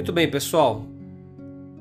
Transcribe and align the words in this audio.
Muito 0.00 0.14
bem, 0.14 0.30
pessoal. 0.30 0.86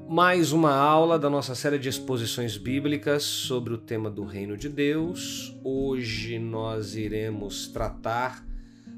Mais 0.09 0.51
uma 0.51 0.75
aula 0.75 1.17
da 1.17 1.29
nossa 1.29 1.55
série 1.55 1.79
de 1.79 1.87
exposições 1.87 2.57
bíblicas 2.57 3.23
sobre 3.23 3.73
o 3.73 3.77
tema 3.77 4.11
do 4.11 4.25
Reino 4.25 4.57
de 4.57 4.67
Deus. 4.67 5.57
Hoje 5.63 6.37
nós 6.37 6.97
iremos 6.97 7.67
tratar 7.67 8.45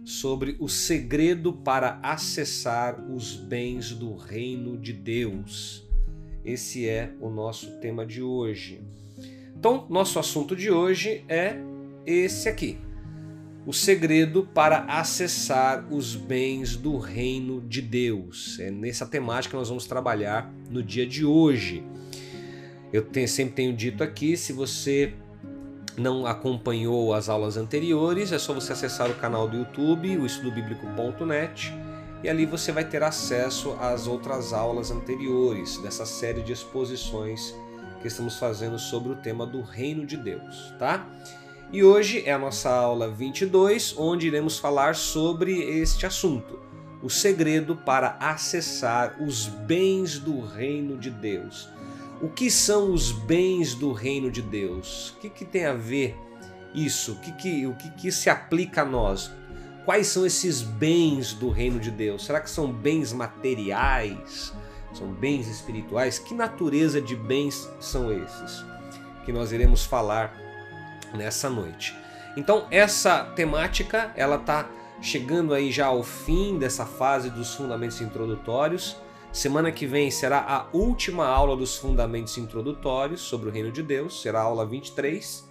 sobre 0.04 0.58
o 0.60 0.68
segredo 0.68 1.54
para 1.54 2.00
acessar 2.02 3.00
os 3.12 3.36
bens 3.36 3.92
do 3.92 4.16
Reino 4.16 4.76
de 4.76 4.92
Deus. 4.92 5.88
Esse 6.44 6.90
é 6.90 7.14
o 7.22 7.30
nosso 7.30 7.80
tema 7.80 8.04
de 8.04 8.24
hoje. 8.24 8.82
Então, 9.56 9.86
nosso 9.88 10.18
assunto 10.18 10.56
de 10.56 10.72
hoje 10.72 11.24
é 11.30 11.58
esse 12.08 12.50
aqui 12.50 12.80
o 13.66 13.72
segredo 13.72 14.48
para 14.54 14.80
acessar 14.88 15.86
os 15.92 16.16
bens 16.16 16.76
do 16.76 16.98
reino 16.98 17.62
de 17.62 17.82
Deus. 17.82 18.60
É 18.60 18.72
nessa 18.72 19.06
temática 19.06 19.52
que 19.52 19.58
nós 19.58 19.70
vamos 19.70 19.86
trabalhar 19.86 20.52
no 20.70 20.82
dia 20.82 21.06
de 21.06 21.24
hoje. 21.24 21.84
Eu 22.92 23.04
tenho, 23.04 23.28
sempre 23.28 23.54
tenho 23.54 23.74
dito 23.74 24.04
aqui, 24.04 24.36
se 24.36 24.52
você 24.52 25.14
não 25.98 26.26
acompanhou 26.26 27.14
as 27.14 27.30
aulas 27.30 27.56
anteriores, 27.56 28.32
é 28.32 28.40
só 28.40 28.54
você 28.54 28.74
acessar 28.74 29.10
o 29.10 29.16
canal 29.16 29.48
do 29.48 29.58
YouTube, 29.58 30.18
o 30.18 30.26
estudobiblico.net, 30.26 31.74
e 32.24 32.30
ali 32.30 32.46
você 32.46 32.72
vai 32.72 32.84
ter 32.84 33.04
acesso 33.04 33.76
às 33.80 34.08
outras 34.08 34.54
aulas 34.54 34.92
anteriores 34.92 35.78
dessa 35.78 36.06
série 36.06 36.42
de 36.42 36.52
exposições 36.52 37.56
que 38.02 38.08
estamos 38.08 38.38
fazendo 38.38 38.80
sobre 38.80 39.12
o 39.12 39.16
tema 39.16 39.46
do 39.46 39.62
reino 39.62 40.06
de 40.06 40.18
Deus, 40.18 40.74
tá? 40.80 41.08
E 41.74 41.86
hoje 41.86 42.22
é 42.26 42.34
a 42.34 42.38
nossa 42.38 42.70
aula 42.70 43.08
22, 43.08 43.96
onde 43.98 44.28
iremos 44.28 44.60
falar 44.60 44.94
sobre 44.94 45.58
este 45.62 46.06
assunto: 46.06 46.60
o 47.02 47.10
segredo 47.10 47.78
para 47.78 48.18
acessar 48.20 49.16
os 49.22 49.48
bens 49.48 50.20
do 50.20 50.42
reino 50.42 50.98
de 50.98 51.10
Deus. 51.10 51.70
O 52.22 52.28
que 52.28 52.52
são 52.52 52.92
os 52.92 53.14
bens 53.14 53.74
do 53.74 53.94
reino 53.94 54.30
de 54.30 54.42
Deus? 54.42 55.12
O 55.12 55.20
que, 55.22 55.30
que 55.30 55.46
tem 55.46 55.66
a 55.66 55.74
ver 55.74 56.18
isso? 56.76 57.14
O, 57.14 57.16
que, 57.22 57.32
que, 57.32 57.66
o 57.66 57.74
que, 57.76 57.90
que 57.92 58.12
se 58.12 58.30
aplica 58.30 58.82
a 58.82 58.86
nós? 58.86 59.32
Quais 59.86 60.08
são 60.08 60.26
esses 60.26 60.62
bens 60.62 61.32
do 61.32 61.50
reino 61.50 61.80
de 61.80 61.90
Deus? 61.90 62.26
Será 62.26 62.42
que 62.42 62.50
são 62.50 62.70
bens 62.70 63.14
materiais? 63.14 64.54
São 64.94 65.08
bens 65.08 65.48
espirituais? 65.48 66.20
Que 66.20 66.34
natureza 66.34 67.02
de 67.02 67.16
bens 67.16 67.70
são 67.80 68.12
esses? 68.12 68.66
Que 69.24 69.32
nós 69.32 69.54
iremos 69.54 69.86
falar 69.86 70.51
nessa 71.14 71.50
noite. 71.50 71.96
Então 72.36 72.68
essa 72.72 73.26
temática 73.36 74.12
ela 74.16 74.38
está 74.38 74.70
chegando 75.02 75.54
aí 75.54 75.72
já 75.72 75.88
ao 75.88 76.04
fim 76.04 76.58
dessa 76.58 76.86
fase 76.86 77.30
dos 77.30 77.54
fundamentos 77.56 78.00
introdutórios. 78.02 78.96
Semana 79.32 79.72
que 79.72 79.86
vem 79.86 80.12
será 80.12 80.40
a 80.40 80.68
última 80.76 81.26
aula 81.26 81.56
dos 81.56 81.78
fundamentos 81.78 82.38
introdutórios 82.38 83.22
sobre 83.22 83.50
o 83.50 83.52
reino 83.52 83.72
de 83.72 83.82
Deus, 83.82 84.22
será 84.22 84.42
a 84.42 84.44
aula 84.44 84.66
23. 84.66 85.50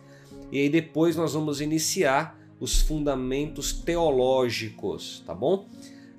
E 0.52 0.60
aí 0.60 0.68
depois 0.68 1.16
nós 1.16 1.32
vamos 1.32 1.60
iniciar 1.60 2.38
os 2.58 2.82
fundamentos 2.82 3.72
teológicos, 3.72 5.22
tá 5.26 5.34
bom? 5.34 5.66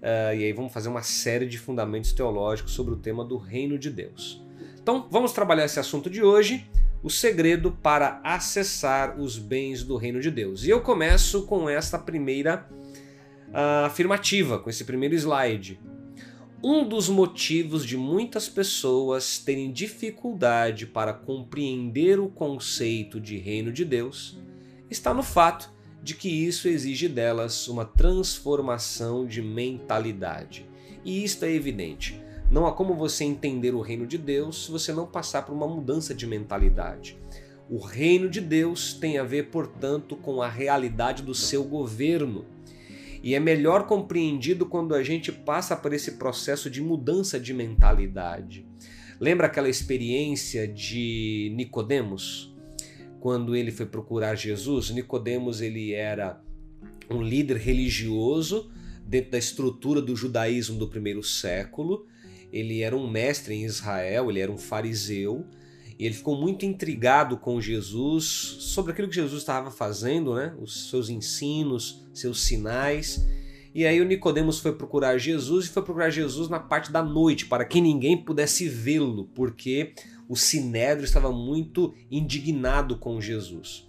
Uh, 0.01 0.33
e 0.35 0.45
aí 0.45 0.53
vamos 0.53 0.73
fazer 0.73 0.89
uma 0.89 1.03
série 1.03 1.45
de 1.45 1.59
fundamentos 1.59 2.11
teológicos 2.11 2.73
sobre 2.73 2.95
o 2.95 2.97
tema 2.97 3.23
do 3.23 3.37
reino 3.37 3.77
de 3.77 3.91
Deus. 3.91 4.41
Então 4.81 5.07
vamos 5.11 5.31
trabalhar 5.31 5.65
esse 5.65 5.79
assunto 5.79 6.09
de 6.09 6.23
hoje 6.23 6.67
o 7.03 7.09
segredo 7.09 7.71
para 7.71 8.21
acessar 8.23 9.19
os 9.19 9.37
bens 9.37 9.83
do 9.83 9.97
reino 9.97 10.19
de 10.19 10.29
Deus. 10.29 10.63
E 10.63 10.69
eu 10.69 10.81
começo 10.81 11.43
com 11.43 11.69
esta 11.69 11.97
primeira 11.97 12.67
uh, 13.49 13.85
afirmativa, 13.85 14.59
com 14.59 14.69
esse 14.69 14.83
primeiro 14.83 15.15
slide. 15.15 15.79
Um 16.63 16.87
dos 16.87 17.09
motivos 17.09 17.83
de 17.83 17.97
muitas 17.97 18.47
pessoas 18.47 19.39
terem 19.39 19.71
dificuldade 19.71 20.85
para 20.85 21.11
compreender 21.11 22.19
o 22.19 22.29
conceito 22.29 23.19
de 23.19 23.37
reino 23.37 23.71
de 23.71 23.83
Deus 23.83 24.37
está 24.87 25.11
no 25.11 25.23
fato 25.23 25.73
de 26.03 26.13
que 26.13 26.29
isso 26.29 26.67
exige 26.67 27.07
delas 27.07 27.67
uma 27.67 27.85
transformação 27.85 29.25
de 29.25 29.41
mentalidade. 29.41 30.67
E 31.03 31.23
isto 31.23 31.45
é 31.45 31.51
evidente. 31.51 32.21
Não 32.51 32.67
há 32.67 32.73
como 32.73 32.93
você 32.93 33.23
entender 33.23 33.73
o 33.73 33.79
reino 33.79 34.05
de 34.05 34.17
Deus 34.17 34.65
se 34.65 34.71
você 34.71 34.91
não 34.91 35.07
passar 35.07 35.45
por 35.45 35.53
uma 35.53 35.65
mudança 35.65 36.13
de 36.13 36.27
mentalidade. 36.27 37.17
O 37.69 37.79
reino 37.79 38.29
de 38.29 38.41
Deus 38.41 38.93
tem 38.93 39.17
a 39.17 39.23
ver, 39.23 39.47
portanto, 39.47 40.17
com 40.17 40.41
a 40.41 40.49
realidade 40.49 41.23
do 41.23 41.33
seu 41.33 41.63
governo. 41.63 42.45
E 43.23 43.33
é 43.33 43.39
melhor 43.39 43.87
compreendido 43.87 44.65
quando 44.65 44.93
a 44.93 45.01
gente 45.01 45.31
passa 45.31 45.77
por 45.77 45.93
esse 45.93 46.13
processo 46.13 46.69
de 46.69 46.81
mudança 46.81 47.39
de 47.39 47.53
mentalidade. 47.53 48.67
Lembra 49.17 49.47
aquela 49.47 49.69
experiência 49.69 50.67
de 50.67 51.53
Nicodemos? 51.55 52.53
Quando 53.21 53.55
ele 53.55 53.71
foi 53.71 53.85
procurar 53.85 54.35
Jesus, 54.35 54.89
Nicodemos 54.89 55.61
ele 55.61 55.93
era 55.93 56.41
um 57.09 57.21
líder 57.21 57.55
religioso 57.55 58.69
dentro 59.05 59.31
da 59.31 59.37
estrutura 59.37 60.01
do 60.01 60.17
judaísmo 60.17 60.77
do 60.77 60.89
primeiro 60.89 61.23
século 61.23 62.07
ele 62.51 62.81
era 62.81 62.95
um 62.95 63.09
mestre 63.09 63.53
em 63.55 63.65
Israel, 63.65 64.29
ele 64.29 64.39
era 64.39 64.51
um 64.51 64.57
fariseu, 64.57 65.45
e 65.97 66.05
ele 66.05 66.15
ficou 66.15 66.35
muito 66.35 66.65
intrigado 66.65 67.37
com 67.37 67.61
Jesus 67.61 68.25
sobre 68.25 68.91
aquilo 68.91 69.07
que 69.07 69.15
Jesus 69.15 69.41
estava 69.41 69.69
fazendo, 69.69 70.33
né? 70.33 70.53
Os 70.59 70.89
seus 70.89 71.09
ensinos, 71.09 72.03
seus 72.13 72.41
sinais. 72.41 73.23
E 73.73 73.85
aí 73.85 74.01
o 74.01 74.05
Nicodemos 74.05 74.59
foi 74.59 74.73
procurar 74.73 75.17
Jesus 75.17 75.65
e 75.65 75.69
foi 75.69 75.83
procurar 75.83 76.09
Jesus 76.09 76.49
na 76.49 76.59
parte 76.59 76.91
da 76.91 77.03
noite, 77.03 77.45
para 77.45 77.63
que 77.63 77.79
ninguém 77.79 78.17
pudesse 78.17 78.67
vê-lo, 78.67 79.29
porque 79.35 79.93
o 80.27 80.35
sinédrio 80.35 81.05
estava 81.05 81.31
muito 81.31 81.93
indignado 82.09 82.97
com 82.97 83.21
Jesus. 83.21 83.87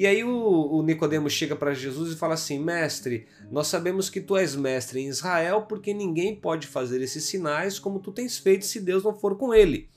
E 0.00 0.06
aí 0.06 0.24
o, 0.24 0.30
o 0.30 0.82
Nicodemos 0.82 1.30
chega 1.30 1.54
para 1.54 1.74
Jesus 1.74 2.14
e 2.14 2.16
fala 2.16 2.32
assim: 2.32 2.58
Mestre, 2.58 3.26
nós 3.50 3.66
sabemos 3.66 4.08
que 4.08 4.18
tu 4.18 4.34
és 4.34 4.56
mestre 4.56 4.98
em 4.98 5.08
Israel, 5.08 5.66
porque 5.68 5.92
ninguém 5.92 6.34
pode 6.34 6.66
fazer 6.66 7.02
esses 7.02 7.24
sinais 7.24 7.78
como 7.78 8.00
tu 8.00 8.10
tens 8.10 8.38
feito 8.38 8.64
se 8.64 8.80
Deus 8.80 9.04
não 9.04 9.14
for 9.14 9.36
com 9.36 9.52
ele. 9.52 9.90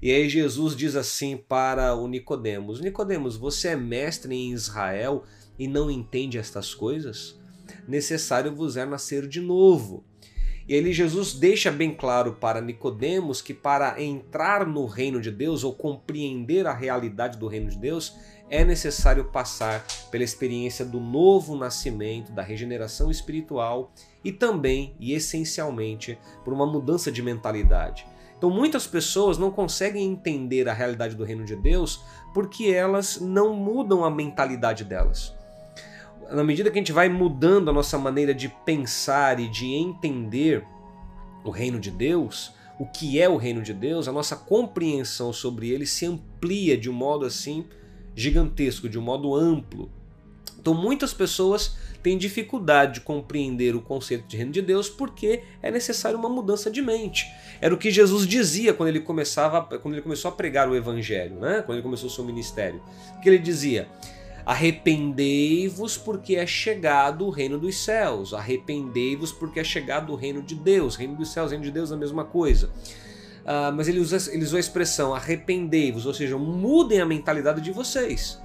E 0.00 0.10
aí 0.10 0.26
Jesus 0.26 0.74
diz 0.74 0.96
assim 0.96 1.36
para 1.36 1.94
o 1.94 2.08
Nicodemos: 2.08 2.80
Nicodemos, 2.80 3.36
você 3.36 3.68
é 3.68 3.76
mestre 3.76 4.34
em 4.34 4.52
Israel 4.52 5.22
e 5.58 5.68
não 5.68 5.90
entende 5.90 6.38
estas 6.38 6.74
coisas? 6.74 7.38
Necessário 7.86 8.56
vos 8.56 8.78
é 8.78 8.86
nascer 8.86 9.28
de 9.28 9.42
novo. 9.42 10.02
E 10.66 10.74
ele 10.74 10.92
Jesus 10.92 11.34
deixa 11.34 11.70
bem 11.70 11.94
claro 11.94 12.34
para 12.40 12.60
Nicodemos 12.60 13.42
que 13.42 13.52
para 13.52 14.00
entrar 14.02 14.66
no 14.66 14.86
reino 14.86 15.20
de 15.20 15.30
Deus 15.30 15.64
ou 15.64 15.74
compreender 15.74 16.66
a 16.66 16.72
realidade 16.72 17.36
do 17.36 17.48
reino 17.48 17.68
de 17.68 17.78
Deus, 17.78 18.16
é 18.52 18.66
necessário 18.66 19.24
passar 19.24 19.82
pela 20.10 20.22
experiência 20.22 20.84
do 20.84 21.00
novo 21.00 21.56
nascimento, 21.56 22.32
da 22.32 22.42
regeneração 22.42 23.10
espiritual 23.10 23.90
e 24.22 24.30
também 24.30 24.94
e 25.00 25.14
essencialmente 25.14 26.18
por 26.44 26.52
uma 26.52 26.66
mudança 26.66 27.10
de 27.10 27.22
mentalidade. 27.22 28.06
Então 28.36 28.50
muitas 28.50 28.86
pessoas 28.86 29.38
não 29.38 29.50
conseguem 29.50 30.04
entender 30.04 30.68
a 30.68 30.74
realidade 30.74 31.16
do 31.16 31.24
reino 31.24 31.46
de 31.46 31.56
Deus 31.56 32.04
porque 32.34 32.66
elas 32.66 33.18
não 33.22 33.54
mudam 33.54 34.04
a 34.04 34.10
mentalidade 34.10 34.84
delas. 34.84 35.34
Na 36.30 36.44
medida 36.44 36.70
que 36.70 36.76
a 36.78 36.80
gente 36.80 36.92
vai 36.92 37.08
mudando 37.08 37.70
a 37.70 37.72
nossa 37.72 37.96
maneira 37.96 38.34
de 38.34 38.50
pensar 38.66 39.40
e 39.40 39.48
de 39.48 39.72
entender 39.72 40.62
o 41.42 41.48
reino 41.48 41.80
de 41.80 41.90
Deus, 41.90 42.54
o 42.78 42.84
que 42.84 43.18
é 43.18 43.26
o 43.30 43.38
reino 43.38 43.62
de 43.62 43.72
Deus, 43.72 44.08
a 44.08 44.12
nossa 44.12 44.36
compreensão 44.36 45.32
sobre 45.32 45.70
ele 45.70 45.86
se 45.86 46.04
amplia 46.04 46.76
de 46.76 46.90
um 46.90 46.92
modo 46.92 47.24
assim 47.24 47.64
gigantesco, 48.14 48.88
de 48.88 48.98
um 48.98 49.02
modo 49.02 49.34
amplo. 49.34 49.90
Então 50.58 50.74
muitas 50.74 51.12
pessoas 51.12 51.76
têm 52.02 52.16
dificuldade 52.16 52.94
de 52.94 53.00
compreender 53.00 53.74
o 53.74 53.80
conceito 53.80 54.26
de 54.28 54.36
reino 54.36 54.52
de 54.52 54.62
Deus 54.62 54.88
porque 54.88 55.42
é 55.60 55.70
necessário 55.70 56.18
uma 56.18 56.28
mudança 56.28 56.70
de 56.70 56.80
mente. 56.80 57.26
Era 57.60 57.74
o 57.74 57.78
que 57.78 57.90
Jesus 57.90 58.26
dizia 58.26 58.72
quando 58.72 58.88
ele 58.88 59.00
começava, 59.00 59.62
quando 59.78 59.94
ele 59.94 60.02
começou 60.02 60.28
a 60.30 60.32
pregar 60.32 60.68
o 60.68 60.76
evangelho, 60.76 61.36
né? 61.40 61.62
Quando 61.62 61.78
ele 61.78 61.82
começou 61.82 62.08
o 62.08 62.12
seu 62.12 62.24
ministério. 62.24 62.80
Que 63.20 63.28
ele 63.28 63.38
dizia: 63.38 63.88
Arrependei-vos 64.44 65.96
porque 65.96 66.34
é 66.34 66.46
chegado 66.46 67.26
o 67.26 67.30
reino 67.30 67.58
dos 67.58 67.76
céus. 67.76 68.34
Arrependei-vos 68.34 69.32
porque 69.32 69.60
é 69.60 69.64
chegado 69.64 70.12
o 70.12 70.16
reino 70.16 70.42
de 70.42 70.54
Deus. 70.54 70.96
Reino 70.96 71.16
dos 71.16 71.32
céus, 71.32 71.50
reino 71.50 71.64
de 71.64 71.70
Deus 71.70 71.90
é 71.92 71.94
a 71.94 71.98
mesma 71.98 72.24
coisa. 72.24 72.70
Uh, 73.42 73.72
mas 73.74 73.88
ele, 73.88 73.98
usa, 73.98 74.32
ele 74.32 74.44
usou 74.44 74.56
a 74.56 74.60
expressão 74.60 75.14
arrependei-vos, 75.14 76.06
ou 76.06 76.14
seja, 76.14 76.38
mudem 76.38 77.00
a 77.00 77.06
mentalidade 77.06 77.60
de 77.60 77.72
vocês. 77.72 78.40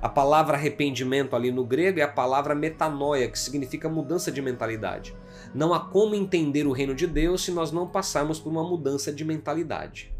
A 0.00 0.08
palavra 0.08 0.56
arrependimento 0.56 1.36
ali 1.36 1.52
no 1.52 1.64
grego 1.64 2.00
é 2.00 2.02
a 2.02 2.08
palavra 2.08 2.56
metanoia, 2.56 3.28
que 3.28 3.38
significa 3.38 3.88
mudança 3.88 4.32
de 4.32 4.42
mentalidade. 4.42 5.14
Não 5.54 5.72
há 5.72 5.78
como 5.78 6.16
entender 6.16 6.66
o 6.66 6.72
reino 6.72 6.94
de 6.94 7.06
Deus 7.06 7.44
se 7.44 7.52
nós 7.52 7.70
não 7.70 7.86
passarmos 7.86 8.40
por 8.40 8.50
uma 8.50 8.68
mudança 8.68 9.12
de 9.12 9.24
mentalidade. 9.24 10.11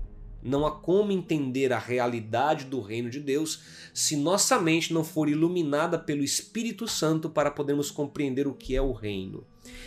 Não 0.43 0.67
há 0.67 0.73
como 0.73 1.13
entender 1.13 1.73
a 1.73 1.79
realidade 1.79 2.65
do 2.65 2.81
reino 2.81 3.09
de 3.09 3.21
Deus 3.21 3.63
se 3.95 4.17
nossa 4.17 4.59
mente 4.59 4.93
não 4.93 5.05
for 5.05 5.29
iluminada 5.29 5.99
pelo 5.99 6.25
Espírito 6.25 6.89
Santo 6.89 7.31
para 7.31 7.51
podermos 7.51 7.91
compreender 7.91 8.49
o 8.49 8.55
que 8.55 8.75
é 8.75 8.83
o 8.83 8.93
reino. 8.93 9.47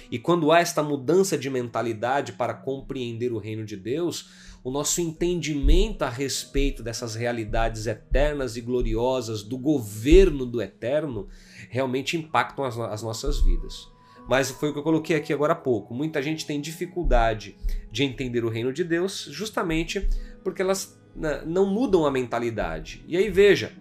E 0.09 0.17
quando 0.17 0.51
há 0.51 0.59
esta 0.59 0.81
mudança 0.81 1.37
de 1.37 1.49
mentalidade 1.49 2.33
para 2.33 2.53
compreender 2.53 3.33
o 3.33 3.37
reino 3.37 3.65
de 3.65 3.75
Deus, 3.75 4.29
o 4.63 4.71
nosso 4.71 5.01
entendimento 5.01 6.03
a 6.03 6.09
respeito 6.09 6.81
dessas 6.81 7.15
realidades 7.15 7.85
eternas 7.85 8.55
e 8.55 8.61
gloriosas 8.61 9.43
do 9.43 9.57
governo 9.57 10.45
do 10.45 10.61
eterno 10.61 11.27
realmente 11.69 12.15
impactam 12.15 12.63
as, 12.63 12.77
as 12.77 13.03
nossas 13.03 13.41
vidas. 13.41 13.93
Mas 14.27 14.49
foi 14.49 14.69
o 14.69 14.73
que 14.73 14.79
eu 14.79 14.83
coloquei 14.83 15.15
aqui 15.15 15.31
agora 15.31 15.53
há 15.53 15.55
pouco. 15.55 15.93
Muita 15.93 16.21
gente 16.21 16.47
tem 16.47 16.59
dificuldade 16.59 17.55
de 17.91 18.03
entender 18.03 18.43
o 18.43 18.49
reino 18.49 18.73
de 18.73 18.83
Deus 18.83 19.27
justamente 19.29 20.07
porque 20.45 20.61
elas 20.61 21.01
né, 21.15 21.41
não 21.43 21.65
mudam 21.65 22.05
a 22.05 22.11
mentalidade. 22.11 23.03
E 23.07 23.17
aí 23.17 23.31
veja, 23.31 23.73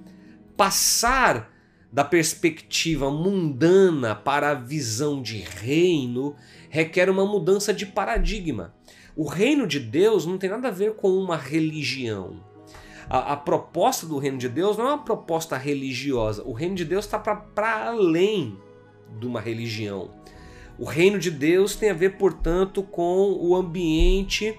passar 0.57 1.53
da 1.93 2.03
perspectiva 2.03 3.11
mundana 3.11 4.15
para 4.15 4.51
a 4.51 4.55
visão 4.55 5.21
de 5.21 5.37
reino 5.37 6.35
requer 6.71 7.11
uma 7.11 7.27
mudança 7.27 7.73
de 7.73 7.85
paradigma. 7.85 8.75
O 9.15 9.29
reino 9.29 9.67
de 9.67 9.79
Deus 9.79 10.25
não 10.25 10.39
tem 10.39 10.49
nada 10.49 10.69
a 10.69 10.73
ver 10.73 10.95
com 10.95 11.11
uma 11.11 11.37
religião. 11.37 12.43
A, 13.11 13.35
a 13.35 13.37
proposta 13.37 14.07
do 14.07 14.17
reino 14.17 14.39
de 14.39 14.49
Deus 14.49 14.79
não 14.79 14.87
é 14.87 14.89
uma 14.89 15.05
proposta 15.05 15.59
religiosa. 15.59 16.43
O 16.45 16.53
reino 16.53 16.75
de 16.75 16.87
Deus 16.87 17.05
está 17.05 17.19
para 17.19 17.89
além 17.89 18.59
de 19.21 19.27
uma 19.27 19.41
religião. 19.41 20.11
O 20.79 20.85
reino 20.87 21.19
de 21.19 21.31
Deus 21.31 21.77
tem 21.77 21.91
a 21.91 21.95
ver, 21.95 22.17
portanto, 22.17 22.83
com 22.83 23.33
o 23.39 23.55
ambiente 23.55 24.59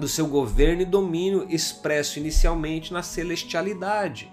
do 0.00 0.08
seu 0.08 0.26
governo 0.26 0.82
e 0.82 0.86
domínio 0.86 1.46
expresso 1.48 2.18
inicialmente 2.18 2.92
na 2.92 3.02
celestialidade. 3.02 4.32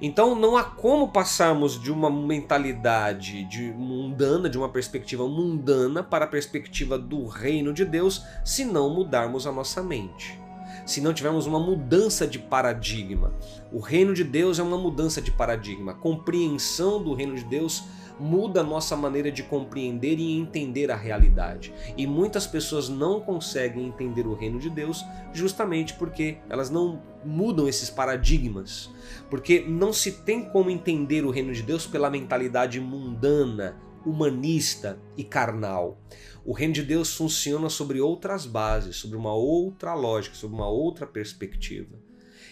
Então 0.00 0.34
não 0.34 0.56
há 0.56 0.64
como 0.64 1.08
passarmos 1.08 1.80
de 1.80 1.90
uma 1.90 2.10
mentalidade 2.10 3.44
de 3.44 3.72
mundana, 3.72 4.50
de 4.50 4.58
uma 4.58 4.68
perspectiva 4.68 5.26
mundana 5.26 6.02
para 6.02 6.26
a 6.26 6.28
perspectiva 6.28 6.98
do 6.98 7.26
reino 7.26 7.72
de 7.72 7.84
Deus, 7.84 8.22
se 8.44 8.64
não 8.64 8.92
mudarmos 8.92 9.46
a 9.46 9.52
nossa 9.52 9.82
mente. 9.82 10.38
Se 10.84 11.00
não 11.00 11.14
tivermos 11.14 11.46
uma 11.46 11.58
mudança 11.58 12.26
de 12.26 12.38
paradigma. 12.38 13.32
O 13.72 13.78
reino 13.78 14.12
de 14.12 14.22
Deus 14.22 14.58
é 14.58 14.62
uma 14.62 14.76
mudança 14.76 15.22
de 15.22 15.30
paradigma. 15.30 15.92
A 15.92 15.94
compreensão 15.94 17.02
do 17.02 17.14
reino 17.14 17.34
de 17.34 17.44
Deus 17.44 17.84
muda 18.18 18.60
a 18.60 18.64
nossa 18.64 18.96
maneira 18.96 19.30
de 19.30 19.42
compreender 19.42 20.18
e 20.18 20.38
entender 20.38 20.90
a 20.90 20.96
realidade. 20.96 21.72
E 21.96 22.06
muitas 22.06 22.46
pessoas 22.46 22.88
não 22.88 23.20
conseguem 23.20 23.86
entender 23.86 24.26
o 24.26 24.34
reino 24.34 24.58
de 24.58 24.70
Deus 24.70 25.04
justamente 25.32 25.94
porque 25.94 26.38
elas 26.48 26.70
não 26.70 27.02
mudam 27.24 27.68
esses 27.68 27.90
paradigmas. 27.90 28.90
Porque 29.28 29.60
não 29.60 29.92
se 29.92 30.12
tem 30.12 30.44
como 30.44 30.70
entender 30.70 31.24
o 31.24 31.30
reino 31.30 31.52
de 31.52 31.62
Deus 31.62 31.86
pela 31.86 32.10
mentalidade 32.10 32.80
mundana, 32.80 33.76
humanista 34.04 34.98
e 35.16 35.24
carnal. 35.24 35.98
O 36.44 36.52
reino 36.52 36.74
de 36.74 36.82
Deus 36.82 37.14
funciona 37.14 37.70
sobre 37.70 38.00
outras 38.00 38.44
bases, 38.44 38.96
sobre 38.96 39.16
uma 39.16 39.34
outra 39.34 39.94
lógica, 39.94 40.36
sobre 40.36 40.56
uma 40.56 40.68
outra 40.68 41.06
perspectiva. 41.06 42.03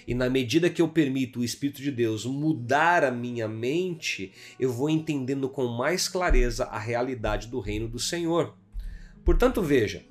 E 0.07 0.15
na 0.15 0.29
medida 0.29 0.71
que 0.71 0.83
eu 0.83 0.89
permito 0.89 1.41
o 1.41 1.45
Espírito 1.45 1.81
de 1.81 1.91
Deus 1.91 2.25
mudar 2.25 3.05
a 3.05 3.11
minha 3.11 3.47
mente, 3.47 4.33
eu 4.59 4.73
vou 4.73 4.91
entendendo 4.91 5.49
com 5.49 5.67
mais 5.67 6.09
clareza 6.09 6.65
a 6.65 6.79
realidade 6.79 7.49
do 7.49 7.61
reino 7.61 7.89
do 7.89 7.99
Senhor. 7.99 8.57
Portanto, 9.25 9.63
veja, 9.63 10.05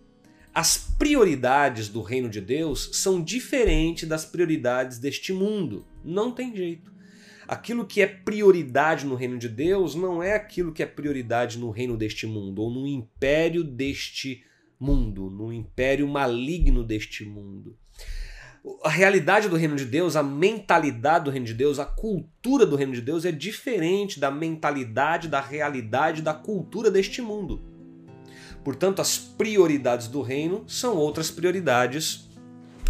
as 0.54 0.78
prioridades 0.78 1.90
do 1.90 2.02
reino 2.02 2.30
de 2.30 2.40
Deus 2.40 2.90
são 2.94 3.22
diferentes 3.22 4.08
das 4.08 4.26
prioridades 4.26 4.98
deste 4.98 5.34
mundo. 5.34 5.86
Não 6.04 6.32
tem 6.32 6.56
jeito. 6.56 6.92
Aquilo 7.48 7.86
que 7.86 8.02
é 8.02 8.08
prioridade 8.08 9.06
no 9.06 9.16
reino 9.16 9.38
de 9.38 9.50
Deus 9.50 9.94
não 9.94 10.24
é 10.24 10.34
aquilo 10.34 10.72
que 10.72 10.82
é 10.82 10.86
prioridade 10.86 11.58
no 11.58 11.70
reino 11.70 11.98
deste 11.98 12.26
mundo, 12.26 12.62
ou 12.62 12.72
no 12.72 12.88
império 12.88 13.62
deste 13.62 14.44
mundo, 14.80 15.30
no 15.30 15.52
império 15.52 16.08
maligno 16.08 16.82
deste 16.82 17.26
mundo 17.26 17.78
a 18.84 18.90
realidade 18.90 19.50
do 19.50 19.56
reino 19.56 19.76
de 19.76 19.86
Deus, 19.86 20.16
a 20.16 20.22
mentalidade 20.22 21.26
do 21.26 21.32
reino 21.32 21.46
de 21.46 21.54
Deus, 21.54 21.80
a 21.80 21.86
cultura 21.86 22.66
do 22.66 22.76
reino 22.76 22.94
de 22.94 23.02
Deus 23.02 23.26
é 23.26 23.32
diferente 23.32 24.20
da 24.20 24.30
mentalidade, 24.30 25.28
da 25.28 25.42
realidade, 25.42 26.22
da 26.22 26.34
cultura 26.34 26.92
deste 26.92 27.22
mundo. 27.22 27.62
Portanto, 28.64 29.02
as 29.02 29.18
prioridades 29.18 30.08
do 30.08 30.22
reino 30.22 30.64
são 30.68 30.96
outras 30.96 31.32
prioridades 31.32 32.30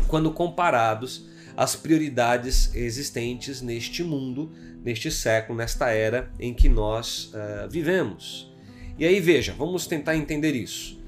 quando 0.07 0.31
comparados 0.31 1.29
às 1.55 1.75
prioridades 1.75 2.73
existentes 2.75 3.61
neste 3.61 4.03
mundo, 4.03 4.51
neste 4.83 5.09
século, 5.09 5.57
nesta 5.57 5.89
era 5.89 6.31
em 6.39 6.53
que 6.53 6.67
nós 6.67 7.31
uh, 7.33 7.69
vivemos. 7.69 8.53
E 8.97 9.05
aí 9.05 9.19
veja, 9.21 9.53
vamos 9.57 9.87
tentar 9.87 10.17
entender 10.17 10.53
isso. 10.53 11.00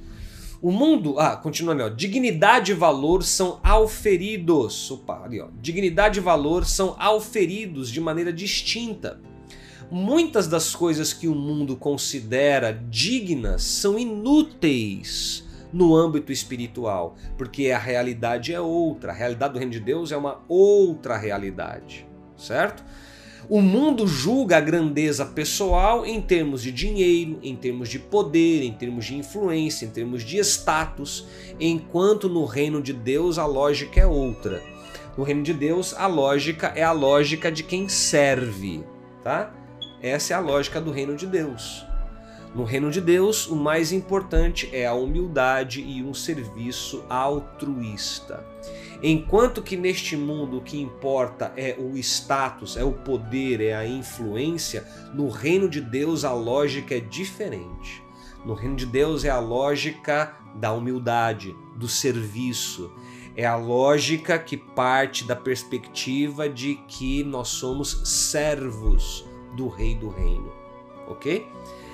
O 0.64 0.72
mundo, 0.72 1.20
ah, 1.20 1.36
continuando, 1.36 1.84
ó, 1.84 1.90
dignidade 1.90 2.72
e 2.72 2.74
valor 2.74 3.22
são 3.22 3.60
auferidos. 3.62 4.90
Opa, 4.90 5.22
ali, 5.26 5.42
ó. 5.42 5.50
Dignidade 5.60 6.20
e 6.20 6.22
valor 6.22 6.66
são 6.66 6.96
auferidos 6.98 7.90
de 7.92 8.00
maneira 8.00 8.32
distinta. 8.32 9.20
Muitas 9.92 10.48
das 10.48 10.74
coisas 10.74 11.12
que 11.12 11.28
o 11.28 11.36
mundo 11.36 11.76
considera 11.76 12.72
dignas 12.90 13.62
são 13.62 14.00
inúteis 14.00 15.44
no 15.74 15.94
âmbito 15.94 16.32
espiritual, 16.32 17.18
porque 17.38 17.70
a 17.70 17.78
realidade 17.78 18.54
é 18.54 18.62
outra. 18.62 19.12
A 19.12 19.16
realidade 19.16 19.52
do 19.52 19.60
reino 19.60 19.74
de 19.74 19.82
Deus 19.82 20.14
é 20.14 20.16
uma 20.16 20.40
outra 20.48 21.18
realidade, 21.18 22.08
certo? 22.38 22.86
O 23.50 23.62
mundo 23.62 24.08
julga 24.08 24.58
a 24.58 24.62
grandeza 24.62 25.26
pessoal 25.26 26.06
em 26.06 26.22
termos 26.22 26.64
de 26.64 26.72
dinheiro, 26.72 27.40
em 27.44 27.56
termos 27.56 27.90
de 27.90 28.00
poder, 28.00 28.64
em 28.64 28.72
termos 28.72 29.06
de 29.06 29.16
influência, 29.16 29.86
em 29.86 29.90
termos 29.90 30.24
de 30.24 30.38
status, 30.40 31.28
enquanto 31.60 32.30
no 32.30 32.46
reino 32.46 32.82
de 32.82 32.94
Deus 32.94 33.38
a 33.38 33.46
lógica 33.46 34.00
é 34.00 34.06
outra. 34.06 34.62
No 35.18 35.24
reino 35.24 35.44
de 35.44 35.54
Deus 35.54 35.94
a 35.94 36.08
lógica 36.08 36.72
é 36.76 36.84
a 36.84 36.94
lógica 36.94 37.52
de 37.52 37.64
quem 37.64 37.90
serve, 37.90 38.84
tá? 39.24 39.54
Essa 40.02 40.34
é 40.34 40.38
a 40.38 40.40
lógica 40.40 40.80
do 40.80 40.92
reino 40.92 41.16
de 41.16 41.28
Deus. 41.28 41.86
No 42.54 42.64
reino 42.64 42.92
de 42.92 43.02
Deus, 43.02 43.48
o 43.48 43.56
mais 43.56 43.92
importante 43.92 44.70
é 44.72 44.86
a 44.86 44.94
humildade 44.94 45.82
e 45.82 46.04
um 46.04 46.14
serviço 46.14 47.04
altruísta. 47.10 48.46
Enquanto 49.02 49.64
que 49.64 49.76
neste 49.76 50.16
mundo 50.16 50.58
o 50.58 50.62
que 50.62 50.80
importa 50.80 51.52
é 51.58 51.76
o 51.80 51.98
status, 51.98 52.78
é 52.78 52.84
o 52.84 52.94
poder, 52.94 53.60
é 53.60 53.74
a 53.74 53.88
influência, 53.88 54.88
no 55.16 55.30
reino 55.30 55.68
de 55.68 55.82
Deus 55.82 56.24
a 56.24 56.32
lógica 56.32 56.96
é 56.96 57.00
diferente. 57.00 58.04
No 58.46 58.54
reino 58.54 58.76
de 58.76 58.86
Deus 58.86 59.26
é 59.26 59.30
a 59.30 59.40
lógica 59.40 60.36
da 60.56 60.72
humildade, 60.72 61.56
do 61.76 61.88
serviço. 61.88 62.92
É 63.36 63.46
a 63.46 63.56
lógica 63.56 64.38
que 64.38 64.58
parte 64.58 65.24
da 65.24 65.36
perspectiva 65.36 66.48
de 66.48 66.76
que 66.88 67.24
nós 67.24 67.48
somos 67.48 68.02
servos 68.06 69.26
do 69.58 69.68
Rei 69.70 69.96
do 69.96 70.10
Reino. 70.10 70.52
Ok? 71.08 71.48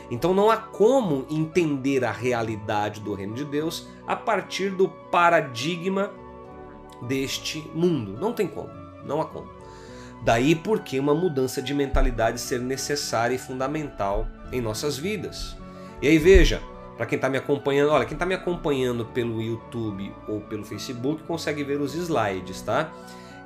Então 0.10 0.34
não 0.34 0.50
há 0.50 0.58
como 0.58 1.25
entender 1.30 2.04
a 2.04 2.12
realidade 2.12 3.00
do 3.00 3.13
reino 3.13 3.36
de 3.36 3.46
Deus 3.46 3.88
a 4.08 4.16
partir 4.16 4.72
do 4.72 4.89
paradigma 4.89 6.12
deste 7.01 7.60
mundo. 7.74 8.20
Não 8.20 8.34
tem 8.34 8.48
como, 8.48 8.70
não 9.06 9.22
há 9.22 9.25
como. 9.25 9.48
Daí 10.24 10.56
porque 10.56 11.00
uma 11.00 11.13
mudança 11.13 11.62
de 11.62 11.74
mentalidade 11.74 12.42
ser 12.42 12.60
necessária 12.60 13.36
e 13.36 13.39
fundamental 13.39 14.28
em 14.51 14.60
nossas 14.60 14.98
vidas. 14.98 15.56
E 16.01 16.08
aí 16.08 16.18
veja, 16.18 16.62
para 16.98 17.06
quem 17.06 17.16
está 17.16 17.30
me 17.30 17.38
acompanhando, 17.38 17.92
olha, 17.92 18.06
quem 18.06 18.16
está 18.16 18.25
me 18.25 18.34
acompanhando 18.34 19.06
pelo 19.06 19.42
YouTube 19.42 20.13
ou 20.28 20.42
pelo 20.42 20.66
Facebook 20.66 21.24
consegue 21.24 21.63
ver 21.63 21.80
os 21.80 21.94
slides, 21.94 22.62
tá? 22.62 22.92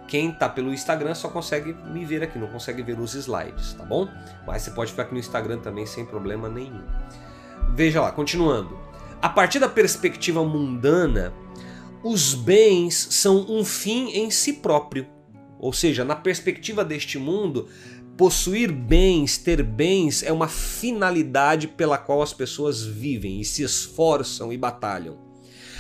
Quem 0.08 0.30
está 0.32 0.48
pelo 0.50 0.74
Instagram 0.74 1.16
só 1.16 1.30
consegue 1.30 1.74
me 1.74 2.06
ver 2.06 2.24
aqui, 2.24 2.38
não 2.38 2.48
consegue 2.48 2.84
ver 2.84 3.00
os 3.00 3.16
slides, 3.16 3.74
tá 3.74 3.84
bom? 3.84 4.08
Mas 4.46 4.62
você 4.62 4.72
pode 4.72 4.92
ficar 4.92 5.04
aqui 5.04 5.14
no 5.14 5.20
Instagram 5.20 5.60
também 5.60 5.86
sem 5.86 6.06
problema 6.06 6.50
nenhum. 6.50 6.84
Veja 7.74 8.02
lá, 8.02 8.12
continuando. 8.12 8.78
A 9.22 9.30
partir 9.30 9.60
da 9.60 9.70
perspectiva 9.70 10.44
mundana, 10.44 11.34
os 12.04 12.34
bens 12.34 13.08
são 13.12 13.46
um 13.50 13.64
fim 13.64 14.10
em 14.10 14.30
si 14.30 14.54
próprio. 14.54 15.08
Ou 15.58 15.72
seja, 15.72 16.04
na 16.04 16.16
perspectiva 16.16 16.84
deste 16.84 17.18
mundo, 17.18 17.70
possuir 18.18 18.70
bens, 18.70 19.38
ter 19.38 19.64
bens 19.64 20.22
é 20.22 20.32
uma 20.32 20.50
finalidade 20.50 21.70
pela 21.70 21.98
qual 21.98 22.22
as 22.22 22.34
pessoas 22.34 22.84
vivem 22.84 23.40
e 23.40 23.46
se 23.46 23.64
esforçam 23.64 24.52
e 24.52 24.58
batalham. 24.58 25.18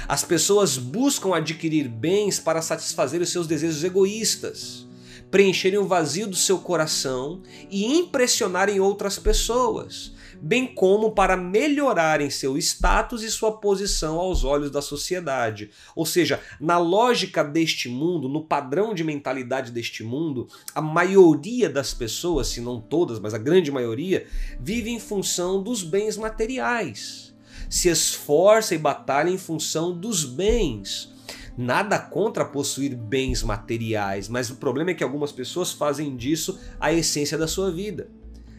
As 0.07 0.23
pessoas 0.23 0.77
buscam 0.77 1.35
adquirir 1.35 1.87
bens 1.87 2.39
para 2.39 2.61
satisfazer 2.61 3.21
os 3.21 3.31
seus 3.31 3.47
desejos 3.47 3.83
egoístas, 3.83 4.85
preencherem 5.31 5.79
o 5.79 5.87
vazio 5.87 6.27
do 6.27 6.35
seu 6.35 6.59
coração 6.59 7.41
e 7.69 7.85
impressionarem 7.97 8.79
outras 8.79 9.17
pessoas 9.17 10.13
bem 10.43 10.67
como 10.67 11.11
para 11.11 11.37
melhorarem 11.37 12.29
seu 12.29 12.57
status 12.57 13.23
e 13.23 13.31
sua 13.31 13.53
posição 13.59 14.19
aos 14.19 14.43
olhos 14.43 14.69
da 14.69 14.81
sociedade. 14.81 15.71
Ou 15.95 16.05
seja, 16.05 16.41
na 16.59 16.77
lógica 16.77 17.41
deste 17.45 17.87
mundo, 17.87 18.27
no 18.27 18.43
padrão 18.43 18.93
de 18.93 19.05
mentalidade 19.05 19.71
deste 19.71 20.03
mundo, 20.03 20.49
a 20.75 20.81
maioria 20.81 21.69
das 21.69 21.93
pessoas, 21.93 22.47
se 22.47 22.59
não 22.59 22.81
todas, 22.81 23.19
mas 23.19 23.33
a 23.33 23.37
grande 23.37 23.71
maioria, 23.71 24.27
vive 24.59 24.89
em 24.89 24.99
função 24.99 25.63
dos 25.63 25.81
bens 25.81 26.17
materiais. 26.17 27.32
Se 27.73 27.89
esforça 27.89 28.75
e 28.75 28.77
batalha 28.77 29.31
em 29.31 29.37
função 29.37 29.97
dos 29.97 30.23
bens 30.23 31.11
Nada 31.57 31.97
contra 31.97 32.45
possuir 32.45 32.95
bens 32.95 33.41
materiais, 33.41 34.27
mas 34.27 34.49
o 34.49 34.55
problema 34.55 34.91
é 34.91 34.93
que 34.93 35.03
algumas 35.03 35.31
pessoas 35.31 35.71
fazem 35.71 36.15
disso 36.15 36.59
a 36.79 36.91
essência 36.93 37.37
da 37.37 37.47
sua 37.47 37.71
vida, 37.71 38.09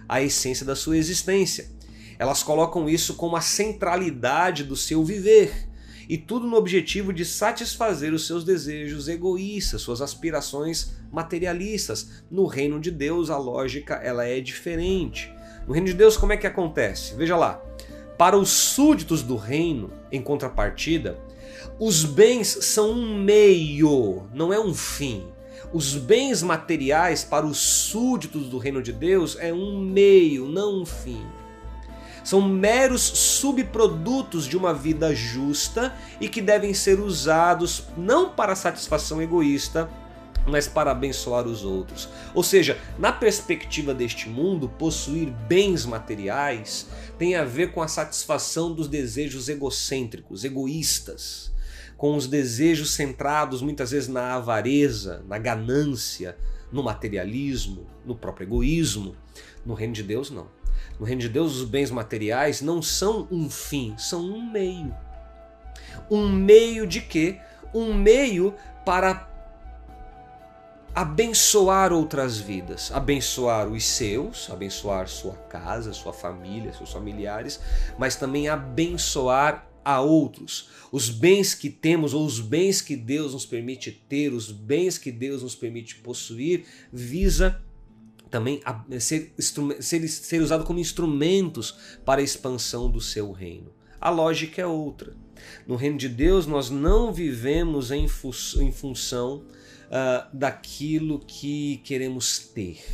a 0.09 0.21
essência 0.21 0.67
da 0.67 0.77
sua 0.77 0.97
existência. 0.97 1.71
Elas 2.19 2.43
colocam 2.43 2.89
isso 2.89 3.15
como 3.15 3.35
a 3.35 3.41
centralidade 3.41 4.63
do 4.63 4.77
seu 4.77 5.05
viver 5.05 5.69
e 6.09 6.17
tudo 6.17 6.47
no 6.47 6.57
objetivo 6.57 7.13
de 7.13 7.25
satisfazer 7.25 8.13
os 8.13 8.27
seus 8.29 8.45
desejos 8.45 9.09
egoístas, 9.09 9.83
suas 9.83 10.01
aspirações 10.01 10.97
materialistas. 11.13 12.23
No 12.31 12.47
reino 12.47 12.81
de 12.81 12.93
Deus 12.93 13.29
a 13.29 13.37
lógica 13.37 13.95
ela 13.95 14.25
é 14.25 14.41
diferente. 14.41 15.33
No 15.67 15.73
reino 15.73 15.89
de 15.89 15.95
Deus 15.95 16.17
como 16.17 16.33
é 16.33 16.37
que 16.37 16.47
acontece? 16.47 17.15
Veja 17.15 17.37
lá. 17.37 17.74
Para 18.17 18.39
os 18.39 18.51
súditos 18.51 19.23
do 19.23 19.37
reino, 19.37 19.91
em 20.11 20.23
contrapartida, 20.23 21.19
os 21.79 22.05
bens 22.05 22.47
são 22.63 22.93
um 22.93 23.19
meio, 23.19 24.29
não 24.33 24.53
é 24.53 24.61
um 24.61 24.73
fim. 24.73 25.25
Os 25.73 25.97
bens 25.97 26.41
materiais 26.41 27.25
para 27.25 27.45
os 27.45 27.59
súditos 27.59 28.49
do 28.49 28.59
reino 28.59 28.81
de 28.81 28.93
Deus 28.93 29.37
é 29.41 29.53
um 29.53 29.81
meio, 29.81 30.47
não 30.47 30.83
um 30.83 30.87
fim. 30.87 31.27
São 32.23 32.41
meros 32.41 33.03
subprodutos 33.03 34.47
de 34.47 34.57
uma 34.57 34.73
vida 34.73 35.13
justa 35.13 35.93
e 36.21 36.29
que 36.29 36.41
devem 36.41 36.73
ser 36.73 37.01
usados 37.01 37.85
não 37.97 38.31
para 38.31 38.55
satisfação 38.55 39.21
egoísta, 39.21 39.91
mas 40.47 40.69
para 40.69 40.91
abençoar 40.91 41.47
os 41.47 41.65
outros. 41.65 42.09
Ou 42.35 42.43
seja, 42.43 42.79
na 42.99 43.13
perspectiva 43.13 43.93
deste 43.93 44.29
mundo, 44.29 44.69
possuir 44.69 45.31
bens 45.49 45.85
materiais 45.85 46.87
tem 47.25 47.37
a 47.37 47.45
ver 47.45 47.73
com 47.73 47.81
a 47.81 47.89
satisfação 47.89 48.75
dos 48.75 48.87
desejos 48.87 49.49
egocêntricos, 49.49 50.45
egoístas 50.45 51.51
com 51.97 52.15
os 52.17 52.27
desejos 52.27 52.91
centrados 52.91 53.63
muitas 53.63 53.93
vezes 53.93 54.11
na 54.11 54.35
avareza, 54.35 55.25
na 55.27 55.39
ganância, 55.39 56.37
no 56.71 56.83
materialismo, 56.83 57.87
no 58.05 58.15
próprio 58.15 58.45
egoísmo. 58.45 59.17
No 59.65 59.73
reino 59.73 59.95
de 59.95 60.03
Deus, 60.03 60.31
não. 60.31 60.49
No 61.01 61.07
reino 61.07 61.23
de 61.23 61.31
Deus, 61.31 61.57
os 61.57 61.65
bens 61.65 61.91
materiais 61.91 62.61
não 62.61 62.83
são 62.83 63.27
um 63.31 63.49
fim, 63.49 63.95
são 63.97 64.21
um 64.21 64.53
meio. 64.53 64.95
Um 66.11 66.29
meio 66.29 66.87
de 66.87 67.01
quê? 67.01 67.41
Um 67.73 67.95
meio 67.95 68.53
para 68.85 69.15
abençoar 70.95 71.93
outras 71.93 72.39
vidas, 72.39 72.93
abençoar 72.93 73.69
os 73.69 73.85
seus, 73.85 74.49
abençoar 74.49 75.09
sua 75.09 75.35
casa, 75.35 75.93
sua 75.93 76.13
família, 76.13 76.73
seus 76.73 76.93
familiares, 76.93 77.61
mas 77.99 78.15
também 78.15 78.49
abençoar 78.49 79.69
a 79.85 80.01
outros. 80.01 80.71
Os 80.93 81.11
bens 81.11 81.53
que 81.53 81.69
temos 81.69 82.15
ou 82.15 82.25
os 82.25 82.39
bens 82.39 82.81
que 82.81 82.95
Deus 82.95 83.33
nos 83.33 83.45
permite 83.45 83.91
ter, 83.91 84.33
os 84.33 84.53
bens 84.53 84.97
que 84.97 85.11
Deus 85.11 85.43
nos 85.43 85.57
permite 85.57 85.97
possuir, 85.97 86.65
visa 86.93 87.61
também 88.31 88.61
ser, 88.99 89.35
ser, 89.39 90.09
ser 90.09 90.43
usado 90.43 90.65
como 90.65 90.79
instrumentos 90.79 91.77
para 92.05 92.21
a 92.21 92.25
expansão 92.25 92.91
do 92.91 93.01
seu 93.01 93.33
reino. 93.33 93.73
A 94.01 94.11
lógica 94.11 94.63
é 94.63 94.67
outra. 94.67 95.17
No 95.67 95.77
reino 95.77 95.99
de 95.99 96.09
Deus, 96.09 96.47
nós 96.47 96.71
não 96.71 97.13
vivemos 97.13 97.91
em, 97.91 98.07
fu 98.07 98.31
em 98.61 98.71
função 98.71 99.45
uh, 99.95 100.29
daquilo 100.33 101.21
que 101.21 101.79
queremos 101.85 102.39
ter. 102.41 102.85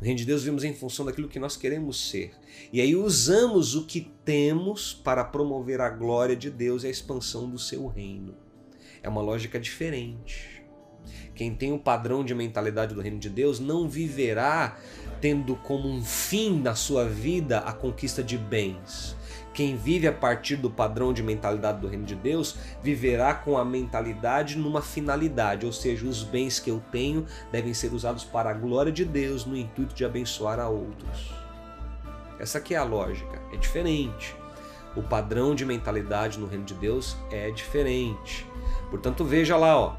No 0.00 0.06
reino 0.06 0.18
de 0.18 0.24
Deus, 0.24 0.42
vivemos 0.42 0.64
em 0.64 0.74
função 0.74 1.04
daquilo 1.04 1.28
que 1.28 1.38
nós 1.38 1.56
queremos 1.56 2.10
ser. 2.10 2.32
E 2.72 2.80
aí 2.80 2.96
usamos 2.96 3.74
o 3.74 3.86
que 3.86 4.10
temos 4.24 4.92
para 4.92 5.22
promover 5.22 5.80
a 5.80 5.88
glória 5.88 6.34
de 6.34 6.50
Deus 6.50 6.82
e 6.82 6.88
a 6.88 6.90
expansão 6.90 7.48
do 7.48 7.58
seu 7.58 7.86
reino. 7.86 8.34
É 9.02 9.08
uma 9.08 9.20
lógica 9.20 9.60
diferente. 9.60 10.62
Quem 11.34 11.54
tem 11.54 11.72
o 11.72 11.78
padrão 11.78 12.24
de 12.24 12.34
mentalidade 12.34 12.94
do 12.94 13.00
reino 13.00 13.18
de 13.18 13.30
Deus 13.30 13.60
não 13.60 13.88
viverá 13.88 14.78
tendo 15.20 15.54
como 15.56 15.88
um 15.88 16.02
fim 16.02 16.60
na 16.60 16.74
sua 16.74 17.06
vida 17.06 17.58
a 17.60 17.72
conquista 17.72 18.22
de 18.22 18.36
bens. 18.36 19.16
Quem 19.52 19.76
vive 19.76 20.06
a 20.06 20.12
partir 20.12 20.56
do 20.56 20.70
padrão 20.70 21.12
de 21.12 21.22
mentalidade 21.22 21.80
do 21.80 21.88
reino 21.88 22.04
de 22.04 22.14
Deus 22.14 22.56
viverá 22.82 23.34
com 23.34 23.58
a 23.58 23.64
mentalidade 23.64 24.56
numa 24.56 24.80
finalidade, 24.80 25.66
ou 25.66 25.72
seja, 25.72 26.06
os 26.06 26.22
bens 26.22 26.60
que 26.60 26.70
eu 26.70 26.80
tenho 26.92 27.26
devem 27.50 27.74
ser 27.74 27.92
usados 27.92 28.22
para 28.22 28.50
a 28.50 28.54
glória 28.54 28.92
de 28.92 29.04
Deus 29.04 29.44
no 29.44 29.56
intuito 29.56 29.94
de 29.94 30.04
abençoar 30.04 30.60
a 30.60 30.68
outros. 30.68 31.34
Essa 32.38 32.58
aqui 32.58 32.74
é 32.74 32.78
a 32.78 32.84
lógica, 32.84 33.42
é 33.52 33.56
diferente. 33.56 34.34
O 34.96 35.02
padrão 35.02 35.54
de 35.54 35.64
mentalidade 35.64 36.38
no 36.38 36.46
reino 36.46 36.64
de 36.64 36.74
Deus 36.74 37.16
é 37.30 37.50
diferente. 37.50 38.46
Portanto, 38.88 39.24
veja 39.24 39.56
lá, 39.56 39.78
ó. 39.78 39.96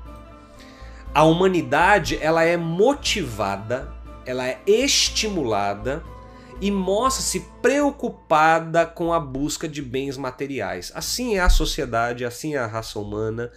A 1.14 1.24
humanidade, 1.24 2.18
ela 2.22 2.44
é 2.44 2.56
motivada, 2.56 3.94
ela 4.26 4.48
é 4.48 4.62
estimulada 4.66 6.04
e 6.62 6.70
mostra-se 6.70 7.40
preocupada 7.62 8.86
com 8.86 9.12
a 9.12 9.20
busca 9.20 9.68
de 9.68 9.82
bens 9.82 10.16
materiais. 10.16 10.92
Assim 10.94 11.36
é 11.36 11.40
a 11.40 11.50
sociedade, 11.50 12.24
assim 12.24 12.54
é 12.54 12.60
a 12.60 12.68
raça 12.68 13.00
humana. 13.00 13.52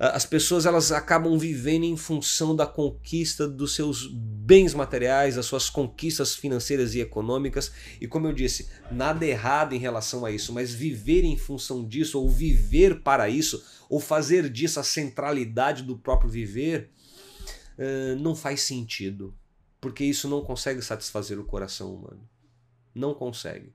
Ah, 0.00 0.16
as 0.16 0.26
pessoas 0.26 0.66
elas 0.66 0.90
acabam 0.90 1.38
vivendo 1.38 1.84
em 1.84 1.96
função 1.96 2.56
da 2.56 2.66
conquista 2.66 3.46
dos 3.46 3.76
seus 3.76 4.08
bens 4.12 4.74
materiais, 4.74 5.36
das 5.36 5.46
suas 5.46 5.70
conquistas 5.70 6.34
financeiras 6.34 6.96
e 6.96 7.00
econômicas. 7.00 7.70
E 8.00 8.08
como 8.08 8.26
eu 8.26 8.32
disse, 8.32 8.68
nada 8.90 9.24
errado 9.24 9.72
em 9.72 9.78
relação 9.78 10.24
a 10.24 10.32
isso, 10.32 10.52
mas 10.52 10.74
viver 10.74 11.22
em 11.22 11.36
função 11.36 11.86
disso, 11.86 12.20
ou 12.20 12.28
viver 12.28 13.02
para 13.02 13.28
isso, 13.28 13.64
ou 13.88 14.00
fazer 14.00 14.50
disso 14.50 14.80
a 14.80 14.82
centralidade 14.82 15.84
do 15.84 15.96
próprio 15.96 16.28
viver, 16.28 16.90
uh, 17.78 18.16
não 18.20 18.34
faz 18.34 18.62
sentido. 18.62 19.32
Porque 19.80 20.04
isso 20.04 20.28
não 20.28 20.42
consegue 20.42 20.82
satisfazer 20.82 21.38
o 21.38 21.44
coração 21.44 21.94
humano. 21.94 22.31
Não 22.94 23.14
consegue. 23.14 23.72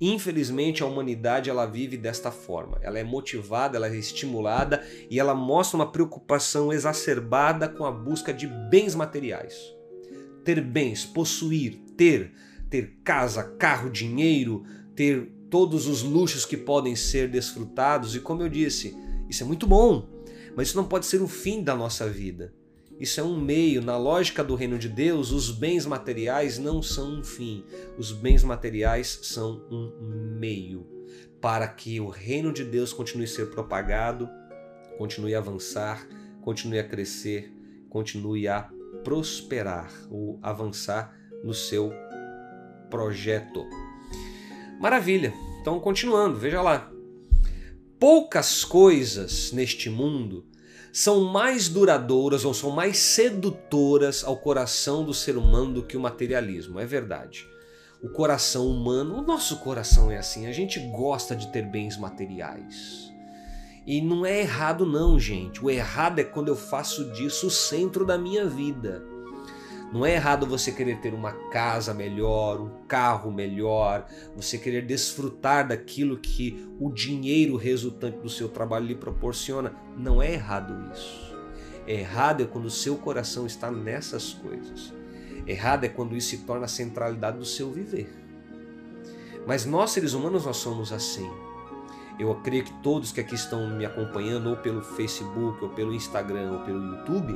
Infelizmente, 0.00 0.82
a 0.82 0.86
humanidade 0.86 1.48
ela 1.48 1.66
vive 1.66 1.96
desta 1.96 2.30
forma. 2.30 2.78
Ela 2.82 2.98
é 2.98 3.04
motivada, 3.04 3.76
ela 3.76 3.88
é 3.88 3.96
estimulada 3.96 4.84
e 5.10 5.18
ela 5.18 5.34
mostra 5.34 5.76
uma 5.76 5.90
preocupação 5.90 6.72
exacerbada 6.72 7.68
com 7.68 7.84
a 7.84 7.90
busca 7.90 8.32
de 8.32 8.46
bens 8.46 8.94
materiais. 8.94 9.56
Ter 10.44 10.60
bens, 10.60 11.04
possuir, 11.04 11.78
ter, 11.96 12.32
ter 12.68 12.98
casa, 13.02 13.42
carro, 13.42 13.90
dinheiro, 13.90 14.64
ter 14.94 15.32
todos 15.50 15.86
os 15.86 16.02
luxos 16.02 16.44
que 16.44 16.56
podem 16.56 16.94
ser 16.94 17.28
desfrutados 17.28 18.14
e 18.14 18.20
como 18.20 18.42
eu 18.42 18.48
disse, 18.48 18.94
isso 19.28 19.42
é 19.42 19.46
muito 19.46 19.66
bom, 19.66 20.06
mas 20.54 20.68
isso 20.68 20.76
não 20.76 20.84
pode 20.84 21.06
ser 21.06 21.22
o 21.22 21.28
fim 21.28 21.62
da 21.62 21.74
nossa 21.74 22.08
vida. 22.08 22.52
Isso 22.98 23.20
é 23.20 23.22
um 23.22 23.40
meio. 23.40 23.80
Na 23.80 23.96
lógica 23.96 24.42
do 24.42 24.54
reino 24.54 24.78
de 24.78 24.88
Deus, 24.88 25.30
os 25.30 25.50
bens 25.50 25.86
materiais 25.86 26.58
não 26.58 26.82
são 26.82 27.20
um 27.20 27.24
fim. 27.24 27.64
Os 27.96 28.12
bens 28.12 28.42
materiais 28.42 29.20
são 29.22 29.62
um 29.70 29.92
meio 30.38 30.98
para 31.40 31.68
que 31.68 32.00
o 32.00 32.08
reino 32.08 32.52
de 32.52 32.64
Deus 32.64 32.92
continue 32.92 33.24
a 33.24 33.28
ser 33.28 33.50
propagado, 33.50 34.28
continue 34.96 35.34
a 35.34 35.38
avançar, 35.38 36.06
continue 36.42 36.78
a 36.78 36.84
crescer, 36.84 37.52
continue 37.88 38.48
a 38.48 38.68
prosperar 39.04 39.92
ou 40.10 40.38
avançar 40.42 41.16
no 41.44 41.54
seu 41.54 41.92
projeto. 42.90 43.64
Maravilha. 44.80 45.32
Então, 45.60 45.78
continuando, 45.80 46.38
veja 46.38 46.62
lá. 46.62 46.90
Poucas 47.98 48.64
coisas 48.64 49.52
neste 49.52 49.90
mundo 49.90 50.46
são 50.92 51.24
mais 51.24 51.68
duradouras 51.68 52.44
ou 52.44 52.54
são 52.54 52.70
mais 52.70 52.98
sedutoras 52.98 54.24
ao 54.24 54.36
coração 54.36 55.04
do 55.04 55.14
ser 55.14 55.36
humano 55.36 55.74
do 55.74 55.82
que 55.82 55.96
o 55.96 56.00
materialismo. 56.00 56.80
É 56.80 56.86
verdade. 56.86 57.46
O 58.00 58.08
coração 58.08 58.68
humano, 58.68 59.18
o 59.18 59.22
nosso 59.22 59.58
coração 59.58 60.10
é 60.10 60.18
assim, 60.18 60.46
a 60.46 60.52
gente 60.52 60.78
gosta 60.90 61.34
de 61.34 61.48
ter 61.48 61.66
bens 61.66 61.96
materiais. 61.96 63.12
E 63.86 64.00
não 64.00 64.24
é 64.24 64.40
errado 64.40 64.84
não, 64.84 65.18
gente. 65.18 65.64
O 65.64 65.70
errado 65.70 66.18
é 66.18 66.24
quando 66.24 66.48
eu 66.48 66.56
faço 66.56 67.10
disso 67.12 67.46
o 67.46 67.50
centro 67.50 68.04
da 68.04 68.18
minha 68.18 68.46
vida. 68.46 69.02
Não 69.92 70.04
é 70.04 70.14
errado 70.14 70.46
você 70.46 70.70
querer 70.70 70.98
ter 70.98 71.14
uma 71.14 71.32
casa 71.50 71.94
melhor, 71.94 72.60
um 72.60 72.86
carro 72.86 73.30
melhor, 73.30 74.06
você 74.36 74.58
querer 74.58 74.84
desfrutar 74.84 75.66
daquilo 75.66 76.18
que 76.18 76.68
o 76.78 76.92
dinheiro 76.92 77.56
resultante 77.56 78.18
do 78.18 78.28
seu 78.28 78.50
trabalho 78.50 78.86
lhe 78.86 78.94
proporciona. 78.94 79.74
Não 79.96 80.22
é 80.22 80.32
errado 80.32 80.74
isso. 80.92 81.34
É 81.86 82.00
errado 82.00 82.42
é 82.42 82.46
quando 82.46 82.66
o 82.66 82.70
seu 82.70 82.96
coração 82.96 83.46
está 83.46 83.70
nessas 83.70 84.34
coisas. 84.34 84.92
Errado 85.46 85.84
é 85.84 85.88
quando 85.88 86.14
isso 86.14 86.28
se 86.28 86.38
torna 86.38 86.66
a 86.66 86.68
centralidade 86.68 87.38
do 87.38 87.46
seu 87.46 87.72
viver. 87.72 88.12
Mas 89.46 89.64
nós 89.64 89.92
seres 89.92 90.12
humanos 90.12 90.44
nós 90.44 90.58
somos 90.58 90.92
assim. 90.92 91.26
Eu 92.18 92.34
creio 92.42 92.64
que 92.64 92.72
todos 92.82 93.10
que 93.10 93.20
aqui 93.20 93.34
estão 93.34 93.70
me 93.70 93.86
acompanhando, 93.86 94.50
ou 94.50 94.56
pelo 94.56 94.82
Facebook, 94.82 95.64
ou 95.64 95.70
pelo 95.70 95.94
Instagram, 95.94 96.52
ou 96.52 96.58
pelo 96.64 96.84
YouTube, 96.84 97.32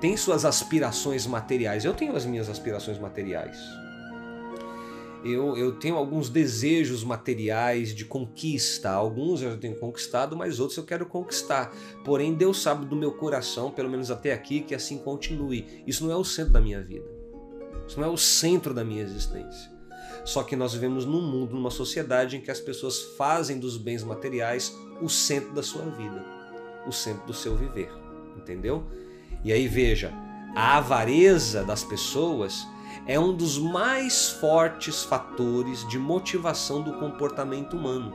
têm 0.00 0.16
suas 0.16 0.44
aspirações 0.44 1.26
materiais. 1.26 1.84
Eu 1.84 1.94
tenho 1.94 2.14
as 2.14 2.24
minhas 2.24 2.48
aspirações 2.48 2.98
materiais. 2.98 3.58
Eu, 5.24 5.56
eu 5.56 5.72
tenho 5.72 5.96
alguns 5.96 6.28
desejos 6.28 7.02
materiais 7.02 7.94
de 7.94 8.04
conquista. 8.04 8.90
Alguns 8.90 9.42
eu 9.42 9.52
já 9.52 9.56
tenho 9.56 9.76
conquistado, 9.76 10.36
mas 10.36 10.60
outros 10.60 10.78
eu 10.78 10.84
quero 10.84 11.06
conquistar. 11.06 11.74
Porém, 12.04 12.34
Deus 12.34 12.62
sabe 12.62 12.86
do 12.86 12.94
meu 12.94 13.12
coração, 13.12 13.70
pelo 13.70 13.90
menos 13.90 14.10
até 14.10 14.32
aqui, 14.32 14.60
que 14.60 14.74
assim 14.74 14.98
continue. 14.98 15.82
Isso 15.86 16.04
não 16.04 16.12
é 16.12 16.16
o 16.16 16.24
centro 16.24 16.52
da 16.52 16.60
minha 16.60 16.82
vida. 16.82 17.06
Isso 17.86 17.98
não 17.98 18.06
é 18.06 18.10
o 18.10 18.16
centro 18.16 18.72
da 18.72 18.84
minha 18.84 19.02
existência. 19.02 19.78
Só 20.24 20.42
que 20.42 20.54
nós 20.54 20.74
vivemos 20.74 21.04
num 21.04 21.22
mundo, 21.22 21.54
numa 21.54 21.70
sociedade 21.70 22.36
em 22.36 22.40
que 22.40 22.50
as 22.50 22.60
pessoas 22.60 23.00
fazem 23.16 23.58
dos 23.58 23.76
bens 23.76 24.04
materiais 24.04 24.76
o 25.00 25.08
centro 25.08 25.52
da 25.52 25.62
sua 25.62 25.82
vida, 25.82 26.24
o 26.86 26.92
centro 26.92 27.26
do 27.26 27.32
seu 27.32 27.56
viver, 27.56 27.90
entendeu? 28.36 28.84
E 29.44 29.52
aí 29.52 29.68
veja, 29.68 30.12
a 30.54 30.78
avareza 30.78 31.62
das 31.62 31.84
pessoas 31.84 32.66
é 33.06 33.18
um 33.18 33.34
dos 33.34 33.58
mais 33.58 34.28
fortes 34.28 35.04
fatores 35.04 35.86
de 35.88 35.98
motivação 35.98 36.82
do 36.82 36.94
comportamento 36.94 37.76
humano, 37.76 38.12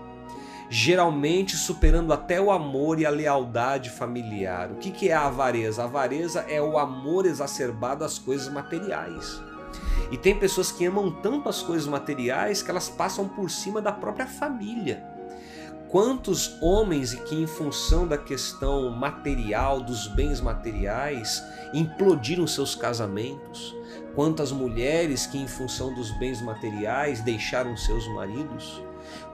geralmente 0.70 1.56
superando 1.56 2.12
até 2.12 2.42
o 2.42 2.51
amor 2.51 3.00
e 3.00 3.06
a 3.06 3.10
lealdade 3.10 3.89
familiar. 3.89 4.72
O 4.72 4.75
que 4.75 5.10
é 5.10 5.13
a 5.13 5.27
avareza? 5.27 5.82
A 5.82 5.86
avareza 5.86 6.42
é 6.42 6.62
o 6.62 6.77
amor 6.77 7.25
exacerbado 7.25 8.03
às 8.03 8.20
coisas 8.20 8.51
materiais. 8.51 9.42
E 10.12 10.18
tem 10.18 10.38
pessoas 10.38 10.72
que 10.72 10.86
amam 10.86 11.10
tanto 11.10 11.50
as 11.50 11.62
coisas 11.62 11.88
materiais 11.88 12.62
que 12.62 12.70
elas 12.70 12.89
passam 12.89 13.27
por 13.27 13.50
cima 13.50 13.82
da 13.82 13.92
própria 13.92 14.27
família. 14.27 15.12
Quantos 15.93 16.57
homens 16.59 17.13
que, 17.13 17.35
em 17.35 17.45
função 17.45 18.07
da 18.07 18.17
questão 18.17 18.89
material, 18.89 19.79
dos 19.79 20.07
bens 20.07 20.41
materiais, 20.41 21.43
implodiram 21.71 22.47
seus 22.47 22.73
casamentos? 22.73 23.75
Quantas 24.15 24.51
mulheres 24.51 25.27
que, 25.27 25.38
em 25.38 25.47
função 25.47 25.93
dos 25.93 26.09
bens 26.17 26.41
materiais, 26.41 27.21
deixaram 27.21 27.77
seus 27.77 28.07
maridos? 28.07 28.81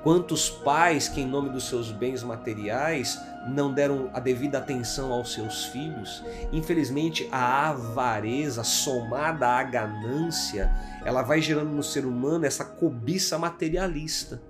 Quantos 0.03 0.49
pais 0.49 1.07
que, 1.07 1.21
em 1.21 1.25
nome 1.25 1.49
dos 1.49 1.63
seus 1.69 1.93
bens 1.93 2.23
materiais, 2.23 3.17
não 3.47 3.73
deram 3.73 4.09
a 4.13 4.19
devida 4.19 4.57
atenção 4.57 5.13
aos 5.13 5.31
seus 5.31 5.63
filhos? 5.63 6.21
Infelizmente, 6.51 7.29
a 7.31 7.69
avareza 7.69 8.65
somada 8.65 9.47
à 9.47 9.63
ganância, 9.63 10.69
ela 11.05 11.21
vai 11.21 11.41
gerando 11.41 11.71
no 11.71 11.83
ser 11.83 12.05
humano 12.05 12.45
essa 12.45 12.65
cobiça 12.65 13.37
materialista, 13.39 14.41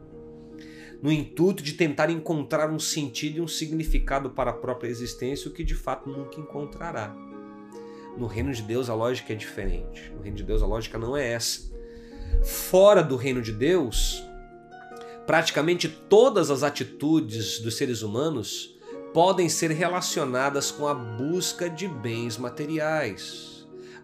no 1.02 1.12
intuito 1.12 1.64
de 1.64 1.74
tentar 1.74 2.10
encontrar 2.10 2.70
um 2.70 2.80
sentido 2.80 3.38
e 3.38 3.42
um 3.42 3.48
significado 3.48 4.30
para 4.30 4.52
a 4.52 4.54
própria 4.54 4.90
existência, 4.90 5.50
o 5.50 5.54
que 5.54 5.64
de 5.64 5.76
fato 5.76 6.10
nunca 6.10 6.40
encontrará. 6.40 7.16
No 8.18 8.28
reino 8.28 8.52
de 8.52 8.62
Deus 8.62 8.90
a 8.90 8.94
lógica 8.94 9.32
é 9.32 9.36
diferente. 9.36 10.12
No 10.14 10.22
reino 10.22 10.36
de 10.36 10.44
Deus 10.44 10.62
a 10.62 10.66
lógica 10.66 10.98
não 10.98 11.16
é 11.16 11.32
essa. 11.34 11.70
Fora 12.44 13.02
do 13.02 13.16
reino 13.16 13.42
de 13.42 13.52
Deus, 13.52 14.22
praticamente 15.26 15.88
todas 15.88 16.52
as 16.52 16.64
atitudes 16.64 17.60
dos 17.60 17.78
seres 17.78 18.02
humanos 18.02 18.78
podem 19.14 19.50
ser 19.50 19.72
relacionadas 19.72 20.70
com 20.70 20.88
a 20.88 20.94
busca 20.94 21.70
de 21.70 21.88
bens 21.88 22.38
materiais. 22.38 23.49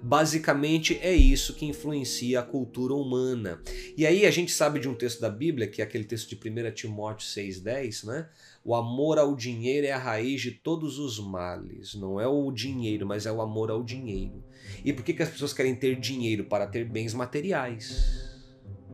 Basicamente 0.01 0.99
é 1.01 1.13
isso 1.13 1.53
que 1.53 1.65
influencia 1.65 2.39
a 2.39 2.43
cultura 2.43 2.93
humana. 2.93 3.61
E 3.97 4.05
aí 4.05 4.25
a 4.25 4.31
gente 4.31 4.51
sabe 4.51 4.79
de 4.79 4.87
um 4.87 4.93
texto 4.93 5.19
da 5.19 5.29
Bíblia, 5.29 5.67
que 5.67 5.81
é 5.81 5.85
aquele 5.85 6.03
texto 6.03 6.29
de 6.29 6.35
1 6.35 6.71
Timóteo 6.73 7.27
6,10, 7.27 8.05
né? 8.05 8.29
O 8.63 8.75
amor 8.75 9.19
ao 9.19 9.35
dinheiro 9.35 9.85
é 9.85 9.91
a 9.91 9.97
raiz 9.97 10.41
de 10.41 10.51
todos 10.51 10.99
os 10.99 11.19
males. 11.19 11.95
Não 11.95 12.19
é 12.19 12.27
o 12.27 12.51
dinheiro, 12.51 13.05
mas 13.05 13.25
é 13.25 13.31
o 13.31 13.41
amor 13.41 13.69
ao 13.69 13.83
dinheiro. 13.83 14.43
E 14.83 14.91
por 14.91 15.03
que, 15.03 15.13
que 15.13 15.23
as 15.23 15.29
pessoas 15.29 15.53
querem 15.53 15.75
ter 15.75 15.99
dinheiro? 15.99 16.45
Para 16.45 16.67
ter 16.67 16.85
bens 16.85 17.13
materiais. 17.13 18.33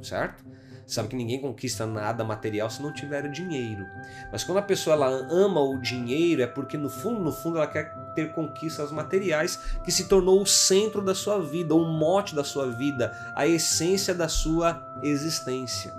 Certo? 0.01 0.43
Sabe 0.91 1.07
que 1.07 1.15
ninguém 1.15 1.39
conquista 1.39 1.85
nada 1.85 2.21
material 2.21 2.69
se 2.69 2.81
não 2.81 2.91
tiver 2.91 3.25
dinheiro. 3.29 3.87
Mas 4.29 4.43
quando 4.43 4.57
a 4.57 4.61
pessoa 4.61 4.93
ela 4.93 5.07
ama 5.07 5.61
o 5.61 5.79
dinheiro 5.79 6.41
é 6.41 6.47
porque 6.47 6.77
no 6.77 6.89
fundo, 6.89 7.21
no 7.21 7.31
fundo 7.31 7.55
ela 7.55 7.67
quer 7.67 7.95
ter 8.13 8.33
conquistas 8.33 8.91
materiais 8.91 9.55
que 9.85 9.91
se 9.91 10.09
tornou 10.09 10.41
o 10.41 10.45
centro 10.45 11.01
da 11.01 11.15
sua 11.15 11.41
vida, 11.41 11.73
o 11.73 11.85
mote 11.85 12.35
da 12.35 12.43
sua 12.43 12.69
vida, 12.69 13.17
a 13.33 13.47
essência 13.47 14.13
da 14.13 14.27
sua 14.27 14.85
existência. 15.01 15.93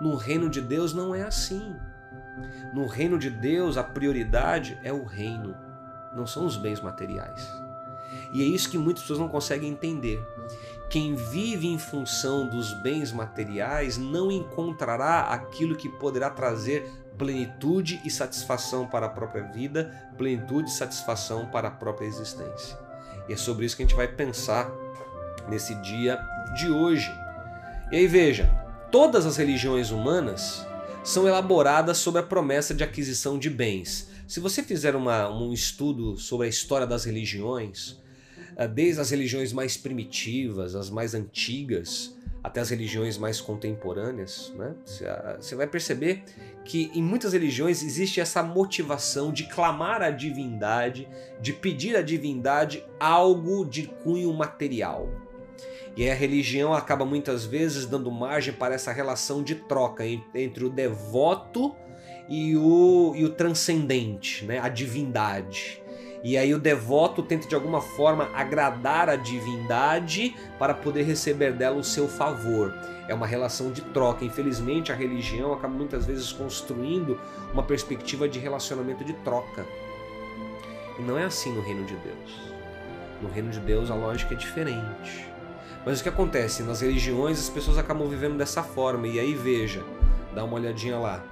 No 0.00 0.14
reino 0.14 0.48
de 0.48 0.62
Deus 0.62 0.94
não 0.94 1.14
é 1.14 1.20
assim. 1.20 1.76
No 2.72 2.86
reino 2.86 3.18
de 3.18 3.28
Deus 3.28 3.76
a 3.76 3.84
prioridade 3.84 4.80
é 4.82 4.90
o 4.90 5.04
reino, 5.04 5.54
não 6.16 6.26
são 6.26 6.46
os 6.46 6.56
bens 6.56 6.80
materiais. 6.80 7.52
E 8.32 8.40
é 8.40 8.46
isso 8.46 8.70
que 8.70 8.78
muitas 8.78 9.02
pessoas 9.02 9.18
não 9.18 9.28
conseguem 9.28 9.70
entender. 9.70 10.18
Quem 10.92 11.14
vive 11.14 11.68
em 11.68 11.78
função 11.78 12.46
dos 12.46 12.74
bens 12.82 13.12
materiais 13.12 13.96
não 13.96 14.30
encontrará 14.30 15.22
aquilo 15.22 15.74
que 15.74 15.88
poderá 15.88 16.28
trazer 16.28 16.86
plenitude 17.16 17.98
e 18.04 18.10
satisfação 18.10 18.86
para 18.86 19.06
a 19.06 19.08
própria 19.08 19.42
vida, 19.44 19.90
plenitude 20.18 20.68
e 20.68 20.74
satisfação 20.74 21.46
para 21.46 21.68
a 21.68 21.70
própria 21.70 22.04
existência. 22.04 22.78
E 23.26 23.32
é 23.32 23.36
sobre 23.38 23.64
isso 23.64 23.74
que 23.74 23.82
a 23.82 23.86
gente 23.86 23.96
vai 23.96 24.06
pensar 24.06 24.70
nesse 25.48 25.74
dia 25.76 26.18
de 26.54 26.70
hoje. 26.70 27.10
E 27.90 27.96
aí 27.96 28.06
veja, 28.06 28.50
todas 28.90 29.24
as 29.24 29.38
religiões 29.38 29.90
humanas 29.90 30.66
são 31.02 31.26
elaboradas 31.26 31.96
sob 31.96 32.18
a 32.18 32.22
promessa 32.22 32.74
de 32.74 32.84
aquisição 32.84 33.38
de 33.38 33.48
bens. 33.48 34.10
Se 34.28 34.40
você 34.40 34.62
fizer 34.62 34.94
uma, 34.94 35.30
um 35.30 35.54
estudo 35.54 36.18
sobre 36.18 36.48
a 36.48 36.50
história 36.50 36.86
das 36.86 37.06
religiões, 37.06 38.01
desde 38.66 39.00
as 39.00 39.10
religiões 39.10 39.52
mais 39.52 39.76
primitivas, 39.76 40.74
as 40.74 40.90
mais 40.90 41.14
antigas, 41.14 42.16
até 42.42 42.60
as 42.60 42.70
religiões 42.70 43.16
mais 43.16 43.40
contemporâneas, 43.40 44.52
né? 44.56 44.74
Ah, 45.06 45.36
você 45.40 45.54
vai 45.54 45.66
perceber 45.66 46.24
que 46.64 46.90
em 46.94 47.02
muitas 47.02 47.32
religiões 47.32 47.82
existe 47.82 48.20
essa 48.20 48.42
motivação 48.42 49.32
de 49.32 49.44
clamar 49.44 50.02
a 50.02 50.10
divindade, 50.10 51.08
de 51.40 51.52
pedir 51.52 51.96
à 51.96 52.02
divindade 52.02 52.84
algo 52.98 53.64
de 53.64 53.84
cunho 53.86 54.32
material. 54.32 55.08
E 55.96 56.08
a 56.08 56.14
religião 56.14 56.72
acaba 56.72 57.04
muitas 57.04 57.44
vezes 57.44 57.86
dando 57.86 58.10
margem 58.10 58.54
para 58.54 58.74
essa 58.74 58.92
relação 58.92 59.42
de 59.42 59.54
troca 59.54 60.04
entre 60.34 60.64
o 60.64 60.70
devoto 60.70 61.76
e 62.28 62.56
o, 62.56 63.12
e 63.14 63.24
o 63.24 63.28
transcendente, 63.28 64.44
né? 64.46 64.58
a 64.58 64.68
divindade. 64.68 65.81
E 66.24 66.38
aí 66.38 66.54
o 66.54 66.58
devoto 66.58 67.22
tenta 67.22 67.48
de 67.48 67.54
alguma 67.54 67.80
forma 67.80 68.30
agradar 68.32 69.08
a 69.08 69.16
divindade 69.16 70.36
para 70.58 70.72
poder 70.72 71.02
receber 71.02 71.52
dela 71.52 71.76
o 71.76 71.84
seu 71.84 72.06
favor. 72.06 72.72
É 73.08 73.14
uma 73.14 73.26
relação 73.26 73.72
de 73.72 73.82
troca. 73.82 74.24
Infelizmente, 74.24 74.92
a 74.92 74.94
religião 74.94 75.52
acaba 75.52 75.74
muitas 75.74 76.06
vezes 76.06 76.32
construindo 76.32 77.20
uma 77.52 77.64
perspectiva 77.64 78.28
de 78.28 78.38
relacionamento 78.38 79.04
de 79.04 79.12
troca. 79.14 79.66
E 80.98 81.02
não 81.02 81.18
é 81.18 81.24
assim 81.24 81.52
no 81.52 81.60
reino 81.60 81.84
de 81.84 81.96
Deus. 81.96 82.52
No 83.20 83.28
reino 83.28 83.50
de 83.50 83.58
Deus 83.58 83.90
a 83.90 83.94
lógica 83.94 84.34
é 84.34 84.36
diferente. 84.36 85.28
Mas 85.84 85.98
o 85.98 86.02
que 86.04 86.08
acontece? 86.08 86.62
Nas 86.62 86.80
religiões 86.80 87.40
as 87.40 87.48
pessoas 87.48 87.78
acabam 87.78 88.08
vivendo 88.08 88.36
dessa 88.36 88.62
forma. 88.62 89.08
E 89.08 89.18
aí 89.18 89.34
veja, 89.34 89.82
dá 90.32 90.44
uma 90.44 90.54
olhadinha 90.54 90.98
lá. 90.98 91.24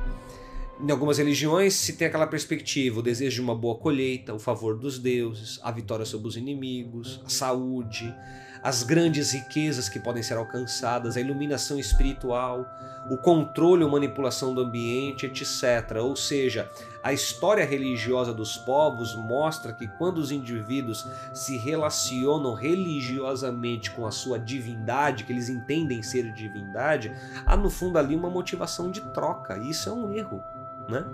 Em 0.83 0.90
algumas 0.90 1.19
religiões 1.19 1.75
se 1.75 1.93
tem 1.93 2.09
aquela 2.09 2.27
perspectiva, 2.27 3.01
o 3.01 3.03
desejo 3.03 3.35
de 3.35 3.40
uma 3.43 3.55
boa 3.55 3.77
colheita, 3.77 4.33
o 4.33 4.38
favor 4.38 4.79
dos 4.79 4.99
deuses, 4.99 5.61
a 5.62 5.71
vitória 5.71 6.07
sobre 6.07 6.27
os 6.27 6.38
inimigos, 6.38 7.21
a 7.27 7.29
saúde, 7.29 8.14
as 8.62 8.83
grandes 8.83 9.33
riquezas 9.33 9.90
que 9.90 10.01
podem 10.01 10.23
ser 10.23 10.38
alcançadas, 10.38 11.19
a 11.19 11.21
iluminação 11.21 11.79
espiritual, 11.79 12.66
o 13.11 13.19
controle 13.19 13.85
ou 13.85 13.90
manipulação 13.90 14.55
do 14.55 14.62
ambiente, 14.62 15.27
etc. 15.27 15.99
Ou 16.01 16.16
seja, 16.16 16.71
a 17.03 17.12
história 17.12 17.66
religiosa 17.66 18.33
dos 18.33 18.57
povos 18.57 19.14
mostra 19.14 19.75
que 19.75 19.87
quando 19.87 20.16
os 20.16 20.33
indivíduos 20.33 21.07
se 21.35 21.59
relacionam 21.59 22.55
religiosamente 22.55 23.90
com 23.90 24.07
a 24.07 24.11
sua 24.11 24.38
divindade, 24.38 25.25
que 25.25 25.33
eles 25.33 25.51
entendem 25.51 26.03
ser 26.03 26.33
divindade, 26.33 27.12
há 27.45 27.55
no 27.55 27.69
fundo 27.69 27.99
ali 27.99 28.16
uma 28.16 28.31
motivação 28.31 28.90
de 28.90 29.03
troca. 29.12 29.59
E 29.59 29.69
isso 29.69 29.90
é 29.90 29.93
um 29.93 30.11
erro 30.14 30.43
né? 30.90 31.07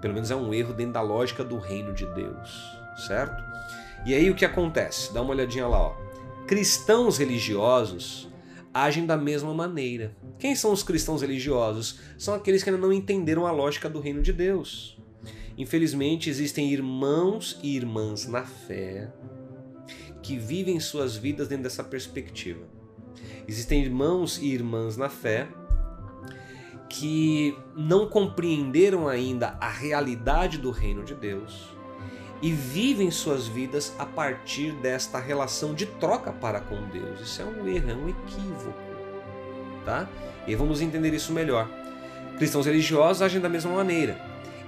Pelo 0.00 0.14
menos 0.14 0.30
é 0.30 0.36
um 0.36 0.54
erro 0.54 0.72
dentro 0.72 0.92
da 0.92 1.00
lógica 1.00 1.42
do 1.42 1.58
reino 1.58 1.92
de 1.92 2.06
Deus, 2.14 2.78
certo? 3.06 3.42
E 4.06 4.14
aí 4.14 4.30
o 4.30 4.34
que 4.34 4.44
acontece? 4.44 5.12
Dá 5.12 5.20
uma 5.22 5.30
olhadinha 5.30 5.66
lá, 5.66 5.88
ó. 5.88 5.96
Cristãos 6.46 7.18
religiosos 7.18 8.28
agem 8.72 9.04
da 9.04 9.16
mesma 9.16 9.52
maneira. 9.52 10.16
Quem 10.38 10.54
são 10.54 10.72
os 10.72 10.82
cristãos 10.82 11.20
religiosos? 11.20 11.98
São 12.16 12.34
aqueles 12.34 12.62
que 12.62 12.70
ainda 12.70 12.80
não 12.80 12.92
entenderam 12.92 13.46
a 13.46 13.50
lógica 13.50 13.88
do 13.88 14.00
reino 14.00 14.22
de 14.22 14.32
Deus. 14.32 14.96
Infelizmente, 15.56 16.30
existem 16.30 16.72
irmãos 16.72 17.58
e 17.62 17.74
irmãs 17.74 18.28
na 18.28 18.44
fé 18.44 19.12
que 20.22 20.38
vivem 20.38 20.78
suas 20.78 21.16
vidas 21.16 21.48
dentro 21.48 21.64
dessa 21.64 21.82
perspectiva. 21.82 22.64
Existem 23.46 23.82
irmãos 23.82 24.38
e 24.38 24.46
irmãs 24.46 24.96
na 24.96 25.08
fé 25.08 25.48
que 26.88 27.56
não 27.76 28.08
compreenderam 28.08 29.08
ainda 29.08 29.56
a 29.60 29.68
realidade 29.68 30.58
do 30.58 30.70
reino 30.70 31.04
de 31.04 31.14
Deus 31.14 31.68
e 32.40 32.52
vivem 32.52 33.10
suas 33.10 33.46
vidas 33.46 33.94
a 33.98 34.06
partir 34.06 34.72
desta 34.72 35.18
relação 35.18 35.74
de 35.74 35.86
troca 35.86 36.32
para 36.32 36.60
com 36.60 36.80
Deus. 36.88 37.20
Isso 37.20 37.42
é 37.42 37.44
um 37.44 37.68
erro, 37.68 37.90
é 37.90 37.94
um 37.94 38.08
equívoco, 38.08 38.78
tá? 39.84 40.08
E 40.46 40.54
vamos 40.54 40.80
entender 40.80 41.12
isso 41.12 41.32
melhor. 41.32 41.68
Cristãos 42.38 42.66
religiosos 42.66 43.22
agem 43.22 43.40
da 43.40 43.48
mesma 43.48 43.72
maneira. 43.72 44.18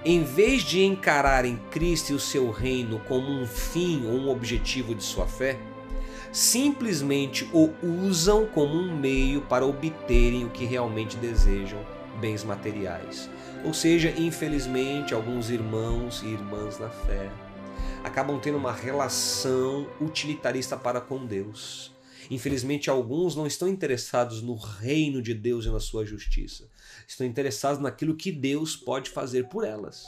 Em 0.04 0.24
vez 0.24 0.62
de 0.62 0.83
encararem 0.83 1.61
Cristo 1.70 2.11
e 2.11 2.14
o 2.14 2.18
seu 2.18 2.50
reino 2.50 3.00
como 3.06 3.30
um 3.30 3.46
fim 3.46 4.04
ou 4.06 4.12
um 4.12 4.30
objetivo 4.30 4.94
de 4.94 5.04
sua 5.04 5.26
fé, 5.26 5.59
simplesmente 6.33 7.48
o 7.52 7.70
usam 7.83 8.46
como 8.46 8.74
um 8.74 8.96
meio 8.96 9.42
para 9.42 9.66
obterem 9.66 10.44
o 10.44 10.50
que 10.50 10.64
realmente 10.64 11.16
desejam, 11.16 11.78
bens 12.20 12.44
materiais. 12.44 13.28
Ou 13.64 13.72
seja, 13.72 14.14
infelizmente, 14.16 15.14
alguns 15.14 15.50
irmãos 15.50 16.22
e 16.22 16.26
irmãs 16.26 16.78
na 16.78 16.90
fé 16.90 17.30
acabam 18.04 18.38
tendo 18.40 18.59
uma 18.59 18.72
relação 18.72 19.87
utilitarista 20.00 20.76
para 20.76 21.00
com 21.00 21.26
Deus. 21.26 21.92
Infelizmente, 22.30 22.88
alguns 22.88 23.35
não 23.35 23.46
estão 23.46 23.66
interessados 23.66 24.40
no 24.40 24.54
reino 24.54 25.20
de 25.20 25.35
Deus 25.35 25.64
e 25.64 25.70
na 25.70 25.80
sua 25.80 26.06
justiça. 26.06 26.68
Estão 27.06 27.26
interessados 27.26 27.80
naquilo 27.80 28.14
que 28.14 28.30
Deus 28.30 28.76
pode 28.76 29.11
fazer 29.11 29.48
por 29.48 29.64
elas. 29.64 30.04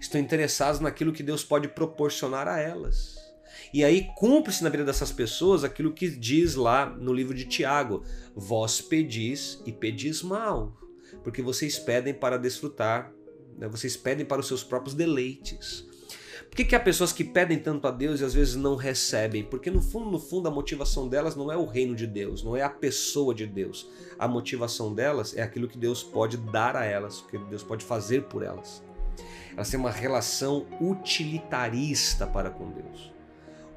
Estão 0.00 0.20
interessados 0.20 0.80
naquilo 0.80 1.12
que 1.12 1.22
Deus 1.22 1.44
pode 1.44 1.68
proporcionar 1.68 2.48
a 2.48 2.58
elas. 2.58 3.16
E 3.72 3.84
aí 3.84 4.08
cumpre-se 4.16 4.62
na 4.62 4.70
vida 4.70 4.84
dessas 4.84 5.12
pessoas 5.12 5.64
aquilo 5.64 5.92
que 5.92 6.08
diz 6.08 6.54
lá 6.54 6.86
no 6.86 7.12
livro 7.12 7.34
de 7.34 7.44
Tiago: 7.44 8.04
Vós 8.34 8.80
pedis 8.80 9.60
e 9.64 9.72
pedis 9.72 10.22
mal, 10.22 10.76
porque 11.24 11.42
vocês 11.42 11.78
pedem 11.78 12.14
para 12.14 12.38
desfrutar, 12.38 13.12
né? 13.58 13.66
vocês 13.66 13.96
pedem 13.96 14.24
para 14.24 14.40
os 14.40 14.46
seus 14.46 14.62
próprios 14.62 14.94
deleites. 14.94 15.84
Por 16.48 16.56
que, 16.56 16.64
que 16.64 16.76
há 16.76 16.80
pessoas 16.80 17.12
que 17.12 17.24
pedem 17.24 17.58
tanto 17.58 17.88
a 17.88 17.90
Deus 17.90 18.20
e 18.20 18.24
às 18.24 18.32
vezes 18.32 18.54
não 18.54 18.76
recebem? 18.76 19.42
Porque 19.42 19.72
no 19.72 19.82
fundo, 19.82 20.08
no 20.10 20.20
fundo, 20.20 20.46
a 20.46 20.52
motivação 20.52 21.08
delas 21.08 21.34
não 21.34 21.50
é 21.50 21.56
o 21.56 21.64
reino 21.64 21.96
de 21.96 22.06
Deus, 22.06 22.44
não 22.44 22.56
é 22.56 22.62
a 22.62 22.70
pessoa 22.70 23.34
de 23.34 23.44
Deus. 23.44 23.90
A 24.16 24.28
motivação 24.28 24.94
delas 24.94 25.36
é 25.36 25.42
aquilo 25.42 25.66
que 25.66 25.76
Deus 25.78 26.04
pode 26.04 26.36
dar 26.36 26.76
a 26.76 26.84
elas, 26.84 27.18
o 27.20 27.26
que 27.26 27.38
Deus 27.38 27.64
pode 27.64 27.84
fazer 27.84 28.24
por 28.24 28.44
elas. 28.44 28.84
Elas 29.52 29.68
têm 29.68 29.80
uma 29.80 29.90
relação 29.90 30.66
utilitarista 30.80 32.24
para 32.24 32.50
com 32.50 32.70
Deus 32.70 33.14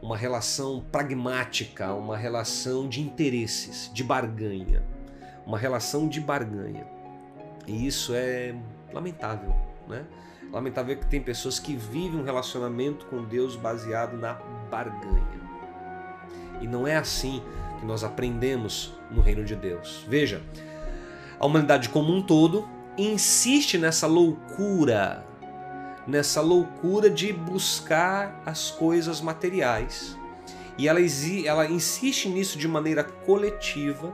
uma 0.02 0.16
relação 0.16 0.84
pragmática, 0.92 1.94
uma 1.94 2.16
relação 2.16 2.88
de 2.88 3.02
interesses, 3.02 3.92
de 3.94 4.04
barganha, 4.04 4.84
uma 5.46 5.58
relação 5.58 6.08
de 6.08 6.22
barganha. 6.22 6.86
E 7.68 7.86
isso 7.86 8.14
é 8.16 8.56
lamentável, 8.94 9.54
né? 9.88 10.06
Lamentável 10.52 10.98
que 10.98 11.06
tem 11.06 11.22
pessoas 11.22 11.60
que 11.60 11.76
vivem 11.76 12.20
um 12.20 12.24
relacionamento 12.24 13.06
com 13.08 13.24
Deus 13.24 13.56
baseado 13.56 14.18
na 14.18 14.34
barganha. 14.72 15.28
E 16.62 16.68
não 16.68 16.88
é 16.88 16.96
assim 16.96 17.44
que 17.80 17.86
nós 17.86 18.04
aprendemos 18.04 18.94
no 19.12 19.22
reino 19.22 19.44
de 19.44 19.56
Deus. 19.56 20.06
Veja, 20.08 20.42
a 21.38 21.46
humanidade 21.46 21.90
como 21.90 22.14
um 22.14 22.22
todo 22.22 22.68
insiste 22.98 23.78
nessa 23.78 24.08
loucura 24.08 25.28
nessa 26.08 26.40
loucura 26.40 27.10
de 27.10 27.34
buscar 27.34 28.42
as 28.46 28.72
coisas 28.72 29.20
materiais. 29.20 30.18
E 30.78 30.88
ela, 30.88 31.00
ela 31.46 31.66
insiste 31.70 32.30
nisso 32.30 32.58
de 32.58 32.68
maneira 32.68 33.04
coletiva, 33.04 34.14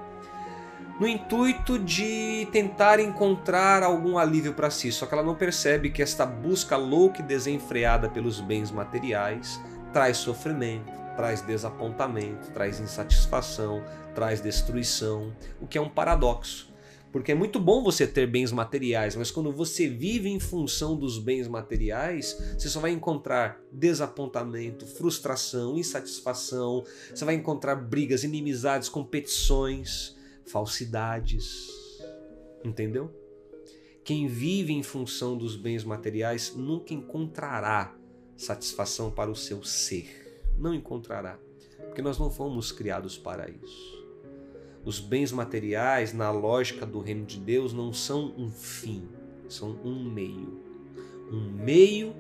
no 0.99 1.07
intuito 1.07 1.79
de 1.79 2.47
tentar 2.51 2.99
encontrar 2.99 3.83
algum 3.83 4.17
alívio 4.17 4.53
para 4.53 4.69
si. 4.69 4.91
Só 4.91 5.05
que 5.05 5.13
ela 5.13 5.23
não 5.23 5.35
percebe 5.35 5.89
que 5.89 6.01
esta 6.01 6.25
busca 6.25 6.77
louca 6.77 7.21
e 7.21 7.25
desenfreada 7.25 8.09
pelos 8.09 8.39
bens 8.39 8.71
materiais 8.71 9.59
traz 9.91 10.17
sofrimento, 10.17 10.91
traz 11.15 11.41
desapontamento, 11.41 12.51
traz 12.51 12.79
insatisfação, 12.79 13.83
traz 14.15 14.41
destruição, 14.41 15.33
o 15.61 15.67
que 15.67 15.77
é 15.77 15.81
um 15.81 15.89
paradoxo. 15.89 16.73
Porque 17.11 17.31
é 17.31 17.35
muito 17.35 17.59
bom 17.59 17.83
você 17.83 18.07
ter 18.07 18.25
bens 18.25 18.51
materiais, 18.51 19.15
mas 19.15 19.29
quando 19.29 19.53
você 19.53 19.87
vive 19.87 20.29
em 20.29 20.39
função 20.39 20.97
dos 20.97 21.19
bens 21.19 21.47
materiais, 21.47 22.35
você 22.57 22.67
só 22.67 22.79
vai 22.79 22.89
encontrar 22.89 23.61
desapontamento, 23.71 24.87
frustração, 24.87 25.77
insatisfação, 25.77 26.83
você 27.13 27.23
vai 27.23 27.35
encontrar 27.35 27.75
brigas, 27.75 28.23
inimizades, 28.23 28.89
competições, 28.89 30.12
falsidades. 30.45 31.69
Entendeu? 32.63 33.11
Quem 34.03 34.27
vive 34.27 34.73
em 34.73 34.83
função 34.83 35.37
dos 35.37 35.55
bens 35.55 35.83
materiais 35.83 36.53
nunca 36.55 36.93
encontrará 36.93 37.95
satisfação 38.35 39.09
para 39.09 39.31
o 39.31 39.35
seu 39.35 39.63
ser. 39.63 40.43
Não 40.57 40.73
encontrará. 40.73 41.39
Porque 41.85 42.01
nós 42.01 42.17
não 42.19 42.29
fomos 42.29 42.71
criados 42.71 43.17
para 43.17 43.49
isso. 43.49 44.03
Os 44.83 44.99
bens 44.99 45.31
materiais, 45.31 46.11
na 46.11 46.29
lógica 46.29 46.85
do 46.85 46.99
reino 46.99 47.25
de 47.25 47.39
Deus, 47.39 47.71
não 47.71 47.93
são 47.93 48.33
um 48.37 48.51
fim, 48.51 49.07
são 49.47 49.79
um 49.83 50.03
meio. 50.03 50.61
Um 51.31 51.39
meio 51.39 52.13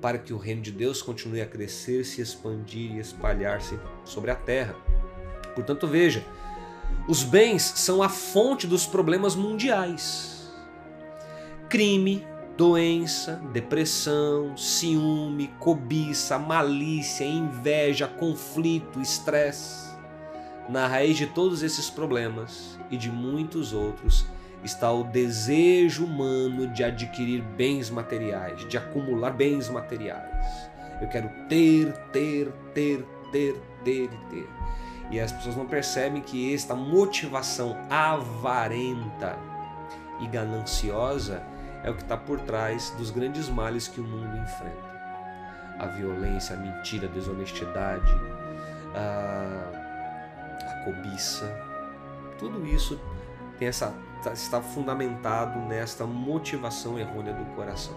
para 0.00 0.18
que 0.18 0.32
o 0.32 0.38
reino 0.38 0.62
de 0.62 0.72
Deus 0.72 1.02
continue 1.02 1.42
a 1.42 1.46
crescer, 1.46 2.04
se 2.04 2.22
expandir 2.22 2.92
e 2.92 2.98
espalhar-se 2.98 3.78
sobre 4.04 4.30
a 4.30 4.34
terra. 4.34 4.74
Portanto, 5.54 5.86
veja, 5.86 6.24
os 7.08 7.22
bens 7.22 7.62
são 7.76 8.02
a 8.02 8.08
fonte 8.08 8.66
dos 8.66 8.86
problemas 8.86 9.34
mundiais. 9.34 10.50
Crime, 11.68 12.26
doença, 12.56 13.40
depressão, 13.52 14.56
ciúme, 14.56 15.48
cobiça, 15.58 16.38
malícia, 16.38 17.24
inveja, 17.24 18.06
conflito, 18.06 19.00
estresse 19.00 19.86
na 20.68 20.86
raiz 20.86 21.16
de 21.16 21.26
todos 21.26 21.62
esses 21.62 21.88
problemas 21.88 22.78
e 22.90 22.96
de 22.96 23.10
muitos 23.10 23.72
outros 23.72 24.26
está 24.64 24.90
o 24.90 25.04
desejo 25.04 26.04
humano 26.04 26.66
de 26.68 26.82
adquirir 26.82 27.40
bens 27.40 27.88
materiais, 27.88 28.66
de 28.68 28.76
acumular 28.76 29.30
bens 29.30 29.68
materiais. 29.68 30.70
Eu 31.00 31.08
quero 31.08 31.28
ter, 31.48 31.92
ter, 32.10 32.50
ter, 32.74 33.04
ter, 33.30 33.54
ter 33.84 34.04
e 34.04 34.30
ter. 34.30 34.48
E 35.10 35.20
as 35.20 35.30
pessoas 35.30 35.56
não 35.56 35.66
percebem 35.66 36.20
que 36.20 36.52
esta 36.52 36.74
motivação 36.74 37.76
avarenta 37.88 39.38
e 40.20 40.26
gananciosa 40.26 41.42
é 41.84 41.90
o 41.90 41.94
que 41.94 42.02
está 42.02 42.16
por 42.16 42.40
trás 42.40 42.90
dos 42.98 43.10
grandes 43.10 43.48
males 43.48 43.86
que 43.86 44.00
o 44.00 44.04
mundo 44.04 44.36
enfrenta. 44.36 44.96
A 45.78 45.86
violência, 45.86 46.56
a 46.56 46.58
mentira, 46.58 47.06
a 47.06 47.10
desonestidade, 47.10 48.12
a 48.94 50.84
cobiça, 50.84 51.46
tudo 52.38 52.66
isso 52.66 53.00
tem 53.58 53.68
essa, 53.68 53.94
tá, 54.22 54.32
está 54.32 54.60
fundamentado 54.60 55.58
nesta 55.60 56.06
motivação 56.06 56.98
errônea 56.98 57.32
do 57.32 57.44
coração. 57.54 57.94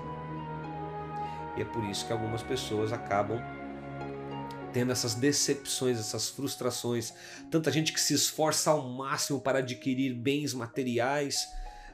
E 1.57 1.61
é 1.61 1.65
por 1.65 1.83
isso 1.83 2.05
que 2.05 2.13
algumas 2.13 2.43
pessoas 2.43 2.93
acabam 2.93 3.41
tendo 4.73 4.91
essas 4.91 5.15
decepções, 5.15 5.99
essas 5.99 6.29
frustrações. 6.29 7.13
Tanta 7.49 7.71
gente 7.71 7.93
que 7.93 8.01
se 8.01 8.13
esforça 8.13 8.71
ao 8.71 8.87
máximo 8.89 9.41
para 9.41 9.59
adquirir 9.59 10.13
bens 10.13 10.53
materiais, 10.53 11.47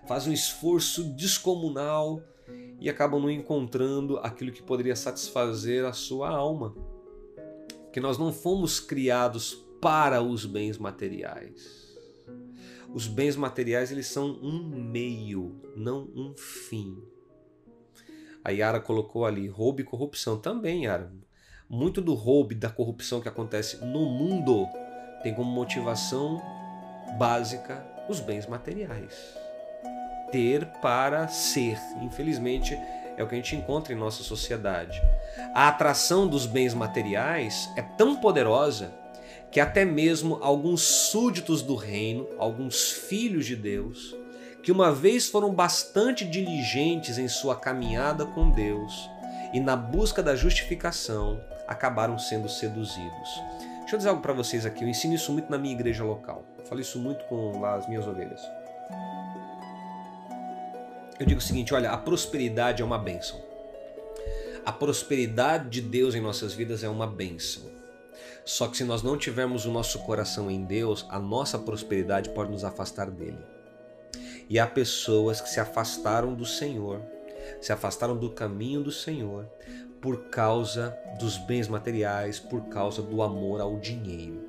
faz 0.07 0.27
um 0.27 0.31
esforço 0.31 1.03
descomunal 1.15 2.21
e 2.79 2.89
acabam 2.89 3.21
não 3.21 3.31
encontrando 3.31 4.17
aquilo 4.19 4.51
que 4.51 4.61
poderia 4.61 4.95
satisfazer 4.95 5.85
a 5.85 5.93
sua 5.93 6.29
alma. 6.29 6.75
Que 7.91 7.99
nós 7.99 8.17
não 8.17 8.31
fomos 8.31 8.79
criados 8.79 9.53
para 9.81 10.21
os 10.21 10.45
bens 10.45 10.77
materiais. 10.77 11.85
Os 12.93 13.07
bens 13.07 13.35
materiais 13.35 13.91
eles 13.91 14.07
são 14.07 14.39
um 14.41 14.63
meio, 14.63 15.61
não 15.75 16.09
um 16.15 16.33
fim. 16.35 16.97
A 18.43 18.51
Yara 18.51 18.79
colocou 18.79 19.25
ali 19.25 19.47
roubo 19.47 19.81
e 19.81 19.83
corrupção 19.83 20.37
também, 20.37 20.85
Yara. 20.85 21.11
Muito 21.69 21.99
do 21.99 22.13
roubo 22.13 22.51
e 22.51 22.55
da 22.55 22.69
corrupção 22.69 23.19
que 23.19 23.27
acontece 23.27 23.83
no 23.83 24.05
mundo 24.05 24.67
tem 25.23 25.33
como 25.33 25.49
motivação 25.49 26.39
básica 27.17 27.83
os 28.07 28.19
bens 28.19 28.45
materiais. 28.45 29.35
Ter 30.31 30.65
para 30.79 31.27
ser. 31.27 31.79
Infelizmente, 32.01 32.77
é 33.17 33.23
o 33.23 33.27
que 33.27 33.33
a 33.33 33.37
gente 33.37 33.55
encontra 33.55 33.93
em 33.93 33.97
nossa 33.97 34.21
sociedade. 34.21 35.01
A 35.55 35.67
atração 35.67 36.27
dos 36.27 36.45
bens 36.45 36.75
materiais 36.75 37.67
é 37.75 37.81
tão 37.81 38.17
poderosa 38.17 38.93
que 39.49 39.59
até 39.59 39.83
mesmo 39.83 40.37
alguns 40.43 40.81
súditos 40.81 41.63
do 41.63 41.75
reino, 41.75 42.27
alguns 42.37 42.91
filhos 42.91 43.45
de 43.45 43.55
Deus, 43.55 44.15
que 44.61 44.71
uma 44.71 44.91
vez 44.91 45.29
foram 45.29 45.51
bastante 45.51 46.25
diligentes 46.25 47.17
em 47.17 47.27
sua 47.27 47.55
caminhada 47.55 48.23
com 48.25 48.51
Deus 48.51 49.09
e 49.53 49.59
na 49.59 49.75
busca 49.75 50.21
da 50.21 50.35
justificação, 50.35 51.39
acabaram 51.67 52.17
sendo 52.17 52.47
seduzidos. 52.47 53.41
Deixa 53.79 53.95
eu 53.95 53.97
dizer 53.97 54.09
algo 54.09 54.21
para 54.21 54.33
vocês 54.33 54.65
aqui, 54.65 54.83
eu 54.83 54.87
ensino 54.87 55.13
isso 55.13 55.31
muito 55.31 55.49
na 55.49 55.57
minha 55.57 55.73
igreja 55.73 56.03
local. 56.03 56.43
Eu 56.57 56.65
falo 56.65 56.81
isso 56.81 56.99
muito 56.99 57.23
com 57.25 57.59
lá 57.59 57.75
as 57.75 57.87
minhas 57.87 58.07
ovelhas. 58.07 58.41
eu 61.19 61.25
digo 61.25 61.39
o 61.39 61.43
seguinte: 61.43 61.73
olha, 61.73 61.91
a 61.91 61.97
prosperidade 61.97 62.81
é 62.81 62.85
uma 62.85 62.97
bênção. 62.97 63.39
A 64.65 64.71
prosperidade 64.71 65.69
de 65.69 65.81
Deus 65.81 66.15
em 66.15 66.21
nossas 66.21 66.53
vidas 66.53 66.83
é 66.83 66.89
uma 66.89 67.05
bênção. 67.05 67.63
Só 68.43 68.67
que 68.67 68.77
se 68.77 68.83
nós 68.83 69.03
não 69.03 69.17
tivermos 69.17 69.65
o 69.65 69.71
nosso 69.71 69.99
coração 69.99 70.49
em 70.49 70.63
Deus, 70.63 71.05
a 71.09 71.19
nossa 71.19 71.57
prosperidade 71.57 72.29
pode 72.29 72.51
nos 72.51 72.63
afastar 72.63 73.09
dele. 73.09 73.39
E 74.49 74.59
há 74.59 74.67
pessoas 74.67 75.41
que 75.41 75.49
se 75.49 75.59
afastaram 75.59 76.33
do 76.33 76.45
Senhor, 76.45 77.01
se 77.61 77.71
afastaram 77.71 78.17
do 78.17 78.31
caminho 78.31 78.83
do 78.83 78.91
Senhor 78.91 79.47
por 80.05 80.29
causa 80.29 80.95
dos 81.17 81.35
bens 81.35 81.67
materiais, 81.67 82.39
por 82.39 82.65
causa 82.65 83.01
do 83.01 83.23
amor 83.23 83.59
ao 83.59 83.79
dinheiro. 83.79 84.47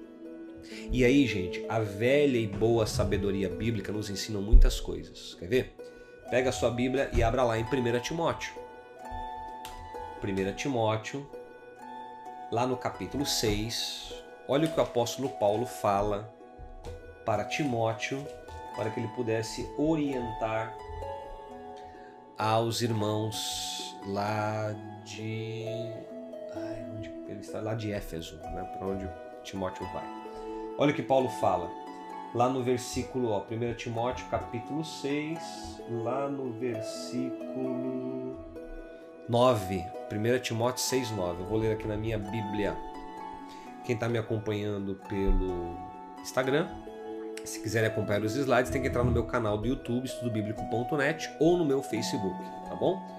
E 0.93 1.03
aí, 1.03 1.27
gente, 1.27 1.65
a 1.67 1.79
velha 1.79 2.37
e 2.37 2.47
boa 2.47 2.87
sabedoria 2.87 3.49
bíblica 3.49 3.91
nos 3.91 4.11
ensina 4.11 4.39
muitas 4.39 4.79
coisas. 4.79 5.33
Quer 5.33 5.49
ver? 5.49 5.77
Pega 6.29 6.51
a 6.51 6.53
sua 6.53 6.71
Bíblia 6.71 7.09
e 7.15 7.23
abra 7.23 7.43
lá 7.43 7.59
em 7.59 7.65
1 7.65 8.01
Timóteo. 8.01 8.53
1 10.23 10.57
Timóteo, 10.57 11.27
lá 12.53 12.67
no 12.67 12.77
capítulo 12.77 13.25
6, 13.25 14.13
olha 14.47 14.69
o 14.69 14.71
que 14.71 14.79
o 14.79 14.83
apóstolo 14.83 15.31
Paulo 15.31 15.65
fala 15.65 16.31
para 17.25 17.47
Timóteo, 17.47 18.23
para 18.77 18.91
que 18.91 19.01
ele 19.01 19.09
pudesse 19.17 19.67
orientar 19.79 20.77
aos 22.37 22.83
irmãos 22.83 23.86
lá 24.07 24.75
de. 25.05 25.65
Ai, 26.55 26.87
onde 26.97 27.09
ele 27.29 27.41
está? 27.41 27.61
Lá 27.61 27.75
de 27.75 27.93
Éfeso, 27.93 28.37
né? 28.37 28.63
para 28.77 28.87
onde 28.87 29.09
Timóteo 29.43 29.87
vai. 29.93 30.05
Olha 30.79 30.93
o 30.93 30.95
que 30.95 31.03
Paulo 31.03 31.29
fala 31.41 31.71
lá 32.37 32.51
no 32.51 32.63
versículo, 32.63 33.31
ó, 33.31 33.45
1 33.51 33.75
Timóteo 33.75 34.27
capítulo 34.31 34.85
6, 34.85 35.81
lá 36.05 36.29
no 36.29 36.53
versículo 36.53 38.37
9. 39.27 39.85
1 40.13 40.39
Timóteo 40.41 40.83
6, 40.83 41.11
9. 41.13 41.43
Eu 41.43 41.47
vou 41.47 41.59
ler 41.59 41.73
aqui 41.73 41.89
na 41.89 41.97
minha 41.97 42.19
Bíblia. 42.19 42.77
Quem 43.85 43.95
está 43.95 44.07
me 44.07 44.19
acompanhando 44.19 44.97
pelo 45.09 45.77
Instagram, 46.21 46.69
se 47.43 47.61
quiser 47.63 47.87
acompanhar 47.87 48.23
os 48.23 48.37
slides, 48.37 48.71
tem 48.71 48.83
que 48.83 48.89
entrar 48.89 49.05
no 49.05 49.11
meu 49.11 49.25
canal 49.25 49.57
do 49.57 49.67
YouTube, 49.67 50.05
estudobiblico.net, 50.05 51.31
ou 51.41 51.57
no 51.57 51.65
meu 51.65 51.83
Facebook, 51.83 52.37
tá 52.69 52.75
bom? 52.75 53.16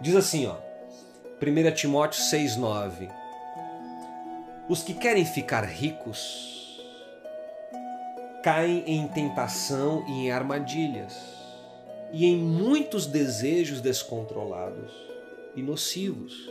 Diz 0.00 0.16
assim, 0.16 0.46
ó, 0.46 0.56
1 1.40 1.74
Timóteo 1.74 2.20
6, 2.20 2.56
9. 2.56 3.08
Os 4.68 4.82
que 4.82 4.94
querem 4.94 5.24
ficar 5.24 5.64
ricos 5.64 6.82
caem 8.42 8.84
em 8.86 9.08
tentação 9.08 10.04
e 10.06 10.26
em 10.26 10.30
armadilhas, 10.30 11.14
e 12.12 12.26
em 12.26 12.36
muitos 12.36 13.06
desejos 13.06 13.80
descontrolados 13.80 14.92
e 15.56 15.62
nocivos, 15.62 16.50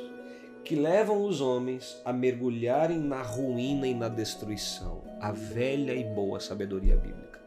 que 0.63 0.75
levam 0.75 1.23
os 1.23 1.41
homens 1.41 2.01
a 2.05 2.13
mergulharem 2.13 2.97
na 2.97 3.21
ruína 3.21 3.87
e 3.87 3.93
na 3.93 4.07
destruição, 4.07 5.01
a 5.19 5.31
velha 5.31 5.93
e 5.93 6.03
boa 6.03 6.39
sabedoria 6.39 6.95
bíblica. 6.95 7.39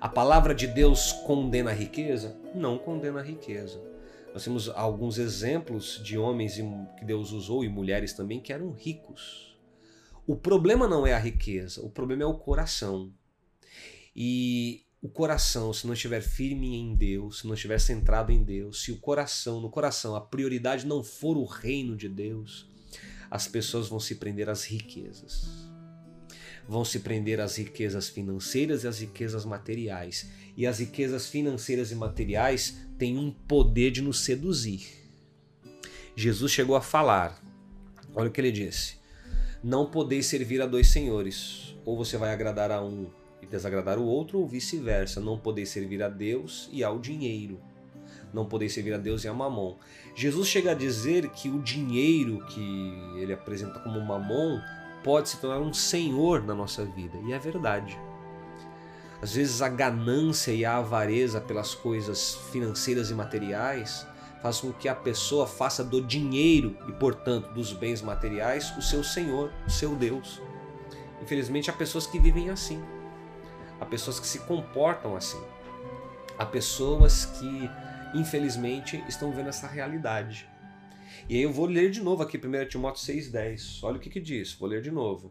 A 0.00 0.08
palavra 0.08 0.54
de 0.54 0.66
Deus 0.66 1.12
condena 1.12 1.70
a 1.70 1.74
riqueza? 1.74 2.36
Não 2.54 2.78
condena 2.78 3.20
a 3.20 3.22
riqueza. 3.22 3.87
Nós 4.38 4.44
temos 4.44 4.68
alguns 4.68 5.18
exemplos 5.18 6.00
de 6.00 6.16
homens 6.16 6.60
que 6.96 7.04
Deus 7.04 7.32
usou 7.32 7.64
e 7.64 7.68
mulheres 7.68 8.12
também 8.12 8.38
que 8.40 8.52
eram 8.52 8.70
ricos. 8.70 9.58
O 10.24 10.36
problema 10.36 10.86
não 10.86 11.04
é 11.04 11.12
a 11.12 11.18
riqueza, 11.18 11.84
o 11.84 11.90
problema 11.90 12.22
é 12.22 12.26
o 12.26 12.38
coração. 12.38 13.12
E 14.14 14.84
o 15.02 15.08
coração, 15.08 15.72
se 15.72 15.88
não 15.88 15.92
estiver 15.92 16.20
firme 16.20 16.76
em 16.76 16.94
Deus, 16.94 17.40
se 17.40 17.48
não 17.48 17.54
estiver 17.54 17.80
centrado 17.80 18.30
em 18.30 18.44
Deus, 18.44 18.84
se 18.84 18.92
o 18.92 19.00
coração, 19.00 19.60
no 19.60 19.70
coração, 19.70 20.14
a 20.14 20.20
prioridade 20.20 20.86
não 20.86 21.02
for 21.02 21.36
o 21.36 21.44
reino 21.44 21.96
de 21.96 22.08
Deus, 22.08 22.70
as 23.28 23.48
pessoas 23.48 23.88
vão 23.88 23.98
se 23.98 24.14
prender 24.14 24.48
às 24.48 24.62
riquezas. 24.62 25.67
Vão 26.68 26.84
se 26.84 27.00
prender 27.00 27.40
às 27.40 27.56
riquezas 27.56 28.10
financeiras 28.10 28.84
e 28.84 28.88
às 28.88 29.00
riquezas 29.00 29.46
materiais. 29.46 30.28
E 30.54 30.66
as 30.66 30.80
riquezas 30.80 31.26
financeiras 31.26 31.90
e 31.90 31.94
materiais 31.94 32.76
têm 32.98 33.16
um 33.16 33.30
poder 33.30 33.90
de 33.90 34.02
nos 34.02 34.20
seduzir. 34.20 34.86
Jesus 36.14 36.52
chegou 36.52 36.76
a 36.76 36.82
falar, 36.82 37.40
olha 38.14 38.28
o 38.28 38.30
que 38.30 38.40
ele 38.40 38.52
disse: 38.52 38.96
Não 39.64 39.86
podeis 39.86 40.26
servir 40.26 40.60
a 40.60 40.66
dois 40.66 40.88
senhores, 40.88 41.74
ou 41.86 41.96
você 41.96 42.18
vai 42.18 42.32
agradar 42.32 42.70
a 42.70 42.82
um 42.82 43.08
e 43.40 43.46
desagradar 43.46 43.98
o 43.98 44.04
outro, 44.04 44.40
ou 44.40 44.46
vice-versa, 44.46 45.20
não 45.20 45.38
poder 45.38 45.64
servir 45.64 46.02
a 46.02 46.08
Deus 46.08 46.68
e 46.72 46.84
ao 46.84 46.98
dinheiro, 46.98 47.60
não 48.34 48.46
poder 48.46 48.68
servir 48.68 48.92
a 48.92 48.98
Deus 48.98 49.24
e 49.24 49.28
a 49.28 49.32
mamon. 49.32 49.76
Jesus 50.14 50.48
chega 50.48 50.72
a 50.72 50.74
dizer 50.74 51.30
que 51.30 51.48
o 51.48 51.62
dinheiro 51.62 52.44
que 52.46 52.92
ele 53.16 53.32
apresenta 53.32 53.78
como 53.78 54.00
mamon 54.00 54.60
pode 55.02 55.30
se 55.30 55.36
tornar 55.38 55.60
um 55.60 55.72
senhor 55.72 56.42
na 56.42 56.54
nossa 56.54 56.84
vida, 56.84 57.18
e 57.24 57.32
é 57.32 57.38
verdade. 57.38 57.98
Às 59.20 59.34
vezes 59.34 59.60
a 59.62 59.68
ganância 59.68 60.52
e 60.52 60.64
a 60.64 60.76
avareza 60.76 61.40
pelas 61.40 61.74
coisas 61.74 62.34
financeiras 62.52 63.10
e 63.10 63.14
materiais 63.14 64.06
faz 64.40 64.60
com 64.60 64.72
que 64.72 64.88
a 64.88 64.94
pessoa 64.94 65.46
faça 65.46 65.82
do 65.82 66.00
dinheiro 66.00 66.76
e, 66.88 66.92
portanto, 66.92 67.52
dos 67.52 67.72
bens 67.72 68.00
materiais 68.00 68.76
o 68.76 68.82
seu 68.82 69.02
senhor, 69.02 69.52
o 69.66 69.70
seu 69.70 69.96
Deus. 69.96 70.40
Infelizmente 71.20 71.68
há 71.68 71.72
pessoas 71.72 72.06
que 72.06 72.18
vivem 72.18 72.48
assim. 72.50 72.80
Há 73.80 73.84
pessoas 73.84 74.20
que 74.20 74.26
se 74.26 74.40
comportam 74.40 75.16
assim. 75.16 75.42
Há 76.38 76.46
pessoas 76.46 77.24
que, 77.24 77.68
infelizmente, 78.14 79.02
estão 79.08 79.32
vendo 79.32 79.48
essa 79.48 79.66
realidade. 79.66 80.47
E 81.28 81.36
aí 81.36 81.42
eu 81.42 81.52
vou 81.52 81.66
ler 81.66 81.90
de 81.90 82.00
novo 82.00 82.22
aqui 82.22 82.38
1 82.38 82.68
Timóteo 82.68 83.02
6,10. 83.02 83.80
Olha 83.82 83.98
o 83.98 84.00
que, 84.00 84.08
que 84.08 84.18
diz. 84.18 84.54
Vou 84.54 84.66
ler 84.66 84.80
de 84.80 84.90
novo. 84.90 85.30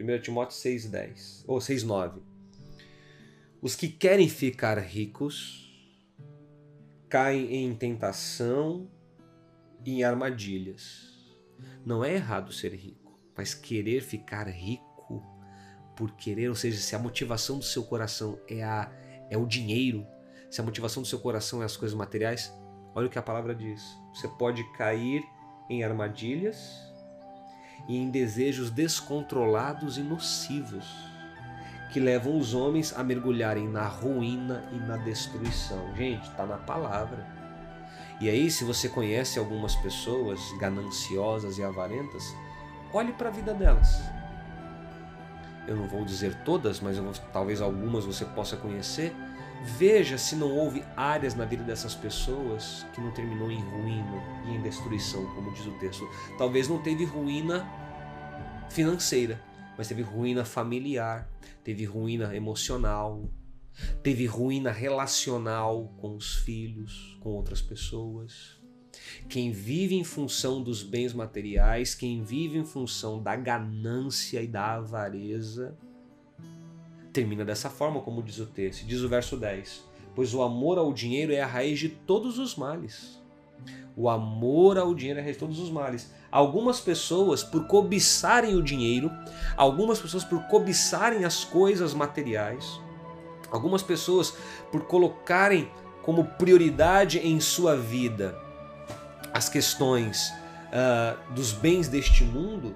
1 0.00 0.22
Timóteo 0.22 0.56
6,10. 0.56 1.44
Ou 1.46 1.58
6,9. 1.58 2.22
Os 3.60 3.76
que 3.76 3.88
querem 3.88 4.26
ficar 4.26 4.78
ricos 4.78 5.70
caem 7.10 7.54
em 7.56 7.74
tentação 7.74 8.90
e 9.84 9.98
em 9.98 10.02
armadilhas. 10.02 11.12
Não 11.84 12.02
é 12.02 12.14
errado 12.14 12.50
ser 12.50 12.72
rico, 12.74 13.20
mas 13.36 13.52
querer 13.52 14.00
ficar 14.00 14.48
rico 14.48 15.22
por 15.94 16.12
querer, 16.12 16.48
ou 16.48 16.54
seja, 16.54 16.80
se 16.80 16.96
a 16.96 16.98
motivação 16.98 17.58
do 17.58 17.64
seu 17.64 17.84
coração 17.84 18.40
é, 18.48 18.64
a, 18.64 18.90
é 19.30 19.36
o 19.36 19.46
dinheiro, 19.46 20.06
se 20.50 20.60
a 20.60 20.64
motivação 20.64 21.02
do 21.02 21.08
seu 21.08 21.20
coração 21.20 21.62
é 21.62 21.66
as 21.66 21.76
coisas 21.76 21.96
materiais, 21.96 22.52
olha 22.94 23.06
o 23.06 23.10
que 23.10 23.18
a 23.18 23.22
palavra 23.22 23.54
diz. 23.54 23.82
Você 24.14 24.26
pode 24.26 24.64
cair 24.72 25.22
em 25.68 25.82
armadilhas 25.82 26.80
e 27.88 27.96
em 27.96 28.10
desejos 28.10 28.70
descontrolados 28.70 29.98
e 29.98 30.02
nocivos 30.02 30.84
que 31.92 32.00
levam 32.00 32.38
os 32.38 32.54
homens 32.54 32.92
a 32.96 33.04
mergulharem 33.04 33.68
na 33.68 33.86
ruína 33.86 34.64
e 34.72 34.76
na 34.76 34.96
destruição. 34.96 35.94
Gente, 35.94 36.28
está 36.28 36.44
na 36.44 36.56
palavra. 36.56 37.24
E 38.20 38.28
aí, 38.28 38.50
se 38.50 38.64
você 38.64 38.88
conhece 38.88 39.38
algumas 39.38 39.76
pessoas 39.76 40.40
gananciosas 40.58 41.56
e 41.58 41.62
avarentas, 41.62 42.24
olhe 42.92 43.12
para 43.12 43.28
a 43.28 43.32
vida 43.32 43.54
delas 43.54 44.00
eu 45.66 45.76
não 45.76 45.86
vou 45.86 46.04
dizer 46.04 46.34
todas, 46.44 46.80
mas 46.80 46.98
vou, 46.98 47.12
talvez 47.32 47.60
algumas 47.60 48.04
você 48.04 48.24
possa 48.24 48.56
conhecer. 48.56 49.14
Veja 49.64 50.18
se 50.18 50.36
não 50.36 50.54
houve 50.54 50.84
áreas 50.94 51.34
na 51.34 51.46
vida 51.46 51.64
dessas 51.64 51.94
pessoas 51.94 52.84
que 52.92 53.00
não 53.00 53.10
terminou 53.12 53.50
em 53.50 53.62
ruína 53.62 54.22
e 54.46 54.56
em 54.56 54.62
destruição, 54.62 55.24
como 55.34 55.50
diz 55.52 55.64
o 55.64 55.72
texto. 55.78 56.06
Talvez 56.36 56.68
não 56.68 56.82
teve 56.82 57.06
ruína 57.06 57.66
financeira, 58.68 59.42
mas 59.78 59.88
teve 59.88 60.02
ruína 60.02 60.44
familiar, 60.44 61.30
teve 61.64 61.86
ruína 61.86 62.36
emocional, 62.36 63.26
teve 64.02 64.26
ruína 64.26 64.70
relacional 64.70 65.94
com 65.96 66.14
os 66.14 66.34
filhos, 66.34 67.16
com 67.20 67.30
outras 67.30 67.62
pessoas. 67.62 68.62
Quem 69.30 69.50
vive 69.50 69.94
em 69.94 70.04
função 70.04 70.62
dos 70.62 70.82
bens 70.82 71.14
materiais, 71.14 71.94
quem 71.94 72.22
vive 72.22 72.58
em 72.58 72.66
função 72.66 73.22
da 73.22 73.34
ganância 73.34 74.42
e 74.42 74.46
da 74.46 74.74
avareza, 74.74 75.76
termina 77.14 77.44
dessa 77.44 77.70
forma, 77.70 78.00
como 78.00 78.22
diz 78.22 78.38
o 78.38 78.46
texto. 78.46 78.84
Diz 78.84 79.00
o 79.00 79.08
verso 79.08 79.36
10: 79.36 79.84
Pois 80.14 80.34
o 80.34 80.42
amor 80.42 80.76
ao 80.76 80.92
dinheiro 80.92 81.32
é 81.32 81.40
a 81.40 81.46
raiz 81.46 81.78
de 81.78 81.88
todos 81.88 82.38
os 82.38 82.56
males. 82.56 83.22
O 83.96 84.10
amor 84.10 84.76
ao 84.76 84.92
dinheiro 84.92 85.20
é 85.20 85.22
a 85.22 85.24
raiz 85.24 85.36
de 85.36 85.40
todos 85.40 85.60
os 85.60 85.70
males. 85.70 86.12
Algumas 86.30 86.80
pessoas, 86.80 87.44
por 87.44 87.68
cobiçarem 87.68 88.56
o 88.56 88.62
dinheiro, 88.62 89.10
algumas 89.56 90.00
pessoas, 90.00 90.24
por 90.24 90.42
cobiçarem 90.48 91.24
as 91.24 91.44
coisas 91.44 91.94
materiais, 91.94 92.80
algumas 93.52 93.84
pessoas, 93.84 94.34
por 94.72 94.82
colocarem 94.82 95.70
como 96.02 96.24
prioridade 96.24 97.20
em 97.20 97.38
sua 97.40 97.76
vida 97.76 98.36
as 99.32 99.48
questões 99.48 100.30
uh, 100.30 101.32
dos 101.32 101.52
bens 101.52 101.88
deste 101.88 102.24
mundo, 102.24 102.74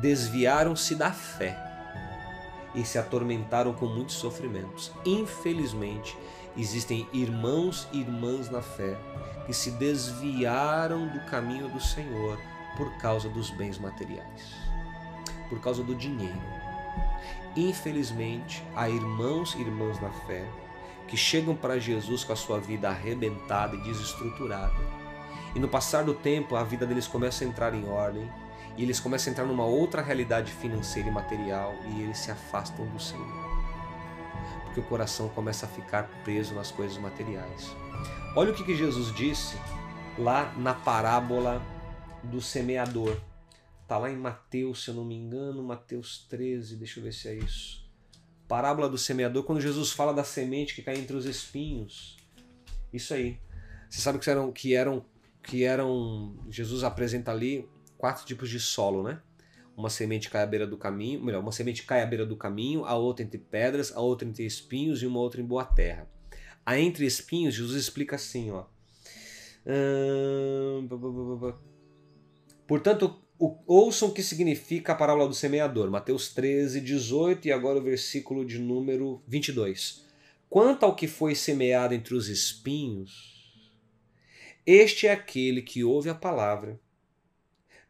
desviaram-se 0.00 0.94
da 0.94 1.12
fé 1.12 1.69
e 2.74 2.84
se 2.84 2.98
atormentaram 2.98 3.72
com 3.72 3.86
muitos 3.86 4.16
sofrimentos. 4.16 4.92
Infelizmente, 5.04 6.16
Existem 6.56 7.08
irmãos 7.12 7.86
e 7.92 8.00
irmãs 8.00 8.50
na 8.50 8.60
fé 8.60 8.96
que 9.46 9.54
se 9.54 9.70
desviaram 9.72 11.06
do 11.06 11.20
caminho 11.26 11.68
do 11.68 11.80
Senhor 11.80 12.38
por 12.76 12.90
causa 12.98 13.28
dos 13.28 13.50
bens 13.50 13.78
materiais, 13.78 14.54
por 15.48 15.60
causa 15.60 15.82
do 15.82 15.94
dinheiro. 15.94 16.40
Infelizmente, 17.56 18.64
há 18.74 18.88
irmãos 18.88 19.54
e 19.54 19.60
irmãs 19.60 20.00
na 20.00 20.10
fé 20.10 20.44
que 21.06 21.16
chegam 21.16 21.54
para 21.54 21.78
Jesus 21.78 22.24
com 22.24 22.32
a 22.32 22.36
sua 22.36 22.58
vida 22.58 22.88
arrebentada 22.88 23.76
e 23.76 23.82
desestruturada. 23.82 25.00
E 25.54 25.58
no 25.58 25.68
passar 25.68 26.04
do 26.04 26.14
tempo, 26.14 26.56
a 26.56 26.62
vida 26.62 26.86
deles 26.86 27.08
começa 27.08 27.44
a 27.44 27.46
entrar 27.46 27.74
em 27.74 27.88
ordem, 27.88 28.30
e 28.80 28.82
eles 28.82 28.98
começam 28.98 29.30
a 29.30 29.32
entrar 29.32 29.44
numa 29.44 29.64
outra 29.64 30.00
realidade 30.00 30.50
financeira 30.52 31.08
e 31.08 31.12
material, 31.12 31.74
e 31.90 32.02
eles 32.02 32.18
se 32.18 32.30
afastam 32.30 32.86
do 32.86 32.98
Senhor 32.98 33.50
porque 34.70 34.80
o 34.80 34.84
coração 34.84 35.28
começa 35.28 35.66
a 35.66 35.68
ficar 35.68 36.04
preso 36.22 36.54
nas 36.54 36.70
coisas 36.70 36.96
materiais. 36.96 37.74
Olha 38.36 38.52
o 38.52 38.54
que, 38.54 38.62
que 38.62 38.76
Jesus 38.76 39.12
disse 39.16 39.56
lá 40.16 40.54
na 40.56 40.72
parábola 40.72 41.60
do 42.22 42.40
semeador. 42.40 43.20
Está 43.82 43.98
lá 43.98 44.08
em 44.08 44.16
Mateus, 44.16 44.84
se 44.84 44.90
eu 44.90 44.94
não 44.94 45.04
me 45.04 45.16
engano, 45.16 45.60
Mateus 45.64 46.24
13, 46.30 46.76
deixa 46.76 47.00
eu 47.00 47.04
ver 47.04 47.12
se 47.12 47.26
é 47.26 47.34
isso. 47.34 47.84
Parábola 48.46 48.88
do 48.88 48.96
semeador, 48.96 49.42
quando 49.42 49.60
Jesus 49.60 49.90
fala 49.90 50.14
da 50.14 50.22
semente 50.22 50.76
que 50.76 50.82
cai 50.82 50.96
entre 50.96 51.16
os 51.16 51.24
espinhos. 51.24 52.16
Isso 52.92 53.12
aí. 53.12 53.40
Você 53.88 54.00
sabe 54.00 54.20
que 54.20 54.30
eram, 54.30 54.52
que 54.52 54.74
eram, 54.74 55.04
que 55.42 55.64
eram. 55.64 56.36
Jesus 56.48 56.84
apresenta 56.84 57.32
ali 57.32 57.68
quatro 58.00 58.24
tipos 58.24 58.48
de 58.48 58.58
solo, 58.58 59.02
né? 59.02 59.20
uma 59.76 59.90
semente 59.90 60.30
cai 60.30 60.42
à 60.42 60.46
beira 60.46 60.66
do 60.66 60.76
caminho, 60.76 61.22
melhor, 61.22 61.42
uma 61.42 61.52
semente 61.52 61.82
cai 61.82 62.02
à 62.02 62.06
beira 62.06 62.26
do 62.26 62.36
caminho, 62.36 62.84
a 62.84 62.96
outra 62.96 63.24
entre 63.24 63.38
pedras, 63.38 63.94
a 63.94 64.00
outra 64.00 64.26
entre 64.26 64.44
espinhos 64.44 65.02
e 65.02 65.06
uma 65.06 65.18
outra 65.18 65.40
em 65.40 65.44
boa 65.44 65.64
terra. 65.64 66.08
A 66.64 66.78
entre 66.78 67.06
espinhos, 67.06 67.54
Jesus 67.54 67.80
explica 67.80 68.16
assim, 68.16 68.50
ó. 68.50 68.64
Portanto, 72.66 73.22
ouçam 73.66 74.08
o 74.08 74.12
que 74.12 74.22
significa 74.22 74.92
a 74.92 74.96
parábola 74.96 75.28
do 75.28 75.34
semeador. 75.34 75.90
Mateus 75.90 76.32
13, 76.32 76.80
18 76.80 77.48
e 77.48 77.52
agora 77.52 77.78
o 77.78 77.82
versículo 77.82 78.44
de 78.44 78.58
número 78.58 79.22
22. 79.26 80.06
Quanto 80.48 80.84
ao 80.84 80.94
que 80.94 81.06
foi 81.06 81.34
semeado 81.34 81.94
entre 81.94 82.14
os 82.14 82.28
espinhos, 82.28 83.40
este 84.66 85.06
é 85.06 85.12
aquele 85.12 85.62
que 85.62 85.82
ouve 85.82 86.10
a 86.10 86.14
palavra 86.14 86.78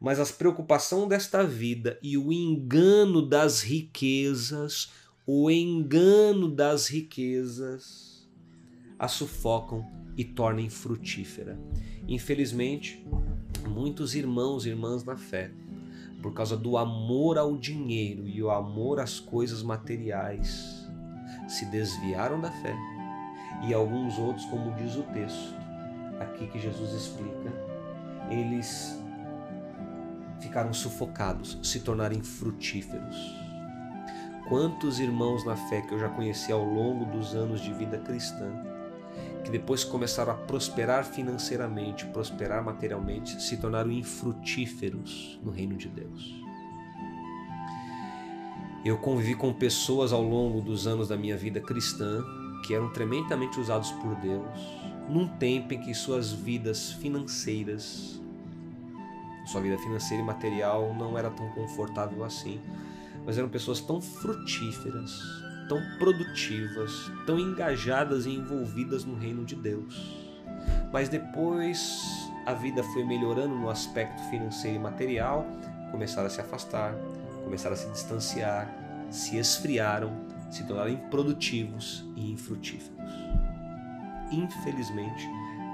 mas 0.01 0.19
a 0.19 0.25
preocupação 0.25 1.07
desta 1.07 1.43
vida 1.43 1.99
e 2.01 2.17
o 2.17 2.33
engano 2.33 3.21
das 3.21 3.61
riquezas, 3.61 4.91
o 5.27 5.51
engano 5.51 6.49
das 6.49 6.87
riquezas, 6.87 8.27
a 8.97 9.07
sufocam 9.07 9.85
e 10.17 10.25
tornem 10.25 10.71
frutífera. 10.71 11.59
Infelizmente, 12.07 13.05
muitos 13.69 14.15
irmãos 14.15 14.65
e 14.65 14.69
irmãs 14.69 15.03
na 15.03 15.15
fé, 15.15 15.51
por 16.19 16.33
causa 16.33 16.57
do 16.57 16.77
amor 16.77 17.37
ao 17.37 17.55
dinheiro 17.55 18.27
e 18.27 18.41
o 18.41 18.49
amor 18.49 18.99
às 18.99 19.19
coisas 19.19 19.61
materiais, 19.61 20.83
se 21.47 21.65
desviaram 21.65 22.41
da 22.41 22.51
fé. 22.51 22.75
E 23.67 23.73
alguns 23.73 24.17
outros, 24.17 24.45
como 24.45 24.73
diz 24.75 24.95
o 24.95 25.03
texto, 25.03 25.55
aqui 26.19 26.47
que 26.47 26.59
Jesus 26.59 26.91
explica, 26.93 27.53
eles 28.31 29.00
ficaram 30.41 30.73
sufocados, 30.73 31.57
se 31.63 31.79
tornarem 31.79 32.21
frutíferos. 32.21 33.15
Quantos 34.49 34.99
irmãos 34.99 35.45
na 35.45 35.55
fé 35.55 35.81
que 35.81 35.93
eu 35.93 35.99
já 35.99 36.09
conheci 36.09 36.51
ao 36.51 36.63
longo 36.63 37.05
dos 37.05 37.33
anos 37.33 37.61
de 37.61 37.71
vida 37.73 37.97
cristã, 37.99 38.51
que 39.43 39.51
depois 39.51 39.83
começaram 39.83 40.33
a 40.33 40.35
prosperar 40.35 41.05
financeiramente, 41.05 42.05
prosperar 42.07 42.63
materialmente, 42.63 43.41
se 43.41 43.57
tornaram 43.57 43.91
infrutíferos 43.91 45.39
no 45.43 45.51
reino 45.51 45.77
de 45.77 45.87
Deus. 45.87 46.35
Eu 48.83 48.97
convivi 48.97 49.35
com 49.35 49.53
pessoas 49.53 50.11
ao 50.11 50.21
longo 50.21 50.59
dos 50.59 50.87
anos 50.87 51.07
da 51.07 51.15
minha 51.15 51.37
vida 51.37 51.61
cristã 51.61 52.23
que 52.65 52.73
eram 52.73 52.91
tremendamente 52.91 53.59
usados 53.59 53.91
por 53.91 54.15
Deus, 54.15 54.59
num 55.09 55.27
tempo 55.27 55.73
em 55.73 55.81
que 55.81 55.93
suas 55.93 56.31
vidas 56.31 56.91
financeiras 56.93 58.20
sua 59.51 59.61
vida 59.61 59.77
financeira 59.77 60.23
e 60.23 60.25
material 60.25 60.93
não 60.93 61.17
era 61.17 61.29
tão 61.29 61.49
confortável 61.49 62.23
assim, 62.23 62.61
mas 63.25 63.37
eram 63.37 63.49
pessoas 63.49 63.81
tão 63.81 64.01
frutíferas, 64.01 65.19
tão 65.67 65.77
produtivas, 65.99 67.11
tão 67.25 67.37
engajadas 67.37 68.25
e 68.25 68.29
envolvidas 68.29 69.03
no 69.03 69.15
reino 69.15 69.43
de 69.43 69.55
Deus. 69.55 70.25
Mas 70.91 71.09
depois 71.09 72.29
a 72.45 72.53
vida 72.53 72.81
foi 72.81 73.03
melhorando 73.03 73.53
no 73.53 73.69
aspecto 73.69 74.21
financeiro 74.29 74.77
e 74.77 74.79
material, 74.79 75.45
começaram 75.91 76.27
a 76.27 76.29
se 76.29 76.39
afastar, 76.39 76.95
começaram 77.43 77.73
a 77.73 77.77
se 77.77 77.89
distanciar, 77.89 78.73
se 79.09 79.37
esfriaram, 79.37 80.13
se 80.49 80.65
tornaram 80.65 80.91
improdutivos 80.91 82.05
e 82.15 82.31
infrutíferos. 82.31 83.11
Infelizmente, 84.31 85.29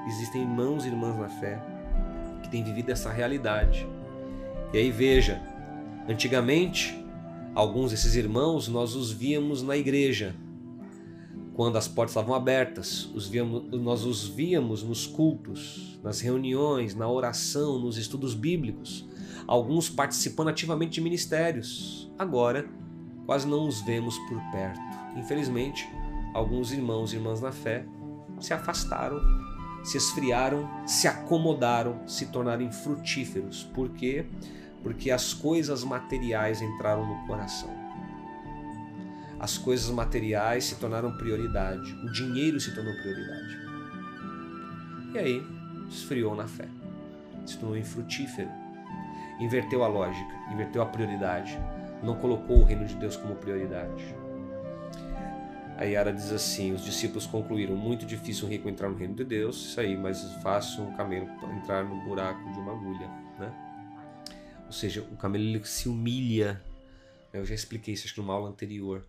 existem 0.07 0.41
irmãos 0.41 0.83
e 0.83 0.87
irmãs 0.87 1.15
na 1.15 1.29
fé 1.29 1.76
que 2.47 2.51
tem 2.51 2.63
vivido 2.63 2.89
essa 2.89 3.11
realidade. 3.11 3.85
E 4.73 4.77
aí 4.77 4.89
veja, 4.89 5.41
antigamente, 6.07 6.97
alguns 7.53 7.91
desses 7.91 8.15
irmãos 8.15 8.67
nós 8.67 8.95
os 8.95 9.11
víamos 9.11 9.61
na 9.61 9.75
igreja, 9.75 10.33
quando 11.53 11.77
as 11.77 11.87
portas 11.87 12.11
estavam 12.11 12.33
abertas, 12.33 13.09
os 13.13 13.27
víamos, 13.27 13.63
nós 13.81 14.05
os 14.05 14.27
víamos 14.27 14.83
nos 14.83 15.05
cultos, 15.05 15.99
nas 16.03 16.21
reuniões, 16.21 16.95
na 16.95 17.09
oração, 17.09 17.79
nos 17.79 17.97
estudos 17.97 18.33
bíblicos, 18.33 19.07
alguns 19.45 19.89
participando 19.89 20.49
ativamente 20.49 20.93
de 20.93 21.01
ministérios. 21.01 22.11
Agora, 22.17 22.69
quase 23.25 23.47
não 23.47 23.67
os 23.67 23.81
vemos 23.81 24.17
por 24.29 24.39
perto. 24.51 24.79
Infelizmente, 25.17 25.89
alguns 26.33 26.71
irmãos 26.71 27.11
e 27.11 27.15
irmãs 27.15 27.41
na 27.41 27.51
fé 27.51 27.85
se 28.39 28.53
afastaram 28.53 29.19
se 29.87 29.95
esfriaram, 29.95 30.69
se 30.85 31.07
acomodaram, 31.07 32.05
se 32.05 32.25
tornaram 32.25 32.61
infrutíferos. 32.61 33.63
Por 33.63 33.87
quê? 33.91 34.25
Porque 34.83 35.09
as 35.09 35.33
coisas 35.33 35.81
materiais 35.81 36.61
entraram 36.61 37.07
no 37.07 37.25
coração. 37.25 37.73
As 39.39 39.57
coisas 39.57 39.89
materiais 39.89 40.65
se 40.65 40.75
tornaram 40.75 41.15
prioridade, 41.15 41.89
o 42.03 42.11
dinheiro 42.11 42.59
se 42.59 42.75
tornou 42.75 42.93
prioridade. 42.95 43.57
E 45.13 45.19
aí, 45.19 45.43
esfriou 45.89 46.35
na 46.35 46.49
fé, 46.49 46.67
se 47.45 47.57
tornou 47.57 47.77
infrutífero, 47.77 48.49
inverteu 49.39 49.85
a 49.85 49.87
lógica, 49.87 50.35
inverteu 50.51 50.81
a 50.81 50.85
prioridade, 50.85 51.57
não 52.03 52.17
colocou 52.17 52.59
o 52.59 52.65
reino 52.65 52.83
de 52.83 52.95
Deus 52.95 53.15
como 53.15 53.35
prioridade. 53.35 54.03
A 55.77 55.83
Yara 55.83 56.11
diz 56.11 56.31
assim: 56.31 56.73
os 56.73 56.83
discípulos 56.83 57.27
concluíram: 57.27 57.75
muito 57.75 58.05
difícil 58.05 58.47
um 58.47 58.49
rico 58.49 58.67
entrar 58.67 58.89
no 58.89 58.97
reino 58.97 59.13
de 59.13 59.23
Deus, 59.23 59.55
isso 59.57 59.79
aí, 59.79 59.95
mas 59.95 60.23
fácil 60.41 60.83
um 60.83 60.97
camelo 60.97 61.27
entrar 61.55 61.83
no 61.83 62.03
buraco 62.03 62.51
de 62.51 62.59
uma 62.59 62.71
agulha, 62.71 63.07
né? 63.37 63.53
Ou 64.65 64.71
seja, 64.71 65.01
o 65.01 65.15
camelo 65.15 65.63
se 65.63 65.87
humilha. 65.87 66.61
Eu 67.31 67.45
já 67.45 67.53
expliquei 67.53 67.93
isso 67.93 68.05
acho 68.05 68.15
que 68.15 68.19
numa 68.19 68.33
aula 68.33 68.49
anterior. 68.49 69.05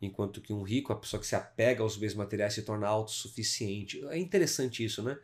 Enquanto 0.00 0.40
que 0.40 0.52
um 0.52 0.62
rico, 0.62 0.92
a 0.92 0.96
pessoa 0.96 1.20
que 1.20 1.26
se 1.26 1.34
apega 1.34 1.82
aos 1.82 1.96
bens 1.96 2.14
materiais, 2.14 2.54
se 2.54 2.62
torna 2.62 2.86
autossuficiente. 2.86 4.02
É 4.06 4.16
interessante 4.16 4.84
isso, 4.84 5.02
né? 5.02 5.18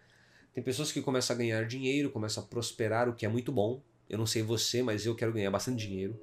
Tem 0.52 0.62
pessoas 0.62 0.90
que 0.90 1.00
começam 1.00 1.35
a 1.35 1.38
ganhar 1.38 1.64
dinheiro, 1.66 2.11
começam 2.11 2.42
a 2.42 2.46
prosperar, 2.46 3.09
o 3.09 3.14
que 3.14 3.24
é 3.24 3.29
muito 3.29 3.52
bom. 3.52 3.81
Eu 4.09 4.18
não 4.18 4.26
sei 4.26 4.42
você, 4.42 4.83
mas 4.83 5.07
eu 5.07 5.14
quero 5.14 5.33
ganhar 5.33 5.50
bastante 5.50 5.87
dinheiro. 5.87 6.20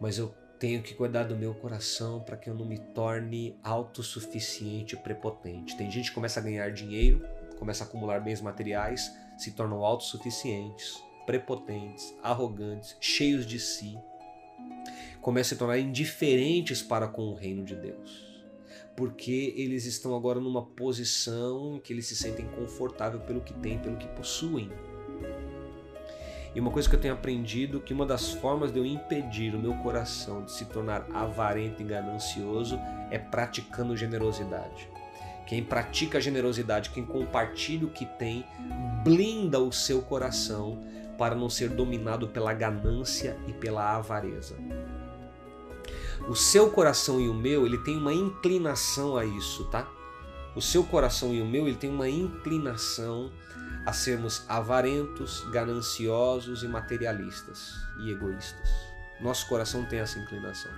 Mas 0.00 0.16
eu 0.16 0.34
tenho 0.58 0.82
que 0.82 0.94
cuidar 0.94 1.24
do 1.24 1.36
meu 1.36 1.54
coração 1.54 2.20
para 2.20 2.36
que 2.36 2.50
eu 2.50 2.54
não 2.54 2.64
me 2.64 2.78
torne 2.78 3.56
autossuficiente 3.62 4.96
e 4.96 4.98
prepotente. 4.98 5.76
Tem 5.76 5.90
gente 5.90 6.08
que 6.08 6.14
começa 6.14 6.40
a 6.40 6.42
ganhar 6.42 6.70
dinheiro, 6.70 7.24
começa 7.58 7.84
a 7.84 7.86
acumular 7.86 8.20
bens 8.20 8.40
materiais, 8.40 9.12
se 9.36 9.52
tornam 9.52 9.84
autossuficientes, 9.84 11.02
prepotentes, 11.24 12.14
arrogantes, 12.22 12.96
cheios 13.00 13.46
de 13.46 13.58
si, 13.58 13.96
começam 15.20 15.48
a 15.48 15.54
se 15.54 15.58
tornar 15.58 15.78
indiferentes 15.78 16.82
para 16.82 17.06
com 17.06 17.22
o 17.22 17.34
reino 17.34 17.64
de 17.64 17.76
Deus. 17.76 18.26
Porque 18.96 19.54
eles 19.56 19.84
estão 19.84 20.16
agora 20.16 20.40
numa 20.40 20.64
posição 20.64 21.80
que 21.84 21.92
eles 21.92 22.06
se 22.06 22.16
sentem 22.16 22.46
confortáveis 22.46 23.22
pelo 23.22 23.40
que 23.40 23.54
têm, 23.54 23.78
pelo 23.78 23.96
que 23.96 24.08
possuem. 24.08 24.68
E 26.58 26.60
uma 26.60 26.72
coisa 26.72 26.88
que 26.88 26.96
eu 26.96 27.00
tenho 27.00 27.14
aprendido 27.14 27.78
que 27.78 27.94
uma 27.94 28.04
das 28.04 28.32
formas 28.32 28.72
de 28.72 28.80
eu 28.80 28.84
impedir 28.84 29.54
o 29.54 29.60
meu 29.60 29.74
coração 29.74 30.42
de 30.42 30.50
se 30.50 30.64
tornar 30.64 31.06
avarento 31.14 31.80
e 31.80 31.84
ganancioso 31.84 32.80
é 33.12 33.16
praticando 33.16 33.96
generosidade. 33.96 34.90
Quem 35.46 35.62
pratica 35.62 36.20
generosidade, 36.20 36.90
quem 36.90 37.04
compartilha 37.04 37.86
o 37.86 37.90
que 37.90 38.04
tem, 38.04 38.44
blinda 39.04 39.60
o 39.60 39.70
seu 39.70 40.02
coração 40.02 40.82
para 41.16 41.36
não 41.36 41.48
ser 41.48 41.68
dominado 41.68 42.26
pela 42.26 42.52
ganância 42.52 43.38
e 43.46 43.52
pela 43.52 43.94
avareza. 43.94 44.56
O 46.28 46.34
seu 46.34 46.72
coração 46.72 47.20
e 47.20 47.28
o 47.28 47.34
meu, 47.34 47.66
ele 47.66 47.78
tem 47.78 47.96
uma 47.96 48.12
inclinação 48.12 49.16
a 49.16 49.24
isso, 49.24 49.64
tá? 49.66 49.88
O 50.56 50.60
seu 50.60 50.82
coração 50.82 51.32
e 51.32 51.40
o 51.40 51.46
meu, 51.46 51.68
ele 51.68 51.76
tem 51.76 51.88
uma 51.88 52.10
inclinação 52.10 53.30
a 53.30 53.47
sermos 53.92 54.44
avarentos, 54.48 55.44
gananciosos 55.50 56.62
e 56.62 56.68
materialistas 56.68 57.74
e 58.00 58.10
egoístas. 58.10 58.70
Nosso 59.20 59.48
coração 59.48 59.84
tem 59.84 59.98
essa 59.98 60.18
inclinação. 60.18 60.70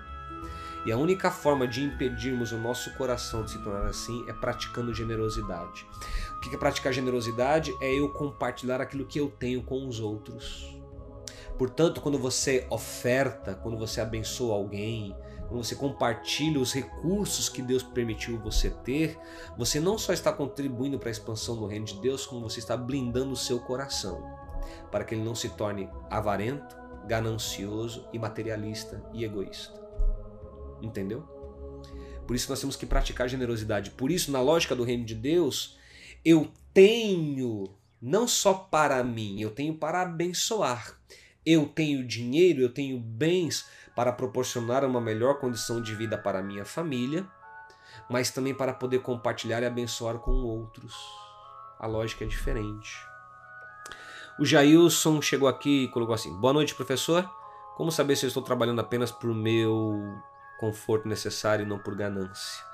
E 0.86 0.92
a 0.92 0.96
única 0.96 1.30
forma 1.30 1.68
de 1.68 1.82
impedirmos 1.82 2.52
o 2.52 2.58
nosso 2.58 2.94
coração 2.94 3.44
de 3.44 3.50
se 3.50 3.58
tornar 3.58 3.86
assim 3.86 4.24
é 4.28 4.32
praticando 4.32 4.94
generosidade. 4.94 5.86
O 6.36 6.40
que 6.40 6.54
é 6.54 6.58
praticar 6.58 6.92
generosidade? 6.92 7.70
É 7.82 7.92
eu 7.92 8.08
compartilhar 8.14 8.80
aquilo 8.80 9.04
que 9.04 9.20
eu 9.20 9.28
tenho 9.28 9.62
com 9.62 9.86
os 9.86 10.00
outros. 10.00 10.74
Portanto, 11.58 12.00
quando 12.00 12.18
você 12.18 12.66
oferta, 12.70 13.54
quando 13.54 13.76
você 13.76 14.00
abençoa 14.00 14.54
alguém, 14.54 15.14
você 15.58 15.74
compartilha 15.74 16.60
os 16.60 16.72
recursos 16.72 17.48
que 17.48 17.60
Deus 17.60 17.82
permitiu 17.82 18.38
você 18.38 18.70
ter, 18.70 19.18
você 19.56 19.80
não 19.80 19.98
só 19.98 20.12
está 20.12 20.32
contribuindo 20.32 20.98
para 20.98 21.08
a 21.08 21.12
expansão 21.12 21.56
do 21.56 21.66
reino 21.66 21.86
de 21.86 22.00
Deus, 22.00 22.26
como 22.26 22.48
você 22.48 22.60
está 22.60 22.76
blindando 22.76 23.32
o 23.32 23.36
seu 23.36 23.58
coração, 23.60 24.22
para 24.90 25.04
que 25.04 25.14
ele 25.14 25.24
não 25.24 25.34
se 25.34 25.48
torne 25.50 25.88
avarento, 26.08 26.76
ganancioso 27.06 28.06
e 28.12 28.18
materialista 28.18 29.04
e 29.12 29.24
egoísta. 29.24 29.80
Entendeu? 30.80 31.22
Por 32.26 32.36
isso 32.36 32.48
nós 32.48 32.60
temos 32.60 32.76
que 32.76 32.86
praticar 32.86 33.28
generosidade. 33.28 33.90
Por 33.90 34.10
isso, 34.10 34.30
na 34.30 34.40
lógica 34.40 34.76
do 34.76 34.84
reino 34.84 35.04
de 35.04 35.16
Deus, 35.16 35.76
eu 36.24 36.48
tenho 36.72 37.74
não 38.00 38.26
só 38.28 38.54
para 38.54 39.02
mim, 39.02 39.40
eu 39.40 39.50
tenho 39.50 39.74
para 39.74 40.02
abençoar. 40.02 40.96
Eu 41.44 41.66
tenho 41.66 42.06
dinheiro, 42.06 42.60
eu 42.60 42.72
tenho 42.72 42.98
bens 42.98 43.66
para 44.00 44.14
proporcionar 44.14 44.82
uma 44.82 44.98
melhor 44.98 45.34
condição 45.34 45.78
de 45.78 45.94
vida 45.94 46.16
para 46.16 46.42
minha 46.42 46.64
família, 46.64 47.28
mas 48.08 48.30
também 48.30 48.54
para 48.54 48.72
poder 48.72 49.00
compartilhar 49.00 49.62
e 49.62 49.66
abençoar 49.66 50.16
com 50.20 50.30
outros. 50.42 50.94
A 51.78 51.86
lógica 51.86 52.24
é 52.24 52.26
diferente. 52.26 52.96
O 54.38 54.46
Jailson 54.46 55.20
chegou 55.20 55.46
aqui 55.46 55.84
e 55.84 55.88
colocou 55.88 56.14
assim: 56.14 56.34
Boa 56.40 56.54
noite, 56.54 56.74
professor. 56.74 57.30
Como 57.76 57.92
saber 57.92 58.16
se 58.16 58.24
eu 58.24 58.28
estou 58.28 58.42
trabalhando 58.42 58.80
apenas 58.80 59.12
por 59.12 59.34
meu 59.34 60.00
conforto 60.58 61.06
necessário 61.06 61.66
e 61.66 61.68
não 61.68 61.78
por 61.78 61.94
ganância. 61.94 62.64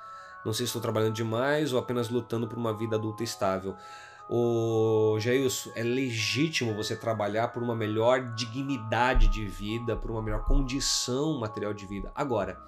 Não 0.44 0.52
sei 0.52 0.64
se 0.64 0.68
estou 0.68 0.80
trabalhando 0.80 1.14
demais 1.14 1.72
ou 1.72 1.78
apenas 1.80 2.08
lutando 2.08 2.46
por 2.46 2.56
uma 2.56 2.72
vida 2.72 2.94
adulta 2.94 3.24
estável. 3.24 3.74
O 4.28 5.18
Jailson, 5.20 5.70
é 5.76 5.84
legítimo 5.84 6.74
você 6.74 6.96
trabalhar 6.96 7.48
por 7.48 7.62
uma 7.62 7.76
melhor 7.76 8.34
dignidade 8.34 9.28
de 9.28 9.46
vida, 9.46 9.96
por 9.96 10.10
uma 10.10 10.20
melhor 10.20 10.42
condição 10.44 11.38
material 11.38 11.72
de 11.72 11.86
vida. 11.86 12.10
Agora, 12.12 12.60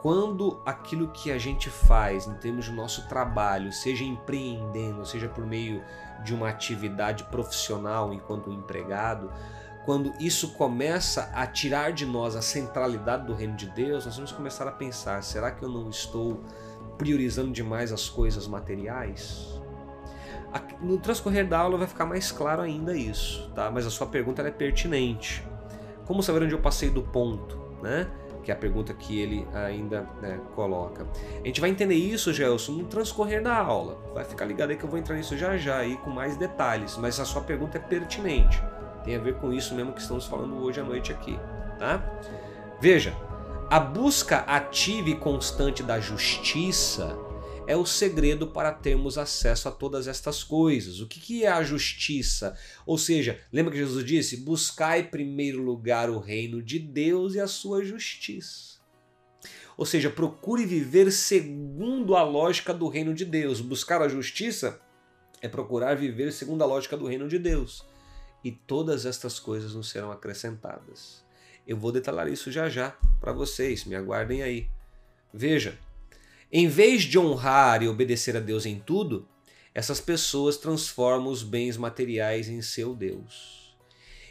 quando 0.00 0.62
aquilo 0.64 1.08
que 1.08 1.30
a 1.30 1.36
gente 1.36 1.68
faz 1.68 2.26
em 2.26 2.34
termos 2.34 2.64
de 2.64 2.72
nosso 2.72 3.06
trabalho, 3.06 3.70
seja 3.70 4.02
empreendendo, 4.02 5.04
seja 5.04 5.28
por 5.28 5.44
meio 5.44 5.82
de 6.24 6.34
uma 6.34 6.48
atividade 6.48 7.24
profissional 7.24 8.12
enquanto 8.12 8.50
empregado, 8.50 9.30
quando 9.84 10.12
isso 10.20 10.54
começa 10.54 11.30
a 11.34 11.46
tirar 11.46 11.92
de 11.92 12.06
nós 12.06 12.34
a 12.34 12.42
centralidade 12.42 13.26
do 13.26 13.34
reino 13.34 13.56
de 13.56 13.66
Deus, 13.70 14.06
nós 14.06 14.16
vamos 14.16 14.32
começar 14.32 14.66
a 14.66 14.72
pensar: 14.72 15.22
será 15.22 15.50
que 15.50 15.62
eu 15.62 15.68
não 15.68 15.90
estou 15.90 16.42
priorizando 16.96 17.52
demais 17.52 17.92
as 17.92 18.08
coisas 18.08 18.46
materiais? 18.46 19.58
No 20.80 20.98
transcorrer 20.98 21.46
da 21.46 21.58
aula 21.58 21.76
vai 21.76 21.86
ficar 21.86 22.06
mais 22.06 22.30
claro 22.30 22.62
ainda 22.62 22.96
isso, 22.96 23.50
tá? 23.54 23.70
Mas 23.70 23.86
a 23.86 23.90
sua 23.90 24.06
pergunta 24.06 24.42
é 24.42 24.50
pertinente. 24.50 25.46
Como 26.06 26.22
saber 26.22 26.42
onde 26.42 26.54
eu 26.54 26.60
passei 26.60 26.88
do 26.88 27.02
ponto, 27.02 27.58
né? 27.82 28.08
Que 28.42 28.50
é 28.50 28.54
a 28.54 28.56
pergunta 28.56 28.94
que 28.94 29.20
ele 29.20 29.46
ainda 29.52 30.08
né, 30.22 30.40
coloca. 30.54 31.06
A 31.42 31.46
gente 31.46 31.60
vai 31.60 31.68
entender 31.68 31.96
isso, 31.96 32.32
Gelson, 32.32 32.72
no 32.72 32.84
transcorrer 32.84 33.42
da 33.42 33.54
aula. 33.54 33.98
Vai 34.14 34.24
ficar 34.24 34.46
ligado 34.46 34.70
aí 34.70 34.76
que 34.76 34.84
eu 34.84 34.88
vou 34.88 34.98
entrar 34.98 35.16
nisso 35.16 35.36
já 35.36 35.56
já 35.58 35.78
aí 35.78 35.96
com 35.98 36.08
mais 36.08 36.36
detalhes. 36.36 36.96
Mas 36.96 37.20
a 37.20 37.26
sua 37.26 37.42
pergunta 37.42 37.76
é 37.76 37.80
pertinente. 37.80 38.62
Tem 39.04 39.16
a 39.16 39.18
ver 39.18 39.34
com 39.34 39.52
isso 39.52 39.74
mesmo 39.74 39.92
que 39.92 40.00
estamos 40.00 40.26
falando 40.26 40.62
hoje 40.62 40.80
à 40.80 40.84
noite 40.84 41.12
aqui, 41.12 41.38
tá? 41.78 42.02
Veja, 42.80 43.14
a 43.70 43.78
busca 43.78 44.38
ativa 44.38 45.10
e 45.10 45.14
constante 45.14 45.82
da 45.82 46.00
justiça 46.00 47.18
é 47.68 47.76
o 47.76 47.84
segredo 47.84 48.46
para 48.46 48.72
termos 48.72 49.18
acesso 49.18 49.68
a 49.68 49.70
todas 49.70 50.08
estas 50.08 50.42
coisas. 50.42 51.00
O 51.00 51.06
que 51.06 51.44
é 51.44 51.48
a 51.48 51.62
justiça? 51.62 52.56
Ou 52.86 52.96
seja, 52.96 53.38
lembra 53.52 53.72
que 53.72 53.78
Jesus 53.78 54.02
disse: 54.06 54.38
buscai 54.38 55.00
em 55.00 55.04
primeiro 55.04 55.62
lugar 55.62 56.08
o 56.08 56.18
reino 56.18 56.62
de 56.62 56.78
Deus 56.78 57.34
e 57.34 57.40
a 57.40 57.46
sua 57.46 57.84
justiça. 57.84 58.78
Ou 59.76 59.84
seja, 59.84 60.08
procure 60.08 60.64
viver 60.64 61.12
segundo 61.12 62.16
a 62.16 62.22
lógica 62.22 62.72
do 62.72 62.88
reino 62.88 63.12
de 63.12 63.26
Deus. 63.26 63.60
Buscar 63.60 64.00
a 64.00 64.08
justiça 64.08 64.80
é 65.42 65.46
procurar 65.46 65.94
viver 65.94 66.32
segundo 66.32 66.62
a 66.62 66.66
lógica 66.66 66.96
do 66.96 67.06
reino 67.06 67.28
de 67.28 67.38
Deus 67.38 67.86
e 68.42 68.50
todas 68.50 69.04
estas 69.04 69.38
coisas 69.38 69.74
nos 69.74 69.90
serão 69.90 70.10
acrescentadas. 70.10 71.22
Eu 71.66 71.76
vou 71.76 71.92
detalhar 71.92 72.28
isso 72.28 72.50
já 72.50 72.66
já 72.66 72.96
para 73.20 73.30
vocês, 73.30 73.84
me 73.84 73.94
aguardem 73.94 74.42
aí. 74.42 74.70
Veja, 75.34 75.78
em 76.50 76.66
vez 76.66 77.02
de 77.02 77.18
honrar 77.18 77.82
e 77.82 77.88
obedecer 77.88 78.36
a 78.36 78.40
Deus 78.40 78.64
em 78.64 78.78
tudo, 78.78 79.28
essas 79.74 80.00
pessoas 80.00 80.56
transformam 80.56 81.30
os 81.30 81.42
bens 81.42 81.76
materiais 81.76 82.48
em 82.48 82.62
seu 82.62 82.94
Deus. 82.94 83.76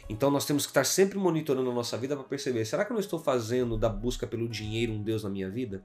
Então 0.08 0.30
nós 0.30 0.44
temos 0.44 0.64
que 0.64 0.70
estar 0.70 0.84
sempre 0.84 1.18
monitorando 1.18 1.70
a 1.70 1.74
nossa 1.74 1.96
vida 1.96 2.16
para 2.16 2.24
perceber: 2.24 2.64
será 2.64 2.84
que 2.84 2.90
eu 2.90 2.94
não 2.94 3.00
estou 3.00 3.18
fazendo 3.18 3.76
da 3.76 3.88
busca 3.88 4.26
pelo 4.26 4.48
dinheiro 4.48 4.92
um 4.92 5.02
Deus 5.02 5.22
na 5.22 5.30
minha 5.30 5.48
vida? 5.48 5.84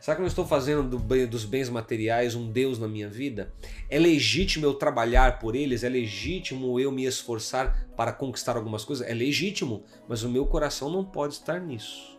Será 0.00 0.14
que 0.14 0.20
eu 0.20 0.24
não 0.24 0.28
estou 0.28 0.46
fazendo 0.46 0.88
do 0.88 0.98
bem, 0.98 1.26
dos 1.26 1.44
bens 1.44 1.68
materiais 1.68 2.34
um 2.34 2.50
Deus 2.50 2.78
na 2.78 2.88
minha 2.88 3.08
vida? 3.08 3.52
É 3.88 3.98
legítimo 3.98 4.64
eu 4.64 4.72
trabalhar 4.72 5.38
por 5.38 5.54
eles? 5.54 5.84
É 5.84 5.88
legítimo 5.88 6.80
eu 6.80 6.90
me 6.90 7.04
esforçar 7.04 7.86
para 7.96 8.12
conquistar 8.12 8.56
algumas 8.56 8.84
coisas? 8.84 9.06
É 9.06 9.12
legítimo, 9.12 9.84
mas 10.08 10.22
o 10.22 10.28
meu 10.30 10.46
coração 10.46 10.88
não 10.88 11.04
pode 11.04 11.34
estar 11.34 11.60
nisso. 11.60 12.18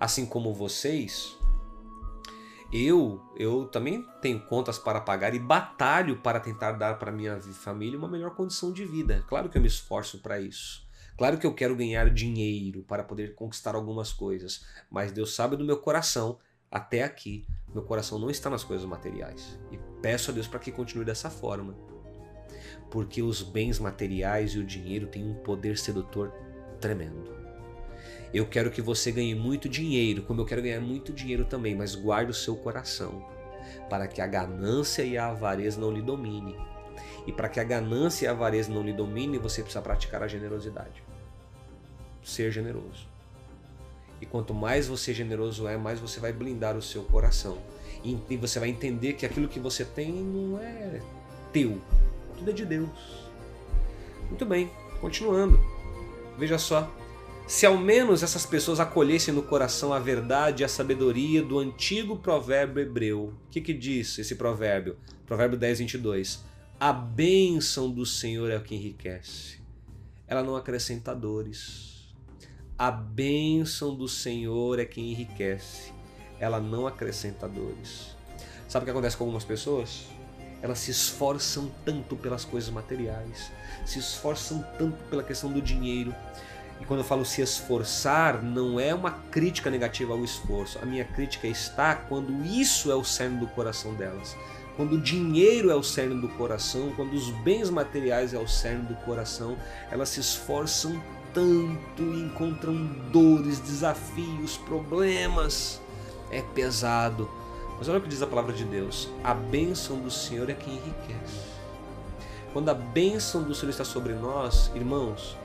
Assim 0.00 0.26
como 0.26 0.52
vocês, 0.52 1.35
eu 2.72 3.20
eu 3.36 3.66
também 3.66 4.04
tenho 4.20 4.40
contas 4.46 4.78
para 4.78 5.00
pagar 5.00 5.34
e 5.34 5.38
batalho 5.38 6.16
para 6.16 6.40
tentar 6.40 6.72
dar 6.72 6.98
para 6.98 7.12
minha 7.12 7.40
família 7.40 7.98
uma 7.98 8.08
melhor 8.08 8.34
condição 8.34 8.72
de 8.72 8.84
vida. 8.84 9.24
Claro 9.28 9.48
que 9.48 9.56
eu 9.56 9.62
me 9.62 9.68
esforço 9.68 10.18
para 10.18 10.40
isso. 10.40 10.86
Claro 11.16 11.38
que 11.38 11.46
eu 11.46 11.54
quero 11.54 11.74
ganhar 11.74 12.10
dinheiro 12.10 12.82
para 12.82 13.02
poder 13.02 13.34
conquistar 13.34 13.74
algumas 13.74 14.12
coisas, 14.12 14.66
mas 14.90 15.12
Deus 15.12 15.34
sabe 15.34 15.56
do 15.56 15.64
meu 15.64 15.78
coração 15.78 16.38
até 16.70 17.04
aqui, 17.04 17.46
meu 17.72 17.82
coração 17.82 18.18
não 18.18 18.28
está 18.28 18.50
nas 18.50 18.64
coisas 18.64 18.86
materiais. 18.86 19.58
E 19.70 19.78
peço 20.02 20.30
a 20.30 20.34
Deus 20.34 20.46
para 20.46 20.58
que 20.58 20.72
continue 20.72 21.04
dessa 21.04 21.30
forma. 21.30 21.74
Porque 22.90 23.22
os 23.22 23.42
bens 23.42 23.78
materiais 23.78 24.52
e 24.52 24.58
o 24.58 24.64
dinheiro 24.64 25.06
têm 25.06 25.24
um 25.24 25.34
poder 25.34 25.78
sedutor 25.78 26.32
tremendo. 26.80 27.35
Eu 28.36 28.44
quero 28.44 28.70
que 28.70 28.82
você 28.82 29.10
ganhe 29.10 29.34
muito 29.34 29.66
dinheiro, 29.66 30.20
como 30.20 30.42
eu 30.42 30.44
quero 30.44 30.60
ganhar 30.60 30.78
muito 30.78 31.10
dinheiro 31.10 31.46
também, 31.46 31.74
mas 31.74 31.94
guarde 31.94 32.32
o 32.32 32.34
seu 32.34 32.54
coração, 32.54 33.26
para 33.88 34.06
que 34.06 34.20
a 34.20 34.26
ganância 34.26 35.02
e 35.02 35.16
a 35.16 35.28
avareza 35.28 35.80
não 35.80 35.90
lhe 35.90 36.02
domine. 36.02 36.54
E 37.26 37.32
para 37.32 37.48
que 37.48 37.58
a 37.58 37.64
ganância 37.64 38.26
e 38.26 38.28
a 38.28 38.32
avareza 38.32 38.70
não 38.70 38.82
lhe 38.82 38.92
domine, 38.92 39.38
você 39.38 39.62
precisa 39.62 39.80
praticar 39.80 40.22
a 40.22 40.28
generosidade. 40.28 41.02
Ser 42.22 42.50
generoso. 42.50 43.08
E 44.20 44.26
quanto 44.26 44.52
mais 44.52 44.86
você 44.86 45.14
generoso 45.14 45.66
é, 45.66 45.78
mais 45.78 45.98
você 45.98 46.20
vai 46.20 46.34
blindar 46.34 46.76
o 46.76 46.82
seu 46.82 47.04
coração. 47.04 47.56
E 48.04 48.36
você 48.36 48.60
vai 48.60 48.68
entender 48.68 49.14
que 49.14 49.24
aquilo 49.24 49.48
que 49.48 49.58
você 49.58 49.82
tem 49.82 50.12
não 50.12 50.60
é 50.60 51.00
teu, 51.54 51.80
tudo 52.36 52.50
é 52.50 52.52
de 52.52 52.66
Deus. 52.66 53.30
Muito 54.28 54.44
bem, 54.44 54.70
continuando. 55.00 55.58
Veja 56.36 56.58
só. 56.58 56.94
Se 57.46 57.64
ao 57.64 57.78
menos 57.78 58.22
essas 58.22 58.44
pessoas 58.44 58.80
acolhessem 58.80 59.32
no 59.32 59.42
coração 59.42 59.92
a 59.92 59.98
verdade 59.98 60.62
e 60.62 60.64
a 60.64 60.68
sabedoria 60.68 61.42
do 61.42 61.58
antigo 61.58 62.16
provérbio 62.16 62.82
hebreu. 62.82 63.34
O 63.46 63.50
que, 63.50 63.60
que 63.60 63.72
diz 63.72 64.18
esse 64.18 64.34
provérbio? 64.34 64.96
Provérbio 65.24 65.56
10, 65.56 65.78
22. 65.78 66.44
A 66.78 66.92
bênção 66.92 67.90
do 67.90 68.04
Senhor 68.04 68.50
é 68.50 68.56
o 68.56 68.62
que 68.62 68.74
enriquece. 68.74 69.60
Ela 70.26 70.42
não 70.42 70.56
acrescenta 70.56 71.14
dores 71.14 71.96
a 72.78 72.90
bênção 72.90 73.94
do 73.94 74.06
Senhor 74.06 74.78
é 74.78 74.84
quem 74.84 75.10
enriquece, 75.10 75.94
ela 76.38 76.60
não 76.60 76.86
acrescenta 76.86 77.48
dores. 77.48 78.14
Sabe 78.68 78.82
o 78.82 78.84
que 78.84 78.90
acontece 78.90 79.16
com 79.16 79.24
algumas 79.24 79.44
pessoas? 79.44 80.04
Elas 80.60 80.80
se 80.80 80.90
esforçam 80.90 81.72
tanto 81.86 82.16
pelas 82.16 82.44
coisas 82.44 82.68
materiais, 82.68 83.50
se 83.86 83.98
esforçam 83.98 84.62
tanto 84.78 85.02
pela 85.04 85.22
questão 85.22 85.50
do 85.50 85.62
dinheiro. 85.62 86.14
E 86.80 86.84
quando 86.84 87.00
eu 87.00 87.04
falo 87.04 87.24
se 87.24 87.40
esforçar, 87.40 88.42
não 88.42 88.78
é 88.78 88.94
uma 88.94 89.10
crítica 89.10 89.70
negativa 89.70 90.12
ao 90.12 90.24
esforço. 90.24 90.78
A 90.82 90.86
minha 90.86 91.04
crítica 91.04 91.46
está 91.46 91.94
quando 91.94 92.44
isso 92.44 92.90
é 92.90 92.94
o 92.94 93.04
cerne 93.04 93.38
do 93.38 93.46
coração 93.46 93.94
delas. 93.94 94.36
Quando 94.76 94.92
o 94.96 95.00
dinheiro 95.00 95.70
é 95.70 95.74
o 95.74 95.82
cerne 95.82 96.20
do 96.20 96.28
coração, 96.28 96.92
quando 96.94 97.14
os 97.14 97.30
bens 97.30 97.70
materiais 97.70 98.34
é 98.34 98.38
o 98.38 98.46
cerne 98.46 98.86
do 98.86 98.94
coração, 98.96 99.56
elas 99.90 100.10
se 100.10 100.20
esforçam 100.20 101.02
tanto 101.32 102.02
e 102.02 102.20
encontram 102.20 102.74
dores, 103.10 103.58
desafios, 103.58 104.58
problemas. 104.58 105.80
É 106.30 106.42
pesado, 106.42 107.30
Mas 107.78 107.88
olha 107.88 107.98
o 107.98 108.02
que 108.02 108.08
diz 108.08 108.20
a 108.20 108.26
palavra 108.26 108.52
de 108.52 108.64
Deus: 108.64 109.08
a 109.22 109.32
bênção 109.32 109.98
do 109.98 110.10
Senhor 110.10 110.50
é 110.50 110.54
quem 110.54 110.74
enriquece. 110.74 111.56
Quando 112.52 112.68
a 112.68 112.74
bênção 112.74 113.42
do 113.42 113.54
Senhor 113.54 113.70
está 113.70 113.84
sobre 113.84 114.14
nós, 114.14 114.70
irmãos, 114.74 115.36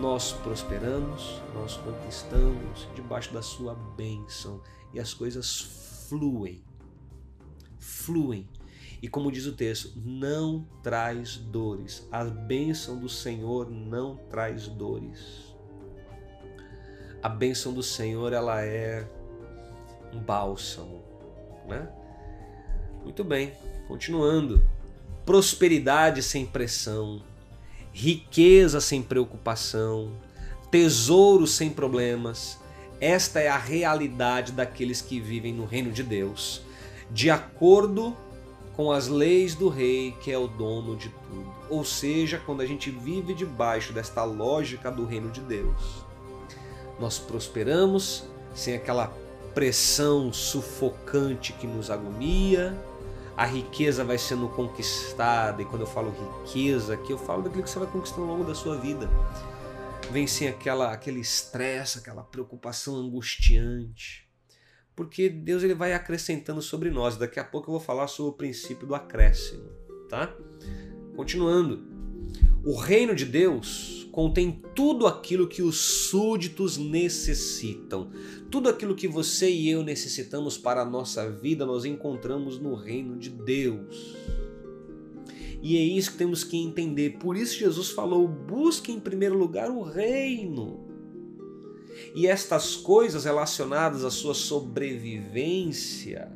nós 0.00 0.32
prosperamos, 0.32 1.42
nós 1.54 1.76
conquistamos 1.76 2.88
debaixo 2.94 3.32
da 3.32 3.42
sua 3.42 3.74
bênção 3.74 4.60
e 4.94 5.00
as 5.00 5.12
coisas 5.12 5.60
fluem. 6.08 6.62
Fluem. 7.78 8.48
E 9.02 9.08
como 9.08 9.30
diz 9.30 9.46
o 9.46 9.52
texto, 9.52 9.92
não 9.96 10.66
traz 10.82 11.36
dores. 11.36 12.06
A 12.10 12.24
bênção 12.24 12.98
do 12.98 13.08
Senhor 13.08 13.70
não 13.70 14.16
traz 14.30 14.68
dores. 14.68 15.54
A 17.22 17.28
bênção 17.28 17.72
do 17.72 17.82
Senhor, 17.82 18.32
ela 18.32 18.62
é 18.62 19.08
um 20.12 20.20
bálsamo, 20.20 21.02
né? 21.66 21.88
Muito 23.02 23.24
bem, 23.24 23.52
continuando. 23.88 24.64
Prosperidade 25.24 26.22
sem 26.22 26.46
pressão, 26.46 27.22
riqueza 27.98 28.80
sem 28.80 29.02
preocupação, 29.02 30.12
tesouro 30.70 31.48
sem 31.48 31.68
problemas. 31.68 32.56
Esta 33.00 33.40
é 33.40 33.48
a 33.48 33.58
realidade 33.58 34.52
daqueles 34.52 35.02
que 35.02 35.18
vivem 35.18 35.52
no 35.52 35.64
reino 35.64 35.90
de 35.90 36.04
Deus, 36.04 36.62
de 37.10 37.28
acordo 37.28 38.16
com 38.76 38.92
as 38.92 39.08
leis 39.08 39.56
do 39.56 39.68
rei, 39.68 40.14
que 40.22 40.30
é 40.30 40.38
o 40.38 40.46
dono 40.46 40.94
de 40.94 41.08
tudo. 41.08 41.52
Ou 41.68 41.84
seja, 41.84 42.40
quando 42.46 42.60
a 42.60 42.66
gente 42.66 42.88
vive 42.88 43.34
debaixo 43.34 43.92
desta 43.92 44.22
lógica 44.22 44.92
do 44.92 45.04
reino 45.04 45.32
de 45.32 45.40
Deus, 45.40 46.04
nós 47.00 47.18
prosperamos 47.18 48.22
sem 48.54 48.76
aquela 48.76 49.12
pressão 49.54 50.32
sufocante 50.32 51.52
que 51.52 51.66
nos 51.66 51.90
agonia, 51.90 52.78
a 53.38 53.46
riqueza 53.46 54.02
vai 54.02 54.18
sendo 54.18 54.48
conquistada, 54.48 55.62
e 55.62 55.64
quando 55.64 55.82
eu 55.82 55.86
falo 55.86 56.12
riqueza 56.42 56.94
aqui, 56.94 57.12
eu 57.12 57.18
falo 57.18 57.40
daquilo 57.40 57.62
que 57.62 57.70
você 57.70 57.78
vai 57.78 57.86
conquistando 57.86 58.22
ao 58.22 58.32
longo 58.32 58.42
da 58.42 58.52
sua 58.52 58.76
vida. 58.76 59.08
Vem 60.10 60.26
sem 60.26 60.48
aquela, 60.48 60.92
aquele 60.92 61.20
estresse, 61.20 62.00
aquela 62.00 62.24
preocupação 62.24 62.96
angustiante. 62.96 64.28
Porque 64.96 65.28
Deus 65.28 65.62
ele 65.62 65.74
vai 65.74 65.92
acrescentando 65.92 66.60
sobre 66.60 66.90
nós. 66.90 67.16
Daqui 67.16 67.38
a 67.38 67.44
pouco 67.44 67.68
eu 67.68 67.74
vou 67.74 67.80
falar 67.80 68.08
sobre 68.08 68.32
o 68.32 68.34
princípio 68.34 68.88
do 68.88 68.94
acréscimo, 68.96 69.70
tá? 70.08 70.34
Continuando. 71.14 71.86
O 72.64 72.76
reino 72.76 73.14
de 73.14 73.24
Deus 73.24 74.07
contém 74.18 74.60
tudo 74.74 75.06
aquilo 75.06 75.46
que 75.46 75.62
os 75.62 75.76
súditos 75.76 76.76
necessitam. 76.76 78.10
Tudo 78.50 78.68
aquilo 78.68 78.96
que 78.96 79.06
você 79.06 79.48
e 79.48 79.70
eu 79.70 79.84
necessitamos 79.84 80.58
para 80.58 80.82
a 80.82 80.84
nossa 80.84 81.30
vida, 81.30 81.64
nós 81.64 81.84
encontramos 81.84 82.58
no 82.58 82.74
reino 82.74 83.16
de 83.16 83.30
Deus. 83.30 84.16
E 85.62 85.76
é 85.76 85.80
isso 85.80 86.10
que 86.10 86.18
temos 86.18 86.42
que 86.42 86.56
entender. 86.56 87.10
Por 87.20 87.36
isso 87.36 87.60
Jesus 87.60 87.90
falou: 87.90 88.26
busque 88.26 88.90
em 88.90 88.98
primeiro 88.98 89.38
lugar 89.38 89.70
o 89.70 89.82
reino. 89.82 90.84
E 92.12 92.26
estas 92.26 92.74
coisas 92.74 93.24
relacionadas 93.24 94.04
à 94.04 94.10
sua 94.10 94.34
sobrevivência, 94.34 96.28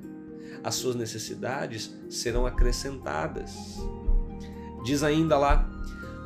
às 0.62 0.76
suas 0.76 0.94
necessidades, 0.94 1.92
serão 2.08 2.46
acrescentadas. 2.46 3.56
Diz 4.84 5.02
ainda 5.02 5.36
lá: 5.36 5.68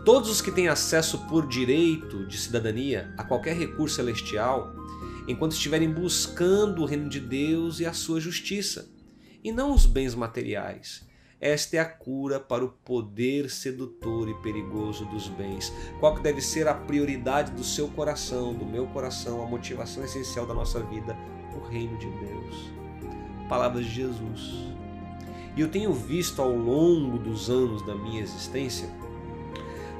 Todos 0.07 0.31
os 0.31 0.41
que 0.41 0.53
têm 0.53 0.69
acesso 0.69 1.27
por 1.27 1.49
direito 1.49 2.25
de 2.29 2.39
cidadania 2.39 3.13
a 3.19 3.25
qualquer 3.25 3.57
recurso 3.57 3.97
celestial, 3.97 4.73
enquanto 5.27 5.55
estiverem 5.55 5.93
buscando 5.93 6.83
o 6.83 6.85
reino 6.85 7.09
de 7.09 7.19
Deus 7.19 7.81
e 7.81 7.87
a 7.87 7.93
sua 7.93 8.21
justiça, 8.21 8.89
e 9.43 9.51
não 9.51 9.75
os 9.75 9.85
bens 9.85 10.15
materiais. 10.15 11.05
Esta 11.41 11.79
é 11.79 11.81
a 11.81 11.85
cura 11.85 12.39
para 12.39 12.65
o 12.65 12.69
poder 12.69 13.51
sedutor 13.51 14.29
e 14.29 14.35
perigoso 14.43 15.05
dos 15.07 15.27
bens. 15.27 15.73
Qual 15.99 16.15
que 16.15 16.23
deve 16.23 16.41
ser 16.41 16.69
a 16.69 16.75
prioridade 16.75 17.51
do 17.51 17.65
seu 17.65 17.89
coração, 17.89 18.55
do 18.55 18.65
meu 18.65 18.87
coração, 18.87 19.43
a 19.43 19.47
motivação 19.47 20.05
essencial 20.05 20.47
da 20.47 20.55
nossa 20.55 20.81
vida? 20.85 21.17
O 21.53 21.67
reino 21.69 21.99
de 21.99 22.07
Deus. 22.07 22.71
Palavras 23.49 23.85
de 23.85 23.95
Jesus. 23.95 24.53
E 25.57 25.61
eu 25.61 25.69
tenho 25.69 25.93
visto 25.93 26.41
ao 26.41 26.57
longo 26.57 27.19
dos 27.19 27.51
anos 27.51 27.85
da 27.85 27.95
minha 27.97 28.23
existência 28.23 28.89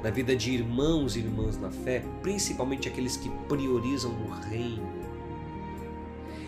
na 0.07 0.11
vida 0.11 0.33
de 0.37 0.51
irmãos 0.51 1.17
e 1.17 1.19
irmãs 1.19 1.59
na 1.59 1.69
fé, 1.69 2.01
principalmente 2.21 2.87
aqueles 2.87 3.17
que 3.17 3.29
priorizam 3.49 4.09
o 4.09 4.29
reino. 4.49 4.89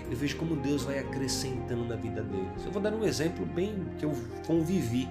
Eu 0.10 0.16
vejo 0.16 0.38
como 0.38 0.56
Deus 0.56 0.86
vai 0.86 0.98
acrescentando 0.98 1.84
na 1.84 1.98
vida 1.98 2.22
deles. 2.22 2.64
Eu 2.66 2.72
vou 2.72 2.82
dar 2.82 2.94
um 2.94 3.04
exemplo 3.04 3.46
bem 3.46 3.86
que 3.98 4.06
eu 4.06 4.14
convivi. 4.48 5.10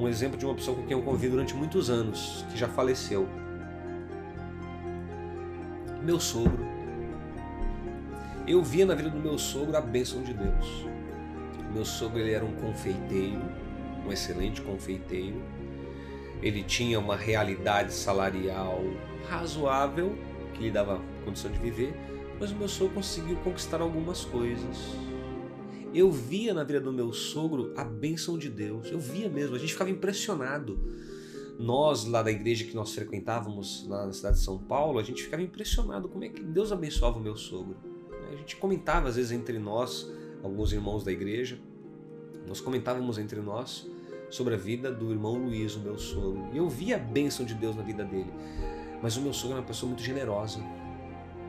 Um 0.00 0.08
exemplo 0.08 0.36
de 0.36 0.44
uma 0.44 0.54
pessoa 0.56 0.76
com 0.76 0.82
quem 0.82 0.96
eu 0.96 1.02
convivi 1.04 1.28
durante 1.28 1.54
muitos 1.54 1.88
anos, 1.88 2.44
que 2.50 2.58
já 2.58 2.66
faleceu. 2.66 3.28
Meu 6.02 6.18
sogro. 6.18 6.66
Eu 8.48 8.64
via 8.64 8.84
na 8.84 8.96
vida 8.96 9.10
do 9.10 9.18
meu 9.20 9.38
sogro 9.38 9.76
a 9.76 9.80
bênção 9.80 10.24
de 10.24 10.34
Deus. 10.34 10.86
Meu 11.72 11.84
sogro 11.84 12.18
ele 12.18 12.32
era 12.32 12.44
um 12.44 12.54
confeiteiro, 12.56 13.44
um 14.04 14.10
excelente 14.10 14.60
confeiteiro 14.60 15.40
ele 16.42 16.62
tinha 16.62 16.98
uma 16.98 17.16
realidade 17.16 17.92
salarial 17.92 18.82
razoável, 19.28 20.16
que 20.54 20.62
lhe 20.62 20.70
dava 20.70 21.00
condição 21.24 21.50
de 21.50 21.58
viver, 21.58 21.94
mas 22.40 22.50
o 22.50 22.56
meu 22.56 22.68
sogro 22.68 22.94
conseguiu 22.94 23.36
conquistar 23.38 23.80
algumas 23.80 24.24
coisas. 24.24 24.76
Eu 25.92 26.10
via 26.10 26.54
na 26.54 26.64
vida 26.64 26.80
do 26.80 26.92
meu 26.92 27.12
sogro 27.12 27.72
a 27.76 27.84
bênção 27.84 28.38
de 28.38 28.48
Deus, 28.48 28.90
eu 28.90 28.98
via 28.98 29.28
mesmo, 29.28 29.56
a 29.56 29.58
gente 29.58 29.72
ficava 29.72 29.90
impressionado. 29.90 30.78
Nós, 31.58 32.04
lá 32.04 32.22
da 32.22 32.30
igreja 32.30 32.64
que 32.64 32.74
nós 32.74 32.94
frequentávamos 32.94 33.86
na 33.88 34.12
cidade 34.12 34.36
de 34.36 34.44
São 34.44 34.58
Paulo, 34.58 35.00
a 35.00 35.02
gente 35.02 35.24
ficava 35.24 35.42
impressionado 35.42 36.08
como 36.08 36.22
é 36.22 36.28
que 36.28 36.40
Deus 36.40 36.70
abençoava 36.70 37.18
o 37.18 37.20
meu 37.20 37.36
sogro. 37.36 37.76
A 38.30 38.36
gente 38.36 38.54
comentava 38.56 39.08
às 39.08 39.16
vezes 39.16 39.32
entre 39.32 39.58
nós, 39.58 40.08
alguns 40.42 40.72
irmãos 40.72 41.02
da 41.02 41.10
igreja, 41.10 41.58
nós 42.46 42.60
comentávamos 42.60 43.18
entre 43.18 43.40
nós 43.40 43.90
sobre 44.30 44.54
a 44.54 44.56
vida 44.56 44.90
do 44.90 45.10
irmão 45.10 45.34
Luiz, 45.34 45.74
o 45.76 45.80
meu 45.80 45.98
sogro. 45.98 46.48
E 46.52 46.58
eu 46.58 46.68
vi 46.68 46.92
a 46.92 46.98
bênção 46.98 47.44
de 47.44 47.54
Deus 47.54 47.76
na 47.76 47.82
vida 47.82 48.04
dele. 48.04 48.32
Mas 49.02 49.16
o 49.16 49.20
meu 49.20 49.32
sogro 49.32 49.52
era 49.52 49.60
uma 49.60 49.66
pessoa 49.66 49.88
muito 49.88 50.02
generosa. 50.02 50.60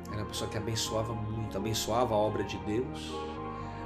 Era 0.08 0.22
uma 0.22 0.28
pessoa 0.28 0.50
que 0.50 0.58
abençoava 0.58 1.14
muito, 1.14 1.58
abençoava 1.58 2.14
a 2.14 2.18
obra 2.18 2.44
de 2.44 2.58
Deus, 2.60 3.12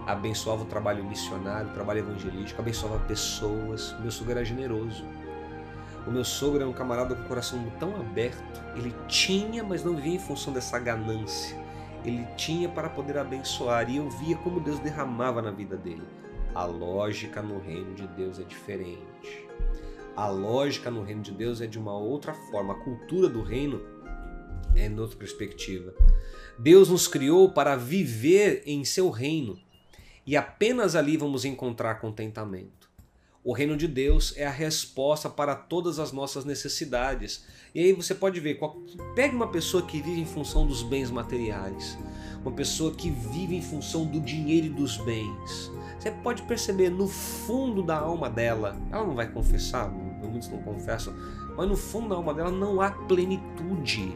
abençoava 0.06 0.64
o 0.64 0.66
trabalho 0.66 1.04
missionário, 1.04 1.70
o 1.70 1.74
trabalho 1.74 2.00
evangelístico, 2.00 2.62
abençoava 2.62 3.00
pessoas. 3.00 3.92
O 3.94 4.02
meu 4.02 4.12
sogro 4.12 4.32
era 4.32 4.46
generoso. 4.46 5.06
O 6.06 6.12
meu 6.12 6.24
sogro 6.24 6.62
era 6.62 6.70
um 6.70 6.74
camarada 6.74 7.16
com 7.16 7.24
o 7.24 7.28
coração 7.28 7.64
tão 7.80 7.96
aberto. 7.96 8.62
Ele 8.76 8.94
tinha, 9.08 9.64
mas 9.64 9.84
não 9.84 9.96
vivia 9.96 10.16
em 10.16 10.20
função 10.20 10.54
dessa 10.54 10.78
ganância. 10.78 11.58
Ele 12.04 12.28
tinha 12.36 12.68
para 12.68 12.90
poder 12.90 13.18
abençoar 13.18 13.90
e 13.90 13.98
eu 13.98 14.10
via 14.10 14.36
como 14.38 14.60
Deus 14.60 14.80
derramava 14.80 15.42
na 15.42 15.52
vida 15.52 15.78
dele. 15.78 16.04
A 16.56 16.66
lógica 16.66 17.42
no 17.42 17.60
reino 17.60 17.96
de 17.96 18.06
Deus 18.10 18.40
é 18.40 18.44
diferente. 18.44 19.48
A 20.16 20.28
lógica 20.28 20.92
no 20.92 21.04
reino 21.04 21.24
de 21.24 21.32
Deus 21.32 21.62
é 21.62 21.66
de 21.66 21.80
uma 21.80 21.98
outra 21.98 22.32
forma. 22.32 22.74
A 22.74 22.84
cultura 22.84 23.28
do 23.28 23.42
reino 23.42 23.82
é 24.76 24.86
em 24.86 25.00
outra 25.00 25.18
perspectiva. 25.18 25.96
Deus 26.60 26.90
nos 26.90 27.08
criou 27.08 27.50
para 27.50 27.76
viver 27.76 28.62
em 28.68 28.86
seu 28.86 29.10
reino 29.10 29.60
e 30.28 30.38
apenas 30.38 30.96
ali 30.96 31.18
vamos 31.18 31.44
encontrar 31.44 31.96
contentamento. 31.96 32.88
O 33.44 33.52
reino 33.52 33.76
de 33.76 33.88
Deus 33.88 34.38
é 34.38 34.46
a 34.46 34.52
resposta 34.52 35.28
para 35.30 35.56
todas 35.56 35.98
as 35.98 36.12
nossas 36.12 36.46
necessidades. 36.46 37.46
E 37.74 37.80
aí 37.80 37.94
você 37.94 38.14
pode 38.14 38.40
ver, 38.40 38.60
pega 39.16 39.36
uma 39.36 39.52
pessoa 39.52 39.86
que 39.86 40.02
vive 40.02 40.22
em 40.22 40.26
função 40.26 40.68
dos 40.68 40.84
bens 40.84 41.10
materiais, 41.10 41.98
uma 42.42 42.52
pessoa 42.52 42.94
que 42.94 43.10
vive 43.10 43.56
em 43.56 43.62
função 43.62 44.06
do 44.06 44.22
dinheiro 44.22 44.68
e 44.68 44.70
dos 44.70 44.98
bens. 44.98 45.72
Você 46.04 46.12
pode 46.12 46.42
perceber 46.42 46.90
no 46.90 47.08
fundo 47.08 47.82
da 47.82 47.98
alma 47.98 48.30
dela, 48.30 48.76
ela 48.92 49.08
não 49.08 49.16
vai 49.16 49.26
confessar, 49.26 49.90
muitos 49.90 50.50
não 50.50 50.62
confessam, 50.62 51.14
mas 51.56 51.66
no 51.66 51.78
fundo 51.78 52.10
da 52.10 52.16
alma 52.16 52.34
dela 52.34 52.52
não 52.52 52.82
há 52.82 52.92
plenitude. 52.92 54.14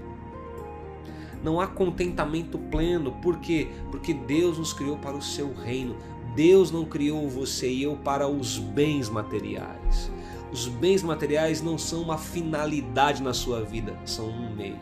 Não 1.41 1.61
há 1.61 1.67
contentamento 1.67 2.57
pleno. 2.57 3.13
Por 3.21 3.37
quê? 3.39 3.69
Porque 3.89 4.13
Deus 4.13 4.57
nos 4.57 4.73
criou 4.73 4.97
para 4.97 5.15
o 5.15 5.21
seu 5.21 5.53
reino. 5.53 5.95
Deus 6.35 6.71
não 6.71 6.83
criou 6.83 7.29
você 7.29 7.69
e 7.69 7.83
eu 7.83 7.95
para 7.95 8.27
os 8.27 8.59
bens 8.59 9.07
materiais. 9.07 10.11
Os 10.51 10.67
bens 10.67 11.01
materiais 11.01 11.61
não 11.61 11.77
são 11.77 12.01
uma 12.01 12.17
finalidade 12.17 13.23
na 13.23 13.33
sua 13.33 13.63
vida, 13.63 13.97
são 14.03 14.27
um 14.27 14.53
meio. 14.53 14.75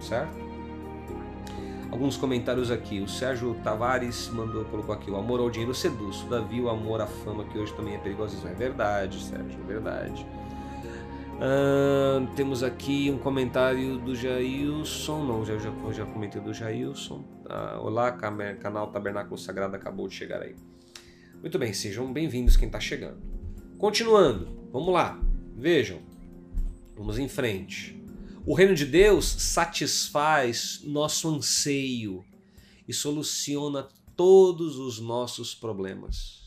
Certo? 0.00 0.41
Alguns 1.92 2.16
comentários 2.16 2.70
aqui. 2.70 3.00
O 3.00 3.06
Sérgio 3.06 3.54
Tavares 3.62 4.28
mandou, 4.30 4.64
colocou 4.64 4.94
aqui: 4.94 5.10
o 5.10 5.16
amor 5.16 5.38
ao 5.38 5.50
dinheiro 5.50 5.74
seduz. 5.74 6.22
Davi, 6.22 6.60
o 6.60 6.68
amor 6.68 7.02
à 7.02 7.06
fama, 7.06 7.44
que 7.44 7.58
hoje 7.58 7.72
também 7.74 7.94
é 7.94 7.98
perigoso. 7.98 8.36
É 8.48 8.54
verdade, 8.54 9.22
Sérgio, 9.22 9.60
é 9.62 9.66
verdade. 9.66 10.26
Uh, 11.34 12.26
temos 12.34 12.62
aqui 12.62 13.10
um 13.10 13.18
comentário 13.18 13.98
do 13.98 14.16
Jailson. 14.16 15.24
Não, 15.24 15.44
já, 15.44 15.58
já, 15.58 15.70
já 15.92 16.06
comentei 16.06 16.40
do 16.40 16.54
Jailson. 16.54 17.24
Uh, 17.44 17.80
olá, 17.82 18.12
canal 18.12 18.88
Tabernáculo 18.90 19.36
Sagrado 19.36 19.76
acabou 19.76 20.08
de 20.08 20.14
chegar 20.14 20.40
aí. 20.40 20.56
Muito 21.40 21.58
bem, 21.58 21.72
sejam 21.72 22.10
bem-vindos 22.12 22.56
quem 22.56 22.66
está 22.66 22.80
chegando. 22.80 23.18
Continuando, 23.76 24.68
vamos 24.72 24.92
lá. 24.92 25.20
Vejam, 25.56 25.98
vamos 26.96 27.18
em 27.18 27.28
frente. 27.28 28.01
O 28.44 28.54
reino 28.54 28.74
de 28.74 28.84
Deus 28.84 29.24
satisfaz 29.24 30.80
nosso 30.82 31.28
anseio 31.28 32.24
e 32.88 32.92
soluciona 32.92 33.86
todos 34.16 34.78
os 34.78 34.98
nossos 34.98 35.54
problemas. 35.54 36.42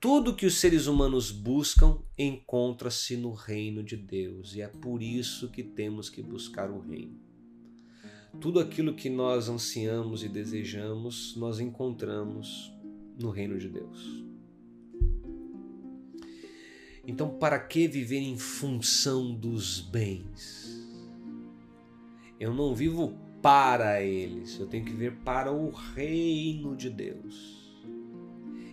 Tudo 0.00 0.34
que 0.34 0.46
os 0.46 0.54
seres 0.54 0.88
humanos 0.88 1.30
buscam 1.30 1.98
encontra-se 2.18 3.16
no 3.16 3.32
reino 3.32 3.84
de 3.84 3.96
Deus 3.96 4.56
e 4.56 4.62
é 4.62 4.66
por 4.66 5.00
isso 5.00 5.48
que 5.48 5.62
temos 5.62 6.10
que 6.10 6.22
buscar 6.22 6.68
o 6.72 6.80
reino. 6.80 7.20
Tudo 8.40 8.58
aquilo 8.58 8.94
que 8.94 9.08
nós 9.08 9.48
ansiamos 9.48 10.24
e 10.24 10.28
desejamos, 10.28 11.36
nós 11.36 11.60
encontramos 11.60 12.72
no 13.16 13.30
reino 13.30 13.56
de 13.58 13.68
Deus. 13.68 14.24
Então, 17.06 17.38
para 17.38 17.58
que 17.60 17.86
viver 17.86 18.20
em 18.20 18.36
função 18.36 19.32
dos 19.34 19.80
bens? 19.80 20.59
Eu 22.40 22.52
não 22.52 22.74
vivo 22.74 23.14
para 23.40 24.02
eles, 24.02 24.58
eu 24.58 24.66
tenho 24.66 24.84
que 24.84 24.90
viver 24.90 25.12
para 25.24 25.52
o 25.52 25.70
reino 25.70 26.74
de 26.74 26.90
Deus 26.90 27.60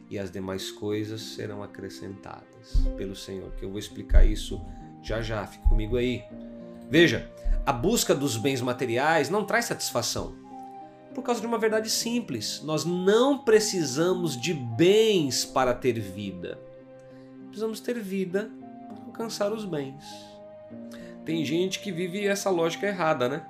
e 0.10 0.18
as 0.18 0.32
demais 0.32 0.72
coisas 0.72 1.22
serão 1.22 1.62
acrescentadas 1.62 2.88
pelo 2.96 3.16
Senhor, 3.16 3.52
que 3.52 3.64
eu 3.64 3.70
vou 3.70 3.80
explicar 3.80 4.26
isso 4.26 4.62
já 5.04 5.22
já, 5.22 5.46
fique 5.46 5.68
comigo 5.68 5.98
aí. 5.98 6.24
Veja, 6.90 7.30
a 7.66 7.72
busca 7.74 8.16
dos 8.16 8.38
bens 8.38 8.62
materiais 8.62 9.30
não 9.30 9.46
traz 9.46 9.66
satisfação. 9.66 10.36
Por 11.14 11.24
causa 11.24 11.42
de 11.42 11.48
uma 11.48 11.58
verdade 11.58 11.90
simples, 11.90 12.62
nós 12.64 12.86
não 12.86 13.40
precisamos 13.40 14.40
de 14.40 14.54
bens 14.54 15.44
para 15.46 15.74
ter 15.74 16.00
vida. 16.00 16.60
Precisamos 17.48 17.80
ter 17.80 18.00
vida 18.00 18.50
para 18.88 19.06
alcançar 19.06 19.52
os 19.52 19.66
bens. 19.66 20.04
Tem 21.26 21.44
gente 21.44 21.80
que 21.80 21.92
vive 21.92 22.26
essa 22.26 22.50
lógica 22.50 22.88
errada, 22.88 23.28
né? 23.28 23.46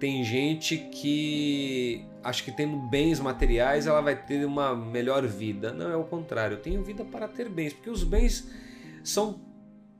Tem 0.00 0.24
gente 0.24 0.78
que 0.78 2.06
acha 2.24 2.42
que 2.42 2.50
tendo 2.50 2.78
bens 2.88 3.20
materiais 3.20 3.86
ela 3.86 4.00
vai 4.00 4.16
ter 4.16 4.46
uma 4.46 4.74
melhor 4.74 5.26
vida. 5.26 5.74
Não, 5.74 5.90
é 5.90 5.96
o 5.96 6.04
contrário. 6.04 6.56
Eu 6.56 6.62
tenho 6.62 6.82
vida 6.82 7.04
para 7.04 7.28
ter 7.28 7.50
bens, 7.50 7.74
porque 7.74 7.90
os 7.90 8.02
bens 8.02 8.50
são 9.04 9.42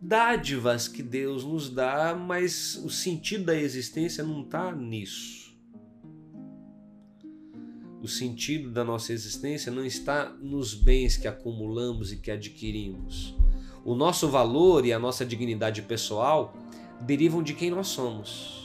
dádivas 0.01 0.89
que 0.89 1.03
Deus 1.03 1.45
nos 1.45 1.69
dá, 1.69 2.15
mas 2.15 2.77
o 2.77 2.89
sentido 2.89 3.45
da 3.45 3.55
existência 3.55 4.25
não 4.25 4.41
está 4.41 4.73
nisso. 4.73 5.55
O 8.01 8.09
sentido 8.09 8.71
da 8.71 8.83
nossa 8.83 9.13
existência 9.13 9.71
não 9.71 9.85
está 9.85 10.35
nos 10.41 10.73
bens 10.73 11.19
que 11.19 11.29
acumulamos 11.29 12.11
e 12.11 12.17
que 12.17 12.31
adquirimos. 12.31 13.37
O 13.85 13.95
nosso 13.95 14.31
valor 14.31 14.87
e 14.87 14.95
a 14.95 14.99
nossa 14.99 15.27
dignidade 15.27 15.83
pessoal 15.83 16.57
derivam 17.03 17.43
de 17.43 17.53
quem 17.53 17.69
nós 17.69 17.89
somos 17.89 18.60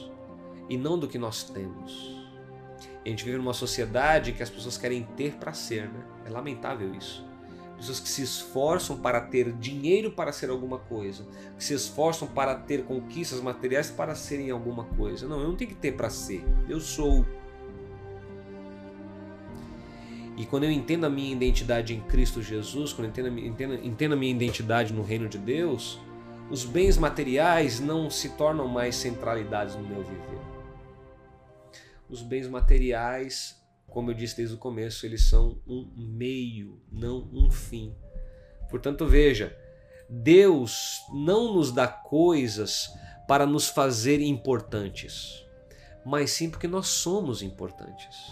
e 0.70 0.78
não 0.78 0.98
do 0.98 1.08
que 1.08 1.18
nós 1.18 1.44
temos. 1.44 2.16
a 3.06 3.10
gente 3.10 3.24
vive 3.24 3.38
numa 3.38 3.54
sociedade 3.54 4.32
que 4.32 4.42
as 4.42 4.50
pessoas 4.50 4.78
querem 4.78 5.04
ter 5.16 5.34
para 5.34 5.54
ser, 5.54 5.88
né? 5.90 6.04
É 6.26 6.30
lamentável 6.30 6.94
isso. 6.96 7.24
Pessoas 7.78 8.00
que 8.00 8.10
se 8.10 8.24
esforçam 8.24 8.98
para 8.98 9.20
ter 9.20 9.52
dinheiro 9.54 10.12
para 10.12 10.32
ser 10.32 10.50
alguma 10.50 10.80
coisa, 10.80 11.26
que 11.58 11.64
se 11.64 11.74
esforçam 11.74 12.28
para 12.28 12.56
ter 12.56 12.84
conquistas 12.84 13.42
materiais 13.42 13.92
para 13.92 14.16
serem 14.16 14.50
alguma 14.50 14.86
coisa. 14.86 15.28
Não, 15.28 15.40
eu 15.42 15.50
não 15.50 15.56
tenho 15.56 15.70
que 15.70 15.76
ter 15.76 15.92
para 15.92 16.10
ser. 16.10 16.44
Eu 16.70 16.80
sou. 16.80 17.26
E 20.38 20.46
quando 20.46 20.64
eu 20.64 20.72
entendo 20.72 21.06
a 21.06 21.10
minha 21.10 21.32
identidade 21.32 21.94
em 21.94 22.02
Cristo 22.02 22.42
Jesus, 22.42 22.92
quando 22.92 23.06
eu 23.06 23.10
entendo, 23.12 23.40
entendo, 23.40 23.74
entendo 23.86 24.14
a 24.14 24.18
minha 24.18 24.32
identidade 24.32 24.94
no 24.94 25.04
reino 25.04 25.30
de 25.30 25.38
Deus, 25.38 26.00
os 26.50 26.66
bens 26.66 26.98
materiais 26.98 27.80
não 27.80 28.10
se 28.10 28.30
tornam 28.30 28.68
mais 28.68 28.96
centralidades 28.96 29.76
no 29.76 29.84
meu 29.84 30.02
viver 30.04 30.55
os 32.10 32.22
bens 32.22 32.48
materiais, 32.48 33.62
como 33.88 34.12
eu 34.12 34.16
disse 34.16 34.38
desde 34.38 34.56
o 34.56 34.58
começo, 34.58 35.06
eles 35.06 35.24
são 35.24 35.62
um 35.68 35.92
meio, 35.96 36.82
não 36.92 37.30
um 37.34 37.50
fim. 37.50 37.96
Portanto, 38.70 39.06
veja, 39.06 39.56
Deus 40.10 41.02
não 41.14 41.54
nos 41.54 41.72
dá 41.72 41.88
coisas 41.88 42.90
para 43.28 43.46
nos 43.46 43.68
fazer 43.68 44.22
importantes, 44.22 45.46
mas 46.06 46.32
sim 46.32 46.50
porque 46.50 46.68
nós 46.68 46.88
somos 46.88 47.42
importantes. 47.42 48.30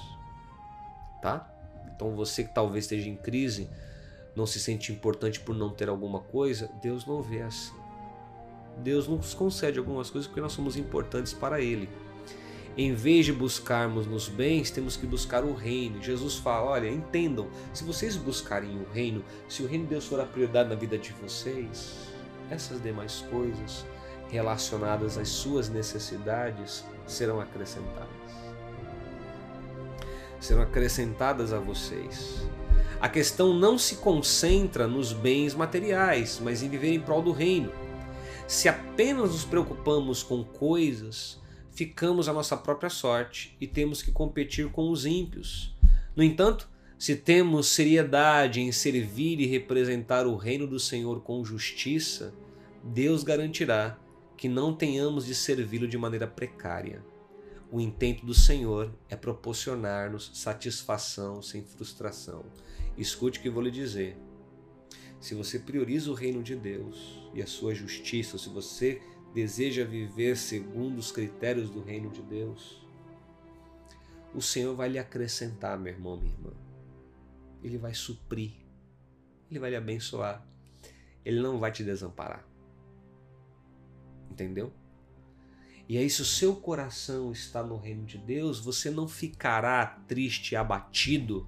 Tá? 1.21 1.49
Então 1.95 2.15
você 2.15 2.43
que 2.43 2.53
talvez 2.53 2.85
esteja 2.85 3.09
em 3.09 3.15
crise, 3.15 3.69
não 4.35 4.45
se 4.45 4.59
sente 4.59 4.91
importante 4.91 5.39
por 5.39 5.55
não 5.55 5.71
ter 5.71 5.89
alguma 5.89 6.19
coisa, 6.19 6.69
Deus 6.81 7.05
não 7.05 7.21
vê 7.21 7.41
assim. 7.41 7.73
Deus 8.77 9.07
nos 9.07 9.33
concede 9.33 9.77
algumas 9.79 10.09
coisas 10.09 10.27
porque 10.27 10.41
nós 10.41 10.51
somos 10.51 10.75
importantes 10.75 11.33
para 11.33 11.61
Ele. 11.61 11.87
Em 12.75 12.93
vez 12.95 13.25
de 13.25 13.33
buscarmos 13.33 14.07
nos 14.07 14.27
bens, 14.27 14.71
temos 14.71 14.97
que 14.97 15.05
buscar 15.05 15.43
o 15.43 15.53
reino. 15.53 16.01
Jesus 16.01 16.35
fala: 16.35 16.71
olha, 16.71 16.89
entendam, 16.89 17.47
se 17.71 17.83
vocês 17.83 18.15
buscarem 18.15 18.77
o 18.77 18.87
reino, 18.91 19.23
se 19.47 19.61
o 19.61 19.67
reino 19.67 19.83
de 19.83 19.91
Deus 19.91 20.07
for 20.07 20.19
a 20.19 20.25
prioridade 20.25 20.69
na 20.69 20.75
vida 20.75 20.97
de 20.97 21.13
vocês, 21.13 21.95
essas 22.49 22.81
demais 22.81 23.23
coisas 23.29 23.85
relacionadas 24.29 25.19
às 25.19 25.29
suas 25.29 25.69
necessidades 25.69 26.83
serão 27.05 27.39
acrescentadas. 27.39 28.09
Serão 30.39 30.63
acrescentadas 30.63 31.53
a 31.53 31.59
vocês. 31.59 32.41
A 32.99 33.07
questão 33.07 33.53
não 33.53 33.77
se 33.77 33.97
concentra 33.97 34.87
nos 34.87 35.13
bens 35.13 35.53
materiais, 35.53 36.39
mas 36.41 36.63
em 36.63 36.69
viver 36.69 36.93
em 36.93 36.99
prol 36.99 37.21
do 37.21 37.31
reino. 37.31 37.71
Se 38.47 38.67
apenas 38.67 39.31
nos 39.31 39.45
preocupamos 39.45 40.23
com 40.23 40.43
coisas, 40.43 41.39
ficamos 41.73 42.29
à 42.29 42.33
nossa 42.33 42.55
própria 42.55 42.89
sorte 42.89 43.55
e 43.59 43.67
temos 43.67 44.01
que 44.01 44.11
competir 44.11 44.69
com 44.69 44.89
os 44.89 45.05
ímpios. 45.05 45.75
No 46.15 46.23
entanto, 46.23 46.69
se 46.97 47.15
temos 47.15 47.67
seriedade 47.67 48.61
em 48.61 48.71
servir 48.71 49.39
e 49.39 49.45
representar 49.45 50.25
o 50.25 50.35
reino 50.35 50.65
do 50.67 50.79
Senhor 50.79 51.21
com 51.21 51.43
justiça, 51.43 52.33
Deus 52.83 53.23
garantirá 53.23 53.99
que 54.37 54.47
não 54.47 54.73
tenhamos 54.73 55.25
de 55.25 55.35
servi-lo 55.35 55.87
de 55.87 55.97
maneira 55.97 56.27
precária. 56.27 57.03
O 57.71 57.81
intento 57.81 58.25
do 58.25 58.33
Senhor 58.33 58.93
é 59.09 59.15
proporcionar-nos 59.15 60.31
satisfação 60.33 61.41
sem 61.41 61.63
frustração. 61.63 62.45
Escute 62.97 63.39
o 63.39 63.41
que 63.41 63.49
vou 63.49 63.63
lhe 63.63 63.71
dizer. 63.71 64.15
Se 65.19 65.33
você 65.33 65.57
prioriza 65.57 66.11
o 66.11 66.13
reino 66.13 66.43
de 66.43 66.55
Deus 66.55 67.19
e 67.33 67.41
a 67.41 67.47
sua 67.47 67.73
justiça, 67.73 68.37
se 68.37 68.49
você 68.49 69.01
deseja 69.33 69.83
viver 69.83 70.37
segundo 70.37 70.99
os 70.99 71.11
critérios 71.11 71.69
do 71.69 71.81
reino 71.81 72.09
de 72.09 72.21
Deus, 72.21 72.85
o 74.33 74.41
Senhor 74.41 74.75
vai 74.75 74.89
lhe 74.89 74.99
acrescentar, 74.99 75.77
meu 75.77 75.93
irmão, 75.93 76.17
minha 76.17 76.31
irmã. 76.31 76.51
Ele 77.63 77.77
vai 77.77 77.93
suprir, 77.93 78.53
ele 79.49 79.59
vai 79.59 79.69
lhe 79.69 79.75
abençoar, 79.75 80.45
ele 81.23 81.41
não 81.41 81.59
vai 81.59 81.71
te 81.71 81.83
desamparar. 81.83 82.45
Entendeu? 84.29 84.71
E 85.87 85.97
aí, 85.97 86.09
se 86.09 86.21
o 86.21 86.25
seu 86.25 86.55
coração 86.55 87.31
está 87.31 87.61
no 87.61 87.77
reino 87.77 88.05
de 88.05 88.17
Deus, 88.17 88.59
você 88.59 88.89
não 88.89 89.07
ficará 89.07 89.85
triste 90.07 90.55
abatido 90.55 91.47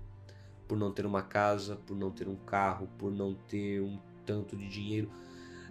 por 0.68 0.78
não 0.78 0.92
ter 0.92 1.06
uma 1.06 1.22
casa, 1.22 1.76
por 1.76 1.96
não 1.96 2.12
ter 2.12 2.28
um 2.28 2.36
carro, 2.36 2.90
por 2.98 3.12
não 3.12 3.34
ter 3.34 3.82
um 3.82 4.00
tanto 4.26 4.58
de 4.58 4.68
dinheiro 4.68 5.10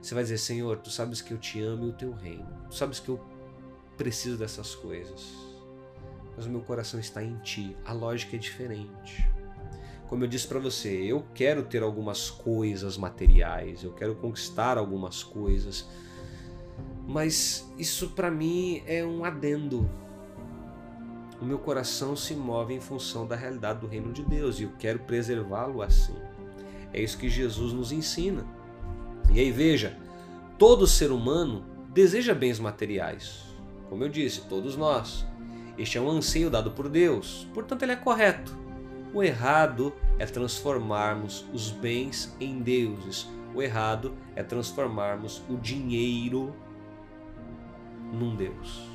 você 0.05 0.15
vai 0.15 0.23
dizer: 0.23 0.39
Senhor, 0.39 0.77
tu 0.79 0.91
sabes 0.91 1.23
que 1.23 1.33
eu 1.33 1.39
te 1.39 1.61
amo 1.63 1.87
e 1.87 1.89
o 1.89 1.93
teu 1.93 2.13
reino. 2.13 2.47
Tu 2.69 2.75
sabes 2.75 3.01
que 3.01 3.09
eu 3.09 3.19
preciso 3.97 4.37
dessas 4.37 4.75
coisas. 4.75 5.33
Mas 6.37 6.45
o 6.45 6.51
meu 6.51 6.61
coração 6.61 7.01
está 7.01 7.23
em 7.23 7.37
ti. 7.39 7.75
A 7.87 7.93
lógica 7.93 8.37
é 8.37 8.39
diferente. 8.39 9.27
Como 10.07 10.23
eu 10.23 10.29
disse 10.29 10.47
para 10.47 10.59
você, 10.59 10.91
eu 10.91 11.25
quero 11.35 11.63
ter 11.63 11.83
algumas 11.83 12.31
coisas 12.31 12.99
materiais, 12.99 13.83
eu 13.83 13.93
quero 13.93 14.15
conquistar 14.17 14.77
algumas 14.77 15.23
coisas. 15.23 15.89
Mas 17.07 17.67
isso 17.79 18.11
para 18.11 18.31
mim 18.31 18.83
é 18.87 19.03
um 19.05 19.25
adendo. 19.25 19.89
O 21.41 21.47
meu 21.47 21.59
coração 21.59 22.15
se 22.15 22.35
move 22.35 22.75
em 22.75 22.81
função 22.81 23.27
da 23.27 23.37
realidade 23.37 23.81
do 23.81 23.87
reino 23.87 24.13
de 24.13 24.23
Deus 24.23 24.61
e 24.61 24.65
eu 24.65 24.73
quero 24.79 24.99
preservá-lo 25.01 25.81
assim. 25.81 26.15
É 26.93 27.01
isso 27.01 27.17
que 27.17 27.29
Jesus 27.29 27.73
nos 27.73 27.91
ensina. 27.91 28.47
E 29.33 29.41
aí 29.41 29.51
veja, 29.51 29.97
todo 30.59 30.87
ser 30.87 31.11
humano 31.11 31.65
deseja 31.93 32.35
bens 32.35 32.59
materiais. 32.59 33.45
Como 33.89 34.05
eu 34.05 34.09
disse, 34.09 34.43
todos 34.43 34.77
nós. 34.77 35.27
Este 35.77 35.99
é 35.99 36.01
um 36.01 36.11
anseio 36.11 36.51
dado 36.51 36.71
por 36.71 36.89
Deus, 36.89 37.49
portanto 37.53 37.83
ele 37.83 37.93
é 37.93 37.97
correto. 37.97 38.57
O 39.13 39.23
errado 39.23 39.93
é 40.19 40.27
transformarmos 40.27 41.45
os 41.53 41.71
bens 41.71 42.35
em 42.41 42.61
deuses. 42.61 43.29
O 43.55 43.63
errado 43.63 44.15
é 44.35 44.43
transformarmos 44.43 45.43
o 45.49 45.57
dinheiro 45.57 46.53
num 48.13 48.35
Deus. 48.35 48.89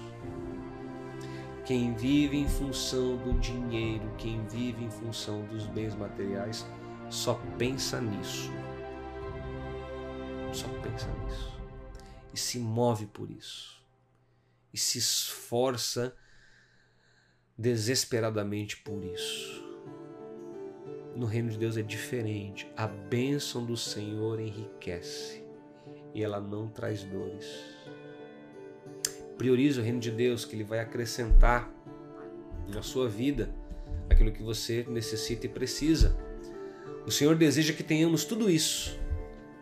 Quem 1.66 1.94
vive 1.94 2.38
em 2.38 2.48
função 2.48 3.16
do 3.18 3.40
dinheiro, 3.40 4.10
quem 4.18 4.42
vive 4.48 4.84
em 4.84 4.90
função 4.90 5.44
dos 5.44 5.66
bens 5.68 5.96
materiais, 5.96 6.68
só 7.10 7.40
pensa 7.58 8.02
nisso. 8.02 8.52
Só 10.54 10.68
pensa 10.82 11.08
nisso. 11.24 11.60
E 12.34 12.38
se 12.38 12.60
move 12.60 13.06
por 13.08 13.30
isso. 13.30 13.82
E 14.74 14.78
se 14.78 14.98
esforça 14.98 16.16
desesperadamente 17.58 18.78
por 18.78 19.04
isso. 19.04 19.64
No 21.16 21.26
reino 21.26 21.50
de 21.50 21.58
Deus 21.58 21.76
é 21.76 21.82
diferente. 21.82 22.72
A 22.78 22.88
bênção 22.88 23.66
do 23.66 23.76
Senhor 23.76 24.40
enriquece 24.40 25.44
e 26.14 26.24
ela 26.24 26.40
não 26.40 26.68
traz 26.68 27.04
dores. 27.04 27.46
Priorize 29.38 29.80
o 29.80 29.84
reino 29.84 30.00
de 30.00 30.12
Deus, 30.12 30.46
que 30.46 30.56
Ele 30.56 30.64
vai 30.64 30.80
acrescentar 30.80 31.72
na 32.68 32.82
sua 32.82 33.08
vida 33.08 33.54
aquilo 34.10 34.32
que 34.32 34.44
você 34.44 34.86
necessita 34.90 35.46
e 35.46 35.50
precisa. 35.50 36.18
O 37.06 37.12
Senhor 37.12 37.36
deseja 37.36 37.74
que 37.74 37.84
tenhamos 37.84 38.24
tudo 38.26 38.50
isso, 38.50 39.00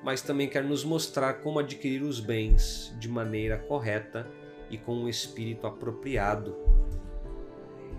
mas 0.08 0.22
também 0.22 0.48
quer 0.48 0.64
nos 0.64 0.86
mostrar 0.86 1.42
como 1.42 1.60
adquirir 1.60 2.02
os 2.02 2.22
bens 2.22 2.96
de 2.98 3.10
maneira 3.10 3.58
correta 3.58 4.26
e 4.72 4.78
com 4.78 4.94
um 4.94 5.10
espírito 5.10 5.68
apropriado. 5.68 6.56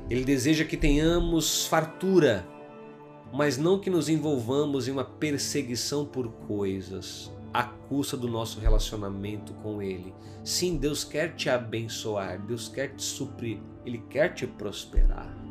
Ele 0.09 0.25
deseja 0.25 0.65
que 0.65 0.79
tenhamos 0.79 1.67
fartura, 1.67 2.49
mas 3.31 3.59
não 3.59 3.79
que 3.79 3.91
nos 3.91 4.09
envolvamos 4.09 4.89
em 4.89 4.93
uma 4.93 5.05
perseguição 5.05 6.07
por 6.07 6.31
coisas, 6.47 7.31
à 7.53 7.65
custa 7.65 8.17
do 8.17 8.27
nosso 8.27 8.59
relacionamento 8.59 9.53
com 9.63 9.83
Ele. 9.83 10.15
Sim, 10.43 10.79
Deus 10.79 11.05
quer 11.05 11.35
te 11.35 11.51
abençoar, 11.51 12.41
Deus 12.41 12.71
quer 12.71 12.95
te 12.95 13.03
suprir, 13.03 13.61
Ele 13.85 13.99
quer 14.09 14.33
te 14.33 14.47
prosperar. 14.47 15.48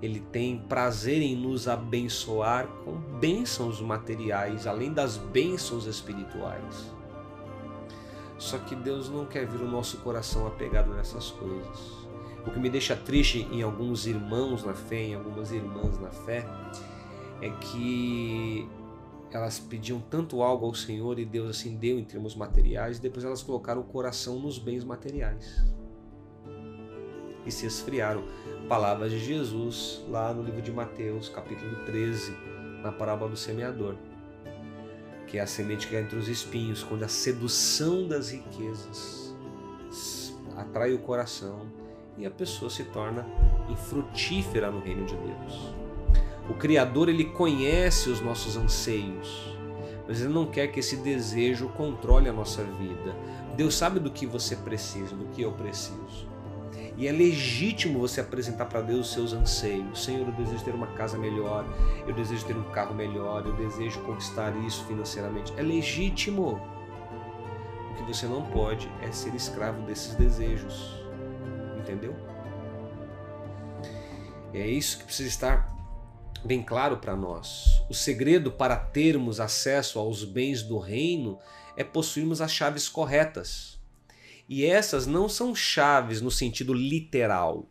Ele 0.00 0.20
tem 0.20 0.58
prazer 0.58 1.20
em 1.20 1.34
nos 1.34 1.66
abençoar 1.66 2.66
com 2.84 2.92
bênçãos 3.18 3.80
materiais, 3.80 4.66
além 4.66 4.92
das 4.92 5.16
bênçãos 5.16 5.86
espirituais. 5.86 6.92
Só 8.38 8.58
que 8.58 8.76
Deus 8.76 9.08
não 9.08 9.26
quer 9.26 9.46
ver 9.46 9.60
o 9.60 9.68
nosso 9.68 9.98
coração 9.98 10.46
apegado 10.46 10.94
nessas 10.94 11.30
coisas. 11.32 12.08
O 12.46 12.50
que 12.50 12.60
me 12.60 12.70
deixa 12.70 12.94
triste 12.94 13.48
em 13.50 13.62
alguns 13.62 14.06
irmãos 14.06 14.64
na 14.64 14.74
fé, 14.74 15.02
em 15.02 15.14
algumas 15.16 15.50
irmãs 15.50 15.98
na 15.98 16.10
fé, 16.10 16.46
é 17.42 17.50
que 17.50 18.68
elas 19.32 19.58
pediam 19.58 20.00
tanto 20.00 20.42
algo 20.42 20.64
ao 20.64 20.74
Senhor 20.74 21.18
e 21.18 21.24
Deus 21.24 21.50
assim 21.50 21.76
deu 21.76 21.98
em 21.98 22.04
termos 22.04 22.34
materiais, 22.34 22.98
e 22.98 23.00
depois 23.00 23.24
elas 23.24 23.42
colocaram 23.42 23.80
o 23.80 23.84
coração 23.84 24.38
nos 24.38 24.58
bens 24.58 24.84
materiais 24.84 25.62
e 27.44 27.50
se 27.50 27.66
esfriaram. 27.66 28.22
Palavras 28.68 29.10
de 29.10 29.18
Jesus 29.18 30.04
lá 30.10 30.30
no 30.34 30.42
livro 30.42 30.60
de 30.60 30.70
Mateus, 30.70 31.30
capítulo 31.30 31.74
13, 31.86 32.36
na 32.82 32.92
parábola 32.92 33.30
do 33.30 33.36
semeador, 33.36 33.94
que 35.26 35.38
é 35.38 35.40
a 35.40 35.46
semente 35.46 35.88
que 35.88 35.96
é 35.96 36.02
entre 36.02 36.18
os 36.18 36.28
espinhos, 36.28 36.82
quando 36.82 37.02
a 37.02 37.08
sedução 37.08 38.06
das 38.06 38.30
riquezas 38.30 39.34
atrai 40.54 40.92
o 40.92 40.98
coração 40.98 41.62
e 42.18 42.26
a 42.26 42.30
pessoa 42.30 42.70
se 42.70 42.84
torna 42.84 43.26
infrutífera 43.70 44.70
no 44.70 44.80
reino 44.80 45.06
de 45.06 45.16
Deus. 45.16 45.74
O 46.50 46.52
Criador 46.52 47.08
ele 47.08 47.24
conhece 47.24 48.10
os 48.10 48.20
nossos 48.20 48.54
anseios, 48.54 49.56
mas 50.06 50.20
ele 50.20 50.34
não 50.34 50.44
quer 50.44 50.66
que 50.66 50.80
esse 50.80 50.96
desejo 50.96 51.70
controle 51.70 52.28
a 52.28 52.34
nossa 52.34 52.62
vida. 52.64 53.16
Deus 53.56 53.74
sabe 53.74 53.98
do 53.98 54.10
que 54.10 54.26
você 54.26 54.54
precisa, 54.56 55.16
do 55.16 55.24
que 55.28 55.40
eu 55.40 55.52
preciso. 55.52 56.27
E 56.98 57.06
é 57.06 57.12
legítimo 57.12 58.00
você 58.00 58.20
apresentar 58.20 58.64
para 58.64 58.80
Deus 58.80 59.06
os 59.06 59.12
seus 59.12 59.32
anseios. 59.32 60.02
Senhor, 60.04 60.26
eu 60.26 60.34
desejo 60.34 60.64
ter 60.64 60.74
uma 60.74 60.88
casa 60.88 61.16
melhor, 61.16 61.64
eu 62.04 62.12
desejo 62.12 62.44
ter 62.44 62.56
um 62.56 62.70
carro 62.72 62.92
melhor, 62.92 63.46
eu 63.46 63.54
desejo 63.54 64.00
conquistar 64.00 64.50
isso 64.66 64.84
financeiramente. 64.84 65.52
É 65.56 65.62
legítimo. 65.62 66.60
O 67.90 67.94
que 67.94 68.02
você 68.02 68.26
não 68.26 68.42
pode 68.46 68.90
é 69.00 69.12
ser 69.12 69.32
escravo 69.32 69.80
desses 69.82 70.16
desejos. 70.16 70.92
Entendeu? 71.78 72.16
É 74.52 74.66
isso 74.66 74.98
que 74.98 75.04
precisa 75.04 75.28
estar 75.28 75.72
bem 76.44 76.64
claro 76.64 76.96
para 76.96 77.14
nós. 77.14 77.80
O 77.88 77.94
segredo 77.94 78.50
para 78.50 78.76
termos 78.76 79.38
acesso 79.38 80.00
aos 80.00 80.24
bens 80.24 80.64
do 80.64 80.78
reino 80.78 81.38
é 81.76 81.84
possuirmos 81.84 82.40
as 82.40 82.50
chaves 82.50 82.88
corretas. 82.88 83.77
E 84.48 84.64
essas 84.64 85.06
não 85.06 85.28
são 85.28 85.54
chaves 85.54 86.22
no 86.22 86.30
sentido 86.30 86.72
literal, 86.72 87.68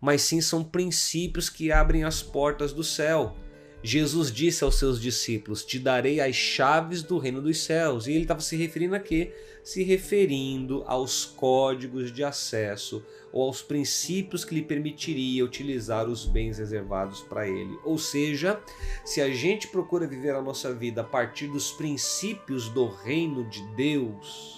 mas 0.00 0.22
sim 0.22 0.40
são 0.40 0.62
princípios 0.62 1.48
que 1.48 1.72
abrem 1.72 2.04
as 2.04 2.22
portas 2.22 2.72
do 2.72 2.84
céu. 2.84 3.36
Jesus 3.82 4.32
disse 4.32 4.64
aos 4.64 4.78
seus 4.78 5.00
discípulos: 5.00 5.64
Te 5.64 5.78
darei 5.78 6.20
as 6.20 6.34
chaves 6.34 7.02
do 7.02 7.18
reino 7.18 7.42
dos 7.42 7.58
céus. 7.58 8.06
E 8.06 8.12
ele 8.12 8.22
estava 8.22 8.40
se 8.40 8.56
referindo 8.56 8.94
a 8.94 9.00
quê? 9.00 9.32
Se 9.62 9.82
referindo 9.82 10.82
aos 10.86 11.24
códigos 11.24 12.12
de 12.12 12.24
acesso 12.24 13.04
ou 13.32 13.42
aos 13.42 13.62
princípios 13.62 14.44
que 14.44 14.54
lhe 14.54 14.62
permitiria 14.62 15.44
utilizar 15.44 16.08
os 16.08 16.24
bens 16.24 16.58
reservados 16.58 17.20
para 17.20 17.48
ele. 17.48 17.78
Ou 17.84 17.98
seja, 17.98 18.60
se 19.04 19.20
a 19.20 19.30
gente 19.30 19.68
procura 19.68 20.06
viver 20.06 20.34
a 20.34 20.42
nossa 20.42 20.72
vida 20.72 21.02
a 21.02 21.04
partir 21.04 21.48
dos 21.48 21.72
princípios 21.72 22.68
do 22.68 22.86
reino 22.88 23.48
de 23.48 23.62
Deus, 23.76 24.55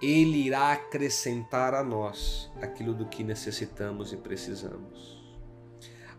ele 0.00 0.46
irá 0.46 0.72
acrescentar 0.72 1.74
a 1.74 1.82
nós 1.82 2.50
aquilo 2.62 2.94
do 2.94 3.06
que 3.06 3.24
necessitamos 3.24 4.12
e 4.12 4.16
precisamos. 4.16 5.18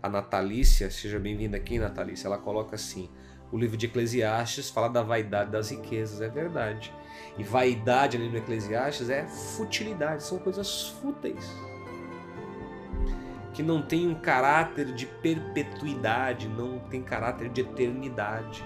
A 0.01 0.09
Natalícia, 0.09 0.89
seja 0.91 1.19
bem-vinda 1.19 1.57
aqui, 1.57 1.79
Natalícia, 1.79 2.27
ela 2.27 2.37
coloca 2.37 2.75
assim: 2.75 3.09
o 3.51 3.57
livro 3.57 3.77
de 3.77 3.85
Eclesiastes 3.85 4.69
fala 4.69 4.89
da 4.89 5.01
vaidade 5.01 5.51
das 5.51 5.71
riquezas, 5.71 6.21
é 6.21 6.29
verdade. 6.29 6.93
E 7.37 7.43
vaidade 7.43 8.17
ali 8.17 8.29
no 8.29 8.37
Eclesiastes 8.37 9.09
é 9.09 9.25
futilidade, 9.27 10.23
são 10.23 10.39
coisas 10.39 10.89
fúteis. 11.01 11.49
Que 13.53 13.63
não 13.63 13.81
tem 13.81 14.07
um 14.07 14.15
caráter 14.15 14.93
de 14.93 15.05
perpetuidade, 15.05 16.47
não 16.47 16.79
tem 16.79 17.01
caráter 17.01 17.49
de 17.49 17.61
eternidade. 17.61 18.63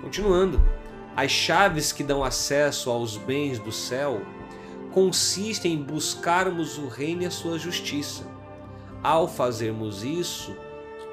Continuando, 0.00 0.60
as 1.18 1.32
chaves 1.32 1.90
que 1.90 2.04
dão 2.04 2.22
acesso 2.22 2.90
aos 2.90 3.16
bens 3.16 3.58
do 3.58 3.72
céu 3.72 4.22
consistem 4.92 5.72
em 5.72 5.82
buscarmos 5.82 6.78
o 6.78 6.86
reino 6.86 7.22
e 7.22 7.26
a 7.26 7.30
sua 7.30 7.58
justiça. 7.58 8.22
Ao 9.02 9.26
fazermos 9.26 10.04
isso, 10.04 10.54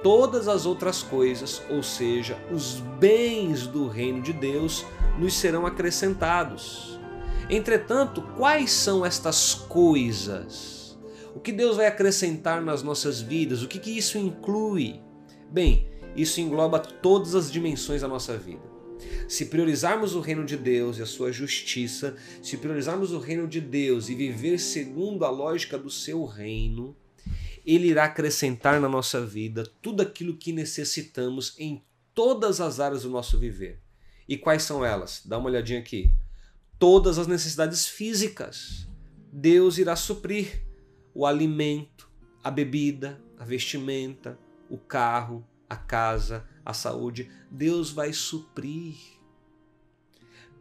todas 0.04 0.48
as 0.48 0.68
outras 0.68 1.02
coisas, 1.02 1.60
ou 1.72 1.82
seja, 1.82 2.38
os 2.52 2.76
bens 3.00 3.66
do 3.66 3.88
reino 3.88 4.22
de 4.22 4.32
Deus, 4.32 4.86
nos 5.18 5.34
serão 5.34 5.66
acrescentados. 5.66 7.00
Entretanto, 7.50 8.22
quais 8.38 8.70
são 8.70 9.04
estas 9.04 9.56
coisas? 9.56 11.00
O 11.34 11.40
que 11.40 11.52
Deus 11.52 11.78
vai 11.78 11.88
acrescentar 11.88 12.62
nas 12.62 12.84
nossas 12.84 13.22
vidas? 13.22 13.64
O 13.64 13.68
que, 13.68 13.80
que 13.80 13.98
isso 13.98 14.20
inclui? 14.20 15.02
Bem, 15.50 15.90
isso 16.16 16.40
engloba 16.40 16.78
todas 16.78 17.34
as 17.34 17.52
dimensões 17.52 18.02
da 18.02 18.08
nossa 18.08 18.38
vida. 18.38 18.75
Se 19.28 19.46
priorizarmos 19.46 20.16
o 20.16 20.20
reino 20.20 20.46
de 20.46 20.58
Deus 20.58 20.98
e 20.98 21.02
a 21.02 21.06
sua 21.06 21.32
justiça, 21.32 22.16
se 22.42 22.58
priorizarmos 22.58 23.12
o 23.12 23.20
reino 23.20 23.48
de 23.48 23.60
Deus 23.60 24.10
e 24.10 24.16
viver 24.16 24.60
segundo 24.60 25.26
a 25.26 25.30
lógica 25.30 25.78
do 25.78 25.90
seu 25.90 26.26
reino, 26.26 26.96
ele 27.66 27.88
irá 27.88 28.06
acrescentar 28.06 28.80
na 28.80 28.88
nossa 28.88 29.26
vida 29.26 29.64
tudo 29.82 30.02
aquilo 30.02 30.38
que 30.38 30.52
necessitamos 30.52 31.56
em 31.58 31.84
todas 32.14 32.62
as 32.62 32.80
áreas 32.80 33.04
do 33.04 33.10
nosso 33.10 33.40
viver. 33.40 33.80
E 34.28 34.38
quais 34.38 34.64
são 34.64 34.86
elas? 34.86 35.22
Dá 35.26 35.38
uma 35.38 35.50
olhadinha 35.50 35.80
aqui. 35.80 36.12
Todas 36.78 37.18
as 37.18 37.28
necessidades 37.28 37.88
físicas. 37.88 38.88
Deus 39.32 39.78
irá 39.78 39.96
suprir 39.96 40.64
o 41.14 41.26
alimento, 41.26 42.10
a 42.44 42.50
bebida, 42.50 43.22
a 43.38 43.44
vestimenta, 43.44 44.38
o 44.70 44.78
carro, 44.78 45.46
a 45.70 45.76
casa, 45.76 46.48
a 46.66 46.74
saúde. 46.74 47.30
Deus 47.50 47.92
vai 47.92 48.12
suprir. 48.12 48.96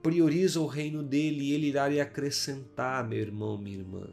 Prioriza 0.03 0.61
o 0.61 0.67
reino 0.67 1.03
dele 1.03 1.45
e 1.45 1.53
ele 1.53 1.69
irá 1.69 1.89
lhe 1.89 1.99
acrescentar, 1.99 3.09
meu 3.09 3.19
irmão, 3.19 3.57
minha 3.57 3.79
irmã. 3.79 4.07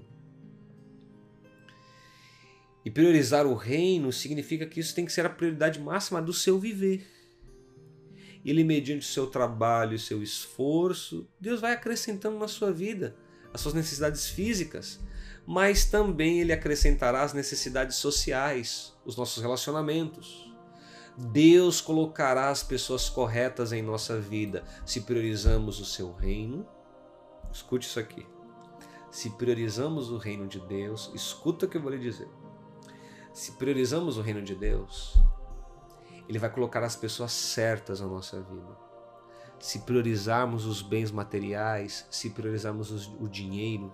E 2.84 2.90
priorizar 2.90 3.46
o 3.46 3.54
reino 3.54 4.12
significa 4.12 4.66
que 4.66 4.80
isso 4.80 4.96
tem 4.96 5.06
que 5.06 5.12
ser 5.12 5.26
a 5.26 5.30
prioridade 5.30 5.80
máxima 5.80 6.22
do 6.22 6.34
seu 6.34 6.58
viver. 6.58 7.06
Ele, 8.44 8.64
mediante 8.64 9.06
o 9.06 9.10
seu 9.10 9.28
trabalho 9.28 9.94
e 9.94 10.00
seu 10.00 10.24
esforço, 10.24 11.28
Deus 11.40 11.62
vai 11.62 11.74
acrescentando 11.74 12.40
na 12.40 12.48
sua 12.48 12.72
vida 12.72 13.16
as 13.54 13.62
suas 13.62 13.74
necessidades 13.76 14.30
físicas. 14.30 15.00
mas 15.46 15.86
também 15.86 16.40
ele 16.40 16.54
acrescentará 16.54 17.24
as 17.24 17.34
necessidades 17.34 17.98
sociais, 17.98 18.94
os 19.04 19.18
nossos 19.18 19.42
relacionamentos. 19.42 20.51
Deus 21.18 21.82
colocará 21.82 22.50
as 22.50 22.64
pessoas 22.64 23.10
corretas 23.10 23.72
em 23.72 23.82
nossa 23.82 24.20
vida 24.20 24.64
se 24.86 25.02
priorizamos 25.02 25.80
o 25.80 25.86
seu 25.86 26.14
reino. 26.14 26.66
Escute 27.52 27.88
isso 27.88 28.00
aqui. 28.00 28.26
Se 29.10 29.30
priorizamos 29.32 30.10
o 30.10 30.18
reino 30.18 30.48
de 30.48 30.60
Deus, 30.60 31.12
escuta 31.14 31.66
o 31.66 31.70
que 31.70 31.76
eu 31.76 31.82
vou 31.82 31.92
lhe 31.92 32.00
dizer. 32.00 32.30
Se 33.34 33.54
priorizamos 33.54 34.18
o 34.18 34.22
reino 34.22 34.42
de 34.42 34.56
Deus, 34.56 35.18
Ele 36.30 36.40
vai 36.40 36.50
colocar 36.50 36.82
as 36.82 36.96
pessoas 36.96 37.34
certas 37.34 38.00
na 38.00 38.08
nossa 38.08 38.42
vida. 38.42 38.78
Se 39.60 39.80
priorizarmos 39.80 40.66
os 40.66 40.82
bens 40.82 41.12
materiais, 41.12 42.08
se 42.10 42.30
priorizarmos 42.30 43.08
o 43.20 43.28
dinheiro, 43.28 43.94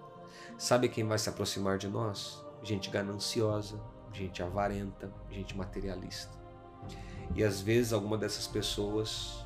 sabe 0.58 0.88
quem 0.88 1.04
vai 1.04 1.18
se 1.18 1.30
aproximar 1.30 1.80
de 1.80 1.88
nós? 1.88 2.44
Gente 2.62 2.90
gananciosa, 2.90 3.82
gente 4.14 4.42
avarenta, 4.42 5.12
gente 5.30 5.58
materialista. 5.58 6.37
E 7.36 7.44
às 7.44 7.62
vezes 7.62 7.94
alguma 7.94 8.18
dessas 8.18 8.48
pessoas 8.48 9.46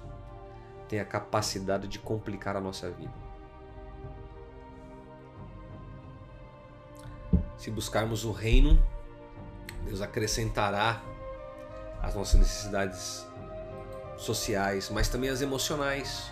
tem 0.87 0.99
a 0.99 1.05
capacidade 1.05 1.87
de 1.87 1.99
complicar 1.99 2.55
a 2.55 2.61
nossa 2.61 2.89
vida. 2.89 3.13
Se 7.57 7.69
buscarmos 7.69 8.25
o 8.25 8.31
reino, 8.31 8.81
Deus 9.85 10.01
acrescentará 10.01 11.01
as 12.01 12.15
nossas 12.15 12.39
necessidades 12.39 13.25
sociais, 14.17 14.89
mas 14.89 15.07
também 15.07 15.29
as 15.29 15.41
emocionais. 15.41 16.31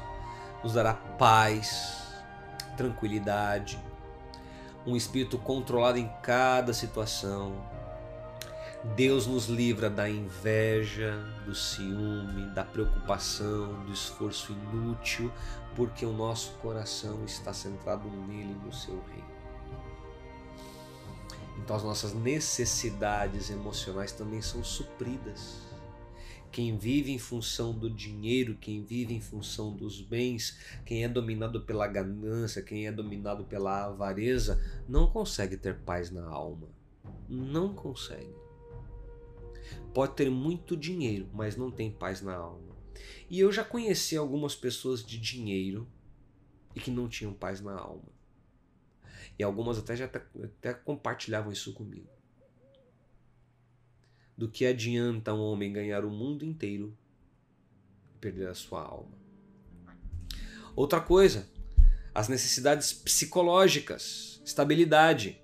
Nos 0.63 0.73
dará 0.73 0.93
paz, 0.93 2.03
tranquilidade, 2.75 3.79
um 4.85 4.95
espírito 4.95 5.37
controlado 5.37 5.97
em 5.97 6.09
cada 6.21 6.73
situação, 6.73 7.53
Deus 8.83 9.27
nos 9.27 9.47
livra 9.47 9.89
da 9.89 10.09
inveja, 10.09 11.13
do 11.45 11.53
ciúme, 11.53 12.49
da 12.55 12.63
preocupação, 12.63 13.83
do 13.83 13.91
esforço 13.91 14.53
inútil, 14.53 15.29
porque 15.75 16.05
o 16.05 16.13
nosso 16.13 16.53
coração 16.59 17.25
está 17.25 17.51
centrado 17.51 18.09
nele, 18.09 18.55
no 18.65 18.71
seu 18.71 19.03
reino. 19.09 19.27
Então 21.57 21.75
as 21.75 21.83
nossas 21.83 22.13
necessidades 22.13 23.49
emocionais 23.49 24.13
também 24.13 24.41
são 24.41 24.63
supridas. 24.63 25.57
Quem 26.49 26.77
vive 26.77 27.11
em 27.11 27.19
função 27.19 27.73
do 27.73 27.89
dinheiro, 27.89 28.55
quem 28.61 28.81
vive 28.81 29.13
em 29.13 29.19
função 29.19 29.75
dos 29.75 29.99
bens, 29.99 30.57
quem 30.85 31.03
é 31.03 31.09
dominado 31.09 31.61
pela 31.61 31.85
ganância, 31.85 32.63
quem 32.63 32.87
é 32.87 32.93
dominado 32.93 33.43
pela 33.43 33.87
avareza, 33.87 34.57
não 34.87 35.05
consegue 35.07 35.57
ter 35.57 35.79
paz 35.79 36.09
na 36.09 36.25
alma. 36.25 36.69
Não 37.27 37.73
consegue 37.73 38.48
pode 39.93 40.15
ter 40.15 40.29
muito 40.29 40.75
dinheiro, 40.77 41.29
mas 41.33 41.55
não 41.55 41.71
tem 41.71 41.91
paz 41.91 42.21
na 42.21 42.35
alma. 42.35 42.75
E 43.29 43.39
eu 43.39 43.51
já 43.51 43.63
conheci 43.63 44.17
algumas 44.17 44.55
pessoas 44.55 45.05
de 45.05 45.17
dinheiro 45.17 45.87
e 46.75 46.79
que 46.79 46.91
não 46.91 47.07
tinham 47.07 47.33
paz 47.33 47.61
na 47.61 47.73
alma. 47.73 48.09
E 49.37 49.43
algumas 49.43 49.77
até 49.77 49.95
já 49.95 50.05
até 50.05 50.73
compartilhavam 50.73 51.51
isso 51.51 51.73
comigo. 51.73 52.09
Do 54.37 54.49
que 54.49 54.65
adianta 54.65 55.33
um 55.33 55.41
homem 55.41 55.71
ganhar 55.71 56.05
o 56.05 56.09
mundo 56.09 56.45
inteiro 56.45 56.97
e 58.15 58.17
perder 58.19 58.47
a 58.47 58.53
sua 58.53 58.81
alma? 58.81 59.17
Outra 60.75 61.01
coisa, 61.01 61.49
as 62.13 62.27
necessidades 62.27 62.93
psicológicas, 62.93 64.41
estabilidade. 64.45 65.41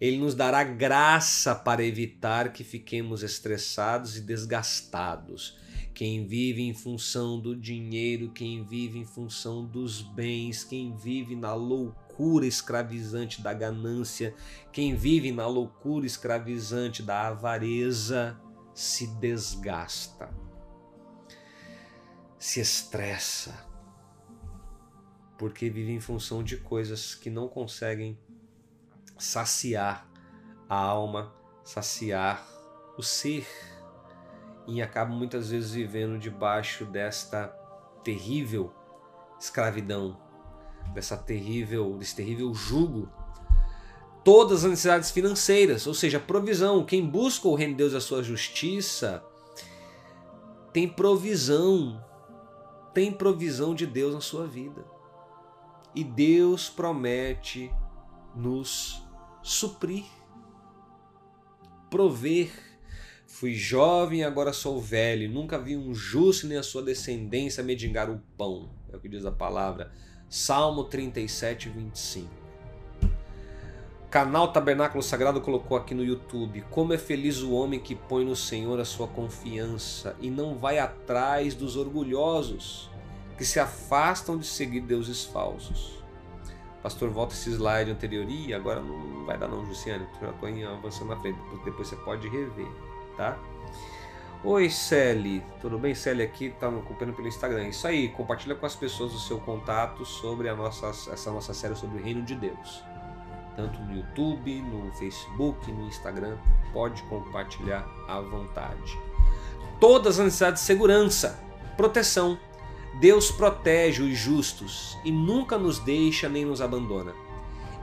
Ele 0.00 0.16
nos 0.16 0.34
dará 0.34 0.64
graça 0.64 1.54
para 1.54 1.84
evitar 1.84 2.52
que 2.52 2.64
fiquemos 2.64 3.22
estressados 3.22 4.16
e 4.16 4.22
desgastados. 4.22 5.58
Quem 5.92 6.26
vive 6.26 6.62
em 6.62 6.72
função 6.72 7.38
do 7.38 7.54
dinheiro, 7.54 8.30
quem 8.30 8.64
vive 8.64 8.98
em 8.98 9.04
função 9.04 9.66
dos 9.66 10.00
bens, 10.00 10.64
quem 10.64 10.96
vive 10.96 11.36
na 11.36 11.52
loucura 11.52 12.46
escravizante 12.46 13.42
da 13.42 13.52
ganância, 13.52 14.34
quem 14.72 14.94
vive 14.94 15.30
na 15.32 15.46
loucura 15.46 16.06
escravizante 16.06 17.02
da 17.02 17.28
avareza, 17.28 18.40
se 18.72 19.06
desgasta, 19.18 20.32
se 22.38 22.60
estressa, 22.60 23.68
porque 25.36 25.68
vive 25.68 25.92
em 25.92 26.00
função 26.00 26.42
de 26.42 26.56
coisas 26.56 27.14
que 27.14 27.28
não 27.28 27.46
conseguem 27.48 28.18
saciar 29.20 30.08
a 30.68 30.76
alma, 30.76 31.32
saciar 31.62 32.46
o 32.96 33.02
ser. 33.02 33.46
E 34.66 34.80
acabam 34.80 35.16
muitas 35.16 35.50
vezes 35.50 35.72
vivendo 35.72 36.18
debaixo 36.18 36.84
desta 36.84 37.48
terrível 38.04 38.72
escravidão, 39.38 40.16
dessa 40.94 41.16
terrível, 41.16 41.96
desse 41.96 42.14
terrível 42.14 42.52
jugo. 42.54 43.08
Todas 44.22 44.64
as 44.64 44.70
necessidades 44.70 45.10
financeiras, 45.10 45.86
ou 45.86 45.94
seja, 45.94 46.20
provisão. 46.20 46.84
Quem 46.84 47.06
busca 47.06 47.48
o 47.48 47.54
reino 47.54 47.72
de 47.72 47.78
Deus 47.78 47.92
e 47.92 47.96
a 47.96 48.00
sua 48.00 48.22
justiça 48.22 49.24
tem 50.72 50.88
provisão, 50.88 52.04
tem 52.94 53.10
provisão 53.10 53.74
de 53.74 53.86
Deus 53.86 54.14
na 54.14 54.20
sua 54.20 54.46
vida. 54.46 54.84
E 55.94 56.04
Deus 56.04 56.68
promete 56.68 57.72
nos 58.34 59.02
suprir, 59.42 60.04
prover. 61.88 62.50
Fui 63.26 63.54
jovem, 63.54 64.24
agora 64.24 64.52
sou 64.52 64.80
velho, 64.80 65.30
nunca 65.30 65.58
vi 65.58 65.76
um 65.76 65.94
justo 65.94 66.46
nem 66.46 66.58
a 66.58 66.62
sua 66.62 66.82
descendência 66.82 67.62
mendigar 67.62 68.10
o 68.10 68.20
pão. 68.36 68.68
É 68.92 68.96
o 68.96 69.00
que 69.00 69.08
diz 69.08 69.24
a 69.24 69.30
palavra. 69.30 69.92
Salmo 70.28 70.84
37, 70.84 71.68
25. 71.68 72.28
Canal 74.10 74.52
Tabernáculo 74.52 75.00
Sagrado 75.04 75.40
colocou 75.40 75.76
aqui 75.76 75.94
no 75.94 76.04
YouTube: 76.04 76.64
Como 76.70 76.92
é 76.92 76.98
feliz 76.98 77.40
o 77.40 77.52
homem 77.52 77.78
que 77.78 77.94
põe 77.94 78.24
no 78.24 78.34
Senhor 78.34 78.80
a 78.80 78.84
sua 78.84 79.06
confiança 79.06 80.16
e 80.20 80.28
não 80.28 80.58
vai 80.58 80.80
atrás 80.80 81.54
dos 81.54 81.76
orgulhosos 81.76 82.90
que 83.38 83.44
se 83.44 83.60
afastam 83.60 84.36
de 84.36 84.46
seguir 84.46 84.80
deuses 84.80 85.24
falsos. 85.24 85.99
Pastor, 86.82 87.10
volta 87.10 87.34
esse 87.34 87.50
slide 87.50 87.90
anterior. 87.90 88.24
Ih, 88.28 88.54
agora 88.54 88.80
não 88.80 89.24
vai 89.26 89.36
dar 89.36 89.48
não, 89.48 89.60
Luciano. 89.60 90.06
Já 90.20 90.30
estou 90.30 90.72
avançando 90.72 91.08
na 91.08 91.16
frente. 91.16 91.38
Depois 91.64 91.88
você 91.88 91.96
pode 91.96 92.28
rever, 92.28 92.68
tá? 93.16 93.38
Oi, 94.42 94.70
Sally. 94.70 95.42
Tudo 95.60 95.78
bem? 95.78 95.94
Sally 95.94 96.22
aqui, 96.22 96.48
tá 96.58 96.70
me 96.70 96.80
acompanhando 96.80 97.14
pelo 97.14 97.28
Instagram. 97.28 97.68
Isso 97.68 97.86
aí, 97.86 98.08
compartilha 98.08 98.54
com 98.54 98.64
as 98.64 98.74
pessoas 98.74 99.12
o 99.12 99.18
seu 99.18 99.38
contato 99.38 100.06
sobre 100.06 100.48
a 100.48 100.56
nossa, 100.56 100.86
essa 101.12 101.30
nossa 101.30 101.52
série 101.52 101.76
sobre 101.76 102.00
o 102.00 102.02
Reino 102.02 102.22
de 102.22 102.34
Deus. 102.34 102.82
Tanto 103.54 103.78
no 103.80 103.94
YouTube, 103.94 104.62
no 104.62 104.90
Facebook, 104.92 105.70
no 105.70 105.86
Instagram. 105.86 106.38
Pode 106.72 107.02
compartilhar 107.02 107.86
à 108.08 108.18
vontade. 108.20 108.98
Todas 109.78 110.18
as 110.18 110.24
necessidades 110.24 110.62
de 110.62 110.66
segurança, 110.66 111.38
proteção, 111.76 112.38
Deus 112.98 113.30
protege 113.30 114.02
os 114.02 114.16
justos 114.18 114.98
e 115.04 115.12
nunca 115.12 115.56
nos 115.56 115.78
deixa 115.78 116.28
nem 116.28 116.44
nos 116.44 116.60
abandona. 116.60 117.14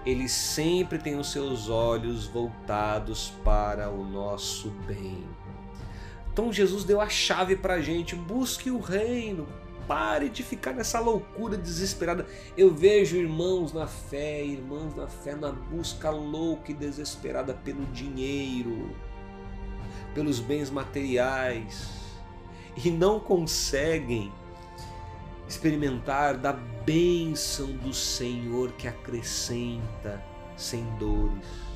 Ele 0.06 0.28
sempre 0.30 1.00
tem 1.00 1.18
os 1.18 1.32
seus 1.32 1.70
olhos 1.70 2.28
voltados 2.28 3.34
para 3.44 3.90
o 3.90 4.04
nosso 4.06 4.70
bem. 4.86 5.26
Então 6.32 6.54
Jesus 6.54 6.84
deu 6.84 7.02
a 7.02 7.10
chave 7.10 7.56
para 7.56 7.76
a 7.76 7.82
gente: 7.82 8.16
busque 8.16 8.70
o 8.70 8.80
reino, 8.80 9.48
pare 9.88 10.30
de 10.30 10.44
ficar 10.44 10.74
nessa 10.74 11.00
loucura 11.00 11.58
desesperada. 11.58 12.28
Eu 12.56 12.74
vejo 12.74 13.16
irmãos 13.16 13.74
na 13.74 13.88
fé, 13.88 14.46
irmãos 14.46 14.96
na 14.96 15.08
fé, 15.08 15.36
na 15.36 15.52
busca 15.52 16.10
louca 16.10 16.72
e 16.72 16.76
desesperada 16.76 17.54
pelo 17.54 17.86
dinheiro, 17.88 18.92
pelos 20.14 20.40
bens 20.40 20.70
materiais, 20.70 21.90
e 22.86 22.92
não 22.92 23.20
conseguem 23.20 24.32
experimentar 25.48 26.38
da 26.38 26.54
bênção 26.54 27.72
do 27.78 27.94
Senhor 27.94 28.74
que 28.74 28.88
acrescenta 28.88 30.22
sem 30.56 30.84
dores. 30.98 31.68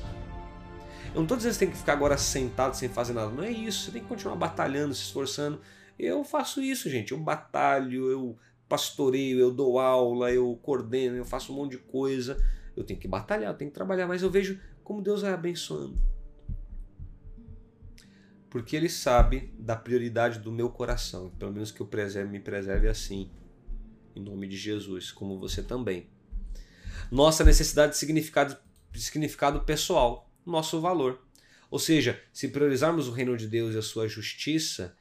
Eu 1.08 1.16
não 1.16 1.22
estou 1.22 1.36
dizendo 1.36 1.52
que 1.52 1.58
você 1.58 1.64
tem 1.66 1.70
que 1.70 1.78
ficar 1.78 1.92
agora 1.92 2.16
sentado 2.16 2.74
sem 2.74 2.88
fazer 2.88 3.12
nada, 3.12 3.30
não 3.30 3.44
é 3.44 3.50
isso. 3.50 3.84
Você 3.84 3.92
tem 3.92 4.02
que 4.02 4.08
continuar 4.08 4.36
batalhando, 4.36 4.94
se 4.94 5.02
esforçando. 5.02 5.60
Eu 5.98 6.24
faço 6.24 6.60
isso, 6.62 6.88
gente. 6.88 7.12
Eu 7.12 7.18
batalho, 7.18 8.10
eu 8.10 8.38
pastoreio, 8.68 9.38
eu 9.38 9.50
dou 9.50 9.78
aula, 9.78 10.32
eu 10.32 10.58
coordeno, 10.62 11.16
eu 11.16 11.24
faço 11.24 11.52
um 11.52 11.56
monte 11.56 11.72
de 11.72 11.78
coisa. 11.78 12.42
Eu 12.74 12.84
tenho 12.84 12.98
que 12.98 13.06
batalhar, 13.06 13.52
eu 13.52 13.56
tenho 13.56 13.70
que 13.70 13.74
trabalhar, 13.74 14.06
mas 14.06 14.22
eu 14.22 14.30
vejo 14.30 14.58
como 14.82 15.02
Deus 15.02 15.20
vai 15.20 15.32
abençoando. 15.32 15.98
Porque 18.48 18.74
Ele 18.74 18.88
sabe 18.88 19.52
da 19.58 19.76
prioridade 19.76 20.38
do 20.38 20.50
meu 20.50 20.70
coração. 20.70 21.30
Pelo 21.38 21.52
menos 21.52 21.70
que 21.70 21.80
eu 21.80 21.86
preserve, 21.86 22.30
me 22.30 22.40
preserve 22.40 22.88
assim 22.88 23.30
em 24.14 24.20
nome 24.20 24.48
de 24.48 24.56
Jesus, 24.56 25.10
como 25.10 25.38
você 25.38 25.62
também. 25.62 26.06
Nossa 27.10 27.44
necessidade 27.44 27.92
de 27.92 27.98
significado 27.98 28.56
significado 28.94 29.60
pessoal, 29.62 30.30
nosso 30.44 30.80
valor. 30.80 31.20
Ou 31.70 31.78
seja, 31.78 32.20
se 32.32 32.48
priorizarmos 32.48 33.08
o 33.08 33.12
reino 33.12 33.36
de 33.36 33.48
Deus 33.48 33.74
e 33.74 33.78
a 33.78 33.82
sua 33.82 34.06
justiça, 34.06 34.94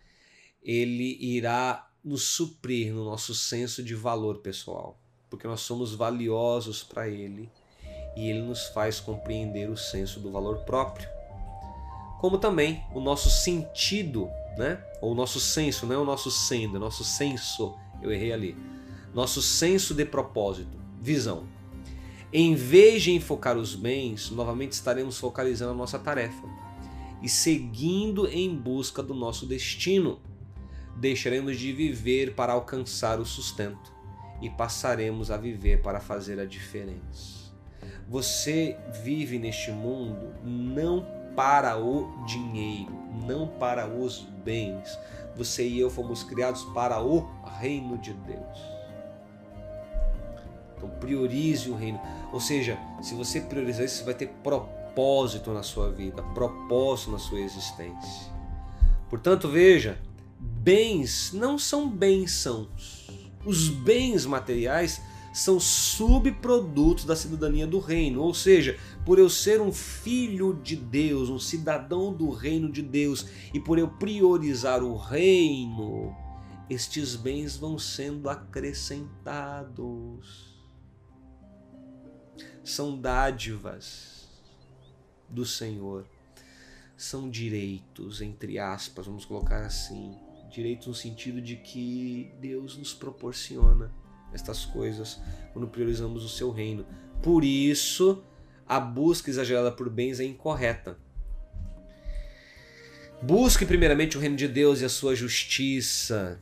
ele 0.63 1.17
irá 1.19 1.89
nos 2.03 2.23
suprir 2.23 2.93
no 2.93 3.03
nosso 3.05 3.35
senso 3.35 3.83
de 3.83 3.93
valor 3.93 4.39
pessoal, 4.39 4.99
porque 5.29 5.47
nós 5.47 5.61
somos 5.61 5.93
valiosos 5.93 6.81
para 6.81 7.09
ele 7.09 7.49
e 8.15 8.29
ele 8.29 8.41
nos 8.41 8.67
faz 8.67 8.99
compreender 8.99 9.69
o 9.69 9.77
senso 9.77 10.19
do 10.19 10.31
valor 10.31 10.59
próprio. 10.59 11.07
Como 12.19 12.37
também 12.37 12.83
o 12.93 12.99
nosso 12.99 13.29
sentido, 13.29 14.29
né? 14.57 14.83
Ou 15.01 15.11
o 15.11 15.15
nosso 15.15 15.39
senso, 15.39 15.85
não 15.85 15.95
é 15.95 15.97
o 15.97 16.05
nosso 16.05 16.29
sendo, 16.29 16.75
é 16.75 16.77
o 16.77 16.81
nosso 16.81 17.03
senso, 17.03 17.75
eu 18.01 18.11
errei 18.11 18.31
ali. 18.31 18.55
Nosso 19.13 19.41
senso 19.41 19.93
de 19.93 20.05
propósito, 20.05 20.77
visão. 21.01 21.45
Em 22.31 22.55
vez 22.55 23.03
de 23.03 23.11
enfocar 23.11 23.57
os 23.57 23.75
bens, 23.75 24.31
novamente 24.31 24.71
estaremos 24.71 25.17
focalizando 25.17 25.71
a 25.71 25.75
nossa 25.75 25.99
tarefa 25.99 26.47
e 27.21 27.27
seguindo 27.27 28.25
em 28.27 28.55
busca 28.55 29.03
do 29.03 29.13
nosso 29.13 29.45
destino. 29.45 30.19
Deixaremos 30.95 31.57
de 31.57 31.73
viver 31.73 32.35
para 32.35 32.53
alcançar 32.53 33.19
o 33.19 33.25
sustento 33.25 33.91
e 34.41 34.49
passaremos 34.49 35.29
a 35.29 35.35
viver 35.35 35.81
para 35.81 35.99
fazer 35.99 36.39
a 36.39 36.45
diferença. 36.45 37.51
Você 38.07 38.77
vive 39.03 39.37
neste 39.37 39.71
mundo 39.71 40.33
não 40.43 41.05
para 41.35 41.77
o 41.77 42.25
dinheiro, 42.25 42.93
não 43.27 43.47
para 43.47 43.87
os 43.87 44.21
bens. 44.43 44.97
Você 45.35 45.67
e 45.67 45.79
eu 45.79 45.89
fomos 45.89 46.23
criados 46.23 46.63
para 46.65 47.01
o 47.01 47.27
reino 47.59 47.97
de 47.97 48.13
Deus. 48.13 48.70
Então 50.81 50.89
priorize 50.99 51.69
o 51.69 51.75
reino. 51.75 52.01
Ou 52.33 52.39
seja, 52.39 52.79
se 53.01 53.13
você 53.13 53.39
priorizar 53.39 53.85
isso, 53.85 53.97
você 53.97 54.03
vai 54.03 54.15
ter 54.15 54.29
propósito 54.43 55.51
na 55.51 55.61
sua 55.61 55.91
vida, 55.91 56.23
propósito 56.33 57.11
na 57.11 57.19
sua 57.19 57.39
existência. 57.39 58.31
Portanto, 59.09 59.47
veja, 59.47 60.01
bens 60.39 61.31
não 61.33 61.59
são 61.59 61.87
bênçãos. 61.87 63.07
Os 63.45 63.69
bens 63.69 64.25
materiais 64.25 64.99
são 65.33 65.59
subprodutos 65.59 67.05
da 67.05 67.15
cidadania 67.15 67.67
do 67.67 67.79
reino, 67.79 68.21
ou 68.21 68.33
seja, 68.33 68.77
por 69.05 69.17
eu 69.17 69.29
ser 69.29 69.61
um 69.61 69.71
filho 69.71 70.59
de 70.61 70.75
Deus, 70.75 71.29
um 71.29 71.39
cidadão 71.39 72.13
do 72.13 72.29
reino 72.31 72.69
de 72.69 72.81
Deus, 72.81 73.27
e 73.53 73.59
por 73.59 73.79
eu 73.79 73.87
priorizar 73.87 74.83
o 74.83 74.97
reino, 74.97 76.13
estes 76.69 77.15
bens 77.15 77.55
vão 77.55 77.79
sendo 77.79 78.29
acrescentados 78.29 80.50
são 82.71 82.99
dádivas 82.99 84.27
do 85.29 85.45
Senhor, 85.45 86.05
são 86.95 87.29
direitos, 87.29 88.21
entre 88.21 88.59
aspas, 88.59 89.05
vamos 89.05 89.25
colocar 89.25 89.65
assim, 89.65 90.15
direitos 90.49 90.87
no 90.87 90.93
sentido 90.93 91.41
de 91.41 91.55
que 91.55 92.31
Deus 92.39 92.77
nos 92.77 92.93
proporciona 92.93 93.91
estas 94.33 94.65
coisas 94.65 95.19
quando 95.53 95.67
priorizamos 95.67 96.23
o 96.23 96.29
seu 96.29 96.51
reino. 96.51 96.85
Por 97.21 97.43
isso, 97.43 98.23
a 98.67 98.79
busca 98.79 99.29
exagerada 99.29 99.71
por 99.71 99.89
bens 99.89 100.19
é 100.19 100.23
incorreta. 100.23 100.97
Busque 103.21 103.65
primeiramente 103.65 104.17
o 104.17 104.19
reino 104.19 104.35
de 104.35 104.47
Deus 104.47 104.81
e 104.81 104.85
a 104.85 104.89
sua 104.89 105.15
justiça. 105.15 106.39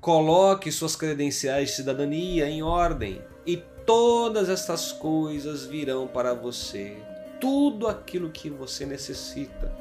Coloque 0.00 0.70
suas 0.70 0.96
credenciais 0.96 1.70
de 1.70 1.76
cidadania 1.76 2.48
em 2.48 2.62
ordem 2.62 3.20
e 3.46 3.56
todas 3.86 4.48
estas 4.48 4.92
coisas 4.92 5.64
virão 5.64 6.06
para 6.06 6.34
você. 6.34 6.96
Tudo 7.40 7.88
aquilo 7.88 8.30
que 8.30 8.50
você 8.50 8.84
necessita, 8.84 9.72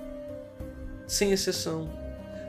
sem 1.07 1.31
exceção. 1.31 1.89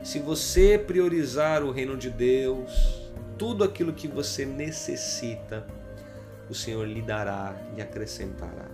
Se 0.03 0.19
você 0.19 0.79
priorizar 0.79 1.63
o 1.63 1.71
reino 1.71 1.97
de 1.97 2.11
Deus, 2.11 3.11
tudo 3.37 3.65
aquilo 3.65 3.93
que 3.93 4.07
você 4.07 4.47
necessita, 4.47 5.67
o 6.49 6.55
Senhor 6.55 6.87
lhe 6.87 7.03
dará, 7.03 7.55
lhe 7.75 7.83
acrescentará. 7.83 8.67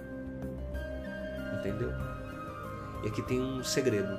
Entendeu? 1.59 1.91
E 3.03 3.09
aqui 3.09 3.23
tem 3.23 3.41
um 3.41 3.65
segredo. 3.65 4.19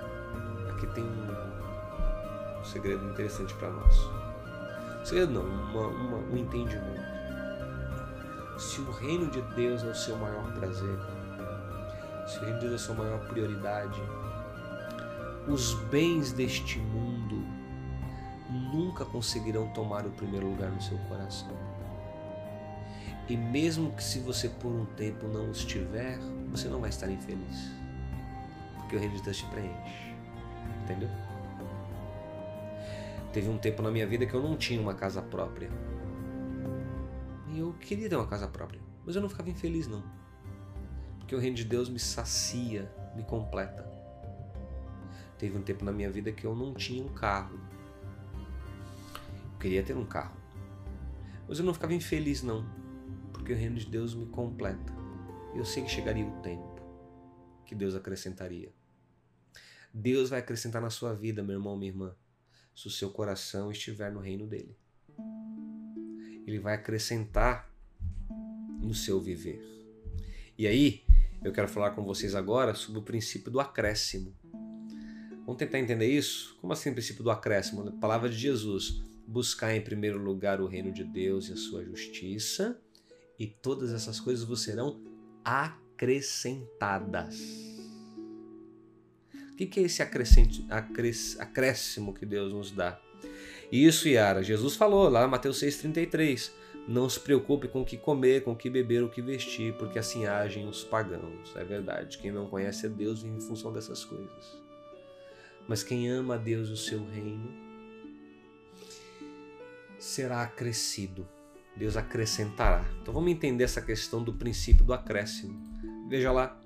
Aqui 0.70 0.88
tem 0.94 1.04
um, 1.04 2.64
segredo 2.64 3.08
interessante 3.10 3.54
para 3.56 3.70
nós. 3.70 3.96
Segredo 5.04 5.34
não, 5.34 5.44
uma, 5.44 5.88
uma, 5.88 6.18
um 6.18 6.38
entendimento 6.38 7.17
se 8.58 8.82
o 8.82 8.92
reino 8.92 9.30
de 9.30 9.42
Deus 9.56 9.84
é 9.84 9.88
o 9.88 9.96
seu 9.96 10.18
maior 10.18 10.52
prazer, 10.54 10.98
se 12.28 12.38
o 12.40 12.42
reino 12.42 12.60
de 12.60 12.68
Deus 12.68 12.72
é 12.72 12.76
a 12.76 12.80
sua 12.80 12.96
maior 12.96 13.20
prioridade, 13.28 14.02
os 15.48 15.74
bens 15.90 16.32
deste 16.32 16.80
mundo 16.80 17.46
nunca 18.74 19.06
conseguirão 19.06 19.68
tomar 19.70 20.06
o 20.06 20.12
primeiro 20.12 20.50
lugar 20.50 20.72
no 20.72 20.82
seu 20.82 20.98
coração. 21.10 21.56
E 23.30 23.36
mesmo 23.36 23.92
que 23.92 24.04
se 24.04 24.20
você 24.20 24.50
por 24.50 24.72
um 24.72 24.86
tempo 24.86 25.28
não 25.28 25.52
estiver, 25.52 26.18
você 26.50 26.68
não 26.68 26.80
vai 26.80 26.90
estar 26.90 27.10
infeliz. 27.10 27.72
Porque 28.76 28.96
o 28.96 29.00
reino 29.00 29.16
de 29.16 29.22
Deus 29.22 29.38
te 29.38 29.46
preenche. 29.46 30.16
Entendeu? 30.84 31.10
Teve 33.34 33.50
um 33.50 33.58
tempo 33.58 33.82
na 33.82 33.92
minha 33.92 34.08
vida 34.08 34.26
que 34.26 34.34
eu 34.34 34.42
não 34.42 34.56
tinha 34.56 34.82
uma 34.82 34.94
casa 34.94 35.22
própria 35.22 35.70
eu 37.60 37.74
queria 37.74 38.10
ter 38.10 38.16
uma 38.16 38.28
casa 38.28 38.48
própria, 38.48 38.82
mas 39.06 39.16
eu 39.16 39.22
não 39.22 39.30
ficava 39.30 39.50
infeliz 39.50 39.88
não. 39.88 40.04
Porque 41.18 41.36
o 41.36 41.40
reino 41.40 41.56
de 41.56 41.66
Deus 41.66 41.90
me 41.90 42.00
sacia, 42.00 42.92
me 43.16 43.24
completa. 43.24 43.86
Teve 45.38 45.58
um 45.58 45.62
tempo 45.62 45.86
na 45.86 45.92
minha 45.92 46.10
vida 46.10 46.32
que 46.32 46.46
eu 46.46 46.56
não 46.56 46.74
tinha 46.74 47.04
um 47.04 47.10
carro. 47.10 47.60
Eu 49.54 49.60
queria 49.60 49.84
ter 49.84 49.96
um 49.96 50.06
carro. 50.06 50.36
Mas 51.48 51.60
eu 51.60 51.66
não 51.66 51.74
ficava 51.74 51.94
infeliz 51.94 52.44
não, 52.44 52.66
porque 53.32 53.54
o 53.54 53.56
reino 53.56 53.76
de 53.76 53.86
Deus 53.86 54.14
me 54.14 54.26
completa. 54.26 54.94
Eu 55.56 55.64
sei 55.64 55.84
que 55.84 55.90
chegaria 55.90 56.26
o 56.26 56.42
tempo 56.42 56.82
que 57.66 57.76
Deus 57.76 57.96
acrescentaria. 57.96 58.74
Deus 59.94 60.30
vai 60.30 60.40
acrescentar 60.40 60.82
na 60.82 60.90
sua 60.90 61.14
vida, 61.14 61.44
meu 61.44 61.56
irmão, 61.56 61.78
minha 61.78 61.92
irmã, 61.92 62.16
se 62.74 62.88
o 62.88 62.92
seu 62.92 63.12
coração 63.12 63.72
estiver 63.72 64.12
no 64.12 64.20
reino 64.20 64.48
dele 64.48 64.78
ele 66.48 66.60
vai 66.60 66.76
acrescentar 66.76 67.70
no 68.82 68.94
seu 68.94 69.20
viver. 69.20 69.62
E 70.58 70.66
aí, 70.66 71.04
eu 71.44 71.52
quero 71.52 71.68
falar 71.68 71.92
com 71.92 72.04
vocês 72.04 72.34
agora 72.34 72.74
sobre 72.74 73.00
o 73.00 73.04
princípio 73.04 73.52
do 73.52 73.60
acréscimo. 73.60 74.34
Vamos 75.46 75.58
tentar 75.58 75.80
entender 75.80 76.08
isso? 76.08 76.58
Como 76.60 76.74
assim 76.74 76.90
o 76.90 76.94
princípio 76.94 77.24
do 77.24 77.30
acréscimo? 77.30 77.88
A 77.88 77.92
palavra 77.92 78.30
de 78.30 78.38
Jesus: 78.38 79.04
buscar 79.28 79.76
em 79.76 79.82
primeiro 79.82 80.18
lugar 80.18 80.60
o 80.62 80.68
reino 80.68 80.92
de 80.92 81.04
Deus 81.04 81.50
e 81.50 81.54
a 81.54 81.58
sua 81.58 81.84
justiça, 81.84 82.80
e 83.38 83.46
todas 83.46 83.92
essas 83.92 84.20
coisas 84.20 84.44
vos 84.44 84.64
serão 84.64 85.00
acrescentadas. 85.44 87.40
O 89.52 89.56
que 89.58 89.80
é 89.80 89.84
esse 89.84 90.02
acréscimo 90.04 92.14
que 92.14 92.26
Deus 92.26 92.54
nos 92.54 92.72
dá? 92.72 93.02
Isso, 93.72 94.08
Yara, 94.08 94.42
Jesus 94.42 94.76
falou 94.76 95.10
lá 95.10 95.26
em 95.26 95.30
Mateus 95.30 95.62
6,33. 95.62 96.52
Não 96.88 97.10
se 97.10 97.20
preocupe 97.20 97.68
com 97.68 97.82
o 97.82 97.86
que 97.86 97.98
comer, 97.98 98.44
com 98.44 98.54
o 98.54 98.56
que 98.56 98.70
beber, 98.70 99.04
o 99.04 99.10
que 99.10 99.22
vestir, 99.22 99.74
porque 99.74 100.00
assim 100.00 100.26
agem 100.26 100.68
os 100.68 100.86
pagãos. 100.86 101.54
É 101.56 101.64
verdade. 101.64 102.18
Quem 102.18 102.32
não 102.32 102.48
conhece 102.48 102.86
a 102.86 102.90
Deus 102.90 103.22
vive 103.22 103.36
em 103.36 103.42
função 103.42 103.74
dessas 103.74 104.06
coisas. 104.06 104.58
Mas 105.68 105.84
quem 105.84 106.10
ama 106.10 106.36
a 106.36 106.38
Deus 106.38 106.70
e 106.70 106.72
o 106.72 106.78
seu 106.78 107.06
reino 107.06 107.54
será 110.00 110.44
acrescido. 110.44 111.28
Deus 111.76 111.98
acrescentará. 111.98 112.86
Então 113.02 113.14
vamos 113.14 113.32
entender 113.32 113.66
essa 113.66 113.82
questão 113.82 114.24
do 114.24 114.34
princípio 114.34 114.86
do 114.86 114.94
acréscimo. 114.94 115.60
Veja 116.08 116.32
lá. 116.32 116.58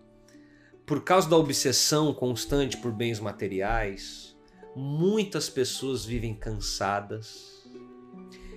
Por 0.85 1.03
causa 1.03 1.29
da 1.29 1.37
obsessão 1.37 2.13
constante 2.13 2.77
por 2.77 2.91
bens 2.91 3.19
materiais, 3.19 4.30
Muitas 4.75 5.49
pessoas 5.49 6.05
vivem 6.05 6.33
cansadas, 6.33 7.67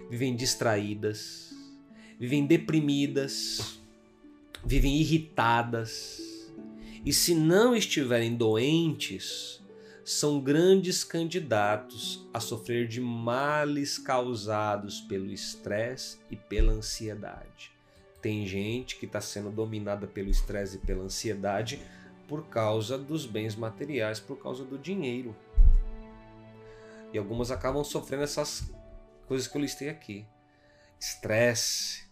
vivem 0.09 0.37
distraídas, 0.37 1.53
vivem 2.19 2.47
deprimidas, 2.47 3.81
vivem 4.65 4.97
irritadas. 4.97 6.23
E 7.05 7.13
se 7.13 7.35
não 7.35 7.75
estiverem 7.75 8.37
doentes, 8.37 9.61
são 10.05 10.39
grandes 10.39 11.03
candidatos 11.03 12.25
a 12.33 12.39
sofrer 12.39 12.87
de 12.87 13.01
males 13.01 13.99
causados 13.99 15.01
pelo 15.01 15.33
estresse 15.33 16.19
e 16.31 16.37
pela 16.37 16.73
ansiedade. 16.73 17.73
Tem 18.23 18.47
gente 18.47 18.97
que 18.97 19.07
está 19.07 19.21
sendo 19.21 19.51
dominada 19.51 20.07
pelo 20.07 20.31
estresse 20.31 20.77
e 20.77 20.81
pela 20.81 21.03
ansiedade 21.03 21.81
por 22.29 22.47
causa 22.47 22.97
dos 22.97 23.27
bens 23.27 23.57
materiais, 23.57 24.21
por 24.21 24.39
causa 24.39 24.65
do 24.65 24.79
dinheiro. 24.79 25.35
E 27.15 27.19
algumas 27.19 27.53
acabam 27.53 27.85
sofrendo 27.85 28.25
essas 28.25 28.69
coisas 29.29 29.47
que 29.47 29.57
eu 29.57 29.61
listei 29.63 29.89
aqui: 29.89 30.27
estresse, 30.99 32.11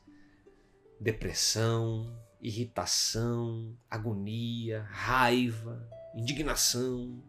depressão, 1.00 2.16
irritação, 2.40 3.76
agonia, 3.90 4.86
raiva, 4.88 5.84
indignação 6.14 7.20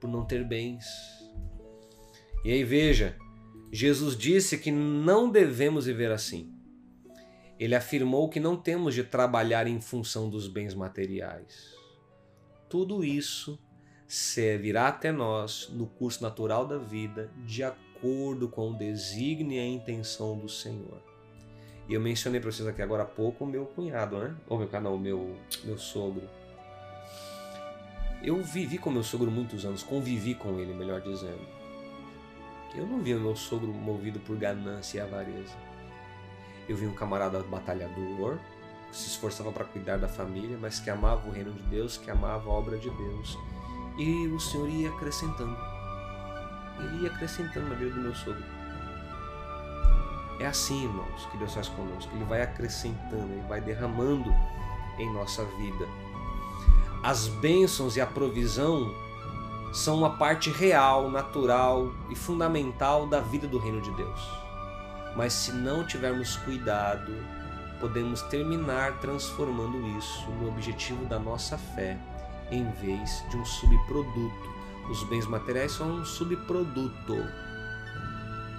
por 0.00 0.08
não 0.08 0.24
ter 0.24 0.42
bens. 0.42 0.86
E 2.42 2.50
aí 2.50 2.64
veja, 2.64 3.14
Jesus 3.70 4.16
disse 4.16 4.56
que 4.56 4.72
não 4.72 5.30
devemos 5.30 5.84
viver 5.84 6.10
assim. 6.10 6.50
Ele 7.58 7.74
afirmou 7.74 8.30
que 8.30 8.40
não 8.40 8.56
temos 8.56 8.94
de 8.94 9.04
trabalhar 9.04 9.66
em 9.66 9.82
função 9.82 10.30
dos 10.30 10.48
bens 10.48 10.74
materiais. 10.74 11.74
Tudo 12.70 13.04
isso 13.04 13.58
virá 14.60 14.88
até 14.88 15.12
nós 15.12 15.68
no 15.72 15.86
curso 15.86 16.22
natural 16.22 16.66
da 16.66 16.78
vida, 16.78 17.30
de 17.44 17.62
acordo 17.62 18.48
com 18.48 18.70
o 18.70 18.76
desígnio 18.76 19.56
e 19.56 19.60
a 19.60 19.66
intenção 19.66 20.36
do 20.36 20.48
Senhor. 20.48 21.00
E 21.88 21.94
eu 21.94 22.00
mencionei 22.00 22.40
para 22.40 22.50
vocês 22.50 22.68
aqui 22.68 22.82
agora 22.82 23.04
há 23.04 23.06
pouco 23.06 23.44
o 23.44 23.46
meu 23.46 23.66
cunhado, 23.66 24.18
né? 24.18 24.34
Ou 24.48 24.58
meu 24.58 24.68
canal, 24.68 24.98
meu 24.98 25.36
meu 25.64 25.78
sogro. 25.78 26.28
Eu 28.22 28.42
vivi 28.42 28.78
com 28.78 28.90
meu 28.90 29.02
sogro 29.02 29.30
muitos 29.30 29.64
anos, 29.64 29.82
convivi 29.82 30.34
com 30.34 30.58
ele, 30.58 30.74
melhor 30.74 31.00
dizendo. 31.00 31.46
Eu 32.74 32.86
não 32.86 33.00
vi 33.00 33.14
meu 33.14 33.34
sogro 33.34 33.72
movido 33.72 34.20
por 34.20 34.36
ganância 34.36 34.98
e 34.98 35.00
avareza. 35.00 35.56
Eu 36.68 36.76
vi 36.76 36.86
um 36.86 36.94
camarada 36.94 37.42
batalhador, 37.42 38.38
que 38.90 38.96
se 38.96 39.08
esforçava 39.08 39.50
para 39.50 39.64
cuidar 39.64 39.96
da 39.96 40.08
família, 40.08 40.56
mas 40.60 40.78
que 40.78 40.90
amava 40.90 41.28
o 41.28 41.32
reino 41.32 41.52
de 41.52 41.62
Deus, 41.62 41.96
que 41.96 42.10
amava 42.10 42.48
a 42.48 42.52
obra 42.52 42.78
de 42.78 42.90
Deus. 42.90 43.38
E 44.00 44.26
o 44.28 44.40
Senhor 44.40 44.66
ia 44.66 44.88
acrescentando. 44.88 45.54
Ele 46.78 47.02
ia 47.02 47.10
acrescentando 47.10 47.68
na 47.68 47.74
vida 47.74 47.90
do 47.90 48.00
meu 48.00 48.14
sogro. 48.14 48.42
É 50.38 50.46
assim, 50.46 50.84
irmãos, 50.84 51.26
que 51.30 51.36
Deus 51.36 51.52
faz 51.52 51.68
conosco. 51.68 52.10
Ele 52.14 52.24
vai 52.24 52.40
acrescentando, 52.40 53.30
ele 53.30 53.44
vai 53.46 53.60
derramando 53.60 54.34
em 54.98 55.12
nossa 55.12 55.44
vida. 55.44 55.86
As 57.02 57.28
bênçãos 57.28 57.94
e 57.94 58.00
a 58.00 58.06
provisão 58.06 58.90
são 59.70 59.98
uma 59.98 60.16
parte 60.16 60.48
real, 60.48 61.10
natural 61.10 61.92
e 62.08 62.16
fundamental 62.16 63.06
da 63.06 63.20
vida 63.20 63.46
do 63.46 63.58
reino 63.58 63.82
de 63.82 63.90
Deus. 63.90 64.30
Mas 65.14 65.34
se 65.34 65.52
não 65.52 65.84
tivermos 65.84 66.36
cuidado, 66.36 67.12
podemos 67.78 68.22
terminar 68.22 68.98
transformando 68.98 69.86
isso 69.98 70.26
no 70.30 70.48
objetivo 70.48 71.04
da 71.04 71.18
nossa 71.18 71.58
fé, 71.58 71.98
em 72.50 72.70
vez 72.72 73.24
de 73.30 73.36
um 73.36 73.44
subproduto. 73.44 74.50
Os 74.90 75.04
bens 75.04 75.26
materiais 75.26 75.72
são 75.72 76.00
um 76.00 76.04
subproduto 76.04 77.16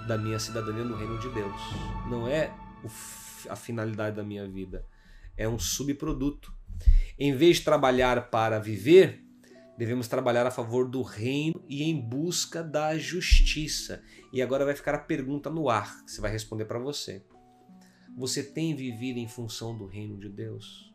da 0.06 0.16
minha 0.16 0.38
cidadania 0.38 0.84
no 0.84 0.96
reino 0.96 1.18
de 1.18 1.28
Deus. 1.30 1.60
Não 2.08 2.26
é 2.26 2.52
a 3.48 3.56
finalidade 3.56 4.16
da 4.16 4.22
minha 4.22 4.48
vida, 4.48 4.86
é 5.36 5.48
um 5.48 5.58
subproduto. 5.58 6.52
Em 7.18 7.36
vez 7.36 7.58
de 7.58 7.64
trabalhar 7.64 8.30
para 8.30 8.58
viver, 8.58 9.22
devemos 9.76 10.08
trabalhar 10.08 10.46
a 10.46 10.50
favor 10.50 10.88
do 10.88 11.02
reino 11.02 11.62
e 11.68 11.82
em 11.82 12.00
busca 12.00 12.62
da 12.62 12.96
justiça. 12.96 14.02
E 14.32 14.40
agora 14.40 14.64
vai 14.64 14.74
ficar 14.74 14.94
a 14.94 14.98
pergunta 14.98 15.50
no 15.50 15.68
ar, 15.68 16.04
que 16.04 16.10
você 16.10 16.20
vai 16.20 16.30
responder 16.30 16.64
para 16.64 16.78
você. 16.78 17.24
Você 18.16 18.42
tem 18.42 18.74
vivido 18.74 19.18
em 19.18 19.28
função 19.28 19.76
do 19.76 19.86
reino 19.86 20.18
de 20.18 20.28
Deus? 20.28 20.91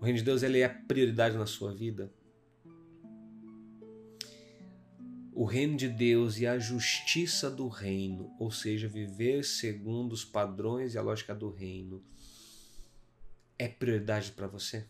O 0.00 0.04
reino 0.04 0.18
de 0.18 0.24
Deus 0.24 0.42
ele 0.42 0.60
é 0.60 0.64
a 0.64 0.68
prioridade 0.68 1.36
na 1.36 1.46
sua 1.46 1.74
vida? 1.74 2.12
o 5.38 5.44
reino 5.44 5.76
de 5.76 5.88
Deus 5.88 6.40
e 6.40 6.48
a 6.48 6.58
justiça 6.58 7.48
do 7.48 7.68
reino, 7.68 8.34
ou 8.40 8.50
seja, 8.50 8.88
viver 8.88 9.44
segundo 9.44 10.12
os 10.12 10.24
padrões 10.24 10.94
e 10.94 10.98
a 10.98 11.00
lógica 11.00 11.32
do 11.32 11.48
reino, 11.48 12.02
é 13.56 13.68
prioridade 13.68 14.32
para 14.32 14.48
você? 14.48 14.84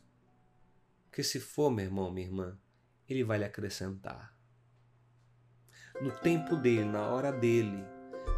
Porque 1.04 1.22
se 1.22 1.38
for, 1.38 1.70
meu 1.70 1.84
irmão, 1.84 2.10
minha 2.10 2.26
irmã, 2.26 2.58
ele 3.06 3.22
vai 3.22 3.36
lhe 3.36 3.44
acrescentar. 3.44 4.34
No 6.00 6.12
tempo 6.12 6.56
dele, 6.56 6.86
na 6.86 7.10
hora 7.10 7.30
dele. 7.30 7.84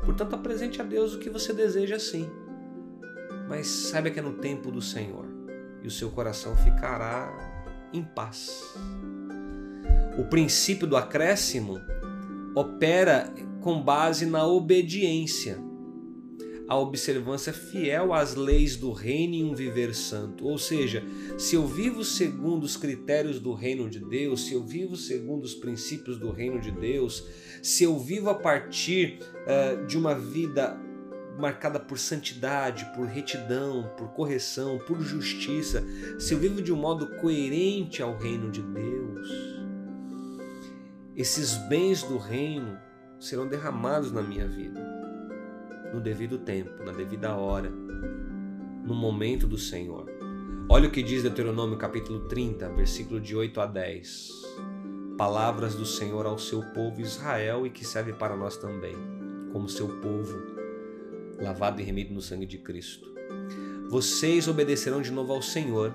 Portanto, 0.05 0.35
apresente 0.35 0.83
a 0.83 0.85
Deus 0.85 1.15
o 1.15 1.21
que 1.21 1.31
você 1.31 1.53
deseja 1.53 2.01
sim. 2.01 2.29
Mas 3.49 3.69
saiba 3.69 4.11
que 4.11 4.19
é 4.19 4.23
no 4.23 4.39
tempo 4.39 4.73
do 4.73 4.83
Senhor 4.83 5.30
e 5.83 5.87
o 5.87 5.91
seu 5.91 6.11
coração 6.11 6.57
ficará 6.57 7.31
em 7.93 8.03
paz. 8.03 8.75
O 10.19 10.25
princípio 10.25 10.87
do 10.87 10.97
acréscimo 10.97 11.81
opera 12.55 13.33
com 13.61 13.83
base 13.83 14.27
na 14.27 14.47
obediência, 14.47 15.59
a 16.69 16.79
observância 16.79 17.53
fiel 17.53 18.13
às 18.13 18.35
leis 18.35 18.77
do 18.77 18.93
reino 18.93 19.35
e 19.35 19.43
um 19.43 19.55
viver 19.55 19.95
santo. 19.95 20.47
Ou 20.47 20.57
seja, 20.57 21.03
se 21.37 21.57
eu 21.57 21.67
vivo 21.67 22.05
segundo 22.05 22.63
os 22.65 22.77
critérios 22.77 23.41
do 23.41 23.53
reino 23.55 23.91
de 23.91 23.99
Deus, 23.99 24.47
se 24.47 24.55
eu 24.55 24.63
vivo 24.63 24.97
segundo 24.97 25.45
os 25.45 25.55
princípios 25.55 26.17
do 26.17 26.31
reino 26.31 26.61
de 26.61 26.71
Deus, 26.71 27.27
se 27.63 27.83
eu 27.83 27.99
vivo 27.99 28.31
a 28.31 28.35
partir 28.35 29.19
uh, 29.21 29.85
de 29.87 29.99
uma 29.99 30.15
vida 30.15 30.79
marcada 31.41 31.81
por 31.81 31.99
santidade, 31.99 32.85
por 32.95 33.07
retidão, 33.07 33.91
por 33.97 34.09
correção, 34.09 34.79
por 34.87 35.01
justiça, 35.01 35.83
se 36.19 36.35
eu 36.35 36.39
vivo 36.39 36.61
de 36.63 36.73
um 36.73 36.77
modo 36.77 37.07
coerente 37.17 38.03
ao 38.03 38.17
reino 38.17 38.51
de 38.51 38.63
Deus, 38.63 39.29
esses 41.17 41.57
bens 41.69 42.03
do 42.03 42.19
reino 42.19 42.79
serão 43.19 43.49
derramados 43.49 44.13
na 44.13 44.23
minha 44.23 44.47
vida, 44.47 44.81
no 45.93 46.01
devido 46.01 46.39
tempo, 46.39 46.85
na 46.85 46.93
devida 46.93 47.35
hora, 47.35 47.71
no 47.71 48.95
momento 48.95 49.47
do 49.47 49.59
Senhor. 49.59 50.07
Olha 50.69 50.89
o 50.89 50.93
que 50.93 51.03
diz 51.03 51.23
Deuteronômio 51.23 51.77
capítulo 51.77 52.29
30, 52.29 52.69
versículo 52.71 53.21
de 53.21 53.35
8 53.35 53.61
a 53.61 53.67
10. 53.67 54.29
Palavras 55.19 55.75
do 55.75 55.85
Senhor 55.85 56.25
ao 56.27 56.39
seu 56.39 56.63
povo 56.73 57.01
Israel 57.01 57.67
e 57.67 57.71
que 57.71 57.85
serve 57.85 58.13
para 58.13 58.37
nós 58.37 58.57
também, 58.57 58.97
como 59.53 59.69
seu 59.69 59.89
povo, 60.01 60.60
lavado 61.41 61.81
e 61.81 61.85
remido 61.85 62.13
no 62.13 62.21
sangue 62.21 62.47
de 62.47 62.59
Cristo. 62.59 63.09
Vocês 63.89 64.47
obedecerão 64.47 65.03
de 65.03 65.11
novo 65.11 65.33
ao 65.33 65.43
Senhor 65.43 65.93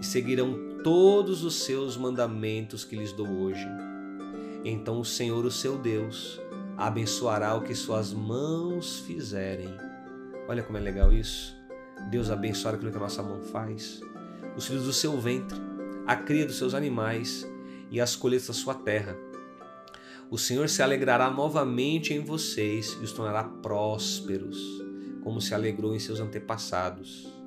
e 0.00 0.04
seguirão 0.04 0.80
todos 0.82 1.44
os 1.44 1.62
seus 1.62 1.96
mandamentos 1.96 2.84
que 2.84 2.96
lhes 2.96 3.12
dou 3.12 3.28
hoje 3.28 3.66
então 4.64 5.00
o 5.00 5.04
Senhor, 5.04 5.44
o 5.44 5.50
seu 5.50 5.78
Deus, 5.78 6.40
abençoará 6.76 7.54
o 7.54 7.62
que 7.62 7.74
suas 7.74 8.12
mãos 8.12 9.00
fizerem. 9.00 9.74
Olha 10.48 10.62
como 10.62 10.76
é 10.76 10.80
legal 10.80 11.12
isso. 11.12 11.56
Deus 12.10 12.30
abençoará 12.30 12.76
aquilo 12.76 12.90
que 12.90 12.96
a 12.96 13.00
nossa 13.00 13.22
mão 13.22 13.40
faz. 13.40 14.00
Os 14.56 14.66
filhos 14.66 14.84
do 14.84 14.92
seu 14.92 15.18
ventre, 15.18 15.58
a 16.06 16.16
cria 16.16 16.44
dos 16.44 16.58
seus 16.58 16.74
animais 16.74 17.48
e 17.90 18.00
as 18.00 18.16
colheitas 18.16 18.48
da 18.48 18.54
sua 18.54 18.74
terra. 18.74 19.16
O 20.30 20.38
Senhor 20.38 20.68
se 20.68 20.82
alegrará 20.82 21.30
novamente 21.30 22.14
em 22.14 22.20
vocês 22.20 22.96
e 23.00 23.04
os 23.04 23.12
tornará 23.12 23.44
prósperos, 23.44 24.58
como 25.22 25.40
se 25.40 25.54
alegrou 25.54 25.94
em 25.94 25.98
seus 25.98 26.20
antepassados 26.20 27.40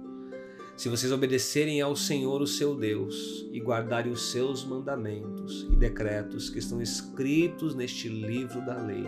se 0.75 0.89
vocês 0.89 1.11
obedecerem 1.11 1.81
ao 1.81 1.95
Senhor, 1.95 2.41
o 2.41 2.47
seu 2.47 2.75
Deus, 2.75 3.45
e 3.51 3.59
guardarem 3.59 4.11
os 4.11 4.31
seus 4.31 4.65
mandamentos 4.65 5.67
e 5.71 5.75
decretos 5.75 6.49
que 6.49 6.57
estão 6.57 6.81
escritos 6.81 7.75
neste 7.75 8.09
livro 8.09 8.59
da 8.65 8.81
lei, 8.81 9.05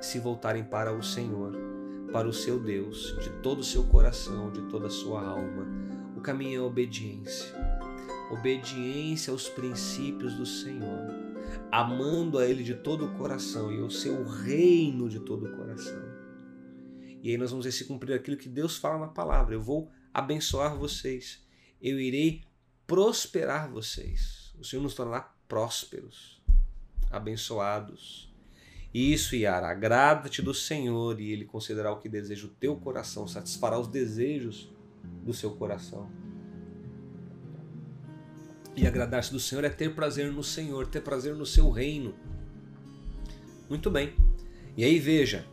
se 0.00 0.18
voltarem 0.18 0.64
para 0.64 0.94
o 0.94 1.02
Senhor, 1.02 1.52
para 2.10 2.26
o 2.26 2.32
seu 2.32 2.58
Deus, 2.58 3.14
de 3.22 3.28
todo 3.42 3.58
o 3.58 3.64
seu 3.64 3.84
coração, 3.84 4.50
de 4.50 4.62
toda 4.62 4.86
a 4.86 4.90
sua 4.90 5.20
alma, 5.22 5.66
o 6.16 6.22
caminho 6.22 6.62
é 6.62 6.64
obediência. 6.64 7.54
Obediência 8.30 9.30
aos 9.30 9.46
princípios 9.46 10.32
do 10.34 10.46
Senhor, 10.46 11.12
amando 11.70 12.38
a 12.38 12.46
Ele 12.46 12.62
de 12.62 12.74
todo 12.74 13.06
o 13.06 13.14
coração 13.16 13.72
e 13.72 13.80
ao 13.80 13.90
seu 13.90 14.24
reino 14.24 15.08
de 15.08 15.20
todo 15.20 15.46
o 15.46 15.56
coração. 15.56 16.02
E 17.22 17.30
aí 17.30 17.38
nós 17.38 17.50
vamos 17.50 17.64
ver 17.64 17.72
se 17.72 17.84
cumprir 17.86 18.14
aquilo 18.14 18.36
que 18.36 18.48
Deus 18.48 18.76
fala 18.76 18.98
na 18.98 19.08
palavra. 19.08 19.54
Eu 19.54 19.62
vou 19.62 19.90
abençoar 20.12 20.76
vocês, 20.76 21.42
eu 21.80 21.98
irei 21.98 22.42
prosperar 22.86 23.70
vocês. 23.70 24.54
O 24.58 24.64
Senhor 24.64 24.82
nos 24.82 24.94
tornará 24.94 25.32
prósperos, 25.48 26.42
abençoados. 27.10 28.32
Isso, 28.92 29.34
Yara, 29.34 29.68
agrada-te 29.68 30.40
do 30.40 30.54
Senhor 30.54 31.20
e 31.20 31.32
Ele 31.32 31.44
concederá 31.44 31.92
o 31.92 31.98
que 31.98 32.08
deseja 32.08 32.46
o 32.46 32.50
teu 32.50 32.76
coração, 32.76 33.26
satisfará 33.26 33.78
os 33.78 33.88
desejos 33.88 34.70
do 35.24 35.32
seu 35.32 35.56
coração. 35.56 36.23
E 38.76 38.86
agradar-se 38.86 39.32
do 39.32 39.40
Senhor 39.40 39.64
é 39.64 39.68
ter 39.68 39.94
prazer 39.94 40.32
no 40.32 40.42
Senhor, 40.42 40.86
ter 40.86 41.00
prazer 41.00 41.34
no 41.34 41.46
seu 41.46 41.70
reino. 41.70 42.14
Muito 43.68 43.90
bem. 43.90 44.14
E 44.76 44.84
aí 44.84 44.98
veja, 44.98 45.46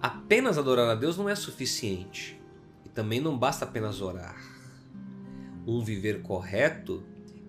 apenas 0.00 0.58
adorar 0.58 0.88
a 0.90 0.94
Deus 0.94 1.16
não 1.16 1.28
é 1.28 1.34
suficiente 1.34 2.38
também 2.94 3.20
não 3.20 3.36
basta 3.36 3.64
apenas 3.64 4.00
orar. 4.00 4.40
Um 5.66 5.82
viver 5.82 6.22
correto 6.22 7.02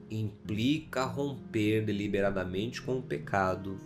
implica 0.10 1.06
romper 1.06 1.86
deliberadamente 1.86 2.82
com 2.82 2.98
o 2.98 3.02
pecado, 3.02 3.78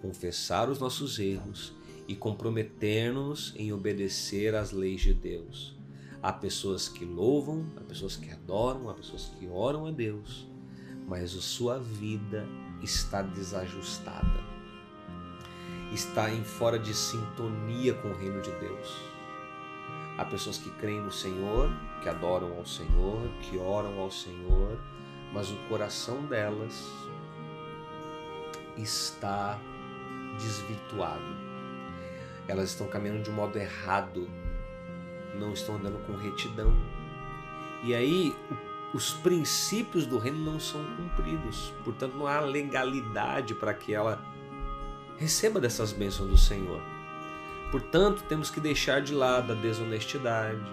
confessar 0.00 0.70
os 0.70 0.78
nossos 0.78 1.18
erros 1.18 1.74
e 2.06 2.14
comprometer-nos 2.14 3.54
em 3.56 3.72
obedecer 3.72 4.54
às 4.54 4.72
leis 4.72 5.02
de 5.02 5.12
Deus. 5.12 5.77
Há 6.20 6.32
pessoas 6.32 6.88
que 6.88 7.04
louvam, 7.04 7.64
há 7.76 7.80
pessoas 7.80 8.16
que 8.16 8.30
adoram, 8.30 8.90
há 8.90 8.94
pessoas 8.94 9.32
que 9.38 9.46
oram 9.46 9.86
a 9.86 9.90
Deus, 9.92 10.48
mas 11.06 11.36
a 11.36 11.40
sua 11.40 11.78
vida 11.78 12.46
está 12.82 13.22
desajustada. 13.22 14.48
Está 15.92 16.28
em 16.30 16.42
fora 16.42 16.78
de 16.78 16.92
sintonia 16.92 17.94
com 17.94 18.08
o 18.08 18.16
reino 18.16 18.42
de 18.42 18.50
Deus. 18.50 18.96
Há 20.18 20.24
pessoas 20.24 20.58
que 20.58 20.70
creem 20.72 21.00
no 21.00 21.12
Senhor, 21.12 21.70
que 22.02 22.08
adoram 22.08 22.58
ao 22.58 22.66
Senhor, 22.66 23.28
que 23.42 23.56
oram 23.56 24.00
ao 24.00 24.10
Senhor, 24.10 24.76
mas 25.32 25.48
o 25.50 25.56
coração 25.68 26.26
delas 26.26 26.84
está 28.76 29.58
desvirtuado. 30.38 31.36
Elas 32.48 32.70
estão 32.70 32.88
caminhando 32.88 33.22
de 33.22 33.30
um 33.30 33.34
modo 33.34 33.56
errado, 33.56 34.28
não 35.34 35.52
estão 35.52 35.76
andando 35.76 35.98
com 36.06 36.14
retidão. 36.16 36.74
E 37.82 37.94
aí 37.94 38.34
os 38.94 39.12
princípios 39.12 40.06
do 40.06 40.18
reino 40.18 40.38
não 40.38 40.58
são 40.58 40.82
cumpridos, 40.96 41.72
portanto 41.84 42.14
não 42.14 42.26
há 42.26 42.40
legalidade 42.40 43.54
para 43.54 43.74
que 43.74 43.94
ela 43.94 44.22
receba 45.16 45.60
dessas 45.60 45.92
bênçãos 45.92 46.30
do 46.30 46.38
Senhor. 46.38 46.80
Portanto, 47.70 48.24
temos 48.28 48.50
que 48.50 48.60
deixar 48.60 49.02
de 49.02 49.12
lado 49.12 49.52
a 49.52 49.54
desonestidade, 49.54 50.72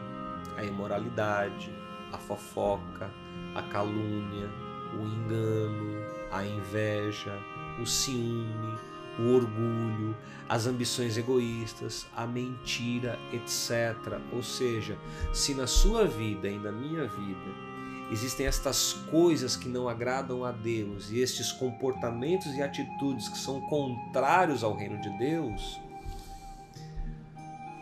a 0.56 0.64
imoralidade, 0.64 1.70
a 2.14 2.18
fofoca, 2.18 3.12
a 3.54 3.62
calúnia, 3.64 4.50
o 4.94 5.06
engano, 5.06 6.00
a 6.32 6.46
inveja, 6.46 7.38
o 7.82 7.86
ciúme, 7.86 8.78
o 9.20 9.34
orgulho, 9.34 10.16
as 10.48 10.68
ambições 10.68 11.18
egoístas, 11.18 12.06
a 12.16 12.26
mentira, 12.26 13.20
etc. 13.34 14.20
Ou 14.32 14.44
seja, 14.44 14.98
se 15.34 15.54
na 15.54 15.68
sua 15.68 16.06
vida 16.06 16.48
e 16.48 16.58
na 16.58 16.72
minha 16.72 17.08
vida 17.08 17.66
existem 18.12 18.46
estas 18.46 18.94
coisas 19.10 19.56
que 19.56 19.68
não 19.68 19.90
agradam 19.90 20.44
a 20.44 20.52
Deus 20.52 21.10
e 21.10 21.20
estes 21.20 21.52
comportamentos 21.52 22.54
e 22.54 22.62
atitudes 22.62 23.28
que 23.28 23.38
são 23.38 23.62
contrários 23.62 24.64
ao 24.64 24.76
reino 24.76 25.02
de 25.02 25.10
Deus, 25.18 25.80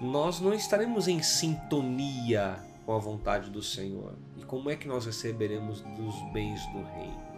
nós 0.01 0.39
não 0.39 0.53
estaremos 0.53 1.07
em 1.07 1.21
sintonia 1.21 2.59
com 2.85 2.93
a 2.93 2.99
vontade 2.99 3.49
do 3.49 3.61
Senhor. 3.61 4.13
E 4.37 4.43
como 4.43 4.69
é 4.69 4.75
que 4.75 4.87
nós 4.87 5.05
receberemos 5.05 5.81
dos 5.81 6.15
bens 6.33 6.65
do 6.67 6.83
reino? 6.83 7.32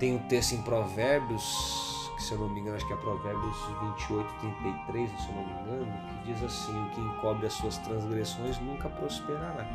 Tem 0.00 0.16
um 0.16 0.18
texto 0.28 0.54
em 0.54 0.62
Provérbios, 0.62 2.10
que 2.16 2.22
se 2.22 2.32
eu 2.32 2.38
não 2.38 2.48
me 2.48 2.60
engano, 2.60 2.74
acho 2.74 2.86
que 2.86 2.92
é 2.94 2.96
Provérbios 2.96 3.54
28, 3.98 4.34
33, 4.40 5.10
se 5.10 5.28
eu 5.28 5.34
não 5.34 5.44
me 5.44 5.52
engano, 5.52 6.08
que 6.08 6.32
diz 6.32 6.42
assim: 6.42 6.72
O 6.86 6.88
que 6.88 7.00
encobre 7.02 7.46
as 7.46 7.52
suas 7.52 7.76
transgressões 7.76 8.58
nunca 8.60 8.88
prosperará, 8.88 9.66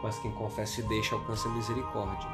mas 0.00 0.16
quem 0.20 0.30
confessa 0.30 0.80
e 0.80 0.84
deixa 0.84 1.16
alcança 1.16 1.48
misericórdia. 1.48 2.28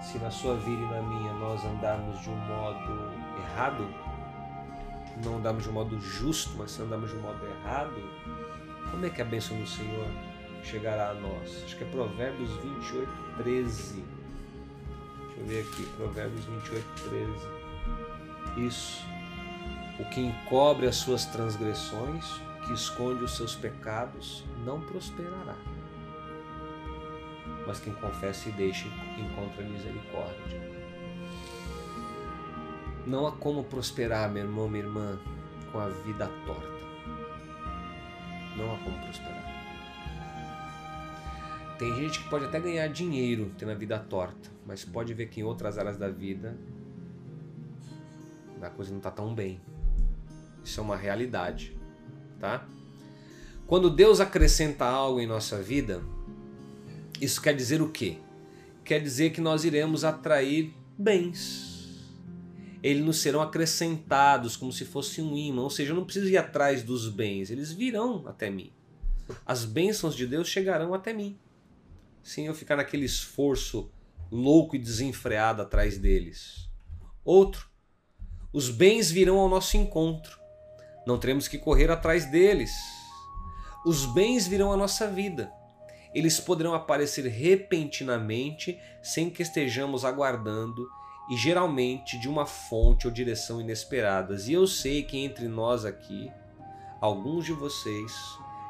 Se 0.00 0.16
na 0.18 0.30
sua 0.30 0.54
vida 0.54 0.80
e 0.80 0.86
na 0.90 1.02
minha 1.02 1.32
nós 1.32 1.64
andarmos 1.64 2.20
de 2.20 2.30
um 2.30 2.36
modo 2.36 3.10
errado, 3.38 3.84
não 5.24 5.38
andamos 5.38 5.64
de 5.64 5.70
um 5.70 5.72
modo 5.72 5.98
justo, 6.00 6.56
mas 6.56 6.70
se 6.70 6.82
andamos 6.82 7.10
de 7.10 7.16
um 7.16 7.22
modo 7.22 7.44
errado, 7.44 8.00
como 8.92 9.04
é 9.04 9.10
que 9.10 9.20
a 9.20 9.24
bênção 9.24 9.58
do 9.58 9.66
Senhor 9.66 10.06
chegará 10.62 11.10
a 11.10 11.14
nós? 11.14 11.64
Acho 11.64 11.76
que 11.76 11.82
é 11.82 11.86
Provérbios 11.88 12.50
28, 12.58 13.10
13. 13.38 14.15
Deixa 15.36 15.40
eu 15.40 15.46
ver 15.46 15.60
aqui, 15.60 15.86
Provérbios 15.96 16.44
28, 16.46 16.84
13. 18.54 18.66
Isso. 18.66 19.04
O 19.98 20.04
que 20.10 20.20
encobre 20.20 20.86
as 20.86 20.96
suas 20.96 21.26
transgressões, 21.26 22.24
que 22.66 22.72
esconde 22.72 23.22
os 23.24 23.36
seus 23.36 23.54
pecados, 23.54 24.44
não 24.64 24.80
prosperará. 24.80 25.56
Mas 27.66 27.80
quem 27.80 27.92
confessa 27.94 28.48
e 28.48 28.52
deixa 28.52 28.88
encontra 29.18 29.62
misericórdia. 29.62 30.76
Não 33.06 33.26
há 33.26 33.32
como 33.32 33.64
prosperar, 33.64 34.30
meu 34.30 34.44
irmão, 34.44 34.68
minha 34.68 34.84
irmã, 34.84 35.18
com 35.70 35.78
a 35.78 35.88
vida 35.88 36.30
torta. 36.46 36.86
Não 38.56 38.74
há 38.74 38.78
como 38.78 38.98
prosperar. 39.04 39.44
Tem 41.78 41.94
gente 41.94 42.20
que 42.20 42.28
pode 42.30 42.46
até 42.46 42.58
ganhar 42.58 42.88
dinheiro 42.88 43.52
tendo 43.58 43.72
a 43.72 43.74
vida 43.74 43.98
torta, 43.98 44.55
mas 44.66 44.84
pode 44.84 45.14
ver 45.14 45.28
que 45.28 45.40
em 45.40 45.44
outras 45.44 45.78
áreas 45.78 45.96
da 45.96 46.08
vida 46.08 46.56
a 48.60 48.70
coisa 48.70 48.90
não 48.90 48.98
está 48.98 49.10
tão 49.10 49.34
bem. 49.34 49.60
Isso 50.64 50.80
é 50.80 50.82
uma 50.82 50.96
realidade, 50.96 51.76
tá? 52.40 52.66
Quando 53.66 53.88
Deus 53.88 54.18
acrescenta 54.18 54.84
algo 54.84 55.20
em 55.20 55.26
nossa 55.26 55.62
vida, 55.62 56.02
isso 57.20 57.40
quer 57.40 57.54
dizer 57.54 57.80
o 57.80 57.90
quê? 57.90 58.18
Quer 58.84 59.00
dizer 59.00 59.30
que 59.30 59.40
nós 59.40 59.64
iremos 59.64 60.04
atrair 60.04 60.74
bens. 60.98 62.02
Eles 62.82 63.04
nos 63.04 63.20
serão 63.20 63.40
acrescentados 63.40 64.56
como 64.56 64.72
se 64.72 64.84
fosse 64.84 65.22
um 65.22 65.36
imã, 65.36 65.62
ou 65.62 65.70
seja, 65.70 65.92
eu 65.92 65.96
não 65.96 66.04
preciso 66.04 66.28
ir 66.28 66.36
atrás 66.36 66.82
dos 66.82 67.08
bens, 67.08 67.50
eles 67.50 67.72
virão 67.72 68.26
até 68.26 68.50
mim. 68.50 68.72
As 69.44 69.64
bênçãos 69.64 70.16
de 70.16 70.26
Deus 70.26 70.48
chegarão 70.48 70.92
até 70.92 71.12
mim 71.12 71.38
sem 72.26 72.46
eu 72.46 72.54
ficar 72.54 72.74
naquele 72.74 73.04
esforço 73.04 73.88
louco 74.30 74.76
e 74.76 74.78
desenfreado 74.78 75.62
atrás 75.62 75.98
deles. 75.98 76.68
Outro, 77.24 77.68
os 78.52 78.70
bens 78.70 79.10
virão 79.10 79.38
ao 79.38 79.48
nosso 79.48 79.76
encontro. 79.76 80.38
Não 81.06 81.18
teremos 81.18 81.46
que 81.46 81.58
correr 81.58 81.90
atrás 81.90 82.24
deles. 82.26 82.72
Os 83.84 84.06
bens 84.06 84.46
virão 84.46 84.72
à 84.72 84.76
nossa 84.76 85.06
vida. 85.06 85.52
Eles 86.14 86.40
poderão 86.40 86.74
aparecer 86.74 87.26
repentinamente 87.26 88.80
sem 89.02 89.28
que 89.28 89.42
estejamos 89.42 90.04
aguardando 90.04 90.88
e 91.30 91.36
geralmente 91.36 92.18
de 92.18 92.28
uma 92.28 92.46
fonte 92.46 93.06
ou 93.06 93.12
direção 93.12 93.60
inesperadas. 93.60 94.48
E 94.48 94.52
eu 94.52 94.66
sei 94.66 95.02
que 95.02 95.18
entre 95.18 95.48
nós 95.48 95.84
aqui, 95.84 96.30
alguns 97.00 97.44
de 97.44 97.52
vocês 97.52 98.12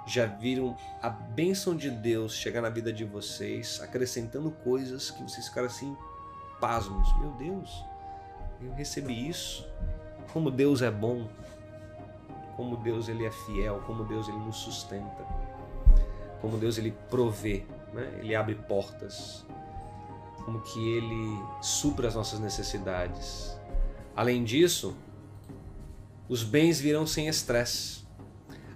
já 0.07 0.27
viram 0.27 0.77
a 1.03 1.11
bênção 1.11 1.77
de 1.77 1.91
Deus 1.91 2.33
chegar 2.35 2.63
na 2.63 2.71
vida 2.71 2.93
de 2.93 3.05
vocês, 3.05 3.81
acrescentando 3.83 4.51
coisas 4.51 5.11
que 5.11 5.23
vocês 5.23 5.49
ficaram 5.49 5.67
assim, 5.67 5.97
pasmos. 6.61 7.09
Meu 7.19 7.31
Deus, 7.33 7.85
eu 8.61 8.73
recebi 8.75 9.29
isso. 9.29 9.69
Como 10.33 10.51
Deus 10.51 10.81
é 10.81 10.91
bom, 10.91 11.29
como 12.57 12.77
Deus 12.77 13.09
ele 13.09 13.27
é 13.27 13.31
fiel, 13.31 13.83
como 13.87 14.05
Deus 14.05 14.29
ele 14.29 14.39
nos 14.39 14.57
sustenta, 14.57 15.27
como 16.41 16.57
Deus 16.57 16.79
ele 16.79 16.93
provê, 17.11 17.65
né? 17.93 18.19
ele 18.21 18.35
abre 18.35 18.55
portas, 18.55 19.45
como 20.45 20.61
que 20.61 20.89
ele 20.97 21.43
supra 21.61 22.09
as 22.09 22.15
nossas 22.15 22.39
necessidades. 22.39 23.59
Além 24.15 24.45
disso, 24.45 24.97
os 26.29 26.43
bens 26.43 26.81
virão 26.81 27.07
sem 27.07 27.29
estresse. 27.29 28.06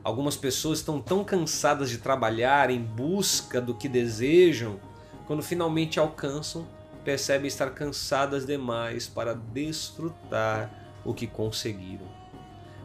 Algumas 0.03 0.37
pessoas 0.37 0.79
estão 0.79 1.01
tão 1.01 1.23
cansadas 1.23 1.91
de 1.91 1.99
trabalhar 1.99 2.71
em 2.71 2.83
busca 2.83 3.61
do 3.61 3.75
que 3.75 3.89
desejam, 3.89 4.81
quando 5.27 5.43
finalmente 5.43 6.01
alcançam, 6.01 6.67
percebem 7.05 7.47
estar 7.47 7.71
cansadas 7.71 8.47
demais 8.47 9.07
para 9.07 9.35
desfrutar 9.35 10.71
o 11.05 11.13
que 11.13 11.27
conseguiram. 11.27 12.07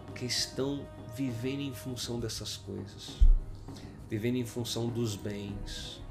Porque 0.05 0.25
estão 0.25 0.85
vivendo 1.15 1.61
em 1.61 1.73
função 1.73 2.19
dessas 2.19 2.57
coisas, 2.57 3.17
vivendo 4.09 4.35
em 4.35 4.45
função 4.45 4.87
dos 4.87 5.15
bens. 5.15 6.01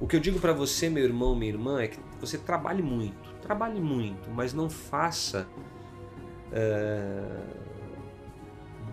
O 0.00 0.06
que 0.06 0.16
eu 0.16 0.20
digo 0.20 0.40
para 0.40 0.54
você, 0.54 0.88
meu 0.88 1.04
irmão, 1.04 1.36
minha 1.36 1.52
irmã, 1.52 1.82
é 1.82 1.88
que 1.88 2.00
você 2.18 2.38
trabalhe 2.38 2.82
muito, 2.82 3.34
trabalhe 3.42 3.80
muito, 3.80 4.30
mas 4.30 4.54
não 4.54 4.70
faça. 4.70 5.46
Uh 6.50 7.73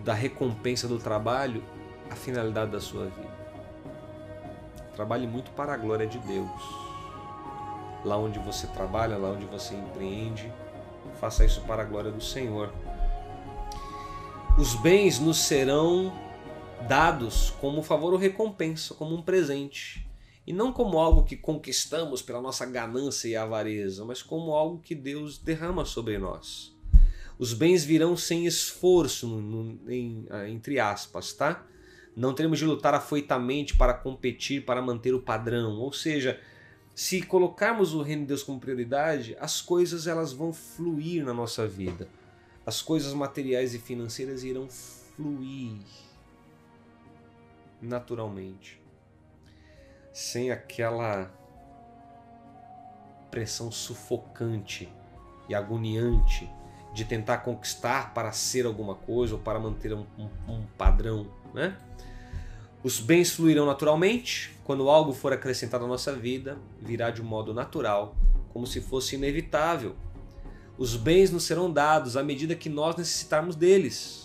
da 0.04 0.14
recompensa 0.14 0.88
do 0.88 0.98
trabalho 0.98 1.62
a 2.10 2.16
finalidade 2.16 2.70
da 2.70 2.80
sua 2.80 3.06
vida. 3.06 3.32
Trabalhe 4.94 5.26
muito 5.26 5.50
para 5.52 5.72
a 5.72 5.76
glória 5.76 6.06
de 6.06 6.18
Deus. 6.18 6.50
Lá 8.04 8.16
onde 8.16 8.38
você 8.38 8.66
trabalha, 8.66 9.16
lá 9.16 9.30
onde 9.30 9.46
você 9.46 9.74
empreende, 9.74 10.52
faça 11.18 11.44
isso 11.44 11.62
para 11.62 11.82
a 11.82 11.84
glória 11.84 12.10
do 12.10 12.22
Senhor. 12.22 12.72
Os 14.58 14.74
bens 14.74 15.18
nos 15.18 15.38
serão 15.38 16.12
dados 16.86 17.50
como 17.60 17.82
favor 17.82 18.12
ou 18.12 18.18
recompensa, 18.18 18.94
como 18.94 19.14
um 19.14 19.22
presente. 19.22 20.06
E 20.46 20.52
não 20.52 20.72
como 20.72 20.98
algo 20.98 21.22
que 21.22 21.36
conquistamos 21.36 22.20
pela 22.20 22.42
nossa 22.42 22.66
ganância 22.66 23.28
e 23.28 23.36
avareza, 23.36 24.04
mas 24.04 24.22
como 24.22 24.52
algo 24.52 24.80
que 24.80 24.94
Deus 24.94 25.38
derrama 25.38 25.84
sobre 25.84 26.18
nós. 26.18 26.76
Os 27.42 27.52
bens 27.52 27.84
virão 27.84 28.16
sem 28.16 28.46
esforço, 28.46 29.26
em, 29.88 30.24
ah, 30.30 30.48
entre 30.48 30.78
aspas, 30.78 31.32
tá? 31.32 31.66
Não 32.14 32.32
teremos 32.32 32.56
de 32.60 32.64
lutar 32.64 32.94
afoitamente 32.94 33.76
para 33.76 33.92
competir, 33.94 34.64
para 34.64 34.80
manter 34.80 35.12
o 35.12 35.20
padrão. 35.20 35.80
Ou 35.80 35.92
seja, 35.92 36.40
se 36.94 37.20
colocarmos 37.20 37.94
o 37.94 38.00
reino 38.00 38.22
de 38.22 38.28
Deus 38.28 38.44
como 38.44 38.60
prioridade, 38.60 39.36
as 39.40 39.60
coisas 39.60 40.06
elas 40.06 40.32
vão 40.32 40.52
fluir 40.52 41.24
na 41.24 41.34
nossa 41.34 41.66
vida. 41.66 42.08
As 42.64 42.80
coisas 42.80 43.12
materiais 43.12 43.74
e 43.74 43.80
financeiras 43.80 44.44
irão 44.44 44.68
fluir 44.68 45.82
naturalmente, 47.80 48.80
sem 50.12 50.52
aquela 50.52 51.28
pressão 53.32 53.72
sufocante 53.72 54.88
e 55.48 55.56
agoniante 55.56 56.48
de 56.92 57.04
tentar 57.04 57.38
conquistar 57.38 58.12
para 58.12 58.32
ser 58.32 58.66
alguma 58.66 58.94
coisa 58.94 59.34
ou 59.34 59.40
para 59.40 59.58
manter 59.58 59.92
um, 59.94 60.04
um, 60.18 60.28
um 60.48 60.62
padrão, 60.76 61.26
né? 61.54 61.76
Os 62.82 62.98
bens 62.98 63.32
fluirão 63.32 63.64
naturalmente, 63.64 64.56
quando 64.64 64.88
algo 64.90 65.12
for 65.12 65.32
acrescentado 65.32 65.84
à 65.84 65.88
nossa 65.88 66.12
vida, 66.12 66.58
virá 66.80 67.10
de 67.10 67.22
um 67.22 67.24
modo 67.24 67.54
natural, 67.54 68.16
como 68.52 68.66
se 68.66 68.80
fosse 68.80 69.14
inevitável. 69.14 69.94
Os 70.76 70.96
bens 70.96 71.30
nos 71.30 71.44
serão 71.44 71.72
dados 71.72 72.16
à 72.16 72.24
medida 72.24 72.56
que 72.56 72.68
nós 72.68 72.96
necessitarmos 72.96 73.54
deles. 73.54 74.21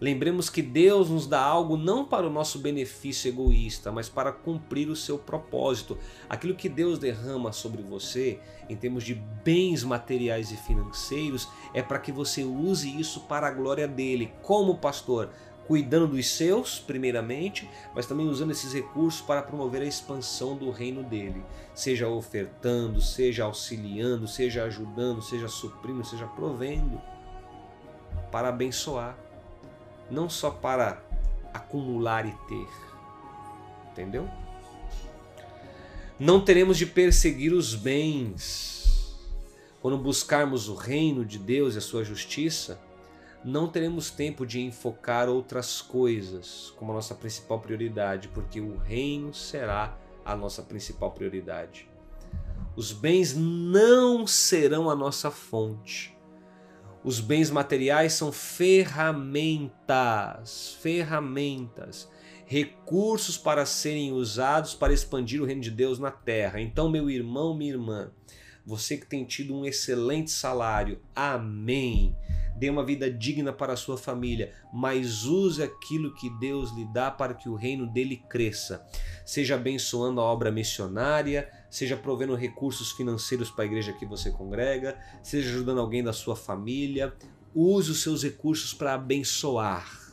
Lembremos 0.00 0.48
que 0.48 0.62
Deus 0.62 1.10
nos 1.10 1.26
dá 1.26 1.42
algo 1.42 1.76
não 1.76 2.06
para 2.06 2.26
o 2.26 2.30
nosso 2.30 2.58
benefício 2.58 3.28
egoísta, 3.28 3.92
mas 3.92 4.08
para 4.08 4.32
cumprir 4.32 4.88
o 4.88 4.96
seu 4.96 5.18
propósito. 5.18 5.98
Aquilo 6.26 6.54
que 6.54 6.70
Deus 6.70 6.98
derrama 6.98 7.52
sobre 7.52 7.82
você, 7.82 8.40
em 8.66 8.74
termos 8.74 9.04
de 9.04 9.14
bens 9.44 9.84
materiais 9.84 10.50
e 10.50 10.56
financeiros, 10.56 11.46
é 11.74 11.82
para 11.82 11.98
que 11.98 12.10
você 12.10 12.42
use 12.42 12.98
isso 12.98 13.20
para 13.28 13.46
a 13.46 13.50
glória 13.50 13.86
dele, 13.86 14.32
como 14.40 14.78
pastor, 14.78 15.28
cuidando 15.66 16.08
dos 16.08 16.30
seus, 16.30 16.78
primeiramente, 16.78 17.68
mas 17.94 18.06
também 18.06 18.26
usando 18.26 18.52
esses 18.52 18.72
recursos 18.72 19.20
para 19.20 19.42
promover 19.42 19.82
a 19.82 19.86
expansão 19.86 20.56
do 20.56 20.70
reino 20.70 21.02
dele, 21.02 21.44
seja 21.74 22.08
ofertando, 22.08 23.02
seja 23.02 23.44
auxiliando, 23.44 24.26
seja 24.26 24.64
ajudando, 24.64 25.20
seja 25.20 25.46
suprindo, 25.46 26.04
seja 26.06 26.26
provendo, 26.26 26.98
para 28.32 28.48
abençoar 28.48 29.29
não 30.10 30.28
só 30.28 30.50
para 30.50 31.02
acumular 31.52 32.26
e 32.26 32.32
ter. 32.48 32.68
Entendeu? 33.90 34.28
Não 36.18 36.40
teremos 36.40 36.76
de 36.76 36.86
perseguir 36.86 37.52
os 37.52 37.74
bens. 37.74 39.16
Quando 39.80 39.96
buscarmos 39.96 40.68
o 40.68 40.74
reino 40.74 41.24
de 41.24 41.38
Deus 41.38 41.74
e 41.74 41.78
a 41.78 41.80
sua 41.80 42.04
justiça, 42.04 42.78
não 43.42 43.68
teremos 43.68 44.10
tempo 44.10 44.46
de 44.46 44.60
enfocar 44.60 45.28
outras 45.28 45.80
coisas 45.80 46.74
como 46.76 46.92
a 46.92 46.94
nossa 46.96 47.14
principal 47.14 47.58
prioridade, 47.58 48.28
porque 48.28 48.60
o 48.60 48.76
reino 48.76 49.32
será 49.32 49.96
a 50.24 50.36
nossa 50.36 50.62
principal 50.62 51.10
prioridade. 51.12 51.88
Os 52.76 52.92
bens 52.92 53.34
não 53.34 54.26
serão 54.26 54.90
a 54.90 54.94
nossa 54.94 55.30
fonte. 55.30 56.14
Os 57.02 57.18
bens 57.18 57.50
materiais 57.50 58.12
são 58.12 58.30
ferramentas, 58.30 59.78
ferramentas, 60.82 62.06
recursos 62.44 63.38
para 63.38 63.64
serem 63.64 64.12
usados 64.12 64.74
para 64.74 64.92
expandir 64.92 65.40
o 65.40 65.46
reino 65.46 65.62
de 65.62 65.70
Deus 65.70 65.98
na 65.98 66.10
terra. 66.10 66.60
Então, 66.60 66.90
meu 66.90 67.08
irmão, 67.08 67.56
minha 67.56 67.72
irmã, 67.72 68.10
você 68.66 68.98
que 68.98 69.06
tem 69.06 69.24
tido 69.24 69.54
um 69.54 69.64
excelente 69.64 70.30
salário, 70.30 71.00
amém. 71.16 72.14
Dê 72.56 72.68
uma 72.68 72.84
vida 72.84 73.10
digna 73.10 73.54
para 73.54 73.72
a 73.72 73.76
sua 73.76 73.96
família, 73.96 74.52
mas 74.70 75.24
use 75.24 75.62
aquilo 75.62 76.14
que 76.14 76.28
Deus 76.38 76.70
lhe 76.76 76.84
dá 76.92 77.10
para 77.10 77.32
que 77.32 77.48
o 77.48 77.54
reino 77.54 77.86
dele 77.86 78.22
cresça. 78.28 78.86
Seja 79.24 79.54
abençoando 79.54 80.20
a 80.20 80.24
obra 80.24 80.50
missionária, 80.50 81.50
seja 81.70 81.96
provendo 81.96 82.34
recursos 82.34 82.92
financeiros 82.92 83.50
para 83.50 83.64
a 83.64 83.66
igreja 83.66 83.92
que 83.92 84.04
você 84.04 84.30
congrega, 84.30 84.98
seja 85.22 85.48
ajudando 85.50 85.80
alguém 85.80 86.02
da 86.02 86.12
sua 86.12 86.34
família. 86.34 87.14
Use 87.54 87.90
os 87.90 88.02
seus 88.02 88.22
recursos 88.22 88.74
para 88.74 88.94
abençoar 88.94 90.10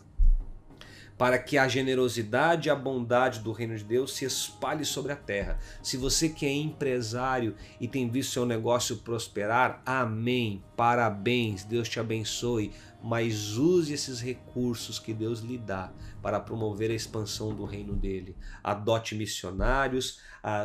para 1.17 1.39
que 1.39 1.57
a 1.57 1.67
generosidade 1.67 2.67
e 2.67 2.71
a 2.71 2.75
bondade 2.75 3.39
do 3.39 3.51
reino 3.51 3.75
de 3.75 3.83
Deus 3.83 4.15
se 4.15 4.23
espalhe 4.23 4.85
sobre 4.85 5.11
a 5.11 5.15
terra. 5.15 5.57
Se 5.81 5.97
você 5.97 6.29
que 6.29 6.45
é 6.45 6.53
empresário 6.53 7.55
e 7.81 7.87
tem 7.87 8.09
visto 8.09 8.33
seu 8.33 8.45
negócio 8.45 8.97
prosperar, 8.97 9.81
amém, 9.85 10.63
parabéns, 10.75 11.63
Deus 11.63 11.89
te 11.89 11.99
abençoe, 11.99 12.71
mas 13.03 13.57
use 13.57 13.93
esses 13.93 14.21
recursos 14.21 14.99
que 14.99 15.13
Deus 15.13 15.39
lhe 15.39 15.57
dá 15.57 15.91
para 16.27 16.41
promover 16.41 16.91
a 16.91 16.93
expansão 16.93 17.55
do 17.55 17.63
reino 17.63 17.95
dele. 17.95 18.35
Adote 18.61 19.15
missionários, 19.15 20.19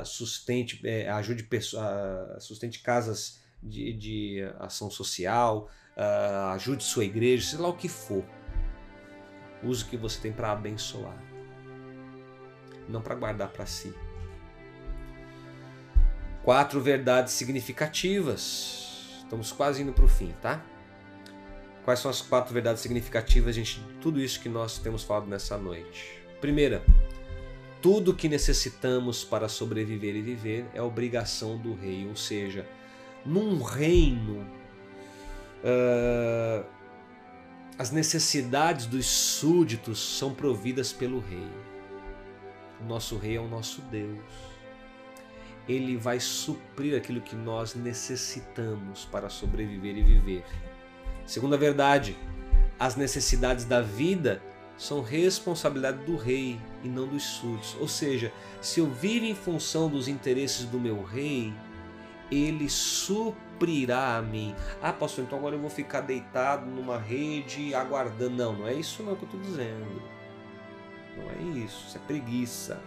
sustente, 0.04 0.80
é, 0.82 1.08
ajude 1.08 1.48
sustente 2.40 2.80
casas 2.80 3.40
de, 3.62 3.92
de 3.92 4.52
ação 4.58 4.90
social, 4.90 5.70
ajude 6.50 6.82
sua 6.82 7.04
igreja, 7.04 7.50
sei 7.50 7.60
lá 7.60 7.68
o 7.68 7.76
que 7.76 7.88
for 7.88 8.24
Use 9.62 9.84
o 9.84 9.86
que 9.86 9.96
você 9.96 10.20
tem 10.20 10.32
para 10.32 10.50
abençoar, 10.50 11.16
não 12.88 13.00
para 13.00 13.14
guardar 13.14 13.48
para 13.52 13.64
si. 13.64 13.94
Quatro 16.42 16.80
verdades 16.80 17.34
significativas. 17.34 19.14
Estamos 19.22 19.52
quase 19.52 19.80
indo 19.80 19.92
para 19.92 20.04
o 20.04 20.08
fim, 20.08 20.34
tá? 20.42 20.60
Quais 21.84 21.98
são 21.98 22.10
as 22.10 22.20
quatro 22.20 22.54
verdades 22.54 22.80
significativas 22.80 23.54
de 23.54 23.80
tudo 24.00 24.20
isso 24.20 24.40
que 24.40 24.48
nós 24.48 24.78
temos 24.78 25.02
falado 25.02 25.26
nessa 25.26 25.58
noite? 25.58 26.22
Primeira, 26.40 26.84
tudo 27.80 28.14
que 28.14 28.28
necessitamos 28.28 29.24
para 29.24 29.48
sobreviver 29.48 30.14
e 30.14 30.22
viver 30.22 30.66
é 30.72 30.80
obrigação 30.80 31.58
do 31.58 31.74
rei, 31.74 32.06
ou 32.08 32.14
seja, 32.14 32.64
num 33.26 33.60
reino 33.62 34.46
uh, 35.64 36.64
as 37.78 37.90
necessidades 37.90 38.86
dos 38.86 39.06
súditos 39.06 39.98
são 39.98 40.32
providas 40.32 40.92
pelo 40.92 41.18
rei. 41.18 41.48
O 42.80 42.84
nosso 42.84 43.16
rei 43.16 43.36
é 43.36 43.40
o 43.40 43.48
nosso 43.48 43.80
Deus. 43.82 44.20
Ele 45.68 45.96
vai 45.96 46.20
suprir 46.20 46.96
aquilo 46.96 47.20
que 47.20 47.34
nós 47.34 47.74
necessitamos 47.74 49.04
para 49.06 49.28
sobreviver 49.28 49.96
e 49.96 50.02
viver. 50.02 50.44
Segunda 51.26 51.56
verdade, 51.56 52.16
as 52.78 52.96
necessidades 52.96 53.64
da 53.64 53.80
vida 53.80 54.42
são 54.76 55.02
responsabilidade 55.02 56.04
do 56.04 56.16
rei 56.16 56.58
e 56.82 56.88
não 56.88 57.06
dos 57.06 57.22
súditos. 57.22 57.76
Ou 57.80 57.86
seja, 57.86 58.32
se 58.60 58.80
eu 58.80 58.90
vivo 58.90 59.26
em 59.26 59.34
função 59.34 59.88
dos 59.88 60.08
interesses 60.08 60.64
do 60.64 60.80
meu 60.80 61.02
rei, 61.02 61.54
ele 62.30 62.68
suprirá 62.68 64.16
a 64.16 64.22
mim. 64.22 64.54
Ah, 64.82 64.92
pastor, 64.92 65.24
então 65.24 65.38
agora 65.38 65.54
eu 65.54 65.60
vou 65.60 65.70
ficar 65.70 66.00
deitado 66.00 66.66
numa 66.66 66.98
rede 66.98 67.74
aguardando. 67.74 68.34
Não, 68.36 68.52
não 68.54 68.66
é 68.66 68.74
isso 68.74 69.02
não 69.02 69.14
que 69.14 69.22
eu 69.22 69.26
estou 69.26 69.40
dizendo. 69.40 70.02
Não 71.16 71.30
é 71.30 71.58
isso, 71.58 71.86
isso 71.86 71.96
é 71.96 72.00
preguiça. 72.00 72.80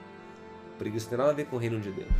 Preguiça 0.77 1.05
não 1.05 1.09
tem 1.11 1.17
nada 1.19 1.31
a 1.31 1.35
ver 1.35 1.45
com 1.45 1.55
o 1.55 1.59
reino 1.59 1.79
de 1.79 1.91
Deus. 1.91 2.11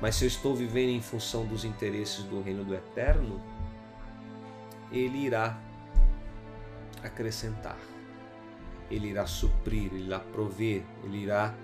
Mas 0.00 0.16
se 0.16 0.24
eu 0.24 0.28
estou 0.28 0.54
vivendo 0.54 0.90
em 0.90 1.00
função 1.00 1.46
dos 1.46 1.64
interesses 1.64 2.22
do 2.24 2.40
reino 2.40 2.64
do 2.64 2.74
eterno, 2.74 3.40
ele 4.92 5.18
irá 5.18 5.58
acrescentar, 7.02 7.78
ele 8.90 9.08
irá 9.08 9.26
suprir, 9.26 9.92
ele 9.92 10.06
irá 10.06 10.18
prover, 10.18 10.82
ele 11.04 11.18
irá 11.18 11.54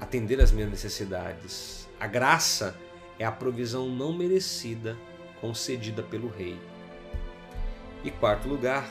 atender 0.00 0.40
às 0.40 0.52
minhas 0.52 0.70
necessidades. 0.70 1.88
A 1.98 2.06
graça 2.06 2.76
é 3.18 3.24
a 3.24 3.32
provisão 3.32 3.88
não 3.88 4.12
merecida 4.12 4.96
concedida 5.40 6.02
pelo 6.02 6.28
rei. 6.28 6.58
E 8.04 8.10
quarto 8.10 8.48
lugar, 8.48 8.88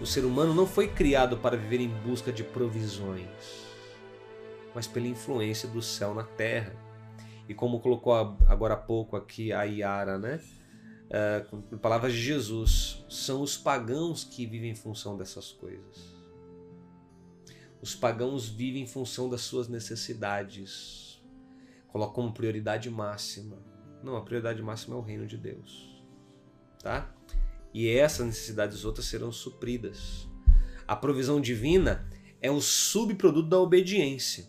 o 0.00 0.06
ser 0.06 0.24
humano 0.24 0.54
não 0.54 0.66
foi 0.66 0.88
criado 0.88 1.36
para 1.36 1.56
viver 1.56 1.80
em 1.80 1.88
busca 1.88 2.32
de 2.32 2.42
provisões, 2.42 3.66
mas 4.74 4.86
pela 4.86 5.06
influência 5.06 5.68
do 5.68 5.82
céu 5.82 6.14
na 6.14 6.24
terra. 6.24 6.74
E 7.48 7.54
como 7.54 7.80
colocou 7.80 8.12
agora 8.46 8.74
há 8.74 8.76
pouco 8.76 9.16
aqui 9.16 9.52
a 9.52 9.64
Iara, 9.64 10.18
né? 10.18 10.40
Uh, 11.08 11.78
palavras 11.78 12.12
de 12.12 12.20
Jesus, 12.20 13.04
são 13.08 13.40
os 13.40 13.56
pagãos 13.56 14.24
que 14.24 14.46
vivem 14.46 14.70
em 14.70 14.74
função 14.74 15.16
dessas 15.16 15.50
coisas. 15.50 16.18
Os 17.80 17.94
pagãos 17.94 18.48
vivem 18.48 18.82
em 18.82 18.86
função 18.86 19.30
das 19.30 19.40
suas 19.40 19.68
necessidades, 19.68 21.22
coloca 21.88 22.12
como 22.12 22.34
prioridade 22.34 22.90
máxima. 22.90 23.56
Não, 24.02 24.16
a 24.16 24.20
prioridade 24.20 24.62
máxima 24.62 24.96
é 24.96 24.98
o 24.98 25.02
reino 25.02 25.26
de 25.26 25.36
Deus. 25.36 26.02
Tá? 26.82 27.14
E 27.72 27.88
essas 27.88 28.26
necessidades 28.26 28.84
outras 28.84 29.06
serão 29.06 29.32
supridas. 29.32 30.28
A 30.86 30.96
provisão 30.96 31.40
divina 31.40 32.08
é 32.40 32.50
um 32.50 32.60
subproduto 32.60 33.48
da 33.48 33.58
obediência. 33.58 34.46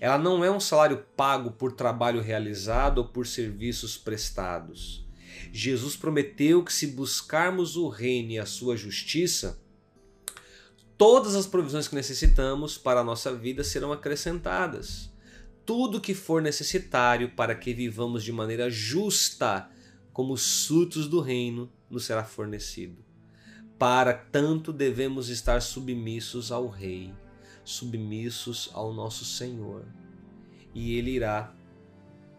Ela 0.00 0.18
não 0.18 0.44
é 0.44 0.50
um 0.50 0.60
salário 0.60 1.06
pago 1.16 1.52
por 1.52 1.72
trabalho 1.72 2.20
realizado 2.20 2.98
ou 2.98 3.08
por 3.08 3.26
serviços 3.26 3.96
prestados. 3.96 5.06
Jesus 5.52 5.94
prometeu 5.96 6.64
que 6.64 6.72
se 6.72 6.88
buscarmos 6.88 7.76
o 7.76 7.88
reino 7.88 8.32
e 8.32 8.38
a 8.38 8.46
sua 8.46 8.76
justiça, 8.76 9.60
todas 10.96 11.34
as 11.34 11.46
provisões 11.46 11.86
que 11.86 11.94
necessitamos 11.94 12.78
para 12.78 13.00
a 13.00 13.04
nossa 13.04 13.34
vida 13.34 13.62
serão 13.62 13.92
acrescentadas 13.92 15.12
tudo 15.64 16.00
que 16.00 16.14
for 16.14 16.42
necessário 16.42 17.30
para 17.30 17.54
que 17.54 17.72
vivamos 17.72 18.24
de 18.24 18.32
maneira 18.32 18.68
justa, 18.70 19.70
como 20.12 20.34
os 20.34 20.66
frutos 20.66 21.08
do 21.08 21.20
reino 21.20 21.70
nos 21.88 22.04
será 22.04 22.24
fornecido. 22.24 23.04
Para 23.78 24.12
tanto 24.12 24.72
devemos 24.72 25.28
estar 25.28 25.60
submissos 25.62 26.52
ao 26.52 26.68
Rei, 26.68 27.12
submissos 27.64 28.70
ao 28.72 28.92
nosso 28.92 29.24
Senhor, 29.24 29.84
e 30.74 30.96
Ele 30.96 31.12
irá 31.12 31.54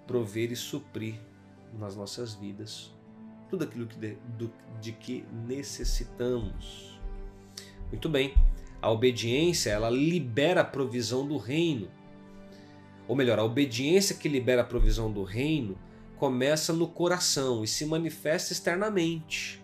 prover 0.06 0.52
e 0.52 0.56
suprir 0.56 1.15
nas 1.77 1.95
nossas 1.95 2.34
vidas 2.34 2.92
tudo 3.53 3.65
aquilo 3.65 3.85
que 3.85 3.97
de, 3.97 4.17
do, 4.35 4.51
de 4.81 4.91
que 4.91 5.23
necessitamos. 5.45 6.99
Muito 7.91 8.09
bem, 8.09 8.34
a 8.81 8.89
obediência 8.89 9.69
ela 9.69 9.91
libera 9.91 10.61
a 10.61 10.65
provisão 10.65 11.27
do 11.27 11.38
reino. 11.38 11.88
Ou 13.07 13.15
melhor, 13.15 13.38
a 13.38 13.43
obediência 13.43 14.15
que 14.15 14.27
libera 14.27 14.63
a 14.63 14.65
provisão 14.65 15.11
do 15.11 15.23
reino 15.23 15.77
começa 16.17 16.73
no 16.73 16.88
coração 16.88 17.63
e 17.63 17.67
se 17.67 17.85
manifesta 17.85 18.53
externamente. 18.53 19.63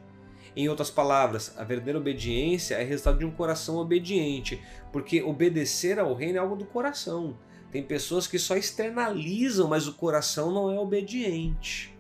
Em 0.56 0.70
outras 0.70 0.92
palavras, 0.92 1.58
a 1.58 1.64
verdadeira 1.64 1.98
obediência 1.98 2.76
é 2.76 2.84
resultado 2.84 3.18
de 3.18 3.26
um 3.26 3.32
coração 3.32 3.78
obediente, 3.78 4.62
porque 4.92 5.24
obedecer 5.24 5.98
ao 5.98 6.14
reino 6.14 6.38
é 6.38 6.40
algo 6.40 6.56
do 6.56 6.66
coração. 6.66 7.36
Tem 7.72 7.82
pessoas 7.82 8.28
que 8.28 8.38
só 8.38 8.56
externalizam, 8.56 9.68
mas 9.68 9.88
o 9.88 9.96
coração 9.96 10.52
não 10.52 10.70
é 10.70 10.78
obediente. 10.78 11.98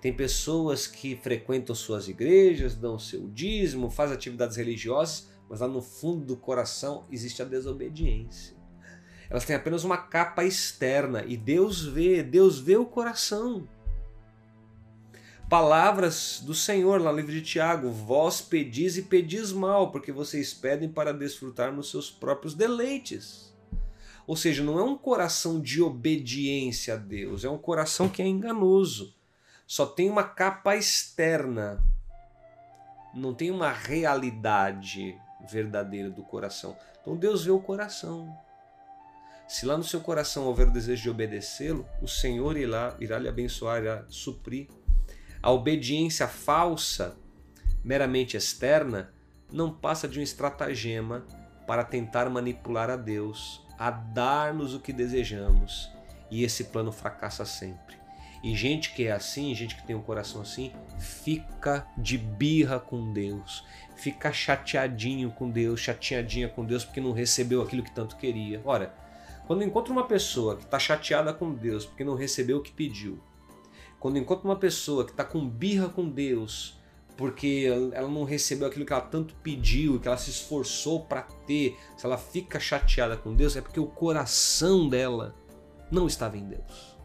Tem 0.00 0.12
pessoas 0.12 0.86
que 0.86 1.14
frequentam 1.16 1.74
suas 1.74 2.08
igrejas, 2.08 2.74
dão 2.74 2.98
seu 2.98 3.28
dízimo, 3.28 3.90
fazem 3.90 4.16
atividades 4.16 4.56
religiosas, 4.56 5.28
mas 5.48 5.60
lá 5.60 5.68
no 5.68 5.82
fundo 5.82 6.24
do 6.24 6.36
coração 6.36 7.06
existe 7.10 7.42
a 7.42 7.44
desobediência. 7.44 8.56
Elas 9.28 9.44
têm 9.44 9.54
apenas 9.54 9.84
uma 9.84 9.98
capa 9.98 10.42
externa 10.42 11.24
e 11.26 11.36
Deus 11.36 11.84
vê, 11.84 12.22
Deus 12.22 12.58
vê 12.58 12.76
o 12.76 12.86
coração. 12.86 13.68
Palavras 15.50 16.42
do 16.46 16.54
Senhor 16.54 17.00
lá 17.00 17.10
no 17.10 17.18
livro 17.18 17.32
de 17.32 17.42
Tiago: 17.42 17.90
Vós 17.90 18.40
pedis 18.40 18.96
e 18.96 19.02
pedis 19.02 19.52
mal, 19.52 19.90
porque 19.90 20.12
vocês 20.12 20.54
pedem 20.54 20.88
para 20.88 21.12
desfrutar 21.12 21.72
nos 21.72 21.90
seus 21.90 22.10
próprios 22.10 22.54
deleites. 22.54 23.52
Ou 24.26 24.36
seja, 24.36 24.62
não 24.62 24.78
é 24.78 24.82
um 24.82 24.96
coração 24.96 25.60
de 25.60 25.82
obediência 25.82 26.94
a 26.94 26.96
Deus, 26.96 27.44
é 27.44 27.50
um 27.50 27.58
coração 27.58 28.08
que 28.08 28.22
é 28.22 28.26
enganoso. 28.26 29.14
Só 29.70 29.86
tem 29.86 30.10
uma 30.10 30.24
capa 30.24 30.74
externa, 30.74 31.80
não 33.14 33.32
tem 33.32 33.52
uma 33.52 33.70
realidade 33.70 35.16
verdadeira 35.48 36.10
do 36.10 36.24
coração. 36.24 36.76
Então 37.00 37.16
Deus 37.16 37.44
vê 37.44 37.52
o 37.52 37.60
coração. 37.60 38.36
Se 39.46 39.64
lá 39.64 39.78
no 39.78 39.84
seu 39.84 40.00
coração 40.00 40.46
houver 40.46 40.66
o 40.66 40.72
desejo 40.72 41.04
de 41.04 41.10
obedecê-lo, 41.10 41.88
o 42.02 42.08
Senhor 42.08 42.56
irá, 42.56 42.96
irá 42.98 43.16
lhe 43.16 43.28
abençoar, 43.28 43.80
irá 43.80 44.04
suprir. 44.08 44.66
A 45.40 45.52
obediência 45.52 46.26
falsa, 46.26 47.16
meramente 47.84 48.36
externa, 48.36 49.14
não 49.52 49.72
passa 49.72 50.08
de 50.08 50.18
um 50.18 50.22
estratagema 50.22 51.24
para 51.64 51.84
tentar 51.84 52.28
manipular 52.28 52.90
a 52.90 52.96
Deus 52.96 53.64
a 53.78 53.92
dar-nos 53.92 54.74
o 54.74 54.80
que 54.80 54.92
desejamos. 54.92 55.88
E 56.28 56.42
esse 56.42 56.64
plano 56.64 56.90
fracassa 56.90 57.44
sempre. 57.44 57.99
E 58.42 58.54
gente 58.56 58.94
que 58.94 59.06
é 59.06 59.12
assim, 59.12 59.54
gente 59.54 59.76
que 59.76 59.86
tem 59.86 59.94
um 59.94 60.02
coração 60.02 60.40
assim, 60.40 60.72
fica 60.98 61.86
de 61.96 62.16
birra 62.16 62.80
com 62.80 63.12
Deus, 63.12 63.64
fica 63.96 64.32
chateadinho 64.32 65.30
com 65.30 65.50
Deus, 65.50 65.80
chateadinha 65.80 66.48
com 66.48 66.64
Deus 66.64 66.84
porque 66.84 67.00
não 67.00 67.12
recebeu 67.12 67.60
aquilo 67.60 67.82
que 67.82 67.94
tanto 67.94 68.16
queria. 68.16 68.62
Ora, 68.64 68.94
quando 69.46 69.62
encontra 69.62 69.92
uma 69.92 70.06
pessoa 70.06 70.56
que 70.56 70.64
está 70.64 70.78
chateada 70.78 71.34
com 71.34 71.52
Deus 71.52 71.84
porque 71.84 72.04
não 72.04 72.14
recebeu 72.14 72.58
o 72.58 72.62
que 72.62 72.72
pediu, 72.72 73.20
quando 73.98 74.18
encontra 74.18 74.48
uma 74.48 74.56
pessoa 74.56 75.04
que 75.04 75.10
está 75.10 75.24
com 75.24 75.46
birra 75.46 75.88
com 75.88 76.08
Deus 76.08 76.80
porque 77.20 77.66
ela 77.92 78.08
não 78.08 78.24
recebeu 78.24 78.66
aquilo 78.66 78.86
que 78.86 78.92
ela 78.94 79.02
tanto 79.02 79.34
pediu, 79.42 80.00
que 80.00 80.08
ela 80.08 80.16
se 80.16 80.30
esforçou 80.30 81.04
para 81.04 81.20
ter, 81.46 81.76
se 81.94 82.06
ela 82.06 82.16
fica 82.16 82.58
chateada 82.58 83.14
com 83.14 83.34
Deus, 83.34 83.56
é 83.56 83.60
porque 83.60 83.78
o 83.78 83.86
coração 83.86 84.88
dela 84.88 85.34
não 85.90 86.06
estava 86.06 86.38
em 86.38 86.48
Deus. 86.48 86.96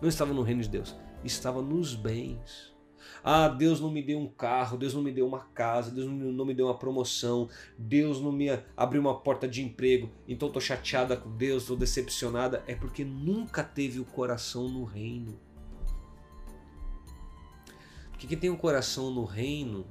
Não 0.00 0.08
estava 0.08 0.32
no 0.32 0.42
reino 0.42 0.62
de 0.62 0.68
Deus, 0.68 0.96
estava 1.24 1.60
nos 1.60 1.94
bens. 1.94 2.76
Ah, 3.22 3.48
Deus 3.48 3.80
não 3.80 3.90
me 3.90 4.02
deu 4.02 4.18
um 4.18 4.28
carro, 4.28 4.76
Deus 4.76 4.94
não 4.94 5.02
me 5.02 5.10
deu 5.10 5.26
uma 5.26 5.40
casa, 5.40 5.90
Deus 5.90 6.06
não 6.06 6.44
me 6.44 6.54
deu 6.54 6.66
uma 6.66 6.78
promoção, 6.78 7.48
Deus 7.76 8.20
não 8.20 8.30
me 8.30 8.48
abriu 8.76 9.00
uma 9.00 9.18
porta 9.18 9.48
de 9.48 9.62
emprego, 9.62 10.10
então 10.26 10.48
estou 10.48 10.60
chateada 10.60 11.16
com 11.16 11.30
Deus, 11.36 11.62
estou 11.62 11.76
decepcionada. 11.76 12.62
É 12.66 12.74
porque 12.74 13.04
nunca 13.04 13.64
teve 13.64 13.98
o 13.98 14.04
coração 14.04 14.68
no 14.68 14.84
reino. 14.84 15.38
Porque 18.10 18.26
quem 18.26 18.38
tem 18.38 18.50
um 18.50 18.56
coração 18.56 19.10
no 19.10 19.24
reino 19.24 19.86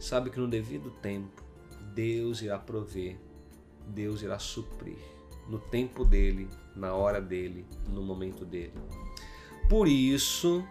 sabe 0.00 0.30
que 0.30 0.38
no 0.38 0.48
devido 0.48 0.90
tempo 0.90 1.42
Deus 1.94 2.42
irá 2.42 2.58
prover, 2.58 3.18
Deus 3.86 4.22
irá 4.22 4.38
suprir 4.38 4.98
no 5.48 5.58
tempo 5.58 6.04
dele, 6.04 6.48
na 6.74 6.94
hora 6.94 7.20
dele, 7.20 7.66
no 7.88 8.02
momento 8.02 8.44
dele. 8.44 8.74
Por 9.68 9.88
isso, 9.88 10.64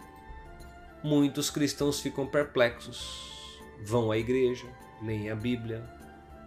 muitos 1.03 1.49
cristãos 1.49 1.99
ficam 1.99 2.27
perplexos. 2.27 3.59
Vão 3.83 4.11
à 4.11 4.17
igreja, 4.17 4.67
leem 5.01 5.31
a 5.31 5.35
Bíblia, 5.35 5.83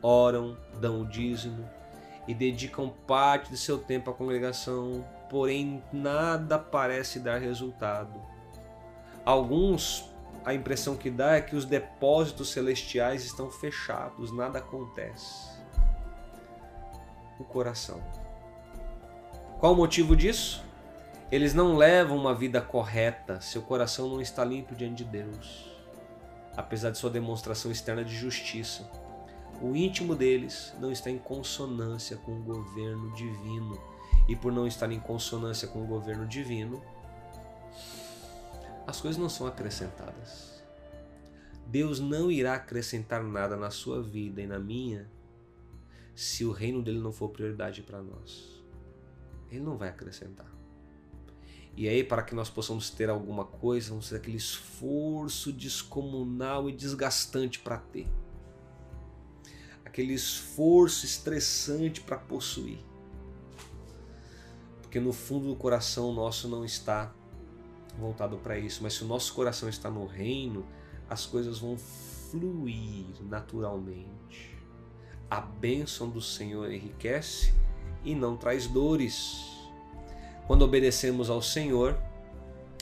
oram, 0.03 0.57
dão 0.81 1.03
o 1.03 1.07
dízimo 1.07 1.69
e 2.29 2.35
dedicam 2.35 2.89
parte 3.07 3.51
de 3.51 3.59
seu 3.59 3.79
tempo 3.79 4.11
à 4.11 4.15
congregação, 4.15 5.05
porém 5.29 5.83
nada 5.93 6.59
parece 6.59 7.19
dar 7.19 7.39
resultado 7.39 8.35
Alguns, 9.25 10.05
a 10.45 10.53
impressão 10.53 10.99
que 10.99 11.11
dá 11.11 11.37
é 11.37 11.41
que 11.41 11.57
os 11.57 11.65
depósitos 11.65 12.51
celestiais 12.51 13.25
estão 13.25 13.51
fechados, 13.51 14.31
nada 14.37 14.59
acontece. 14.59 15.49
O 17.41 17.45
coração. 17.45 18.03
Qual 19.59 19.73
o 19.73 19.77
motivo 19.77 20.15
disso? 20.15 20.63
Eles 21.31 21.55
não 21.55 21.77
levam 21.77 22.17
uma 22.17 22.35
vida 22.35 22.61
correta, 22.61 23.41
seu 23.41 23.63
coração 23.63 24.09
não 24.09 24.21
está 24.21 24.45
limpo 24.45 24.75
diante 24.75 25.03
de 25.03 25.11
Deus. 25.11 25.71
Apesar 26.57 26.91
de 26.91 26.99
sua 26.99 27.11
demonstração 27.11 27.73
externa 27.73 28.05
de 28.05 28.15
justiça, 28.15 28.89
o 29.61 29.75
íntimo 29.75 30.15
deles 30.15 30.75
não 30.79 30.93
está 30.93 31.11
em 31.11 31.19
consonância 31.19 32.17
com 32.17 32.33
o 32.33 32.43
governo 32.43 33.13
divino. 33.15 33.81
E 34.29 34.37
por 34.37 34.53
não 34.53 34.67
estar 34.67 34.91
em 34.91 35.01
consonância 35.01 35.69
com 35.69 35.83
o 35.83 35.87
governo 35.87 36.27
divino, 36.27 36.83
as 38.87 39.01
coisas 39.01 39.21
não 39.21 39.29
são 39.29 39.47
acrescentadas. 39.47 40.63
Deus 41.67 41.99
não 41.99 42.31
irá 42.31 42.55
acrescentar 42.55 43.23
nada 43.23 43.57
na 43.57 43.71
sua 43.71 44.03
vida 44.03 44.41
e 44.41 44.47
na 44.47 44.59
minha 44.59 45.11
se 46.15 46.45
o 46.45 46.53
reino 46.53 46.83
dele 46.83 47.01
não 47.01 47.13
for 47.13 47.31
prioridade 47.31 47.83
para 47.83 48.03
nós. 48.03 48.54
Ele 49.55 49.65
não 49.65 49.77
vai 49.77 49.89
acrescentar. 49.89 50.53
E 51.77 51.89
aí, 51.89 52.05
para 52.05 52.23
que 52.23 52.35
nós 52.35 52.49
possamos 52.49 52.89
ter 52.89 53.11
alguma 53.11 53.45
coisa, 53.45 53.91
vamos 53.91 54.09
ter 54.09 54.17
aquele 54.17 54.37
esforço 54.37 55.53
descomunal 55.53 56.71
e 56.71 56.73
desgastante 56.73 57.59
para 57.59 57.79
ter. 57.79 58.07
Aquele 59.85 60.15
esforço 60.15 61.05
estressante 61.05 62.01
para 62.01 62.17
possuir. 62.17 62.79
Porque 64.83 65.01
no 65.01 65.13
fundo 65.13 65.49
do 65.49 65.57
coração 65.57 66.13
nosso 66.13 66.49
não 66.49 66.65
está 66.65 67.13
voltado 67.99 68.37
para 68.39 68.57
isso, 68.57 68.83
mas 68.83 68.95
se 68.95 69.03
o 69.03 69.07
nosso 69.07 69.35
coração 69.35 69.69
está 69.69 69.91
no 69.91 70.07
reino, 70.07 70.65
as 71.09 71.27
coisas 71.27 71.59
vão 71.59 71.77
fluir 71.77 73.07
naturalmente. 73.23 74.57
A 75.29 75.41
bênção 75.41 76.09
do 76.09 76.21
Senhor 76.21 76.71
enriquece 76.71 77.53
e 78.05 78.15
não 78.15 78.37
traz 78.37 78.67
dores. 78.67 79.53
Quando 80.47 80.63
obedecemos 80.63 81.31
ao 81.31 81.41
Senhor 81.41 81.99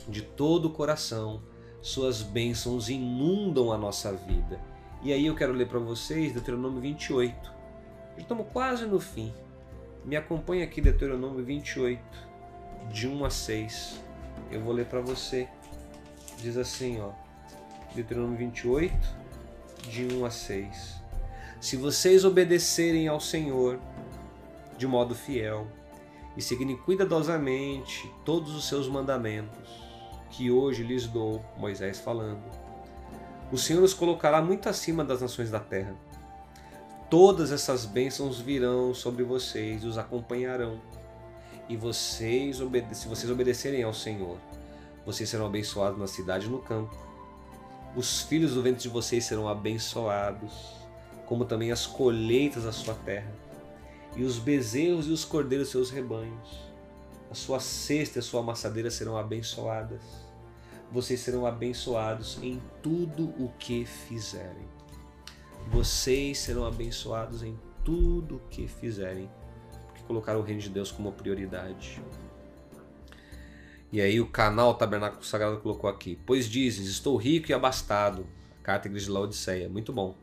de 0.07 0.21
todo 0.21 0.65
o 0.65 0.71
coração, 0.71 1.41
suas 1.81 2.21
bênçãos 2.21 2.89
inundam 2.89 3.71
a 3.71 3.77
nossa 3.77 4.11
vida. 4.13 4.59
E 5.01 5.13
aí 5.13 5.25
eu 5.25 5.35
quero 5.35 5.53
ler 5.53 5.67
para 5.67 5.79
vocês 5.79 6.33
Deuteronômio 6.33 6.81
28. 6.81 7.53
Já 8.15 8.21
estamos 8.21 8.47
quase 8.51 8.85
no 8.85 8.99
fim. 8.99 9.33
Me 10.05 10.15
acompanha 10.15 10.65
aqui 10.65 10.81
Deuteronômio 10.81 11.43
28, 11.43 12.01
de 12.91 13.07
1 13.07 13.25
a 13.25 13.29
6 13.29 14.03
eu 14.51 14.61
vou 14.61 14.73
ler 14.73 14.85
para 14.85 15.01
você. 15.01 15.47
Diz 16.39 16.57
assim, 16.57 16.99
ó, 17.01 17.11
Deuteronômio 17.95 18.37
28, 18.37 18.93
de 19.89 20.05
1 20.13 20.25
a 20.25 20.29
6. 20.29 20.95
Se 21.59 21.77
vocês 21.77 22.25
obedecerem 22.25 23.07
ao 23.07 23.19
Senhor 23.19 23.79
de 24.77 24.87
modo 24.87 25.15
fiel 25.15 25.67
e 26.35 26.41
seguirem 26.41 26.75
cuidadosamente 26.75 28.11
todos 28.25 28.55
os 28.55 28.67
seus 28.67 28.87
mandamentos, 28.87 29.69
que 30.29 30.49
hoje 30.49 30.83
lhes 30.83 31.07
dou, 31.07 31.43
Moisés 31.57 31.99
falando, 31.99 32.43
o 33.51 33.57
Senhor 33.57 33.83
os 33.83 33.93
colocará 33.93 34.41
muito 34.41 34.67
acima 34.67 35.03
das 35.03 35.21
nações 35.21 35.51
da 35.51 35.59
terra. 35.59 35.95
Todas 37.09 37.51
essas 37.51 37.85
bênçãos 37.85 38.39
virão 38.39 38.93
sobre 38.93 39.23
vocês 39.23 39.83
e 39.83 39.87
os 39.87 39.97
acompanharão 39.97 40.79
e 41.69 41.77
vocês, 41.77 42.57
se 42.91 43.07
vocês 43.07 43.31
obedecerem 43.31 43.83
ao 43.83 43.93
Senhor, 43.93 44.37
vocês 45.05 45.29
serão 45.29 45.45
abençoados 45.45 45.99
na 45.99 46.07
cidade 46.07 46.47
e 46.47 46.49
no 46.49 46.59
campo. 46.59 46.95
Os 47.95 48.21
filhos 48.21 48.53
do 48.53 48.61
ventre 48.61 48.83
de 48.83 48.89
vocês 48.89 49.25
serão 49.25 49.47
abençoados, 49.47 50.75
como 51.25 51.45
também 51.45 51.71
as 51.71 51.85
colheitas 51.85 52.63
da 52.63 52.71
sua 52.71 52.95
terra, 52.95 53.31
e 54.15 54.23
os 54.23 54.37
bezerros 54.37 55.07
e 55.07 55.11
os 55.11 55.25
cordeiros 55.25 55.69
seus 55.69 55.89
rebanhos. 55.89 56.73
A 57.29 57.35
sua 57.35 57.59
cesta 57.59 58.17
e 58.17 58.21
a 58.21 58.23
sua 58.23 58.41
amassadeira 58.41 58.91
serão 58.91 59.17
abençoadas. 59.17 60.01
Vocês 60.91 61.19
serão 61.19 61.45
abençoados 61.45 62.37
em 62.43 62.61
tudo 62.81 63.29
o 63.43 63.51
que 63.57 63.85
fizerem. 63.85 64.67
Vocês 65.71 66.37
serão 66.37 66.65
abençoados 66.65 67.41
em 67.41 67.57
tudo 67.83 68.35
o 68.35 68.39
que 68.49 68.67
fizerem, 68.67 69.29
porque 69.87 70.03
colocaram 70.03 70.39
o 70.39 70.43
reino 70.43 70.61
de 70.61 70.69
Deus 70.69 70.91
como 70.91 71.11
prioridade. 71.11 72.01
E 73.91 74.01
aí 74.01 74.19
o 74.19 74.27
canal 74.27 74.75
Tabernáculo 74.75 75.23
Sagrado 75.23 75.59
colocou 75.59 75.89
aqui: 75.89 76.19
Pois 76.25 76.47
dizes, 76.47 76.87
estou 76.87 77.15
rico 77.15 77.51
e 77.51 77.53
abastado. 77.53 78.27
Carta 78.61 78.87
de 78.89 79.09
Laodiceia. 79.09 79.67
Muito 79.67 79.91
bom. 79.91 80.15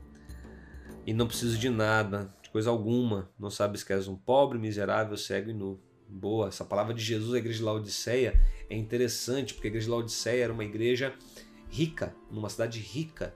E 1.06 1.12
não 1.12 1.26
preciso 1.26 1.58
de 1.58 1.68
nada, 1.68 2.32
de 2.50 2.52
coisa 2.52 2.68
alguma. 2.68 3.30
Não 3.38 3.48
sabes 3.48 3.84
que 3.84 3.92
és 3.92 4.08
um 4.08 4.16
pobre, 4.16 4.58
miserável, 4.58 5.16
cego 5.16 5.50
e 5.50 5.54
nu. 5.54 5.80
Boa, 6.08 6.48
essa 6.48 6.64
palavra 6.64 6.92
de 6.92 7.00
Jesus 7.00 7.32
à 7.32 7.38
Igreja 7.38 7.58
de 7.58 7.64
Laodiceia 7.64 8.40
é 8.68 8.76
interessante, 8.76 9.54
porque 9.54 9.68
a 9.68 9.70
Igreja 9.70 9.84
de 9.84 9.92
Laodiceia 9.92 10.44
era 10.44 10.52
uma 10.52 10.64
igreja 10.64 11.14
rica, 11.68 12.12
numa 12.28 12.48
cidade 12.48 12.80
rica. 12.80 13.32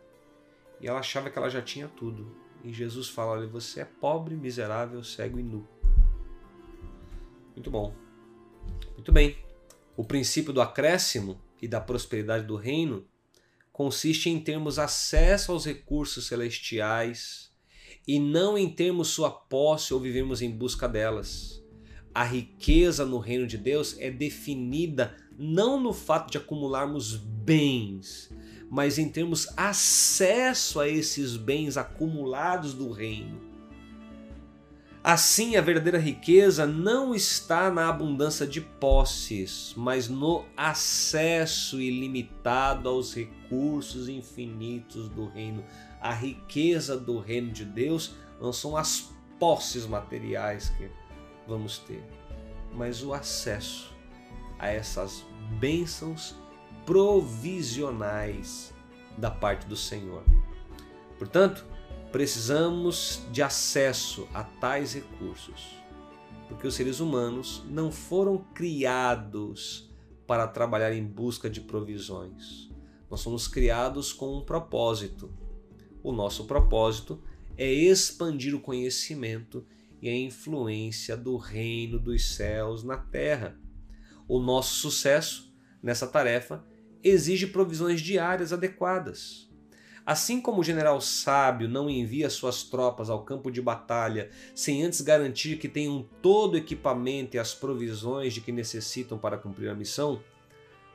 E 0.81 0.89
ela 0.89 0.99
achava 0.99 1.31
que 1.31 1.39
ela 1.39 1.49
já 1.49 1.63
tinha 1.63 1.87
tudo. 1.87 2.37
E 2.65 2.73
Jesus 2.73 3.09
fala: 3.09 3.33
Olha, 3.33 3.47
você 3.47 3.83
é 3.83 3.85
pobre, 3.85 4.35
miserável, 4.35 5.05
cego 5.05 5.39
e 5.39 5.43
nu. 5.45 5.69
Muito 7.55 7.71
bom. 7.71 7.95
Muito 8.95 9.13
bem. 9.13 9.39
O 9.97 10.03
princípio 10.03 10.53
do 10.53 10.61
acréscimo 10.61 11.41
e 11.63 11.69
da 11.69 11.81
prosperidade 11.81 12.45
do 12.45 12.57
reino 12.57 13.07
consiste 13.73 14.29
em 14.29 14.41
termos 14.41 14.81
acesso 14.81 15.53
aos 15.53 15.65
recursos 15.65 16.27
celestiais 16.27 17.44
e 18.07 18.19
não 18.19 18.57
em 18.57 18.69
termos 18.69 19.09
sua 19.09 19.31
posse 19.31 19.95
ou 19.95 20.01
vivermos 20.01 20.43
em 20.43 20.51
busca 20.51 20.89
delas. 20.89 21.63
A 22.15 22.23
riqueza 22.23 23.05
no 23.05 23.19
reino 23.19 23.47
de 23.47 23.59
Deus 23.59 23.97
é 23.99 24.11
definida 24.11 25.17
não 25.39 25.81
no 25.81 25.93
fato 25.93 26.31
de 26.31 26.39
acumularmos 26.39 27.17
bens, 27.17 28.31
mas 28.71 28.99
em 28.99 29.09
termos 29.09 29.49
acesso 29.57 30.79
a 30.81 30.89
esses 30.89 31.37
bens 31.37 31.77
acumulados 31.77 32.73
do 32.73 32.91
reino 32.93 33.55
Assim, 35.07 35.55
a 35.55 35.61
verdadeira 35.61 35.99
riqueza 35.99 36.65
não 36.67 37.15
está 37.15 37.71
na 37.71 37.91
abundância 37.91 38.47
de 38.47 38.63
posses, 38.63 39.75
mas 39.77 40.09
no 40.09 40.47
acesso 40.57 41.79
ilimitado 41.79 42.89
aos 42.89 43.15
recursos 43.15 44.09
infinitos 44.09 45.11
do 45.11 45.27
reino. 45.27 45.63
A 46.05 46.13
riqueza 46.13 46.99
do 46.99 47.19
reino 47.19 47.51
de 47.51 47.65
Deus 47.65 48.15
não 48.39 48.53
são 48.53 48.77
as 48.77 49.11
posses 49.41 49.87
materiais 49.87 50.69
que 50.69 50.91
vamos 51.49 51.79
ter, 51.79 52.05
mas 52.75 53.03
o 53.03 53.15
acesso 53.15 53.91
a 54.59 54.69
essas 54.69 55.25
bênçãos 55.59 56.35
provisionais 56.85 58.75
da 59.17 59.31
parte 59.31 59.67
do 59.67 59.75
Senhor. 59.77 60.23
Portanto, 61.19 61.65
precisamos 62.13 63.23
de 63.33 63.43
acesso 63.43 64.29
a 64.35 64.45
tais 64.45 64.93
recursos, 64.93 65.71
porque 66.49 66.67
os 66.67 66.75
seres 66.75 67.01
humanos 67.01 67.65
não 67.67 67.91
foram 67.91 68.45
criados 68.53 69.91
para 70.27 70.47
trabalhar 70.47 70.93
em 70.93 71.03
busca 71.03 71.49
de 71.49 71.63
provisões. 71.63 72.71
Nós 73.11 73.21
somos 73.21 73.49
criados 73.49 74.13
com 74.13 74.37
um 74.37 74.45
propósito. 74.45 75.33
O 76.05 76.13
nosso 76.13 76.45
propósito 76.45 77.19
é 77.57 77.67
expandir 77.67 78.55
o 78.55 78.61
conhecimento 78.61 79.67
e 80.03 80.09
a 80.11 80.15
influência 80.15 81.17
do 81.17 81.39
reino 81.39 81.99
dos 81.99 82.35
céus 82.35 82.85
na 82.85 82.99
terra. 82.99 83.59
O 84.29 84.39
nosso 84.39 84.75
sucesso 84.75 85.51
nessa 85.83 86.07
tarefa 86.07 86.63
exige 87.03 87.47
provisões 87.47 88.03
diárias 88.03 88.53
adequadas. 88.53 89.51
Assim 90.05 90.43
como 90.43 90.61
o 90.61 90.65
general 90.65 91.01
sábio 91.01 91.71
não 91.71 91.89
envia 91.89 92.29
suas 92.29 92.65
tropas 92.65 93.09
ao 93.09 93.25
campo 93.25 93.51
de 93.51 93.63
batalha 93.63 94.29
sem 94.55 94.85
antes 94.85 95.01
garantir 95.01 95.57
que 95.57 95.71
tenham 95.71 96.07
todo 96.21 96.53
o 96.53 96.59
equipamento 96.59 97.35
e 97.35 97.41
as 97.41 97.55
provisões 97.55 98.35
de 98.35 98.43
que 98.43 98.53
necessitam 98.53 99.17
para 99.17 99.39
cumprir 99.39 99.71
a 99.71 99.75
missão, 99.75 100.23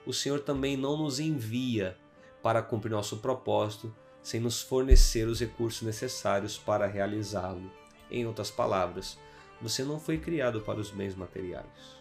o 0.05 0.13
Senhor 0.13 0.41
também 0.41 0.77
não 0.77 0.95
nos 0.95 1.19
envia 1.19 1.97
para 2.43 2.61
cumprir 2.61 2.91
nosso 2.91 3.17
propósito 3.17 3.91
sem 4.21 4.39
nos 4.39 4.61
fornecer 4.61 5.27
os 5.27 5.39
recursos 5.39 5.81
necessários 5.81 6.57
para 6.57 6.87
realizá-lo. 6.87 7.71
Em 8.11 8.25
outras 8.25 8.51
palavras, 8.51 9.17
você 9.61 9.83
não 9.83 9.99
foi 9.99 10.17
criado 10.17 10.61
para 10.61 10.79
os 10.79 10.89
bens 10.89 11.15
materiais. 11.15 11.99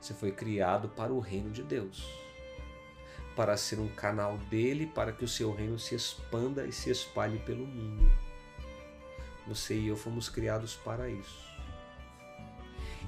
Você 0.00 0.14
foi 0.14 0.32
criado 0.32 0.88
para 0.88 1.12
o 1.12 1.20
reino 1.20 1.50
de 1.50 1.62
Deus 1.62 2.04
para 3.34 3.56
ser 3.56 3.78
um 3.78 3.88
canal 3.88 4.36
dele 4.50 4.86
para 4.86 5.12
que 5.12 5.24
o 5.24 5.28
seu 5.28 5.54
reino 5.54 5.78
se 5.78 5.94
expanda 5.94 6.66
e 6.66 6.72
se 6.72 6.90
espalhe 6.90 7.38
pelo 7.38 7.66
mundo. 7.66 8.10
Você 9.46 9.74
e 9.74 9.88
eu 9.88 9.96
fomos 9.96 10.28
criados 10.28 10.74
para 10.74 11.08
isso. 11.08 11.50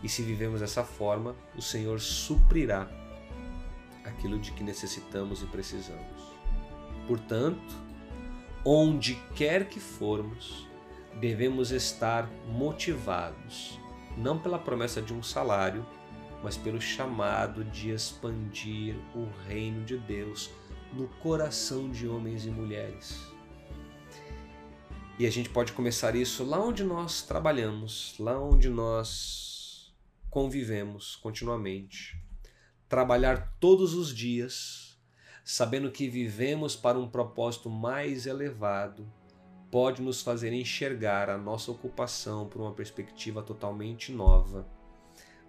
E 0.02 0.08
se 0.08 0.22
vivemos 0.22 0.60
dessa 0.60 0.84
forma, 0.84 1.34
o 1.56 1.62
Senhor 1.62 2.00
suprirá 2.00 2.88
aquilo 4.04 4.38
de 4.38 4.52
que 4.52 4.62
necessitamos 4.62 5.42
e 5.42 5.46
precisamos. 5.46 6.34
Portanto, 7.06 7.74
onde 8.64 9.14
quer 9.34 9.68
que 9.68 9.78
formos, 9.78 10.66
devemos 11.20 11.70
estar 11.70 12.28
motivados, 12.48 13.78
não 14.16 14.38
pela 14.38 14.58
promessa 14.58 15.02
de 15.02 15.12
um 15.12 15.22
salário, 15.22 15.86
mas 16.42 16.56
pelo 16.56 16.80
chamado 16.80 17.64
de 17.64 17.90
expandir 17.90 18.96
o 19.14 19.26
reino 19.46 19.84
de 19.84 19.96
Deus 19.96 20.50
no 20.92 21.08
coração 21.08 21.90
de 21.90 22.06
homens 22.06 22.46
e 22.46 22.50
mulheres. 22.50 23.34
E 25.18 25.26
a 25.26 25.30
gente 25.30 25.48
pode 25.48 25.72
começar 25.72 26.16
isso 26.16 26.44
lá 26.44 26.60
onde 26.60 26.82
nós 26.82 27.22
trabalhamos, 27.22 28.14
lá 28.18 28.38
onde 28.38 28.68
nós 28.68 29.94
convivemos 30.28 31.14
continuamente. 31.16 32.20
Trabalhar 32.88 33.56
todos 33.60 33.94
os 33.94 34.14
dias, 34.14 34.83
sabendo 35.44 35.90
que 35.90 36.08
vivemos 36.08 36.74
para 36.74 36.98
um 36.98 37.08
propósito 37.08 37.70
mais 37.70 38.26
elevado, 38.26 39.06
pode 39.70 40.02
nos 40.02 40.22
fazer 40.22 40.52
enxergar 40.52 41.28
a 41.28 41.38
nossa 41.38 41.70
ocupação 41.70 42.48
por 42.48 42.60
uma 42.60 42.72
perspectiva 42.72 43.42
totalmente 43.42 44.10
nova 44.10 44.66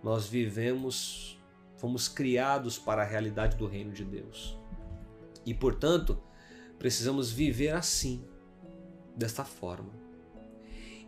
nós 0.05 0.27
vivemos, 0.27 1.35
fomos 1.77 2.07
criados 2.07 2.77
para 2.77 3.01
a 3.01 3.05
realidade 3.05 3.57
do 3.57 3.65
reino 3.65 3.91
de 3.91 4.05
Deus. 4.05 4.55
E, 5.43 5.51
portanto, 5.51 6.21
precisamos 6.77 7.31
viver 7.31 7.73
assim, 7.73 8.23
desta 9.15 9.43
forma. 9.43 9.89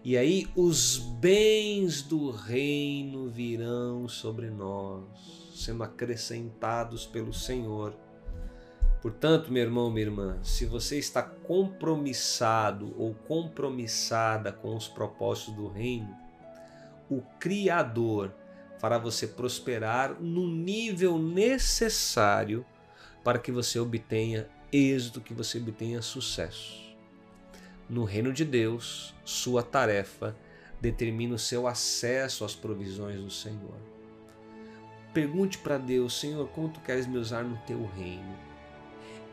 E 0.03 0.18
aí 0.18 0.47
os 0.55 0.97
bens 0.97 2.01
do 2.01 2.31
reino 2.31 3.30
virão 3.30 4.09
sobre 4.09 4.49
nós, 4.49 5.51
sendo 5.53 5.84
acrescentados 5.84 7.05
pelo 7.05 7.31
Senhor. 7.31 7.95
Portanto, 9.08 9.54
meu 9.54 9.64
irmão, 9.64 9.90
minha 9.90 10.06
irmã, 10.06 10.38
se 10.44 10.66
você 10.66 11.00
está 11.00 11.24
compromissado 11.24 12.94
ou 12.98 13.14
compromissada 13.14 14.52
com 14.52 14.76
os 14.76 14.90
propósitos 14.90 15.54
do 15.54 15.70
reino, 15.70 16.14
o 17.10 17.22
Criador 17.40 18.34
fará 18.80 18.98
você 18.98 19.26
prosperar 19.26 20.22
no 20.22 20.46
nível 20.46 21.18
necessário 21.18 22.66
para 23.24 23.40
que 23.40 23.50
você 23.50 23.80
obtenha 23.80 24.50
êxito, 24.74 25.22
que 25.22 25.34
você 25.34 25.58
obtenha 25.58 26.02
sucesso. 26.02 26.94
No 27.90 28.04
reino 28.04 28.34
de 28.34 28.44
Deus, 28.44 29.16
sua 29.24 29.64
tarefa 29.64 30.36
determina 30.82 31.36
o 31.36 31.40
seu 31.40 31.66
acesso 31.66 32.44
às 32.44 32.54
provisões 32.54 33.22
do 33.22 33.32
Senhor. 33.32 33.78
Pergunte 35.14 35.60
para 35.60 35.78
Deus, 35.78 36.20
Senhor, 36.20 36.50
como 36.50 36.68
tu 36.68 36.82
queres 36.82 37.08
me 37.08 37.18
usar 37.18 37.46
no 37.46 37.56
teu 37.60 37.86
reino? 37.96 38.47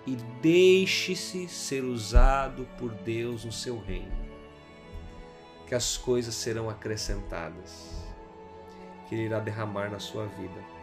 E 0.06 0.16
deixe-se 0.42 1.48
ser 1.48 1.82
usado 1.82 2.68
por 2.78 2.90
Deus 2.90 3.44
no 3.44 3.52
seu 3.52 3.78
reino, 3.78 4.12
que 5.66 5.74
as 5.74 5.96
coisas 5.96 6.34
serão 6.34 6.68
acrescentadas 6.68 8.04
que 9.08 9.14
Ele 9.14 9.24
irá 9.24 9.38
derramar 9.40 9.90
na 9.90 9.98
sua 9.98 10.26
vida. 10.26 10.74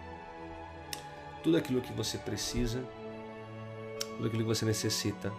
Tudo 1.43 1.57
aquilo 1.57 1.81
que 1.81 1.91
você 1.93 2.17
precisa, 2.17 2.83
tudo 4.15 4.27
aquilo 4.27 4.43
que 4.43 4.47
você 4.47 4.65
necessita, 4.65 5.33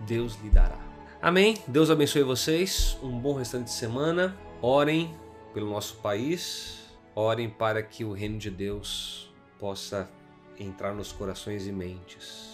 Deus 0.00 0.36
lhe 0.42 0.50
dará. 0.50 0.78
Amém? 1.20 1.62
Deus 1.66 1.90
abençoe 1.90 2.22
vocês. 2.22 2.96
Um 3.02 3.18
bom 3.18 3.34
restante 3.34 3.64
de 3.64 3.72
semana. 3.72 4.36
Orem 4.62 5.14
pelo 5.52 5.70
nosso 5.70 5.96
país. 5.96 6.78
Orem 7.14 7.50
para 7.50 7.82
que 7.82 8.04
o 8.04 8.12
reino 8.12 8.38
de 8.38 8.50
Deus 8.50 9.30
possa 9.58 10.10
entrar 10.58 10.94
nos 10.94 11.12
corações 11.12 11.66
e 11.66 11.72
mentes. 11.72 12.49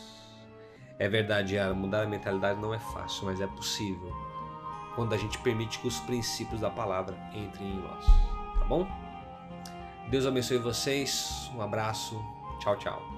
É 0.98 1.08
verdade, 1.08 1.56
mudar 1.74 2.02
a 2.02 2.06
mentalidade 2.06 2.60
não 2.60 2.72
é 2.72 2.78
fácil, 2.78 3.26
mas 3.26 3.40
é 3.40 3.46
possível 3.46 4.12
quando 4.94 5.12
a 5.12 5.18
gente 5.18 5.38
permite 5.38 5.78
que 5.78 5.86
os 5.86 6.00
princípios 6.00 6.62
da 6.62 6.70
palavra 6.70 7.16
entrem 7.34 7.68
em 7.68 7.80
nós. 7.80 8.06
Tá 8.58 8.64
bom? 8.64 8.88
Deus 10.08 10.26
abençoe 10.26 10.58
vocês. 10.58 11.50
Um 11.54 11.60
abraço. 11.60 12.18
Tchau, 12.60 12.76
tchau. 12.76 13.15